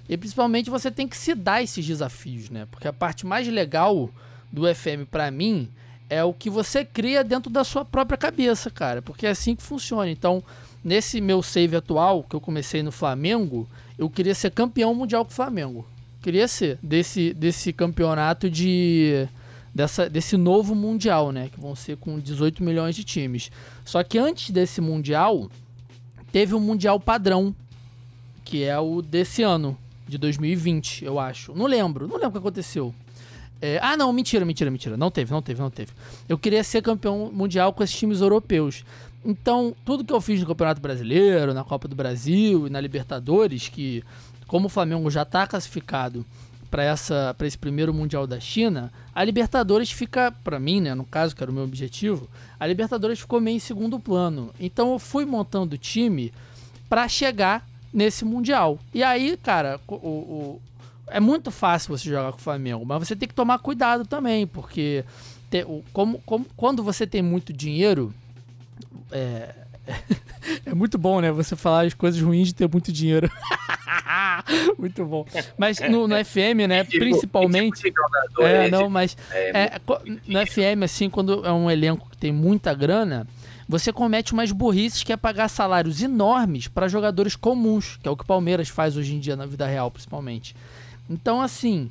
E 0.09 0.17
principalmente 0.17 0.69
você 0.69 0.91
tem 0.91 1.07
que 1.07 1.15
se 1.15 1.33
dar 1.33 1.63
esses 1.63 1.85
desafios, 1.85 2.49
né? 2.49 2.67
Porque 2.69 2.85
a 2.85 2.91
parte 2.91 3.25
mais 3.25 3.47
legal 3.47 4.09
do 4.51 4.63
FM 4.63 5.07
para 5.09 5.31
mim 5.31 5.69
é 6.09 6.21
o 6.21 6.33
que 6.33 6.49
você 6.49 6.83
cria 6.83 7.23
dentro 7.23 7.49
da 7.49 7.63
sua 7.63 7.85
própria 7.85 8.17
cabeça, 8.17 8.69
cara. 8.69 9.01
Porque 9.01 9.25
é 9.25 9.29
assim 9.29 9.55
que 9.55 9.63
funciona. 9.63 10.11
Então, 10.11 10.43
nesse 10.83 11.21
meu 11.21 11.41
save 11.41 11.77
atual, 11.77 12.23
que 12.23 12.35
eu 12.35 12.41
comecei 12.41 12.83
no 12.83 12.91
Flamengo, 12.91 13.65
eu 13.97 14.09
queria 14.09 14.35
ser 14.35 14.51
campeão 14.51 14.93
mundial 14.93 15.23
com 15.23 15.31
o 15.31 15.35
Flamengo. 15.35 15.87
Queria 16.21 16.47
ser 16.49 16.77
desse, 16.83 17.33
desse 17.33 17.71
campeonato 17.71 18.49
de. 18.49 19.29
Dessa, 19.73 20.09
desse 20.09 20.35
novo 20.37 20.73
Mundial, 20.73 21.31
né? 21.31 21.49
Que 21.53 21.59
vão 21.59 21.75
ser 21.75 21.97
com 21.97 22.19
18 22.19 22.63
milhões 22.63 22.95
de 22.95 23.03
times. 23.03 23.51
Só 23.85 24.03
que 24.03 24.17
antes 24.17 24.49
desse 24.49 24.81
Mundial, 24.81 25.49
teve 26.31 26.55
um 26.55 26.59
Mundial 26.59 26.99
padrão, 26.99 27.55
que 28.43 28.63
é 28.63 28.79
o 28.79 29.01
desse 29.01 29.43
ano, 29.43 29.77
de 30.07 30.17
2020, 30.17 31.03
eu 31.03 31.19
acho. 31.19 31.53
Não 31.53 31.65
lembro, 31.65 32.07
não 32.07 32.15
lembro 32.15 32.29
o 32.29 32.31
que 32.31 32.37
aconteceu. 32.37 32.93
É, 33.61 33.79
ah, 33.81 33.97
não, 33.97 34.13
mentira, 34.13 34.45
mentira, 34.45 34.69
mentira. 34.69 34.95
Não 34.95 35.11
teve, 35.11 35.31
não 35.31 35.41
teve, 35.41 35.59
não 35.59 35.69
teve. 35.69 35.91
Eu 36.29 36.37
queria 36.37 36.63
ser 36.63 36.81
campeão 36.81 37.31
mundial 37.33 37.73
com 37.73 37.83
esses 37.83 37.95
times 37.95 38.21
europeus. 38.21 38.85
Então, 39.25 39.75
tudo 39.83 40.05
que 40.05 40.13
eu 40.13 40.21
fiz 40.21 40.39
no 40.39 40.45
Campeonato 40.45 40.79
Brasileiro, 40.79 41.53
na 41.53 41.63
Copa 41.63 41.87
do 41.87 41.95
Brasil 41.95 42.67
e 42.67 42.69
na 42.69 42.79
Libertadores, 42.79 43.67
que 43.67 44.03
como 44.45 44.67
o 44.67 44.69
Flamengo 44.69 45.09
já 45.09 45.23
está 45.23 45.45
classificado 45.45 46.25
para 46.69 46.83
essa 46.83 47.33
para 47.37 47.47
esse 47.47 47.57
primeiro 47.57 47.93
mundial 47.93 48.27
da 48.27 48.39
China, 48.39 48.91
a 49.13 49.23
Libertadores 49.23 49.91
fica 49.91 50.31
para 50.43 50.59
mim, 50.59 50.81
né, 50.81 50.93
no 50.93 51.05
caso 51.05 51.35
que 51.35 51.43
era 51.43 51.51
o 51.51 51.53
meu 51.53 51.63
objetivo, 51.63 52.29
a 52.59 52.67
Libertadores 52.67 53.19
ficou 53.19 53.39
meio 53.39 53.55
em 53.57 53.59
segundo 53.59 53.99
plano. 53.99 54.53
Então 54.59 54.91
eu 54.91 54.99
fui 54.99 55.25
montando 55.25 55.75
o 55.75 55.77
time 55.77 56.33
para 56.89 57.07
chegar 57.07 57.67
nesse 57.93 58.23
mundial. 58.25 58.79
E 58.93 59.03
aí, 59.03 59.37
cara, 59.37 59.79
o, 59.87 59.95
o 59.95 60.61
é 61.07 61.19
muito 61.19 61.51
fácil 61.51 61.97
você 61.97 62.09
jogar 62.09 62.31
com 62.31 62.37
o 62.37 62.41
Flamengo, 62.41 62.85
mas 62.85 63.07
você 63.07 63.15
tem 63.15 63.27
que 63.27 63.33
tomar 63.33 63.59
cuidado 63.59 64.05
também, 64.05 64.45
porque 64.45 65.05
te, 65.49 65.65
como, 65.93 66.19
como, 66.25 66.45
quando 66.55 66.83
você 66.83 67.07
tem 67.07 67.21
muito 67.21 67.53
dinheiro, 67.53 68.13
é, 69.11 69.55
é 70.65 70.73
muito 70.73 70.97
bom, 70.97 71.19
né? 71.19 71.31
Você 71.31 71.55
falar 71.55 71.85
as 71.85 71.93
coisas 71.93 72.21
ruins 72.21 72.47
de 72.47 72.55
ter 72.55 72.69
muito 72.69 72.91
dinheiro. 72.91 73.29
muito 74.77 75.05
bom. 75.05 75.25
Mas 75.57 75.79
no, 75.79 76.07
no 76.07 76.15
FM, 76.23 76.67
né? 76.67 76.83
Tipo, 76.83 76.99
principalmente. 76.99 77.81
Tipo 77.81 77.99
é, 78.39 78.69
não, 78.69 78.89
mas 78.89 79.17
é, 79.31 79.49
é, 79.65 79.81
no 80.27 80.45
FM, 80.45 80.83
assim, 80.83 81.09
quando 81.09 81.45
é 81.45 81.51
um 81.51 81.69
elenco 81.69 82.09
que 82.09 82.17
tem 82.17 82.31
muita 82.31 82.73
grana, 82.73 83.27
você 83.67 83.91
comete 83.91 84.33
umas 84.33 84.51
burrices 84.51 85.03
que 85.03 85.11
é 85.11 85.17
pagar 85.17 85.49
salários 85.49 86.01
enormes 86.01 86.67
para 86.67 86.87
jogadores 86.87 87.35
comuns, 87.35 87.97
que 88.01 88.07
é 88.07 88.11
o 88.11 88.15
que 88.15 88.23
o 88.23 88.27
Palmeiras 88.27 88.69
faz 88.69 88.95
hoje 88.95 89.15
em 89.15 89.19
dia 89.19 89.35
na 89.35 89.45
vida 89.45 89.65
real, 89.67 89.91
principalmente. 89.91 90.55
Então, 91.09 91.41
assim, 91.41 91.89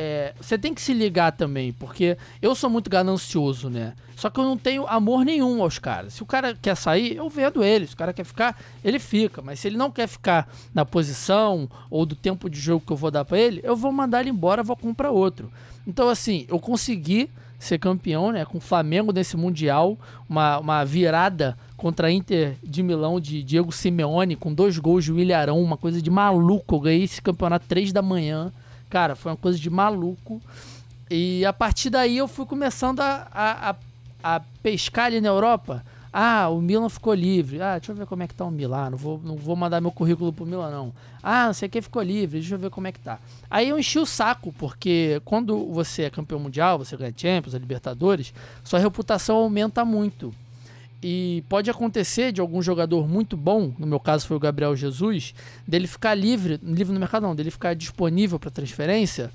é, 0.00 0.32
você 0.40 0.56
tem 0.56 0.72
que 0.72 0.80
se 0.80 0.92
ligar 0.94 1.32
também, 1.32 1.72
porque 1.72 2.16
eu 2.40 2.54
sou 2.54 2.70
muito 2.70 2.88
ganancioso, 2.88 3.68
né? 3.68 3.94
Só 4.14 4.30
que 4.30 4.38
eu 4.38 4.44
não 4.44 4.56
tenho 4.56 4.86
amor 4.86 5.24
nenhum 5.24 5.60
aos 5.60 5.80
caras. 5.80 6.14
Se 6.14 6.22
o 6.22 6.26
cara 6.26 6.54
quer 6.54 6.76
sair, 6.76 7.16
eu 7.16 7.28
vendo 7.28 7.64
ele. 7.64 7.84
Se 7.84 7.94
o 7.94 7.96
cara 7.96 8.12
quer 8.12 8.22
ficar, 8.22 8.56
ele 8.84 9.00
fica. 9.00 9.42
Mas 9.42 9.58
se 9.58 9.66
ele 9.66 9.76
não 9.76 9.90
quer 9.90 10.06
ficar 10.06 10.48
na 10.72 10.84
posição 10.84 11.68
ou 11.90 12.06
do 12.06 12.14
tempo 12.14 12.48
de 12.48 12.60
jogo 12.60 12.84
que 12.86 12.92
eu 12.92 12.96
vou 12.96 13.10
dar 13.10 13.24
para 13.24 13.40
ele, 13.40 13.60
eu 13.64 13.74
vou 13.74 13.90
mandar 13.90 14.20
ele 14.20 14.30
embora, 14.30 14.62
vou 14.62 14.76
comprar 14.76 15.10
outro. 15.10 15.50
Então, 15.84 16.08
assim, 16.08 16.46
eu 16.48 16.60
consegui 16.60 17.28
ser 17.58 17.78
campeão, 17.78 18.30
né? 18.30 18.44
Com 18.44 18.58
o 18.58 18.60
Flamengo 18.60 19.12
nesse 19.12 19.36
Mundial, 19.36 19.98
uma, 20.28 20.60
uma 20.60 20.84
virada 20.84 21.58
contra 21.76 22.06
a 22.06 22.12
Inter 22.12 22.56
de 22.62 22.84
Milão 22.84 23.18
de 23.18 23.42
Diego 23.42 23.72
Simeone, 23.72 24.36
com 24.36 24.54
dois 24.54 24.78
gols 24.78 25.04
de 25.04 25.12
William 25.12 25.38
Arão, 25.38 25.60
uma 25.60 25.76
coisa 25.76 26.00
de 26.00 26.08
maluco. 26.08 26.76
Eu 26.76 26.80
ganhei 26.80 27.02
esse 27.02 27.20
campeonato 27.20 27.66
três 27.66 27.92
da 27.92 28.00
manhã. 28.00 28.52
Cara, 28.88 29.14
foi 29.14 29.32
uma 29.32 29.36
coisa 29.36 29.58
de 29.58 29.70
maluco. 29.70 30.40
E 31.10 31.44
a 31.44 31.52
partir 31.52 31.90
daí 31.90 32.18
eu 32.18 32.28
fui 32.28 32.44
começando 32.44 33.00
a, 33.00 33.28
a, 33.32 33.70
a, 33.70 33.76
a 34.36 34.40
pescar 34.62 35.06
ali 35.06 35.20
na 35.20 35.28
Europa. 35.28 35.84
Ah, 36.12 36.48
o 36.48 36.60
Milan 36.60 36.88
ficou 36.88 37.12
livre. 37.14 37.60
Ah, 37.60 37.78
deixa 37.78 37.92
eu 37.92 37.96
ver 37.96 38.06
como 38.06 38.22
é 38.22 38.26
que 38.26 38.34
tá 38.34 38.44
o 38.44 38.50
Milan. 38.50 38.90
Não 38.90 38.98
vou, 38.98 39.20
não 39.22 39.36
vou 39.36 39.54
mandar 39.54 39.80
meu 39.80 39.90
currículo 39.90 40.32
pro 40.32 40.46
Milan, 40.46 40.70
não. 40.70 40.92
Ah, 41.22 41.46
não 41.46 41.54
sei 41.54 41.68
quem 41.68 41.82
ficou 41.82 42.02
livre. 42.02 42.40
Deixa 42.40 42.54
eu 42.54 42.58
ver 42.58 42.70
como 42.70 42.86
é 42.86 42.92
que 42.92 42.98
tá. 42.98 43.18
Aí 43.50 43.68
eu 43.68 43.78
enchi 43.78 43.98
o 43.98 44.06
saco, 44.06 44.52
porque 44.58 45.20
quando 45.24 45.66
você 45.66 46.04
é 46.04 46.10
campeão 46.10 46.40
mundial, 46.40 46.78
você 46.78 46.96
ganha 46.96 47.12
Champions, 47.16 47.54
a 47.54 47.58
Libertadores, 47.58 48.32
sua 48.64 48.78
reputação 48.78 49.36
aumenta 49.36 49.84
muito. 49.84 50.34
E 51.02 51.44
pode 51.48 51.70
acontecer 51.70 52.32
de 52.32 52.40
algum 52.40 52.60
jogador 52.60 53.06
muito 53.08 53.36
bom, 53.36 53.72
no 53.78 53.86
meu 53.86 54.00
caso 54.00 54.26
foi 54.26 54.36
o 54.36 54.40
Gabriel 54.40 54.74
Jesus, 54.74 55.32
dele 55.66 55.86
ficar 55.86 56.14
livre, 56.14 56.58
livre 56.62 56.92
no 56.92 56.98
mercado 56.98 57.22
não, 57.22 57.36
dele 57.36 57.52
ficar 57.52 57.74
disponível 57.74 58.38
para 58.38 58.50
transferência. 58.50 59.30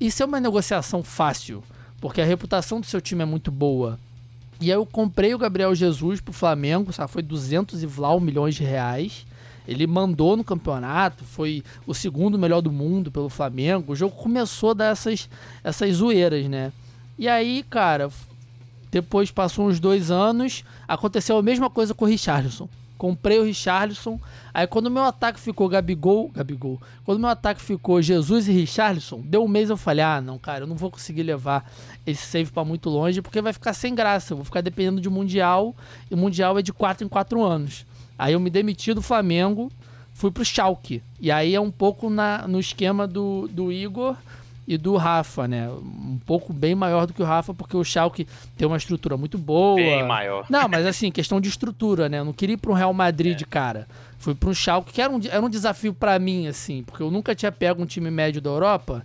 Isso 0.00 0.22
é 0.22 0.26
uma 0.26 0.40
negociação 0.40 1.04
fácil, 1.04 1.62
porque 2.00 2.20
a 2.20 2.24
reputação 2.24 2.80
do 2.80 2.86
seu 2.86 3.00
time 3.00 3.22
é 3.22 3.24
muito 3.24 3.52
boa. 3.52 3.98
E 4.60 4.72
aí 4.72 4.76
eu 4.76 4.86
comprei 4.86 5.34
o 5.34 5.38
Gabriel 5.38 5.74
Jesus 5.74 6.20
pro 6.20 6.32
Flamengo, 6.32 6.92
sabe? 6.92 7.12
foi 7.12 7.22
200 7.22 7.82
e 7.82 7.86
vlau 7.86 8.18
milhões 8.18 8.54
de 8.54 8.64
reais. 8.64 9.24
Ele 9.66 9.86
mandou 9.86 10.36
no 10.36 10.44
campeonato, 10.44 11.24
foi 11.24 11.62
o 11.86 11.94
segundo 11.94 12.38
melhor 12.38 12.60
do 12.60 12.70
mundo 12.70 13.10
pelo 13.10 13.28
Flamengo. 13.28 13.92
O 13.92 13.96
jogo 13.96 14.14
começou 14.16 14.70
a 14.70 14.74
dar 14.74 14.92
essas, 14.92 15.28
essas 15.62 15.96
zoeiras, 15.96 16.46
né? 16.48 16.72
E 17.18 17.28
aí, 17.28 17.62
cara, 17.62 18.10
depois 18.94 19.28
passou 19.28 19.66
uns 19.66 19.80
dois 19.80 20.08
anos, 20.08 20.62
aconteceu 20.86 21.36
a 21.36 21.42
mesma 21.42 21.68
coisa 21.68 21.92
com 21.92 22.04
o 22.04 22.08
Richarlison. 22.08 22.68
Comprei 22.96 23.40
o 23.40 23.42
Richarlison. 23.42 24.20
Aí 24.52 24.68
quando 24.68 24.88
meu 24.88 25.02
ataque 25.02 25.40
ficou 25.40 25.68
Gabigol, 25.68 26.30
Gabigol. 26.32 26.80
Quando 27.04 27.18
meu 27.18 27.28
ataque 27.28 27.60
ficou 27.60 28.00
Jesus 28.00 28.46
e 28.46 28.52
Richarlison, 28.52 29.20
deu 29.20 29.42
um 29.42 29.48
mês 29.48 29.68
eu 29.68 29.76
falei: 29.76 30.04
"Ah, 30.04 30.20
não, 30.20 30.38
cara, 30.38 30.62
eu 30.62 30.66
não 30.68 30.76
vou 30.76 30.92
conseguir 30.92 31.24
levar 31.24 31.68
esse 32.06 32.24
save 32.24 32.52
para 32.52 32.64
muito 32.64 32.88
longe 32.88 33.20
porque 33.20 33.42
vai 33.42 33.52
ficar 33.52 33.72
sem 33.72 33.96
graça. 33.96 34.32
Eu 34.32 34.36
vou 34.36 34.44
ficar 34.44 34.60
dependendo 34.60 35.00
de 35.00 35.10
mundial, 35.10 35.74
e 36.08 36.14
mundial 36.14 36.56
é 36.56 36.62
de 36.62 36.72
4 36.72 37.04
em 37.04 37.08
4 37.08 37.42
anos". 37.42 37.84
Aí 38.16 38.34
eu 38.34 38.38
me 38.38 38.48
demiti 38.48 38.94
do 38.94 39.02
Flamengo, 39.02 39.72
fui 40.12 40.30
pro 40.30 40.44
Schalke. 40.44 41.02
E 41.20 41.32
aí 41.32 41.52
é 41.52 41.60
um 41.60 41.72
pouco 41.72 42.08
na, 42.08 42.46
no 42.46 42.60
esquema 42.60 43.08
do, 43.08 43.48
do 43.48 43.72
Igor 43.72 44.16
e 44.66 44.78
do 44.78 44.96
Rafa, 44.96 45.46
né? 45.46 45.68
Um 45.70 46.18
pouco 46.24 46.52
bem 46.52 46.74
maior 46.74 47.06
do 47.06 47.12
que 47.12 47.22
o 47.22 47.24
Rafa, 47.24 47.52
porque 47.52 47.76
o 47.76 47.84
Schalke 47.84 48.26
tem 48.56 48.66
uma 48.66 48.76
estrutura 48.76 49.16
muito 49.16 49.36
boa. 49.36 49.76
Bem 49.76 50.06
maior. 50.06 50.46
Não, 50.48 50.68
mas 50.68 50.86
assim, 50.86 51.10
questão 51.10 51.40
de 51.40 51.48
estrutura, 51.48 52.08
né? 52.08 52.18
Eu 52.18 52.24
não 52.24 52.32
queria 52.32 52.54
ir 52.54 52.58
para 52.58 52.70
um 52.70 52.74
Real 52.74 52.92
Madrid 52.92 53.42
é. 53.42 53.44
cara. 53.44 53.86
Fui 54.18 54.34
para 54.34 54.48
um 54.48 54.54
Schalke, 54.54 54.92
que 54.92 55.02
era 55.02 55.12
um, 55.12 55.20
era 55.30 55.44
um 55.44 55.50
desafio 55.50 55.92
para 55.92 56.18
mim, 56.18 56.46
assim, 56.46 56.82
porque 56.82 57.02
eu 57.02 57.10
nunca 57.10 57.34
tinha 57.34 57.52
pego 57.52 57.82
um 57.82 57.86
time 57.86 58.10
médio 58.10 58.40
da 58.40 58.50
Europa 58.50 59.04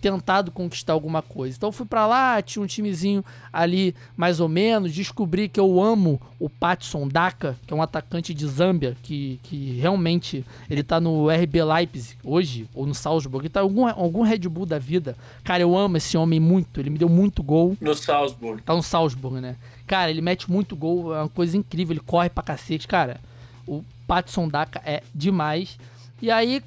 tentado 0.00 0.50
conquistar 0.50 0.92
alguma 0.92 1.22
coisa. 1.22 1.56
Então 1.56 1.70
fui 1.70 1.86
para 1.86 2.06
lá, 2.06 2.40
tinha 2.40 2.62
um 2.62 2.66
timezinho 2.66 3.24
ali 3.52 3.94
mais 4.16 4.40
ou 4.40 4.48
menos, 4.48 4.92
descobri 4.92 5.48
que 5.48 5.60
eu 5.60 5.82
amo 5.82 6.20
o 6.38 6.48
Patson 6.48 7.06
Daka, 7.08 7.56
que 7.66 7.72
é 7.72 7.76
um 7.76 7.82
atacante 7.82 8.32
de 8.32 8.46
Zâmbia, 8.46 8.96
que, 9.02 9.38
que 9.42 9.78
realmente 9.78 10.44
ele 10.68 10.82
tá 10.82 11.00
no 11.00 11.28
RB 11.28 11.62
Leipzig 11.62 12.18
hoje, 12.24 12.68
ou 12.74 12.86
no 12.86 12.94
Salzburg, 12.94 13.44
ele 13.44 13.52
tá 13.52 13.60
algum, 13.60 13.86
algum 13.86 14.22
Red 14.22 14.48
Bull 14.48 14.66
da 14.66 14.78
vida. 14.78 15.16
Cara, 15.42 15.62
eu 15.62 15.76
amo 15.76 15.96
esse 15.96 16.16
homem 16.16 16.40
muito, 16.40 16.80
ele 16.80 16.90
me 16.90 16.98
deu 16.98 17.08
muito 17.08 17.42
gol. 17.42 17.76
No 17.80 17.94
Salzburg. 17.94 18.62
Tá 18.62 18.74
no 18.74 18.82
Salzburg, 18.82 19.40
né? 19.40 19.56
Cara, 19.86 20.10
ele 20.10 20.22
mete 20.22 20.50
muito 20.50 20.74
gol, 20.74 21.14
é 21.14 21.20
uma 21.20 21.28
coisa 21.28 21.56
incrível, 21.56 21.92
ele 21.92 22.00
corre 22.00 22.30
pra 22.30 22.42
cacete, 22.42 22.88
cara. 22.88 23.20
O 23.66 23.84
Patson 24.06 24.48
Daka 24.48 24.80
é 24.84 25.02
demais. 25.14 25.78
E 26.20 26.30
aí, 26.30 26.62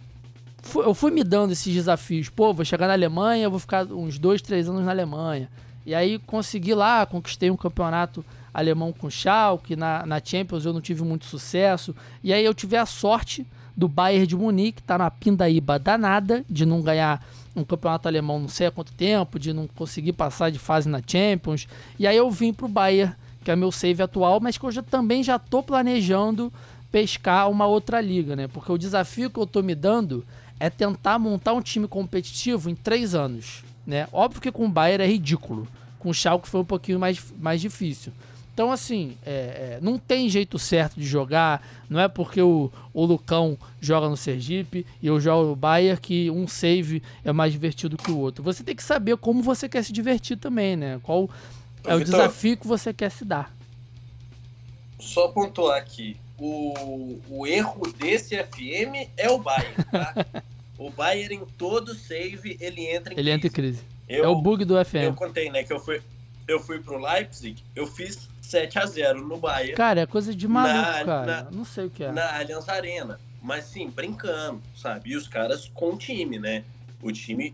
eu 0.75 0.93
fui 0.93 1.11
me 1.11 1.23
dando 1.23 1.53
esses 1.53 1.73
desafios. 1.73 2.29
Pô, 2.29 2.53
vou 2.53 2.65
chegar 2.65 2.87
na 2.87 2.93
Alemanha, 2.93 3.49
vou 3.49 3.59
ficar 3.59 3.85
uns 3.85 4.17
dois, 4.17 4.41
três 4.41 4.67
anos 4.67 4.83
na 4.85 4.91
Alemanha. 4.91 5.49
E 5.85 5.95
aí 5.95 6.19
consegui 6.19 6.73
lá, 6.73 7.05
conquistei 7.05 7.49
um 7.49 7.55
campeonato 7.55 8.23
alemão 8.53 8.91
com 8.91 9.09
Schalke, 9.09 9.75
na, 9.75 10.05
na 10.05 10.19
Champions 10.23 10.65
eu 10.65 10.73
não 10.73 10.81
tive 10.81 11.03
muito 11.03 11.25
sucesso. 11.25 11.95
E 12.23 12.33
aí 12.33 12.43
eu 12.43 12.53
tive 12.53 12.75
a 12.75 12.85
sorte 12.85 13.45
do 13.75 13.87
Bayern 13.87 14.25
de 14.25 14.35
Munique, 14.35 14.81
tá 14.81 14.97
na 14.97 15.11
pindaíba 15.11 15.77
danada 15.77 16.43
de 16.49 16.65
não 16.65 16.81
ganhar 16.81 17.23
um 17.55 17.63
campeonato 17.63 18.07
alemão 18.07 18.39
não 18.39 18.47
sei 18.47 18.67
há 18.67 18.71
quanto 18.71 18.91
tempo, 18.93 19.37
de 19.37 19.53
não 19.53 19.67
conseguir 19.67 20.13
passar 20.13 20.49
de 20.49 20.57
fase 20.57 20.89
na 20.89 21.01
Champions. 21.05 21.67
E 21.99 22.07
aí 22.07 22.17
eu 22.17 22.29
vim 22.31 22.51
pro 22.51 22.67
Bayern, 22.67 23.13
que 23.43 23.51
é 23.51 23.55
meu 23.55 23.71
save 23.71 24.01
atual, 24.01 24.39
mas 24.39 24.57
que 24.57 24.65
eu 24.65 24.71
já, 24.71 24.81
também 24.81 25.23
já 25.23 25.37
tô 25.37 25.61
planejando 25.61 26.51
pescar 26.91 27.49
uma 27.49 27.67
outra 27.67 28.01
liga, 28.01 28.35
né? 28.35 28.47
Porque 28.47 28.71
o 28.71 28.77
desafio 28.77 29.29
que 29.29 29.39
eu 29.39 29.45
tô 29.45 29.61
me 29.61 29.75
dando 29.75 30.25
é 30.59 30.69
tentar 30.69 31.19
montar 31.19 31.53
um 31.53 31.61
time 31.61 31.87
competitivo 31.87 32.69
em 32.69 32.75
três 32.75 33.13
anos, 33.13 33.63
né? 33.85 34.07
Óbvio 34.11 34.41
que 34.41 34.51
com 34.51 34.65
o 34.65 34.69
Bayern 34.69 35.03
é 35.03 35.07
ridículo, 35.07 35.67
com 35.99 36.09
o 36.09 36.13
Schalke 36.13 36.47
foi 36.47 36.61
um 36.61 36.65
pouquinho 36.65 36.99
mais, 36.99 37.23
mais 37.39 37.61
difícil. 37.61 38.11
Então, 38.53 38.71
assim, 38.71 39.15
é, 39.23 39.31
é, 39.31 39.79
não 39.83 39.99
tem 39.99 40.27
jeito 40.27 40.57
certo 40.57 40.99
de 40.99 41.05
jogar. 41.05 41.61
Não 41.87 41.99
é 41.99 42.07
porque 42.07 42.41
o, 42.41 42.71
o 42.91 43.05
Lucão 43.05 43.55
joga 43.79 44.09
no 44.09 44.17
Sergipe 44.17 44.83
e 44.99 45.05
eu 45.05 45.19
jogo 45.19 45.49
no 45.49 45.55
Bayern 45.55 46.01
que 46.01 46.31
um 46.31 46.47
save 46.47 47.03
é 47.23 47.31
mais 47.31 47.51
divertido 47.51 47.97
que 47.97 48.09
o 48.09 48.17
outro. 48.17 48.43
Você 48.43 48.63
tem 48.63 48.75
que 48.75 48.81
saber 48.81 49.15
como 49.17 49.43
você 49.43 49.69
quer 49.69 49.83
se 49.83 49.93
divertir 49.93 50.37
também, 50.37 50.75
né? 50.75 50.99
Qual 51.03 51.29
é 51.87 51.95
o 51.95 52.03
desafio 52.03 52.57
que 52.57 52.67
você 52.67 52.93
quer 52.93 53.09
se 53.09 53.23
dar. 53.23 53.55
Só 54.99 55.29
pontuar 55.29 55.77
aqui. 55.77 56.17
O, 56.39 57.19
o 57.29 57.47
erro 57.47 57.91
desse 57.93 58.35
FM 58.37 59.09
é 59.17 59.29
o 59.29 59.39
Bayern, 59.39 59.83
tá? 59.91 60.13
o 60.77 60.89
Bayern 60.91 61.35
em 61.35 61.45
todo 61.57 61.95
save 61.95 62.57
ele 62.59 62.87
entra 62.87 63.13
em 63.13 63.17
ele 63.17 63.23
crise. 63.23 63.29
entra 63.31 63.47
em 63.47 63.51
crise. 63.51 63.83
Eu, 64.07 64.23
é 64.25 64.27
o 64.27 64.35
bug 64.35 64.63
do 64.63 64.83
FM. 64.83 64.95
Eu 64.95 65.13
contei, 65.13 65.49
né, 65.49 65.63
que 65.63 65.73
eu 65.73 65.79
fui, 65.79 66.01
eu 66.47 66.59
fui 66.59 66.79
pro 66.79 66.97
Leipzig, 66.97 67.63
eu 67.75 67.87
fiz 67.87 68.29
7 68.41 68.79
a 68.79 68.85
0 68.85 69.27
no 69.27 69.37
Bahia. 69.37 69.75
Cara, 69.75 70.01
é 70.01 70.05
coisa 70.05 70.33
de 70.33 70.47
maluco, 70.47 70.75
na, 70.75 71.05
cara. 71.05 71.25
Na, 71.25 71.51
não 71.51 71.65
sei 71.65 71.85
o 71.85 71.89
que 71.89 72.03
é. 72.03 72.11
Na 72.11 72.37
Allianz 72.37 72.69
Arena. 72.69 73.19
Mas 73.41 73.65
sim, 73.65 73.89
brincando, 73.89 74.61
sabe? 74.75 75.11
E 75.11 75.15
os 75.15 75.27
caras 75.27 75.69
com 75.73 75.93
o 75.93 75.97
time, 75.97 76.39
né? 76.39 76.63
O 77.01 77.11
time, 77.11 77.53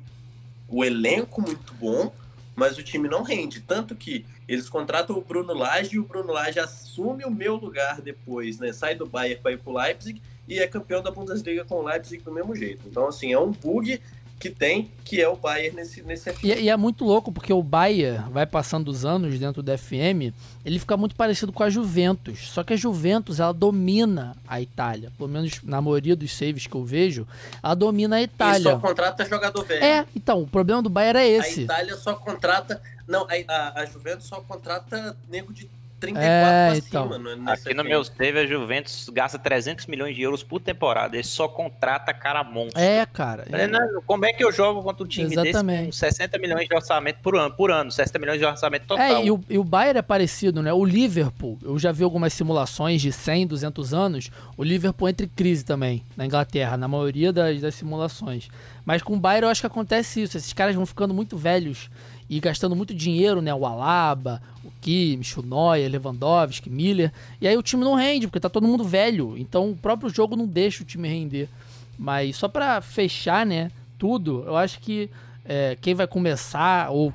o 0.67 0.83
elenco 0.83 1.41
muito 1.41 1.73
bom, 1.73 2.13
mas 2.55 2.77
o 2.77 2.83
time 2.83 3.09
não 3.09 3.23
rende. 3.23 3.59
Tanto 3.61 3.95
que 3.95 4.25
eles 4.47 4.69
contratam 4.69 5.17
o 5.17 5.21
Bruno 5.21 5.53
Lage 5.53 5.95
e 5.95 5.99
o 5.99 6.03
Bruno 6.03 6.33
Lage 6.33 6.59
assume 6.59 7.23
o 7.25 7.31
meu 7.31 7.55
lugar 7.55 8.01
depois, 8.01 8.59
né? 8.59 8.73
Sai 8.73 8.95
do 8.95 9.05
Bayern 9.05 9.41
para 9.41 9.51
ir 9.51 9.59
pro 9.59 9.73
Leipzig 9.73 10.21
e 10.47 10.59
é 10.59 10.67
campeão 10.67 11.01
da 11.01 11.11
Bundesliga 11.11 11.63
com 11.63 11.75
o 11.75 11.83
Leipzig 11.83 12.23
do 12.23 12.31
mesmo 12.31 12.55
jeito. 12.55 12.81
Então, 12.87 13.07
assim, 13.07 13.31
é 13.31 13.39
um 13.39 13.51
bug 13.51 13.99
que 14.43 14.49
tem, 14.49 14.91
que 15.05 15.21
é 15.21 15.29
o 15.29 15.37
Bayern 15.37 15.77
nesse, 15.77 16.01
nesse 16.01 16.29
FM. 16.33 16.43
E, 16.43 16.63
e, 16.63 16.69
é 16.69 16.75
muito 16.75 17.05
louco, 17.05 17.31
porque 17.31 17.53
o 17.53 17.63
Bayern 17.63 18.29
vai 18.29 18.45
passando 18.45 18.89
os 18.89 19.05
anos 19.05 19.39
dentro 19.39 19.63
do 19.63 19.77
FM, 19.77 20.35
ele 20.65 20.79
fica 20.79 20.97
muito 20.97 21.15
parecido 21.15 21.53
com 21.53 21.63
a 21.63 21.69
Juventus. 21.69 22.49
Só 22.49 22.61
que 22.61 22.73
a 22.73 22.75
Juventus, 22.75 23.39
ela 23.39 23.53
domina 23.53 24.35
a 24.45 24.59
Itália. 24.59 25.13
Pelo 25.17 25.29
menos 25.29 25.61
na 25.63 25.81
maioria 25.81 26.13
dos 26.13 26.35
saves 26.35 26.67
que 26.67 26.75
eu 26.75 26.83
vejo, 26.83 27.25
ela 27.63 27.73
domina 27.73 28.17
a 28.17 28.21
Itália. 28.21 28.71
E 28.71 28.73
só 28.73 28.79
contrata 28.79 29.23
jogador 29.23 29.63
velho. 29.63 29.81
É, 29.81 30.05
então, 30.13 30.41
o 30.41 30.47
problema 30.47 30.81
do 30.81 30.89
Bayern 30.89 31.19
é 31.19 31.27
esse. 31.29 31.61
A 31.61 31.63
Itália 31.63 31.95
só 31.95 32.13
contrata... 32.13 32.81
Não, 33.07 33.27
a, 33.27 33.53
a, 33.53 33.81
a 33.81 33.85
Juventus 33.85 34.25
só 34.25 34.41
contrata 34.41 35.17
nego 35.29 35.53
de 35.53 35.69
34 36.03 36.21
é, 36.21 36.77
então. 36.77 37.13
cima. 37.13 37.53
Aqui 37.53 37.73
no 37.73 37.83
meu 37.83 38.03
save, 38.03 38.39
a 38.39 38.45
Juventus 38.45 39.09
gasta 39.09 39.39
300 39.39 39.85
milhões 39.85 40.15
de 40.15 40.21
euros 40.21 40.43
por 40.43 40.59
temporada. 40.59 41.15
Ele 41.15 41.23
só 41.23 41.47
contrata 41.47 42.13
cara 42.13 42.43
monstro. 42.43 42.81
É, 42.81 43.05
cara. 43.05 43.45
É. 43.49 44.01
Como 44.05 44.25
é 44.25 44.33
que 44.33 44.43
eu 44.43 44.51
jogo 44.51 44.83
contra 44.83 45.03
um 45.03 45.07
time 45.07 45.31
Exatamente. 45.31 45.85
desse 45.85 45.85
com 45.85 45.91
60 45.91 46.39
milhões 46.39 46.67
de 46.67 46.75
orçamento 46.75 47.19
por 47.21 47.35
ano, 47.35 47.55
por 47.55 47.71
ano 47.71 47.89
60 47.91 48.19
milhões 48.19 48.39
de 48.39 48.45
orçamento 48.45 48.85
total. 48.85 49.05
É, 49.05 49.25
e 49.25 49.31
o, 49.31 49.41
e 49.49 49.57
o 49.57 49.63
Bayern 49.63 49.99
é 49.99 50.01
parecido, 50.01 50.61
né? 50.61 50.73
O 50.73 50.83
Liverpool, 50.83 51.57
eu 51.63 51.79
já 51.79 51.91
vi 51.91 52.03
algumas 52.03 52.33
simulações 52.33 53.01
de 53.01 53.11
100, 53.11 53.47
200 53.47 53.93
anos. 53.93 54.29
O 54.57 54.63
Liverpool 54.63 55.07
entra 55.07 55.25
em 55.25 55.29
crise 55.29 55.63
também, 55.63 56.03
na 56.17 56.25
Inglaterra, 56.25 56.75
na 56.75 56.87
maioria 56.87 57.31
das, 57.31 57.61
das 57.61 57.75
simulações. 57.75 58.49
Mas 58.85 59.01
com 59.01 59.13
o 59.13 59.19
Bayern 59.19 59.45
eu 59.45 59.49
acho 59.49 59.61
que 59.61 59.67
acontece 59.67 60.21
isso. 60.21 60.35
Esses 60.35 60.51
caras 60.51 60.75
vão 60.75 60.85
ficando 60.85 61.13
muito 61.13 61.37
velhos 61.37 61.89
e 62.29 62.39
gastando 62.39 62.75
muito 62.75 62.93
dinheiro, 62.93 63.41
né? 63.41 63.53
O 63.53 63.65
Alaba, 63.65 64.41
o 64.63 64.71
Kimmich, 64.81 65.39
o 65.39 65.43
Neuer, 65.43 65.89
Lewandowski, 65.91 66.69
Miller. 66.69 67.11
E 67.39 67.47
aí 67.47 67.57
o 67.57 67.63
time 67.63 67.83
não 67.83 67.95
rende, 67.95 68.27
porque 68.27 68.39
tá 68.39 68.49
todo 68.49 68.67
mundo 68.67 68.83
velho. 68.83 69.35
Então 69.37 69.71
o 69.71 69.75
próprio 69.75 70.09
jogo 70.09 70.35
não 70.35 70.47
deixa 70.47 70.83
o 70.83 70.85
time 70.85 71.07
render. 71.07 71.49
Mas 71.97 72.35
só 72.35 72.47
para 72.47 72.81
fechar, 72.81 73.45
né? 73.45 73.71
Tudo, 73.97 74.43
eu 74.45 74.55
acho 74.55 74.79
que 74.79 75.09
é, 75.45 75.77
quem 75.79 75.93
vai 75.93 76.07
começar 76.07 76.89
ou 76.89 77.13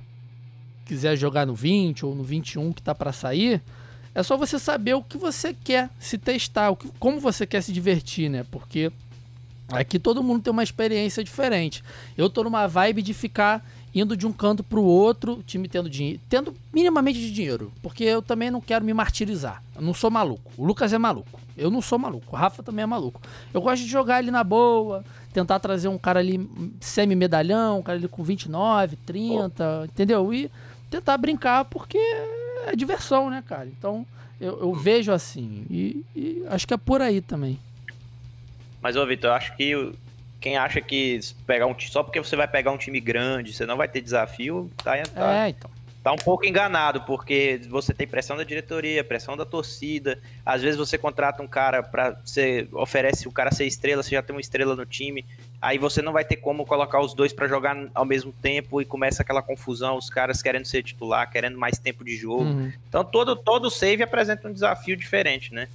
quiser 0.84 1.16
jogar 1.16 1.46
no 1.46 1.54
20 1.54 2.06
ou 2.06 2.14
no 2.14 2.22
21 2.22 2.72
que 2.72 2.80
tá 2.80 2.94
para 2.94 3.12
sair, 3.12 3.60
é 4.14 4.22
só 4.22 4.36
você 4.36 4.58
saber 4.58 4.94
o 4.94 5.02
que 5.02 5.18
você 5.18 5.54
quer 5.54 5.90
se 5.98 6.16
testar, 6.16 6.70
o 6.70 6.76
que, 6.76 6.88
como 6.98 7.20
você 7.20 7.46
quer 7.46 7.62
se 7.62 7.72
divertir, 7.72 8.30
né? 8.30 8.44
Porque 8.50 8.90
aqui 9.68 9.98
todo 9.98 10.22
mundo 10.22 10.42
tem 10.42 10.50
uma 10.50 10.62
experiência 10.62 11.22
diferente. 11.22 11.84
Eu 12.16 12.30
tô 12.30 12.42
numa 12.42 12.66
vibe 12.66 13.02
de 13.02 13.12
ficar 13.12 13.64
indo 13.94 14.16
de 14.16 14.26
um 14.26 14.32
canto 14.32 14.62
para 14.62 14.78
o 14.78 14.84
outro, 14.84 15.34
o 15.34 15.42
time 15.42 15.68
tendo 15.68 15.88
dinheiro, 15.88 16.20
tendo 16.28 16.54
minimamente 16.72 17.18
de 17.18 17.32
dinheiro, 17.32 17.72
porque 17.82 18.04
eu 18.04 18.22
também 18.22 18.50
não 18.50 18.60
quero 18.60 18.84
me 18.84 18.92
martirizar. 18.92 19.62
Eu 19.74 19.82
não 19.82 19.94
sou 19.94 20.10
maluco. 20.10 20.50
O 20.56 20.64
Lucas 20.64 20.92
é 20.92 20.98
maluco. 20.98 21.40
Eu 21.56 21.70
não 21.70 21.82
sou 21.82 21.98
maluco. 21.98 22.26
O 22.30 22.36
Rafa 22.36 22.62
também 22.62 22.82
é 22.82 22.86
maluco. 22.86 23.20
Eu 23.52 23.60
gosto 23.60 23.82
de 23.82 23.88
jogar 23.88 24.16
ali 24.16 24.30
na 24.30 24.44
boa, 24.44 25.04
tentar 25.32 25.58
trazer 25.58 25.88
um 25.88 25.98
cara 25.98 26.20
ali 26.20 26.48
semi-medalhão, 26.80 27.80
um 27.80 27.82
cara 27.82 27.98
ali 27.98 28.08
com 28.08 28.22
29, 28.22 28.96
30, 29.04 29.80
oh. 29.80 29.84
entendeu? 29.84 30.32
E 30.32 30.50
tentar 30.90 31.16
brincar 31.18 31.64
porque 31.64 31.98
é 32.66 32.76
diversão, 32.76 33.30
né, 33.30 33.42
cara? 33.46 33.66
Então 33.66 34.06
eu, 34.40 34.60
eu 34.60 34.74
vejo 34.74 35.12
assim. 35.12 35.66
E, 35.70 36.04
e 36.14 36.44
acho 36.48 36.66
que 36.66 36.74
é 36.74 36.76
por 36.76 37.00
aí 37.00 37.20
também. 37.20 37.58
Mas, 38.80 38.96
ô, 38.96 39.04
Vitor, 39.04 39.30
eu 39.30 39.34
acho 39.34 39.56
que 39.56 39.92
quem 40.40 40.56
acha 40.56 40.80
que 40.80 41.20
pegar 41.46 41.66
um 41.66 41.78
só 41.78 42.02
porque 42.02 42.20
você 42.20 42.36
vai 42.36 42.46
pegar 42.46 42.70
um 42.70 42.78
time 42.78 43.00
grande, 43.00 43.52
você 43.52 43.66
não 43.66 43.76
vai 43.76 43.88
ter 43.88 44.00
desafio, 44.00 44.70
tá, 44.76 44.96
tá, 45.02 45.46
é, 45.46 45.48
então. 45.48 45.70
tá 46.02 46.12
um 46.12 46.16
pouco 46.16 46.46
enganado, 46.46 47.02
porque 47.02 47.60
você 47.68 47.92
tem 47.92 48.06
pressão 48.06 48.36
da 48.36 48.44
diretoria, 48.44 49.02
pressão 49.02 49.36
da 49.36 49.44
torcida. 49.44 50.20
Às 50.46 50.62
vezes 50.62 50.78
você 50.78 50.96
contrata 50.96 51.42
um 51.42 51.48
cara 51.48 51.82
para 51.82 52.20
você 52.24 52.68
oferece 52.72 53.26
o 53.26 53.32
cara 53.32 53.50
ser 53.50 53.66
estrela, 53.66 54.02
você 54.02 54.10
já 54.10 54.22
tem 54.22 54.34
uma 54.34 54.40
estrela 54.40 54.76
no 54.76 54.86
time, 54.86 55.26
aí 55.60 55.76
você 55.76 56.00
não 56.00 56.12
vai 56.12 56.24
ter 56.24 56.36
como 56.36 56.64
colocar 56.64 57.00
os 57.00 57.14
dois 57.14 57.32
para 57.32 57.48
jogar 57.48 57.76
ao 57.92 58.04
mesmo 58.04 58.32
tempo 58.32 58.80
e 58.80 58.84
começa 58.84 59.22
aquela 59.22 59.42
confusão, 59.42 59.96
os 59.96 60.08
caras 60.08 60.40
querendo 60.40 60.66
ser 60.66 60.84
titular, 60.84 61.28
querendo 61.30 61.58
mais 61.58 61.78
tempo 61.78 62.04
de 62.04 62.16
jogo. 62.16 62.44
Uhum. 62.44 62.72
Então 62.88 63.04
todo 63.04 63.34
todo 63.34 63.70
save 63.70 64.04
apresenta 64.04 64.48
um 64.48 64.52
desafio 64.52 64.96
diferente, 64.96 65.52
né? 65.52 65.68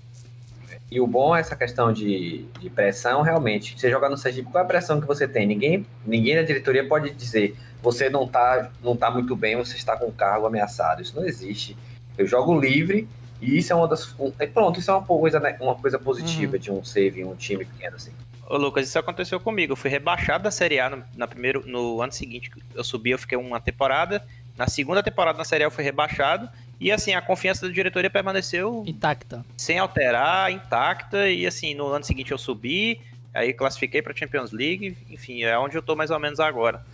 E 0.94 1.02
o 1.02 1.08
bom 1.08 1.36
é 1.36 1.40
essa 1.40 1.56
questão 1.56 1.92
de, 1.92 2.46
de 2.60 2.70
pressão, 2.70 3.24
realmente. 3.24 3.74
Você 3.76 3.90
jogar 3.90 4.12
no 4.12 4.16
Sergipe, 4.16 4.52
qual 4.52 4.62
é 4.62 4.66
a 4.66 4.68
pressão 4.68 5.02
que 5.02 5.08
você 5.08 5.28
tem? 5.28 5.48
Ninguém, 5.48 5.84
ninguém 6.06 6.36
na 6.36 6.44
diretoria 6.44 6.88
pode 6.88 7.10
dizer 7.10 7.58
você 7.82 8.12
não 8.12 8.26
está 8.26 8.70
não 8.84 8.96
tá 8.96 9.10
muito 9.10 9.36
bem, 9.36 9.56
você 9.56 9.76
está 9.76 9.98
com 9.98 10.06
o 10.06 10.12
cargo 10.12 10.46
ameaçado. 10.46 11.02
Isso 11.02 11.16
não 11.16 11.26
existe. 11.26 11.76
Eu 12.16 12.28
jogo 12.28 12.60
livre 12.60 13.10
e 13.42 13.58
isso 13.58 13.74
é 13.74 13.76
uma 13.76 13.88
das. 13.88 14.16
Pronto, 14.54 14.80
isso 14.80 14.92
é 14.92 14.94
uma 14.94 15.04
coisa, 15.04 15.40
né, 15.40 15.58
uma 15.60 15.74
coisa 15.74 15.98
positiva 15.98 16.54
uhum. 16.54 16.60
de 16.60 16.72
um 16.72 16.84
save 16.84 17.22
em 17.22 17.26
um 17.26 17.36
time 17.36 17.66
pequeno 17.66 17.96
assim. 17.96 18.12
Ô 18.48 18.56
Lucas, 18.56 18.88
isso 18.88 19.00
aconteceu 19.00 19.40
comigo. 19.40 19.74
Eu 19.74 19.78
fui 19.78 19.90
rebaixado 19.90 20.44
da 20.44 20.52
Série 20.52 20.80
A 20.80 20.92
no, 20.92 21.04
na 21.16 21.28
primeiro, 21.28 21.64
no 21.66 22.04
ano 22.04 22.14
seguinte. 22.14 22.52
Eu 22.76 22.84
subi, 22.84 23.10
eu 23.10 23.18
fiquei 23.18 23.36
uma 23.36 23.60
temporada. 23.60 24.24
Na 24.56 24.68
segunda 24.68 25.02
temporada 25.02 25.40
na 25.40 25.44
Série 25.44 25.64
A 25.64 25.66
eu 25.68 25.72
fui 25.72 25.84
rebaixado. 25.84 26.48
E 26.84 26.92
assim, 26.92 27.14
a 27.14 27.22
confiança 27.22 27.66
da 27.66 27.72
diretoria 27.72 28.10
permaneceu 28.10 28.84
intacta. 28.86 29.46
Sem 29.56 29.80
alterar, 29.80 30.52
intacta. 30.52 31.30
E 31.30 31.48
assim, 31.48 31.74
no 31.74 31.88
ano 31.88 32.04
seguinte 32.04 32.34
eu 32.34 32.38
subi, 32.38 33.00
aí 33.34 33.54
classifiquei 33.54 34.02
para 34.02 34.14
Champions 34.14 34.52
League, 34.52 34.98
enfim, 35.10 35.44
é 35.44 35.58
onde 35.58 35.78
eu 35.78 35.82
tô 35.82 35.96
mais 35.96 36.12
ou 36.12 36.20
menos 36.20 36.42
agora. 36.42 36.86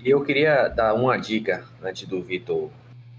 E 0.00 0.08
eu 0.08 0.22
queria 0.22 0.68
dar 0.68 0.94
uma 0.94 1.16
dica 1.16 1.64
antes 1.82 2.06
do 2.06 2.22
Vitor 2.22 2.70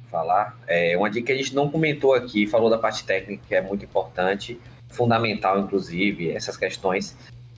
falar. 0.10 0.58
É 0.66 0.96
uma 0.96 1.10
dica 1.10 1.28
que 1.28 1.34
a 1.34 1.36
gente 1.36 1.54
não 1.54 1.70
comentou 1.70 2.14
aqui, 2.14 2.48
falou 2.48 2.70
da 2.70 2.78
parte 2.78 3.04
técnica, 3.04 3.44
que 3.46 3.54
é 3.54 3.62
muito 3.62 3.84
importante, 3.84 4.58
fundamental, 4.88 5.60
inclusive, 5.60 6.32
essas 6.32 6.56
questões. 6.56 7.18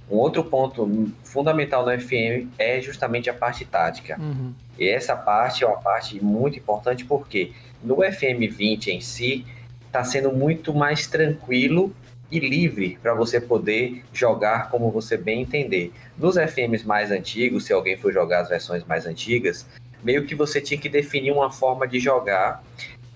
Um 0.09 0.15
outro 0.15 0.43
ponto 0.43 1.11
fundamental 1.23 1.85
no 1.85 1.99
FM 1.99 2.49
é 2.57 2.81
justamente 2.81 3.29
a 3.29 3.33
parte 3.33 3.63
tática. 3.63 4.19
Uhum. 4.19 4.55
E 4.79 4.89
essa 4.89 5.15
parte 5.15 5.63
é 5.63 5.67
uma 5.67 5.77
parte 5.77 6.23
muito 6.23 6.57
importante 6.57 7.05
porque 7.05 7.53
no 7.83 7.97
FM20 7.97 8.87
em 8.87 9.01
si, 9.01 9.45
está 9.85 10.03
sendo 10.03 10.31
muito 10.31 10.73
mais 10.73 11.07
tranquilo 11.07 11.95
e 12.31 12.39
livre 12.39 12.97
para 13.01 13.13
você 13.13 13.39
poder 13.39 14.03
jogar 14.11 14.69
como 14.69 14.91
você 14.91 15.15
bem 15.15 15.41
entender. 15.41 15.93
Nos 16.17 16.35
FMs 16.35 16.85
mais 16.85 17.11
antigos, 17.11 17.65
se 17.65 17.73
alguém 17.73 17.95
for 17.95 18.11
jogar 18.11 18.41
as 18.41 18.49
versões 18.49 18.83
mais 18.83 19.05
antigas, 19.05 19.65
meio 20.03 20.25
que 20.25 20.35
você 20.35 20.59
tinha 20.59 20.79
que 20.79 20.89
definir 20.89 21.31
uma 21.31 21.51
forma 21.51 21.87
de 21.87 21.99
jogar. 21.99 22.63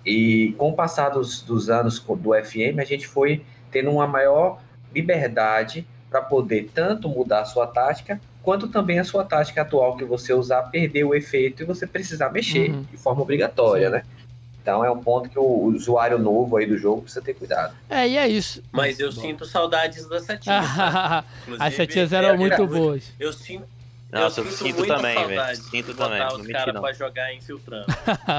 E 0.05 0.53
com 0.57 0.69
o 0.69 0.73
passar 0.73 1.09
dos, 1.09 1.41
dos 1.41 1.69
anos 1.69 1.99
do 1.99 2.31
FM, 2.33 2.79
a 2.79 2.85
gente 2.85 3.07
foi 3.07 3.43
tendo 3.71 3.91
uma 3.91 4.07
maior 4.07 4.61
liberdade 4.93 5.85
para 6.09 6.21
poder 6.21 6.69
tanto 6.73 7.09
mudar 7.09 7.41
a 7.41 7.45
sua 7.45 7.67
tática 7.67 8.19
quanto 8.41 8.67
também 8.67 8.97
a 8.99 9.03
sua 9.03 9.23
tática 9.23 9.61
atual 9.61 9.95
que 9.95 10.03
você 10.03 10.33
usar 10.33 10.63
perder 10.63 11.03
o 11.03 11.13
efeito 11.13 11.61
e 11.61 11.65
você 11.65 11.85
precisar 11.85 12.31
mexer 12.31 12.71
uhum. 12.71 12.81
de 12.83 12.97
forma 12.97 13.21
obrigatória, 13.21 13.87
Sim. 13.87 13.93
né? 13.93 14.03
Então 14.69 14.85
é 14.85 14.91
um 14.91 15.01
ponto 15.01 15.27
que 15.27 15.39
o 15.39 15.63
usuário 15.63 16.19
novo 16.19 16.55
aí 16.55 16.67
do 16.67 16.77
jogo 16.77 17.01
precisa 17.01 17.25
ter 17.25 17.33
cuidado. 17.33 17.73
É, 17.89 18.07
e 18.07 18.17
é 18.17 18.27
isso. 18.27 18.61
Mas 18.71 18.99
eu 18.99 19.11
Bom. 19.11 19.19
sinto 19.19 19.43
saudades 19.43 20.07
das 20.07 20.23
setinhas. 20.23 20.63
Tá? 20.75 21.25
As 21.59 21.73
setinhas 21.73 22.13
eram 22.13 22.37
muito 22.37 22.67
boas. 22.67 23.11
Eu 23.19 23.33
sinto. 23.33 23.67
Nossa, 24.11 24.41
eu, 24.41 24.45
eu 24.45 24.51
sinto, 24.51 24.85
também, 24.85 25.27
velho. 25.27 25.55
Sinto 25.55 25.95
também. 25.95 26.23
os 26.23 26.47
caras 26.47 26.79
pra 26.79 26.93
jogar 26.93 27.33
infiltrando. 27.33 27.87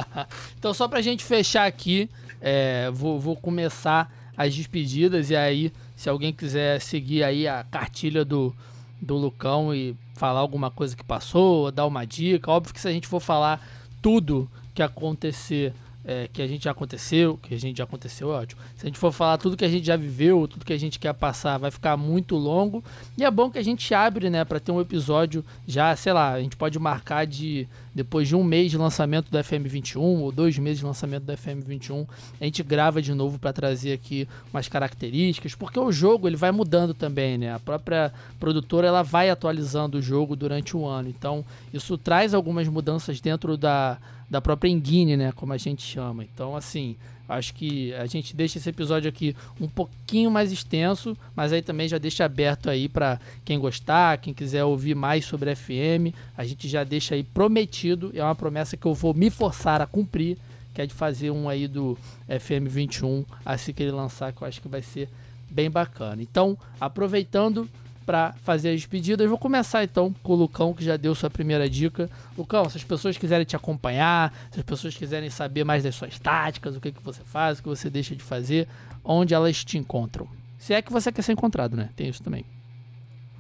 então, 0.57 0.73
só 0.73 0.87
pra 0.87 1.01
gente 1.03 1.25
fechar 1.25 1.67
aqui, 1.67 2.09
é, 2.41 2.89
vou, 2.93 3.19
vou 3.19 3.35
começar 3.35 4.13
as 4.37 4.55
despedidas 4.55 5.31
e 5.31 5.37
aí, 5.37 5.73
se 5.97 6.09
alguém 6.09 6.33
quiser 6.33 6.81
seguir 6.81 7.25
aí 7.25 7.49
a 7.49 7.65
cartilha 7.69 8.25
do, 8.25 8.55
do 9.03 9.17
Lucão 9.17 9.75
e 9.75 9.97
falar 10.15 10.39
alguma 10.39 10.71
coisa 10.71 10.95
que 10.95 11.03
passou, 11.03 11.73
dar 11.73 11.87
uma 11.87 12.05
dica. 12.05 12.53
Óbvio 12.53 12.73
que 12.73 12.81
se 12.81 12.87
a 12.87 12.93
gente 12.93 13.09
for 13.09 13.21
falar 13.21 13.61
tudo 14.01 14.49
que 14.75 14.83
acontecer 14.83 15.73
é, 16.11 16.27
que 16.27 16.43
a 16.43 16.47
gente 16.49 16.65
já 16.65 16.73
aconteceu, 16.73 17.39
que 17.41 17.55
a 17.55 17.59
gente 17.59 17.79
já 17.79 17.85
aconteceu, 17.85 18.33
é 18.33 18.39
ótimo. 18.39 18.61
Se 18.77 18.85
a 18.85 18.89
gente 18.89 18.99
for 18.99 19.13
falar 19.13 19.39
tudo 19.39 19.57
que 19.57 19.65
a 19.65 19.69
gente 19.69 19.87
já 19.87 19.97
viveu, 19.97 20.49
tudo 20.49 20.65
que 20.65 20.73
a 20.73 20.79
gente 20.79 20.99
quer 20.99 21.15
passar, 21.15 21.57
vai 21.57 21.71
ficar 21.71 21.97
muito 21.97 22.35
longo. 22.35 22.83
E 23.17 23.25
é 23.25 23.31
bom 23.31 23.49
que 23.49 23.59
a 23.59 23.63
gente 23.63 23.95
abre, 23.95 24.29
né, 24.29 24.45
para 24.45 24.59
ter 24.59 24.73
um 24.73 24.81
episódio 24.81 25.45
já, 25.69 25.95
sei 25.95 26.13
lá, 26.13 26.33
a 26.33 26.41
gente 26.41 26.57
pode 26.57 26.77
marcar 26.81 27.25
de 27.29 27.69
depois 27.95 28.27
de 28.27 28.35
um 28.35 28.43
mês 28.43 28.71
de 28.71 28.79
lançamento 28.79 29.31
do 29.31 29.39
FM21 29.39 30.01
ou 30.01 30.33
dois 30.33 30.59
meses 30.59 30.79
de 30.79 30.85
lançamento 30.85 31.25
do 31.25 31.33
FM21, 31.33 32.07
a 32.41 32.45
gente 32.45 32.63
grava 32.63 33.03
de 33.03 33.13
novo 33.15 33.39
para 33.39 33.53
trazer 33.53 33.93
aqui 33.93 34.29
umas 34.53 34.69
características, 34.69 35.55
porque 35.55 35.79
o 35.79 35.93
jogo 35.93 36.29
ele 36.29 36.37
vai 36.37 36.51
mudando 36.51 36.95
também, 36.95 37.39
né? 37.39 37.55
A 37.55 37.59
própria 37.59 38.13
produtora 38.39 38.87
ela 38.87 39.03
vai 39.03 39.31
atualizando 39.31 39.99
o 39.99 40.03
jogo 40.03 40.35
durante 40.35 40.77
o 40.77 40.87
ano. 40.87 41.09
Então, 41.09 41.45
isso 41.73 41.99
traz 41.99 42.33
algumas 42.33 42.67
mudanças 42.69 43.21
dentro 43.21 43.57
da 43.57 43.99
da 44.31 44.41
própria 44.41 44.71
engine, 44.71 45.17
né, 45.17 45.33
como 45.33 45.53
a 45.53 45.59
gente 45.59 45.83
chama. 45.83 46.23
Então, 46.23 46.55
assim, 46.55 46.97
acho 47.29 47.53
que 47.53 47.93
a 47.95 48.07
gente 48.07 48.35
deixa 48.35 48.59
esse 48.59 48.69
episódio 48.69 49.09
aqui 49.09 49.35
um 49.61 49.69
pouquinho 49.69 50.31
mais 50.31 50.53
extenso, 50.53 51.17
mas 51.35 51.53
aí 51.53 51.61
também 51.61 51.89
já 51.89 51.99
deixa 51.99 52.25
aberto 52.25 52.71
aí 52.71 52.89
para 52.89 53.19
quem 53.45 53.59
gostar, 53.59 54.19
quem 54.19 54.33
quiser 54.33 54.65
ouvir 54.65 54.95
mais 54.95 55.25
sobre 55.25 55.55
FM, 55.55 56.15
a 56.37 56.45
gente 56.45 56.69
já 56.69 56.85
deixa 56.85 57.15
aí 57.15 57.25
prometido, 57.25 58.13
é 58.15 58.23
uma 58.23 58.35
promessa 58.35 58.77
que 58.77 58.87
eu 58.87 58.95
vou 58.95 59.13
me 59.13 59.31
forçar 59.31 59.81
a 59.81 59.87
cumprir, 59.87 60.39
que 60.73 60.81
é 60.81 60.87
de 60.87 60.95
fazer 60.95 61.31
um 61.33 61.49
aí 61.49 61.67
do 61.67 61.99
FM 62.27 62.69
21 62.69 63.25
assim 63.45 63.73
que 63.73 63.83
ele 63.83 63.93
lançar, 63.93 64.33
que 64.33 64.43
eu 64.43 64.47
acho 64.47 64.61
que 64.61 64.69
vai 64.69 64.83
ser 64.83 65.09
bem 65.51 65.69
bacana. 65.69 66.23
Então, 66.23 66.57
aproveitando, 66.81 67.69
para 68.11 68.33
fazer 68.43 68.71
as 68.71 68.75
despedidas. 68.75 69.29
Vou 69.29 69.39
começar 69.39 69.85
então 69.85 70.13
com 70.21 70.33
o 70.33 70.35
Lucão, 70.35 70.75
que 70.75 70.83
já 70.83 70.97
deu 70.97 71.15
sua 71.15 71.31
primeira 71.31 71.71
dica. 71.71 72.11
Lucão, 72.37 72.69
se 72.69 72.77
as 72.77 72.83
pessoas 72.83 73.17
quiserem 73.17 73.47
te 73.47 73.55
acompanhar, 73.55 74.35
se 74.51 74.59
as 74.59 74.67
pessoas 74.67 74.97
quiserem 74.97 75.31
saber 75.31 75.63
mais 75.63 75.85
das 75.85 75.95
suas 75.95 76.19
táticas, 76.19 76.75
o 76.75 76.81
que, 76.81 76.91
que 76.91 77.01
você 77.05 77.23
faz, 77.23 77.61
o 77.61 77.63
que 77.63 77.69
você 77.69 77.89
deixa 77.89 78.17
de 78.17 78.25
fazer, 78.25 78.67
onde 79.05 79.33
elas 79.33 79.65
te 79.65 79.79
encontram. 79.79 80.27
Se 80.59 80.75
é 80.75 80.83
que 80.83 80.91
você 80.91 81.13
quer 81.13 81.23
ser 81.23 81.35
encontrado, 81.35 81.77
né? 81.77 81.89
Tem 81.95 82.09
isso 82.09 82.21
também. 82.21 82.45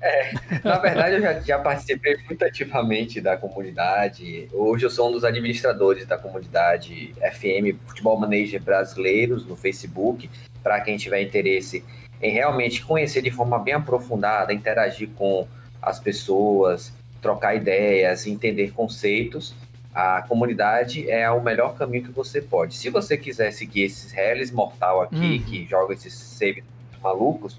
É, 0.00 0.30
na 0.62 0.78
verdade, 0.78 1.16
eu 1.16 1.20
já, 1.20 1.40
já, 1.40 1.58
participei 1.58 2.16
muito 2.26 2.44
ativamente 2.44 3.20
da 3.20 3.36
comunidade. 3.36 4.46
Hoje 4.52 4.86
eu 4.86 4.90
sou 4.90 5.08
um 5.08 5.12
dos 5.12 5.24
administradores 5.24 6.06
da 6.06 6.16
comunidade 6.16 7.12
FM 7.16 7.76
Futebol 7.88 8.16
Manager 8.20 8.62
Brasileiros 8.62 9.44
no 9.44 9.56
Facebook. 9.56 10.30
Para 10.62 10.80
quem 10.80 10.96
tiver 10.96 11.22
interesse 11.22 11.82
em 12.20 12.32
realmente 12.32 12.84
conhecer 12.84 13.22
de 13.22 13.30
forma 13.30 13.58
bem 13.58 13.74
aprofundada, 13.74 14.52
interagir 14.52 15.08
com 15.16 15.46
as 15.80 15.98
pessoas, 15.98 16.92
trocar 17.20 17.54
ideias, 17.54 18.26
entender 18.26 18.72
conceitos, 18.72 19.54
a 19.94 20.22
comunidade 20.22 21.10
é 21.10 21.28
o 21.30 21.42
melhor 21.42 21.74
caminho 21.74 22.04
que 22.04 22.12
você 22.12 22.40
pode. 22.40 22.76
Se 22.76 22.88
você 22.90 23.16
quiser 23.16 23.50
seguir 23.50 23.84
esses 23.84 24.12
réis 24.12 24.50
mortal 24.50 25.02
aqui, 25.02 25.42
hum. 25.42 25.50
que 25.50 25.66
joga 25.66 25.94
esses 25.94 26.14
saves 26.14 26.64
malucos, 27.02 27.58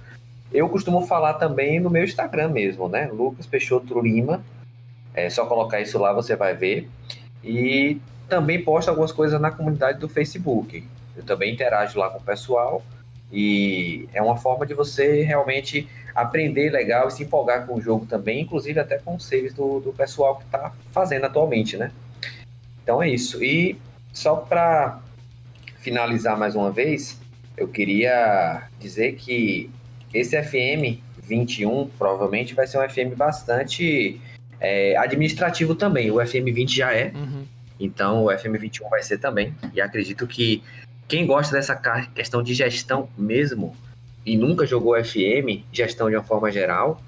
eu 0.52 0.70
costumo 0.70 1.06
falar 1.06 1.36
também 1.36 1.80
no 1.80 1.90
meu 1.90 2.04
Instagram 2.04 2.50
mesmo, 2.50 2.88
né? 2.88 3.10
Lucas 3.12 3.46
Peixoto 3.46 4.00
Lima. 4.00 4.44
É 5.14 5.30
só 5.30 5.46
colocar 5.46 5.82
isso 5.82 5.98
lá, 5.98 6.14
você 6.14 6.36
vai 6.36 6.54
ver. 6.54 6.90
E 7.44 8.00
também 8.30 8.64
posto 8.64 8.90
algumas 8.90 9.12
coisas 9.12 9.40
na 9.40 9.52
comunidade 9.52 10.00
do 10.00 10.08
Facebook. 10.08 10.88
Eu 11.18 11.24
também 11.24 11.54
interajo 11.54 12.00
lá 12.00 12.10
com 12.10 12.20
o 12.20 12.24
pessoal. 12.24 12.82
E 13.32 14.08
é 14.14 14.22
uma 14.22 14.38
forma 14.38 14.66
de 14.66 14.74
você 14.74 15.24
realmente 15.24 15.88
aprender 16.14 16.70
legal 16.70 17.08
e 17.08 17.12
se 17.12 17.24
empolgar 17.24 17.66
com 17.66 17.76
o 17.76 17.82
jogo 17.82 18.06
também, 18.06 18.42
inclusive 18.42 18.80
até 18.80 18.98
com 18.98 19.16
os 19.16 19.26
saves 19.26 19.54
do, 19.54 19.80
do 19.80 19.94
pessoal 19.94 20.38
que 20.38 20.44
está 20.44 20.74
fazendo 20.92 21.26
atualmente, 21.26 21.78
né? 21.78 21.92
Então 22.84 23.02
é 23.02 23.10
isso. 23.10 23.44
E 23.44 23.78
só 24.12 24.36
para 24.36 25.00
finalizar 25.80 26.38
mais 26.38 26.56
uma 26.56 26.72
vez, 26.72 27.20
eu 27.58 27.68
queria 27.68 28.64
dizer 28.80 29.14
que 29.14 29.70
esse 30.14 30.42
FM 30.42 31.00
21 31.24 31.90
provavelmente 31.98 32.54
vai 32.54 32.68
ser 32.68 32.80
um 32.80 32.90
FM 32.90 33.16
bastante 33.16 34.20
é, 34.60 34.98
administrativo 34.98 35.76
também. 35.76 36.12
O 36.12 36.26
FM 36.26 36.54
20 36.54 36.76
já 36.76 36.94
é. 36.94 37.12
Uhum. 37.16 37.46
Então 37.80 38.26
o 38.26 38.38
FM 38.38 38.60
21 38.60 38.90
vai 38.90 39.02
ser 39.02 39.18
também. 39.18 39.56
E 39.74 39.82
acredito 39.82 40.28
que 40.28 40.62
quem 41.12 41.26
gosta 41.26 41.54
dessa 41.54 41.76
questão 42.16 42.42
de 42.42 42.54
gestão 42.54 43.10
mesmo 43.18 43.76
e 44.26 44.38
nunca 44.38 44.66
jogou 44.66 44.96
FM, 45.04 45.62
gestão 45.70 46.10
de 46.10 46.16
uma 46.16 46.24
forma 46.24 46.50
geral, 46.50 47.04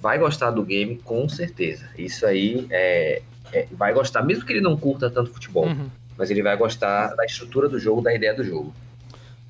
vai 0.00 0.16
gostar 0.16 0.52
do 0.52 0.62
game 0.62 0.96
com 0.98 1.28
certeza. 1.28 1.84
Isso 1.98 2.24
aí 2.24 2.68
é, 2.70 3.20
é 3.52 3.66
vai 3.72 3.92
gostar, 3.92 4.22
mesmo 4.22 4.46
que 4.46 4.52
ele 4.52 4.60
não 4.60 4.76
curta 4.76 5.10
tanto 5.10 5.32
futebol, 5.32 5.66
uhum. 5.66 5.90
mas 6.16 6.30
ele 6.30 6.40
vai 6.40 6.56
gostar 6.56 7.16
da 7.16 7.24
estrutura 7.24 7.68
do 7.68 7.80
jogo, 7.80 8.00
da 8.00 8.14
ideia 8.14 8.32
do 8.32 8.44
jogo. 8.44 8.72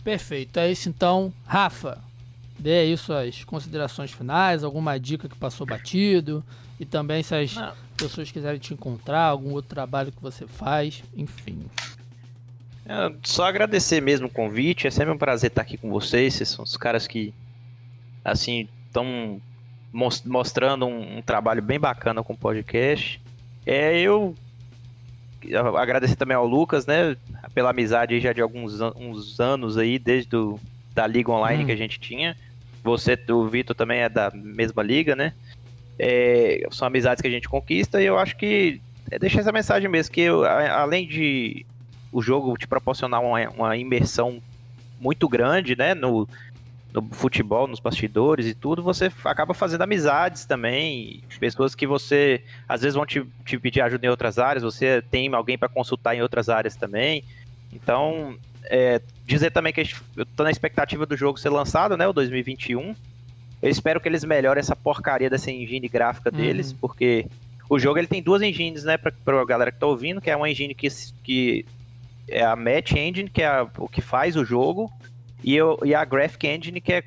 Perfeito, 0.03 0.59
é 0.59 0.72
isso 0.72 0.88
então. 0.88 1.30
Rafa, 1.45 1.99
dê 2.59 2.78
aí 2.78 2.97
suas 2.97 3.45
considerações 3.45 4.11
finais, 4.11 4.64
alguma 4.64 4.99
dica 4.99 5.28
que 5.28 5.36
passou 5.36 5.66
batido 5.66 6.43
e 6.80 6.86
também 6.86 7.22
se 7.22 7.34
as 7.34 7.55
não. 7.55 7.74
pessoas 7.95 8.30
quiserem 8.30 8.59
te 8.59 8.72
encontrar, 8.72 9.24
algum 9.24 9.51
outro 9.51 9.68
trabalho 9.68 10.11
que 10.11 10.22
você 10.22 10.47
faz, 10.47 11.05
enfim. 11.14 11.66
É, 12.87 13.12
só 13.22 13.45
agradecer 13.45 14.01
mesmo 14.01 14.26
o 14.26 14.30
convite, 14.30 14.87
é 14.87 14.91
sempre 14.91 15.12
um 15.12 15.18
prazer 15.18 15.51
estar 15.51 15.62
aqui 15.62 15.76
com 15.76 15.91
vocês. 15.91 16.35
Vocês 16.35 16.49
são 16.49 16.64
os 16.64 16.76
caras 16.76 17.07
que, 17.07 17.33
assim, 18.24 18.68
estão 18.87 19.41
mostrando 20.24 20.87
um, 20.87 21.18
um, 21.18 21.22
trabalho 21.22 21.62
bem 21.62 21.78
bacana 21.78 22.22
com 22.22 22.33
o 22.33 22.37
podcast. 22.37 23.20
É, 23.66 24.01
eu 24.01 24.35
agradecer 25.78 26.16
também 26.16 26.37
ao 26.37 26.47
Lucas, 26.47 26.87
né, 26.87 27.16
pela 27.55 27.70
amizade 27.70 28.20
já 28.20 28.33
de 28.33 28.41
alguns 28.41 28.80
uns 28.80 29.41
anos 29.41 29.76
aí, 29.76 29.99
desde 29.99 30.30
do, 30.30 30.59
da 30.95 31.07
liga 31.07 31.30
online 31.30 31.63
hum. 31.63 31.67
que 31.67 31.72
a 31.72 31.76
gente 31.76 32.00
tinha. 32.00 32.37
Você, 32.83 33.18
o 33.30 33.46
Vitor 33.46 33.76
também 33.76 34.00
é 34.00 34.09
da 34.09 34.30
mesma 34.34 34.83
liga, 34.83 35.14
né? 35.14 35.33
É, 35.99 36.67
são 36.71 36.87
amizades 36.87 37.21
que 37.21 37.29
a 37.29 37.30
gente 37.30 37.49
conquista 37.49 38.03
e 38.03 38.07
eu 38.07 38.18
acho 38.18 38.37
que 38.37 38.80
é 39.11 39.18
deixar 39.18 39.41
essa 39.41 39.53
mensagem 39.53 39.88
mesmo, 39.88 40.13
que 40.13 40.22
eu, 40.22 40.45
além 40.45 41.07
de 41.07 41.64
o 42.13 42.21
jogo 42.22 42.57
te 42.57 42.68
proporcionar 42.68 43.21
uma, 43.22 43.49
uma 43.51 43.76
imersão 43.76 44.41
muito 45.01 45.29
grande, 45.29 45.75
né, 45.75 45.95
no, 45.95 46.29
no 46.93 47.03
futebol, 47.11 47.67
nos 47.67 47.80
bastidores 47.80 48.47
e 48.47 48.55
tudo, 48.55 48.83
você 48.83 49.11
acaba 49.25 49.55
fazendo 49.55 49.83
amizades 49.83 50.45
também, 50.45 51.22
pessoas 51.41 51.75
que 51.75 51.87
você 51.87 52.43
às 52.68 52.83
vezes 52.83 52.95
vão 52.95 53.07
te, 53.07 53.25
te 53.45 53.59
pedir 53.59 53.80
ajuda 53.80 54.07
em 54.07 54.11
outras 54.11 54.39
áreas, 54.39 54.63
você 54.63 55.03
tem 55.11 55.33
alguém 55.34 55.57
para 55.57 55.68
consultar 55.68 56.14
em 56.14 56.22
outras 56.22 56.49
áreas 56.49 56.76
também. 56.76 57.25
Então, 57.72 58.37
é, 58.64 59.01
dizer 59.26 59.51
também 59.51 59.72
que 59.72 59.83
eu 60.17 60.26
tô 60.26 60.45
na 60.45 60.51
expectativa 60.51 61.07
do 61.07 61.17
jogo 61.17 61.39
ser 61.39 61.49
lançado, 61.49 61.97
né, 61.97 62.07
o 62.07 62.13
2021. 62.13 62.95
Eu 63.63 63.71
espero 63.71 64.01
que 64.01 64.09
eles 64.09 64.25
melhorem 64.25 64.61
essa 64.61 64.76
porcaria 64.76 65.30
dessa 65.30 65.51
engine 65.51 65.89
gráfica 65.89 66.30
uhum. 66.30 66.37
deles, 66.37 66.72
porque 66.72 67.26
o 67.71 67.79
jogo 67.79 67.99
ele 67.99 68.09
tem 68.09 68.22
duas 68.22 68.43
engines, 68.43 68.84
né, 68.84 68.99
pra, 68.99 69.13
pra 69.25 69.45
galera 69.45 69.72
que 69.72 69.79
tá 69.79 69.87
ouvindo, 69.87 70.21
que 70.21 70.30
é 70.30 70.37
uma 70.37 70.51
engine 70.51 70.75
que, 70.75 70.89
que 71.22 71.64
é 72.28 72.44
a 72.44 72.57
Match 72.57 72.92
Engine, 72.92 73.28
que 73.28 73.42
é 73.42 73.46
a, 73.46 73.66
o 73.78 73.88
que 73.88 74.00
faz 74.00 74.36
o 74.36 74.44
jogo, 74.44 74.90
e, 75.42 75.54
eu, 75.54 75.78
e 75.84 75.94
a 75.94 76.04
Graphic 76.04 76.46
Engine, 76.46 76.80
que 76.80 76.92
é 76.92 77.04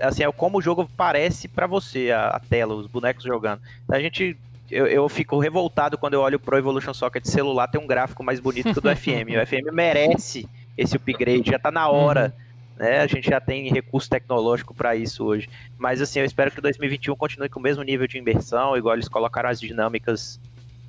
assim, 0.00 0.22
é 0.22 0.32
como 0.32 0.58
o 0.58 0.62
jogo 0.62 0.88
parece 0.96 1.48
para 1.48 1.66
você, 1.66 2.10
a, 2.10 2.28
a, 2.28 2.40
tela, 2.40 2.74
os 2.74 2.86
bonecos 2.86 3.24
jogando. 3.24 3.60
A 3.88 3.98
gente. 4.00 4.36
Eu, 4.70 4.86
eu, 4.86 5.08
fico 5.08 5.38
revoltado 5.38 5.96
quando 5.96 6.12
eu 6.12 6.20
olho 6.20 6.36
o 6.36 6.40
Pro 6.40 6.58
Evolution 6.58 6.92
Soccer 6.92 7.22
de 7.22 7.30
celular, 7.30 7.68
tem 7.68 7.80
um 7.80 7.86
gráfico 7.86 8.22
mais 8.22 8.38
bonito 8.38 8.70
que 8.70 8.78
o 8.78 8.82
do 8.82 8.90
FM. 8.94 9.32
O 9.40 9.46
FM 9.46 9.72
merece 9.72 10.46
esse 10.76 10.94
upgrade, 10.94 11.50
já 11.50 11.58
tá 11.58 11.70
na 11.70 11.88
hora. 11.88 12.34
Uhum. 12.78 12.84
Né? 12.84 13.00
A 13.00 13.06
gente 13.06 13.30
já 13.30 13.40
tem 13.40 13.70
recurso 13.70 14.10
tecnológico 14.10 14.74
para 14.74 14.94
isso 14.94 15.24
hoje. 15.24 15.48
Mas 15.78 16.02
assim, 16.02 16.20
eu 16.20 16.24
espero 16.26 16.50
que 16.50 16.60
2021 16.60 17.16
continue 17.16 17.48
com 17.48 17.58
o 17.58 17.62
mesmo 17.62 17.82
nível 17.82 18.06
de 18.06 18.18
inversão, 18.18 18.76
igual 18.76 18.94
eles 18.94 19.08
colocaram 19.08 19.48
as 19.48 19.58
dinâmicas 19.58 20.38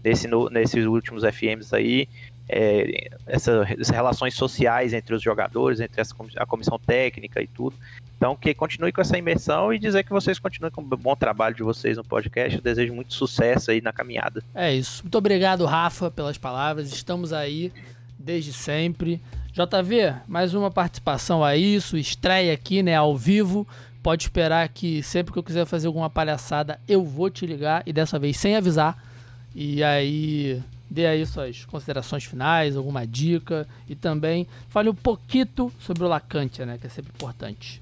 nesse, 0.04 0.28
nesses 0.52 0.86
últimos 0.86 1.24
FMs 1.24 1.74
aí. 1.74 2.08
É, 2.50 3.10
essa, 3.28 3.66
essas 3.70 3.90
relações 3.90 4.34
sociais 4.34 4.92
entre 4.92 5.14
os 5.14 5.22
jogadores, 5.22 5.80
entre 5.80 6.02
essa, 6.02 6.16
a 6.36 6.46
comissão 6.46 6.80
técnica 6.80 7.42
e 7.42 7.48
tudo. 7.48 7.76
Então, 8.18 8.36
que 8.36 8.54
continue 8.54 8.92
com 8.92 9.00
essa 9.00 9.18
imersão 9.18 9.72
e 9.72 9.80
dizer 9.80 10.04
que 10.04 10.12
vocês 10.12 10.40
continuem 10.40 10.72
com 10.72 10.82
o 10.82 10.98
bom 10.98 11.16
trabalho 11.16 11.56
de 11.56 11.64
vocês 11.64 11.96
no 11.96 12.04
podcast. 12.04 12.58
Eu 12.58 12.64
desejo 12.64 12.94
muito 12.94 13.14
sucesso 13.14 13.72
aí 13.72 13.80
na 13.80 13.94
caminhada. 13.94 14.44
É 14.54 14.74
isso. 14.74 15.04
Muito 15.04 15.18
obrigado, 15.18 15.64
Rafa, 15.66 16.10
pelas 16.12 16.38
palavras. 16.38 16.92
Estamos 16.92 17.32
aí 17.32 17.72
desde 18.18 18.52
sempre. 18.52 19.22
JV, 19.54 20.14
mais 20.28 20.54
uma 20.54 20.70
participação 20.70 21.44
a 21.44 21.56
isso, 21.56 21.98
estreia 21.98 22.54
aqui, 22.54 22.84
né, 22.84 22.96
ao 22.96 23.16
vivo. 23.16 23.68
Pode 24.02 24.24
esperar 24.24 24.68
que 24.70 25.04
sempre 25.04 25.34
que 25.34 25.40
eu 25.40 25.44
quiser 25.44 25.66
fazer 25.66 25.88
alguma 25.88 26.10
palhaçada, 26.10 26.80
eu 26.88 27.04
vou 27.04 27.30
te 27.30 27.46
ligar 27.46 27.84
e 27.86 27.92
dessa 27.92 28.18
vez 28.18 28.38
sem 28.38 28.56
avisar. 28.56 28.98
E 29.54 29.84
aí, 29.84 30.62
dê 30.90 31.06
aí 31.06 31.26
suas 31.26 31.66
considerações 31.66 32.26
finais, 32.26 32.76
alguma 32.76 33.06
dica 33.06 33.68
e 33.88 33.96
também 33.96 34.48
fale 34.70 34.90
um 34.90 34.96
pouquinho 34.96 35.72
sobre 35.80 36.04
o 36.04 36.08
Lacantia, 36.08 36.66
né, 36.66 36.78
que 36.78 36.88
é 36.88 36.90
sempre 36.90 37.12
importante. 37.14 37.82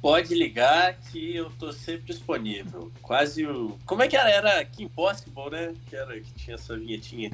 Pode 0.00 0.32
ligar 0.32 0.94
que 0.94 1.34
eu 1.34 1.50
tô 1.58 1.72
sempre 1.72 2.12
disponível. 2.12 2.92
Quase 3.02 3.44
o. 3.44 3.76
Como 3.84 4.00
é 4.00 4.06
que 4.06 4.16
era? 4.16 4.30
Era 4.30 4.64
Kim 4.64 4.86
Possible, 4.86 5.50
né? 5.50 5.74
Que, 5.88 5.96
era, 5.96 6.20
que 6.20 6.32
tinha 6.34 6.54
essa 6.54 6.76
vinhetinha. 6.76 7.32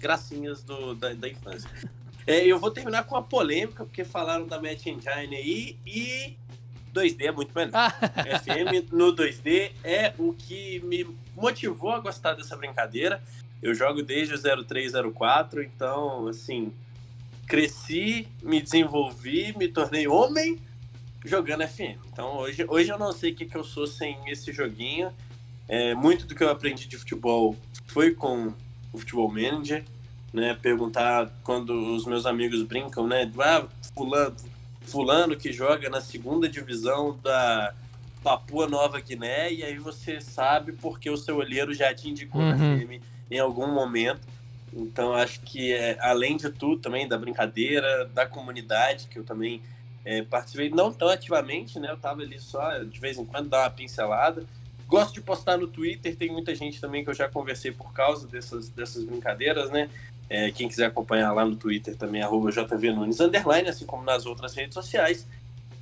Gracinhas 0.00 0.62
do, 0.62 0.94
da, 0.94 1.12
da 1.12 1.28
infância. 1.28 1.68
É, 2.26 2.44
eu 2.44 2.58
vou 2.58 2.70
terminar 2.70 3.04
com 3.04 3.16
a 3.16 3.22
polêmica, 3.22 3.84
porque 3.84 4.02
falaram 4.02 4.46
da 4.46 4.60
Match 4.60 4.86
Engine 4.86 5.36
aí 5.36 5.78
e 5.86 6.36
2D 6.92 7.26
é 7.26 7.32
muito 7.32 7.54
melhor. 7.54 7.72
FM 8.42 8.90
no 8.92 9.14
2D 9.14 9.72
é 9.84 10.14
o 10.18 10.32
que 10.32 10.80
me 10.80 11.06
motivou 11.36 11.92
a 11.92 12.00
gostar 12.00 12.32
dessa 12.32 12.56
brincadeira. 12.56 13.22
Eu 13.62 13.74
jogo 13.74 14.02
desde 14.02 14.34
o 14.34 14.64
0304, 14.64 15.62
então, 15.62 16.28
assim, 16.28 16.72
cresci, 17.46 18.28
me 18.42 18.60
desenvolvi, 18.60 19.56
me 19.56 19.68
tornei 19.68 20.06
homem 20.06 20.58
jogando 21.24 21.66
FM. 21.66 21.98
Então 22.12 22.36
hoje, 22.36 22.64
hoje 22.68 22.90
eu 22.90 22.98
não 22.98 23.12
sei 23.12 23.32
o 23.32 23.34
que, 23.34 23.46
que 23.46 23.56
eu 23.56 23.64
sou 23.64 23.86
sem 23.86 24.16
esse 24.28 24.52
joguinho. 24.52 25.12
É, 25.68 25.94
muito 25.94 26.26
do 26.26 26.34
que 26.34 26.44
eu 26.44 26.50
aprendi 26.50 26.86
de 26.86 26.96
futebol 26.96 27.56
foi 27.86 28.14
com 28.14 28.52
o 28.92 28.98
Futebol 28.98 29.28
Manager, 29.28 29.84
né? 30.32 30.54
Perguntar 30.54 31.30
quando 31.42 31.70
os 31.94 32.04
meus 32.04 32.26
amigos 32.26 32.62
brincam, 32.62 33.06
né? 33.06 33.30
Ah, 33.38 33.66
fulano, 33.94 34.36
fulano 34.82 35.36
que 35.36 35.52
joga 35.52 35.90
na 35.90 36.00
segunda 36.00 36.48
divisão 36.48 37.18
da 37.22 37.74
Papua 38.22 38.68
Nova 38.68 39.00
Guiné, 39.00 39.52
e 39.52 39.64
aí 39.64 39.78
você 39.78 40.20
sabe 40.20 40.72
porque 40.72 41.10
o 41.10 41.16
seu 41.16 41.36
olheiro 41.36 41.74
já 41.74 41.92
te 41.94 42.08
indicou 42.08 42.40
uhum. 42.40 42.50
na 42.50 42.56
FM 42.56 43.02
em 43.30 43.38
algum 43.38 43.72
momento. 43.72 44.20
Então 44.72 45.14
acho 45.14 45.40
que 45.40 45.72
é, 45.72 45.96
além 46.00 46.36
de 46.36 46.50
tudo 46.50 46.80
também 46.80 47.08
da 47.08 47.16
brincadeira, 47.16 48.04
da 48.06 48.26
comunidade, 48.26 49.06
que 49.08 49.18
eu 49.18 49.24
também 49.24 49.62
é, 50.04 50.22
participei 50.22 50.70
não 50.70 50.92
tão 50.92 51.08
ativamente, 51.08 51.80
né? 51.80 51.90
Eu 51.90 51.96
tava 51.96 52.22
ali 52.22 52.38
só 52.38 52.78
de 52.78 53.00
vez 53.00 53.18
em 53.18 53.24
quando 53.24 53.48
dar 53.48 53.62
uma 53.62 53.70
pincelada. 53.70 54.44
Gosto 54.86 55.14
de 55.14 55.20
postar 55.20 55.56
no 55.56 55.66
Twitter, 55.66 56.14
tem 56.14 56.30
muita 56.30 56.54
gente 56.54 56.80
também 56.80 57.02
que 57.02 57.10
eu 57.10 57.14
já 57.14 57.28
conversei 57.28 57.72
por 57.72 57.92
causa 57.92 58.28
dessas, 58.28 58.68
dessas 58.68 59.02
brincadeiras, 59.04 59.70
né? 59.70 59.90
É, 60.28 60.50
quem 60.50 60.68
quiser 60.68 60.86
acompanhar 60.86 61.32
lá 61.32 61.44
no 61.44 61.56
Twitter 61.56 61.96
também, 61.96 62.22
arroba 62.22 62.50
JVNunes, 62.50 63.18
underline, 63.20 63.68
assim 63.68 63.84
como 63.84 64.04
nas 64.04 64.26
outras 64.26 64.54
redes 64.54 64.74
sociais. 64.74 65.26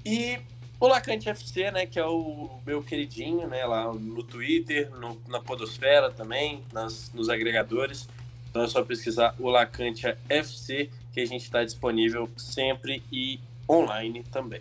E 0.04 0.38
o 0.80 0.86
Lacante 0.86 1.28
FC, 1.28 1.70
né, 1.70 1.86
que 1.86 1.98
é 1.98 2.06
o 2.06 2.50
meu 2.66 2.82
queridinho, 2.82 3.46
né, 3.46 3.64
lá 3.64 3.92
no 3.92 4.22
Twitter, 4.22 4.90
no, 4.90 5.20
na 5.28 5.40
Podosfera 5.40 6.10
também, 6.10 6.62
nas, 6.72 7.12
nos 7.12 7.28
agregadores. 7.28 8.08
Então 8.50 8.62
é 8.62 8.68
só 8.68 8.82
pesquisar 8.84 9.34
o 9.38 9.48
Lacante 9.48 10.06
FC, 10.28 10.90
que 11.12 11.20
a 11.20 11.26
gente 11.26 11.42
está 11.42 11.64
disponível 11.64 12.28
sempre 12.36 13.02
e 13.10 13.40
online 13.68 14.22
também. 14.24 14.60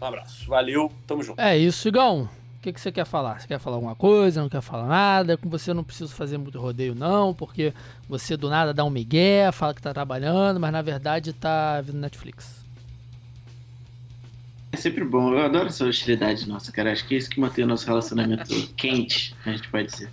Um 0.00 0.04
abraço. 0.04 0.46
Valeu, 0.48 0.92
tamo 1.06 1.22
junto. 1.22 1.40
É 1.40 1.56
isso, 1.56 1.88
Igão. 1.88 2.28
O 2.58 2.62
que, 2.62 2.72
que 2.72 2.80
você 2.80 2.92
quer 2.92 3.04
falar? 3.04 3.40
Você 3.40 3.48
quer 3.48 3.58
falar 3.58 3.76
alguma 3.76 3.96
coisa? 3.96 4.40
Não 4.40 4.48
quer 4.48 4.60
falar 4.60 4.86
nada? 4.86 5.36
Com 5.36 5.48
você 5.48 5.74
não 5.74 5.82
preciso 5.82 6.14
fazer 6.14 6.38
muito 6.38 6.60
rodeio, 6.60 6.94
não, 6.94 7.34
porque 7.34 7.74
você 8.08 8.36
do 8.36 8.48
nada 8.48 8.72
dá 8.72 8.84
um 8.84 8.90
migué, 8.90 9.50
fala 9.50 9.74
que 9.74 9.82
tá 9.82 9.92
trabalhando, 9.92 10.60
mas 10.60 10.70
na 10.70 10.82
verdade 10.82 11.32
tá 11.32 11.80
vindo 11.80 11.98
Netflix. 11.98 12.61
É 14.72 14.76
sempre 14.76 15.04
bom, 15.04 15.34
eu 15.34 15.38
adoro 15.40 15.66
essa 15.66 15.86
hostilidade 15.86 16.48
nossa, 16.48 16.72
cara. 16.72 16.90
Acho 16.90 17.06
que 17.06 17.14
é 17.14 17.18
isso 17.18 17.28
que 17.28 17.38
mantém 17.38 17.64
o 17.64 17.68
nosso 17.68 17.86
relacionamento 17.86 18.48
quente, 18.74 19.34
a 19.44 19.52
gente 19.52 19.68
pode 19.68 19.88
dizer. 19.88 20.10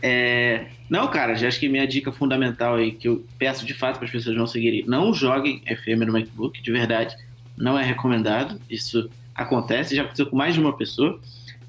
É... 0.00 0.66
Não, 0.88 1.06
cara, 1.08 1.34
já 1.34 1.46
acho 1.46 1.60
que 1.60 1.68
minha 1.68 1.86
dica 1.86 2.10
fundamental 2.10 2.76
aí, 2.76 2.92
que 2.92 3.06
eu 3.06 3.24
peço 3.38 3.66
de 3.66 3.74
fato 3.74 3.98
para 3.98 4.06
as 4.06 4.10
pessoas 4.10 4.34
não 4.34 4.46
seguirem, 4.46 4.84
não 4.86 5.12
joguem 5.12 5.62
FM 5.66 6.06
no 6.06 6.12
MacBook, 6.12 6.60
de 6.60 6.72
verdade 6.72 7.16
não 7.56 7.78
é 7.78 7.84
recomendado. 7.84 8.60
Isso 8.68 9.08
acontece, 9.34 9.94
já 9.94 10.02
aconteceu 10.02 10.26
com 10.26 10.36
mais 10.36 10.54
de 10.54 10.60
uma 10.60 10.76
pessoa. 10.76 11.20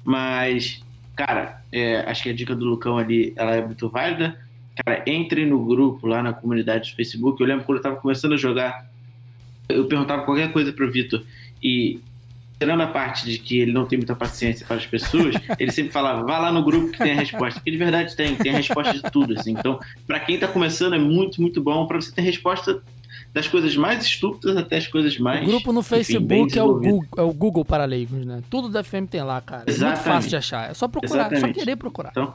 Mas, 0.02 0.82
cara, 1.14 1.62
é, 1.72 1.98
acho 2.10 2.22
que 2.22 2.30
a 2.30 2.34
dica 2.34 2.54
do 2.54 2.64
Lucão 2.64 2.98
ali 2.98 3.32
ela 3.36 3.54
é 3.54 3.64
muito 3.64 3.88
válida. 3.88 4.38
Cara, 4.84 5.04
entre 5.06 5.46
no 5.46 5.64
grupo 5.64 6.06
lá 6.06 6.22
na 6.22 6.32
comunidade 6.32 6.90
do 6.90 6.96
Facebook. 6.96 7.40
Eu 7.40 7.46
lembro 7.46 7.64
quando 7.64 7.78
eu 7.78 7.82
tava 7.82 7.96
começando 7.96 8.32
a 8.32 8.36
jogar, 8.36 8.90
eu 9.68 9.86
perguntava 9.86 10.22
qualquer 10.22 10.52
coisa 10.52 10.72
pro 10.72 10.90
Vitor 10.90 11.24
e 11.62 12.00
tirando 12.58 12.80
a 12.82 12.86
parte 12.86 13.26
de 13.26 13.38
que 13.38 13.58
ele 13.58 13.72
não 13.72 13.84
tem 13.84 13.98
muita 13.98 14.14
paciência 14.14 14.66
para 14.66 14.76
as 14.76 14.86
pessoas, 14.86 15.34
ele 15.58 15.72
sempre 15.72 15.92
falava, 15.92 16.22
vá 16.22 16.38
lá 16.38 16.52
no 16.52 16.62
grupo 16.62 16.92
que 16.92 16.98
tem 16.98 17.12
a 17.12 17.16
resposta. 17.16 17.60
Porque 17.60 17.70
de 17.70 17.76
verdade 17.76 18.14
tem, 18.16 18.34
tem 18.36 18.52
a 18.52 18.56
resposta 18.56 18.92
de 18.94 19.02
tudo. 19.10 19.34
Assim. 19.34 19.52
Então, 19.52 19.78
para 20.06 20.20
quem 20.20 20.36
está 20.36 20.48
começando, 20.48 20.94
é 20.94 20.98
muito, 20.98 21.40
muito 21.40 21.62
bom 21.62 21.86
para 21.86 22.00
você 22.00 22.12
ter 22.12 22.22
resposta 22.22 22.82
das 23.32 23.48
coisas 23.48 23.76
mais 23.76 24.04
estúpidas 24.04 24.56
até 24.56 24.76
as 24.76 24.86
coisas 24.86 25.18
mais. 25.18 25.42
O 25.42 25.50
grupo 25.50 25.72
no 25.72 25.82
Facebook 25.82 26.32
enfim, 26.32 26.58
é, 26.58 26.62
o 26.62 26.74
Google, 26.74 27.06
é 27.16 27.22
o 27.22 27.32
Google 27.32 27.64
para 27.64 27.84
leigos, 27.84 28.24
né? 28.24 28.40
Tudo 28.48 28.68
da 28.68 28.84
FM 28.84 29.08
tem 29.10 29.22
lá, 29.22 29.40
cara. 29.40 29.64
Exatamente. 29.66 29.82
É 29.82 30.02
muito 30.02 30.14
fácil 30.14 30.30
de 30.30 30.36
achar. 30.36 30.70
É 30.70 30.74
só 30.74 30.86
procurar, 30.86 31.32
é 31.32 31.40
só 31.40 31.52
querer 31.52 31.76
procurar. 31.76 32.10
Então, 32.10 32.32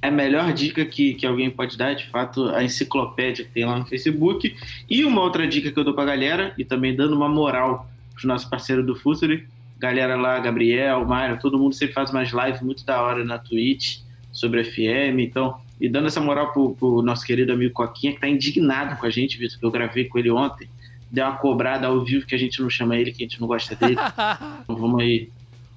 é 0.00 0.06
a 0.06 0.10
melhor 0.12 0.52
dica 0.52 0.84
que, 0.84 1.14
que 1.14 1.26
alguém 1.26 1.50
pode 1.50 1.76
dar, 1.76 1.94
de 1.94 2.06
fato, 2.06 2.48
a 2.50 2.62
enciclopédia 2.62 3.44
que 3.44 3.50
tem 3.50 3.64
lá 3.64 3.76
no 3.76 3.84
Facebook. 3.84 4.54
E 4.88 5.04
uma 5.04 5.20
outra 5.20 5.48
dica 5.48 5.72
que 5.72 5.78
eu 5.78 5.82
dou 5.82 5.94
pra 5.94 6.04
galera, 6.04 6.54
e 6.56 6.64
também 6.64 6.94
dando 6.94 7.16
uma 7.16 7.28
moral 7.28 7.90
pros 8.18 8.24
nossos 8.24 8.48
parceiros 8.48 8.84
do 8.84 8.96
Futuri, 8.96 9.48
galera 9.78 10.16
lá, 10.16 10.40
Gabriel, 10.40 11.06
Mário, 11.06 11.38
todo 11.38 11.56
mundo 11.56 11.72
sempre 11.72 11.94
faz 11.94 12.10
umas 12.10 12.30
lives 12.30 12.60
muito 12.60 12.84
da 12.84 13.00
hora 13.00 13.24
na 13.24 13.38
Twitch 13.38 14.00
sobre 14.32 14.64
FM. 14.64 15.20
Então, 15.20 15.60
e 15.80 15.88
dando 15.88 16.08
essa 16.08 16.20
moral 16.20 16.52
pro, 16.52 16.74
pro 16.74 17.00
nosso 17.00 17.24
querido 17.24 17.52
amigo 17.52 17.72
Coquinha, 17.72 18.12
que 18.12 18.20
tá 18.20 18.28
indignado 18.28 18.96
com 18.96 19.06
a 19.06 19.10
gente, 19.10 19.38
Vitor, 19.38 19.56
que 19.56 19.64
eu 19.64 19.70
gravei 19.70 20.06
com 20.06 20.18
ele 20.18 20.30
ontem. 20.30 20.68
Deu 21.10 21.24
uma 21.24 21.36
cobrada 21.36 21.86
ao 21.86 22.04
vivo 22.04 22.26
que 22.26 22.34
a 22.34 22.38
gente 22.38 22.60
não 22.60 22.68
chama 22.68 22.96
ele, 22.96 23.12
que 23.12 23.22
a 23.22 23.26
gente 23.26 23.40
não 23.40 23.46
gosta 23.46 23.76
dele. 23.76 23.94
então 24.62 24.76
vamos 24.76 25.00
aí 25.00 25.30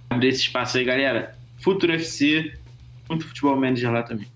abrir 0.09 0.29
esse 0.29 0.41
espaço 0.41 0.77
aí, 0.77 0.83
galera. 0.83 1.37
Futuro 1.57 1.93
FC, 1.93 2.53
muito 3.07 3.27
futebol 3.27 3.55
manager 3.55 3.91
lá 3.91 4.01
também. 4.01 4.27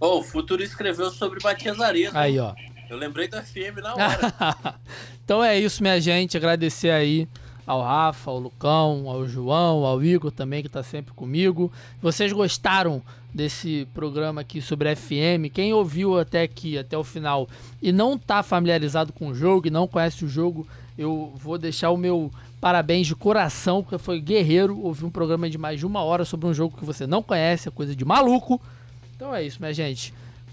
Oh, 0.00 0.18
o 0.18 0.22
Futuro 0.22 0.62
escreveu 0.62 1.10
sobre 1.10 1.38
Matias 1.44 1.78
Arezo. 1.78 2.16
Aí, 2.16 2.38
ó. 2.38 2.54
Eu 2.92 2.98
lembrei 2.98 3.26
do 3.26 3.40
FM 3.42 3.80
na 3.82 3.94
hora. 3.94 4.76
então 5.24 5.42
é 5.42 5.58
isso, 5.58 5.82
minha 5.82 5.98
gente. 5.98 6.36
Agradecer 6.36 6.90
aí 6.90 7.26
ao 7.66 7.80
Rafa, 7.80 8.30
ao 8.30 8.38
Lucão, 8.38 9.08
ao 9.08 9.26
João, 9.26 9.86
ao 9.86 10.04
Igor 10.04 10.30
também, 10.30 10.60
que 10.60 10.66
está 10.66 10.82
sempre 10.82 11.14
comigo. 11.14 11.72
Vocês 12.02 12.30
gostaram 12.34 13.00
desse 13.32 13.88
programa 13.94 14.42
aqui 14.42 14.60
sobre 14.60 14.94
FM? 14.94 15.48
Quem 15.50 15.72
ouviu 15.72 16.18
até 16.18 16.42
aqui, 16.42 16.76
até 16.76 16.94
o 16.98 17.02
final, 17.02 17.48
e 17.80 17.92
não 17.92 18.16
está 18.16 18.42
familiarizado 18.42 19.10
com 19.10 19.28
o 19.28 19.34
jogo 19.34 19.68
e 19.68 19.70
não 19.70 19.88
conhece 19.88 20.26
o 20.26 20.28
jogo, 20.28 20.68
eu 20.98 21.32
vou 21.36 21.56
deixar 21.56 21.88
o 21.92 21.96
meu 21.96 22.30
parabéns 22.60 23.06
de 23.06 23.16
coração, 23.16 23.82
porque 23.82 23.96
foi 23.96 24.20
guerreiro 24.20 24.78
ouvir 24.78 25.06
um 25.06 25.10
programa 25.10 25.48
de 25.48 25.56
mais 25.56 25.80
de 25.80 25.86
uma 25.86 26.02
hora 26.02 26.26
sobre 26.26 26.46
um 26.46 26.52
jogo 26.52 26.76
que 26.76 26.84
você 26.84 27.06
não 27.06 27.22
conhece, 27.22 27.68
é 27.68 27.70
coisa 27.70 27.96
de 27.96 28.04
maluco. 28.04 28.60
Então 29.16 29.34
é 29.34 29.42
isso, 29.42 29.56
minha 29.60 29.72
gente. 29.72 30.12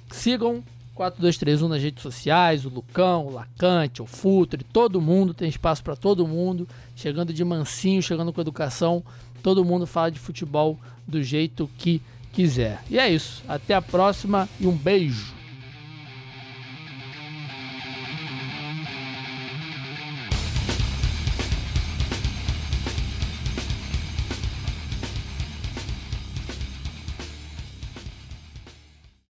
Sigam 0.10 0.64
4231 1.00 1.70
nas 1.70 1.82
redes 1.82 2.04
sociais, 2.04 2.66
o 2.66 2.70
Lucão, 2.70 3.28
o 3.28 3.32
Lacante, 3.32 4.02
o 4.02 4.06
Futre, 4.06 4.66
todo 4.66 5.00
mundo, 5.00 5.34
tem 5.34 5.48
espaço 5.48 5.82
para 5.82 5.96
todo 5.96 6.28
mundo, 6.28 6.68
chegando 6.94 7.34
de 7.34 7.42
mansinho, 7.42 8.04
chegando 8.04 8.34
com 8.34 8.42
educação, 8.42 9.02
todo 9.42 9.64
mundo 9.64 9.88
fala 9.88 10.12
de 10.12 10.20
futebol 10.20 10.78
do 11.08 11.24
jeito 11.24 11.70
que 11.78 12.02
quiser. 12.34 12.84
E 12.90 13.00
é 13.00 13.10
isso, 13.10 13.42
até 13.48 13.74
a 13.74 13.82
próxima 13.82 14.50
e 14.60 14.68
um 14.68 14.76
beijo. 14.76 15.39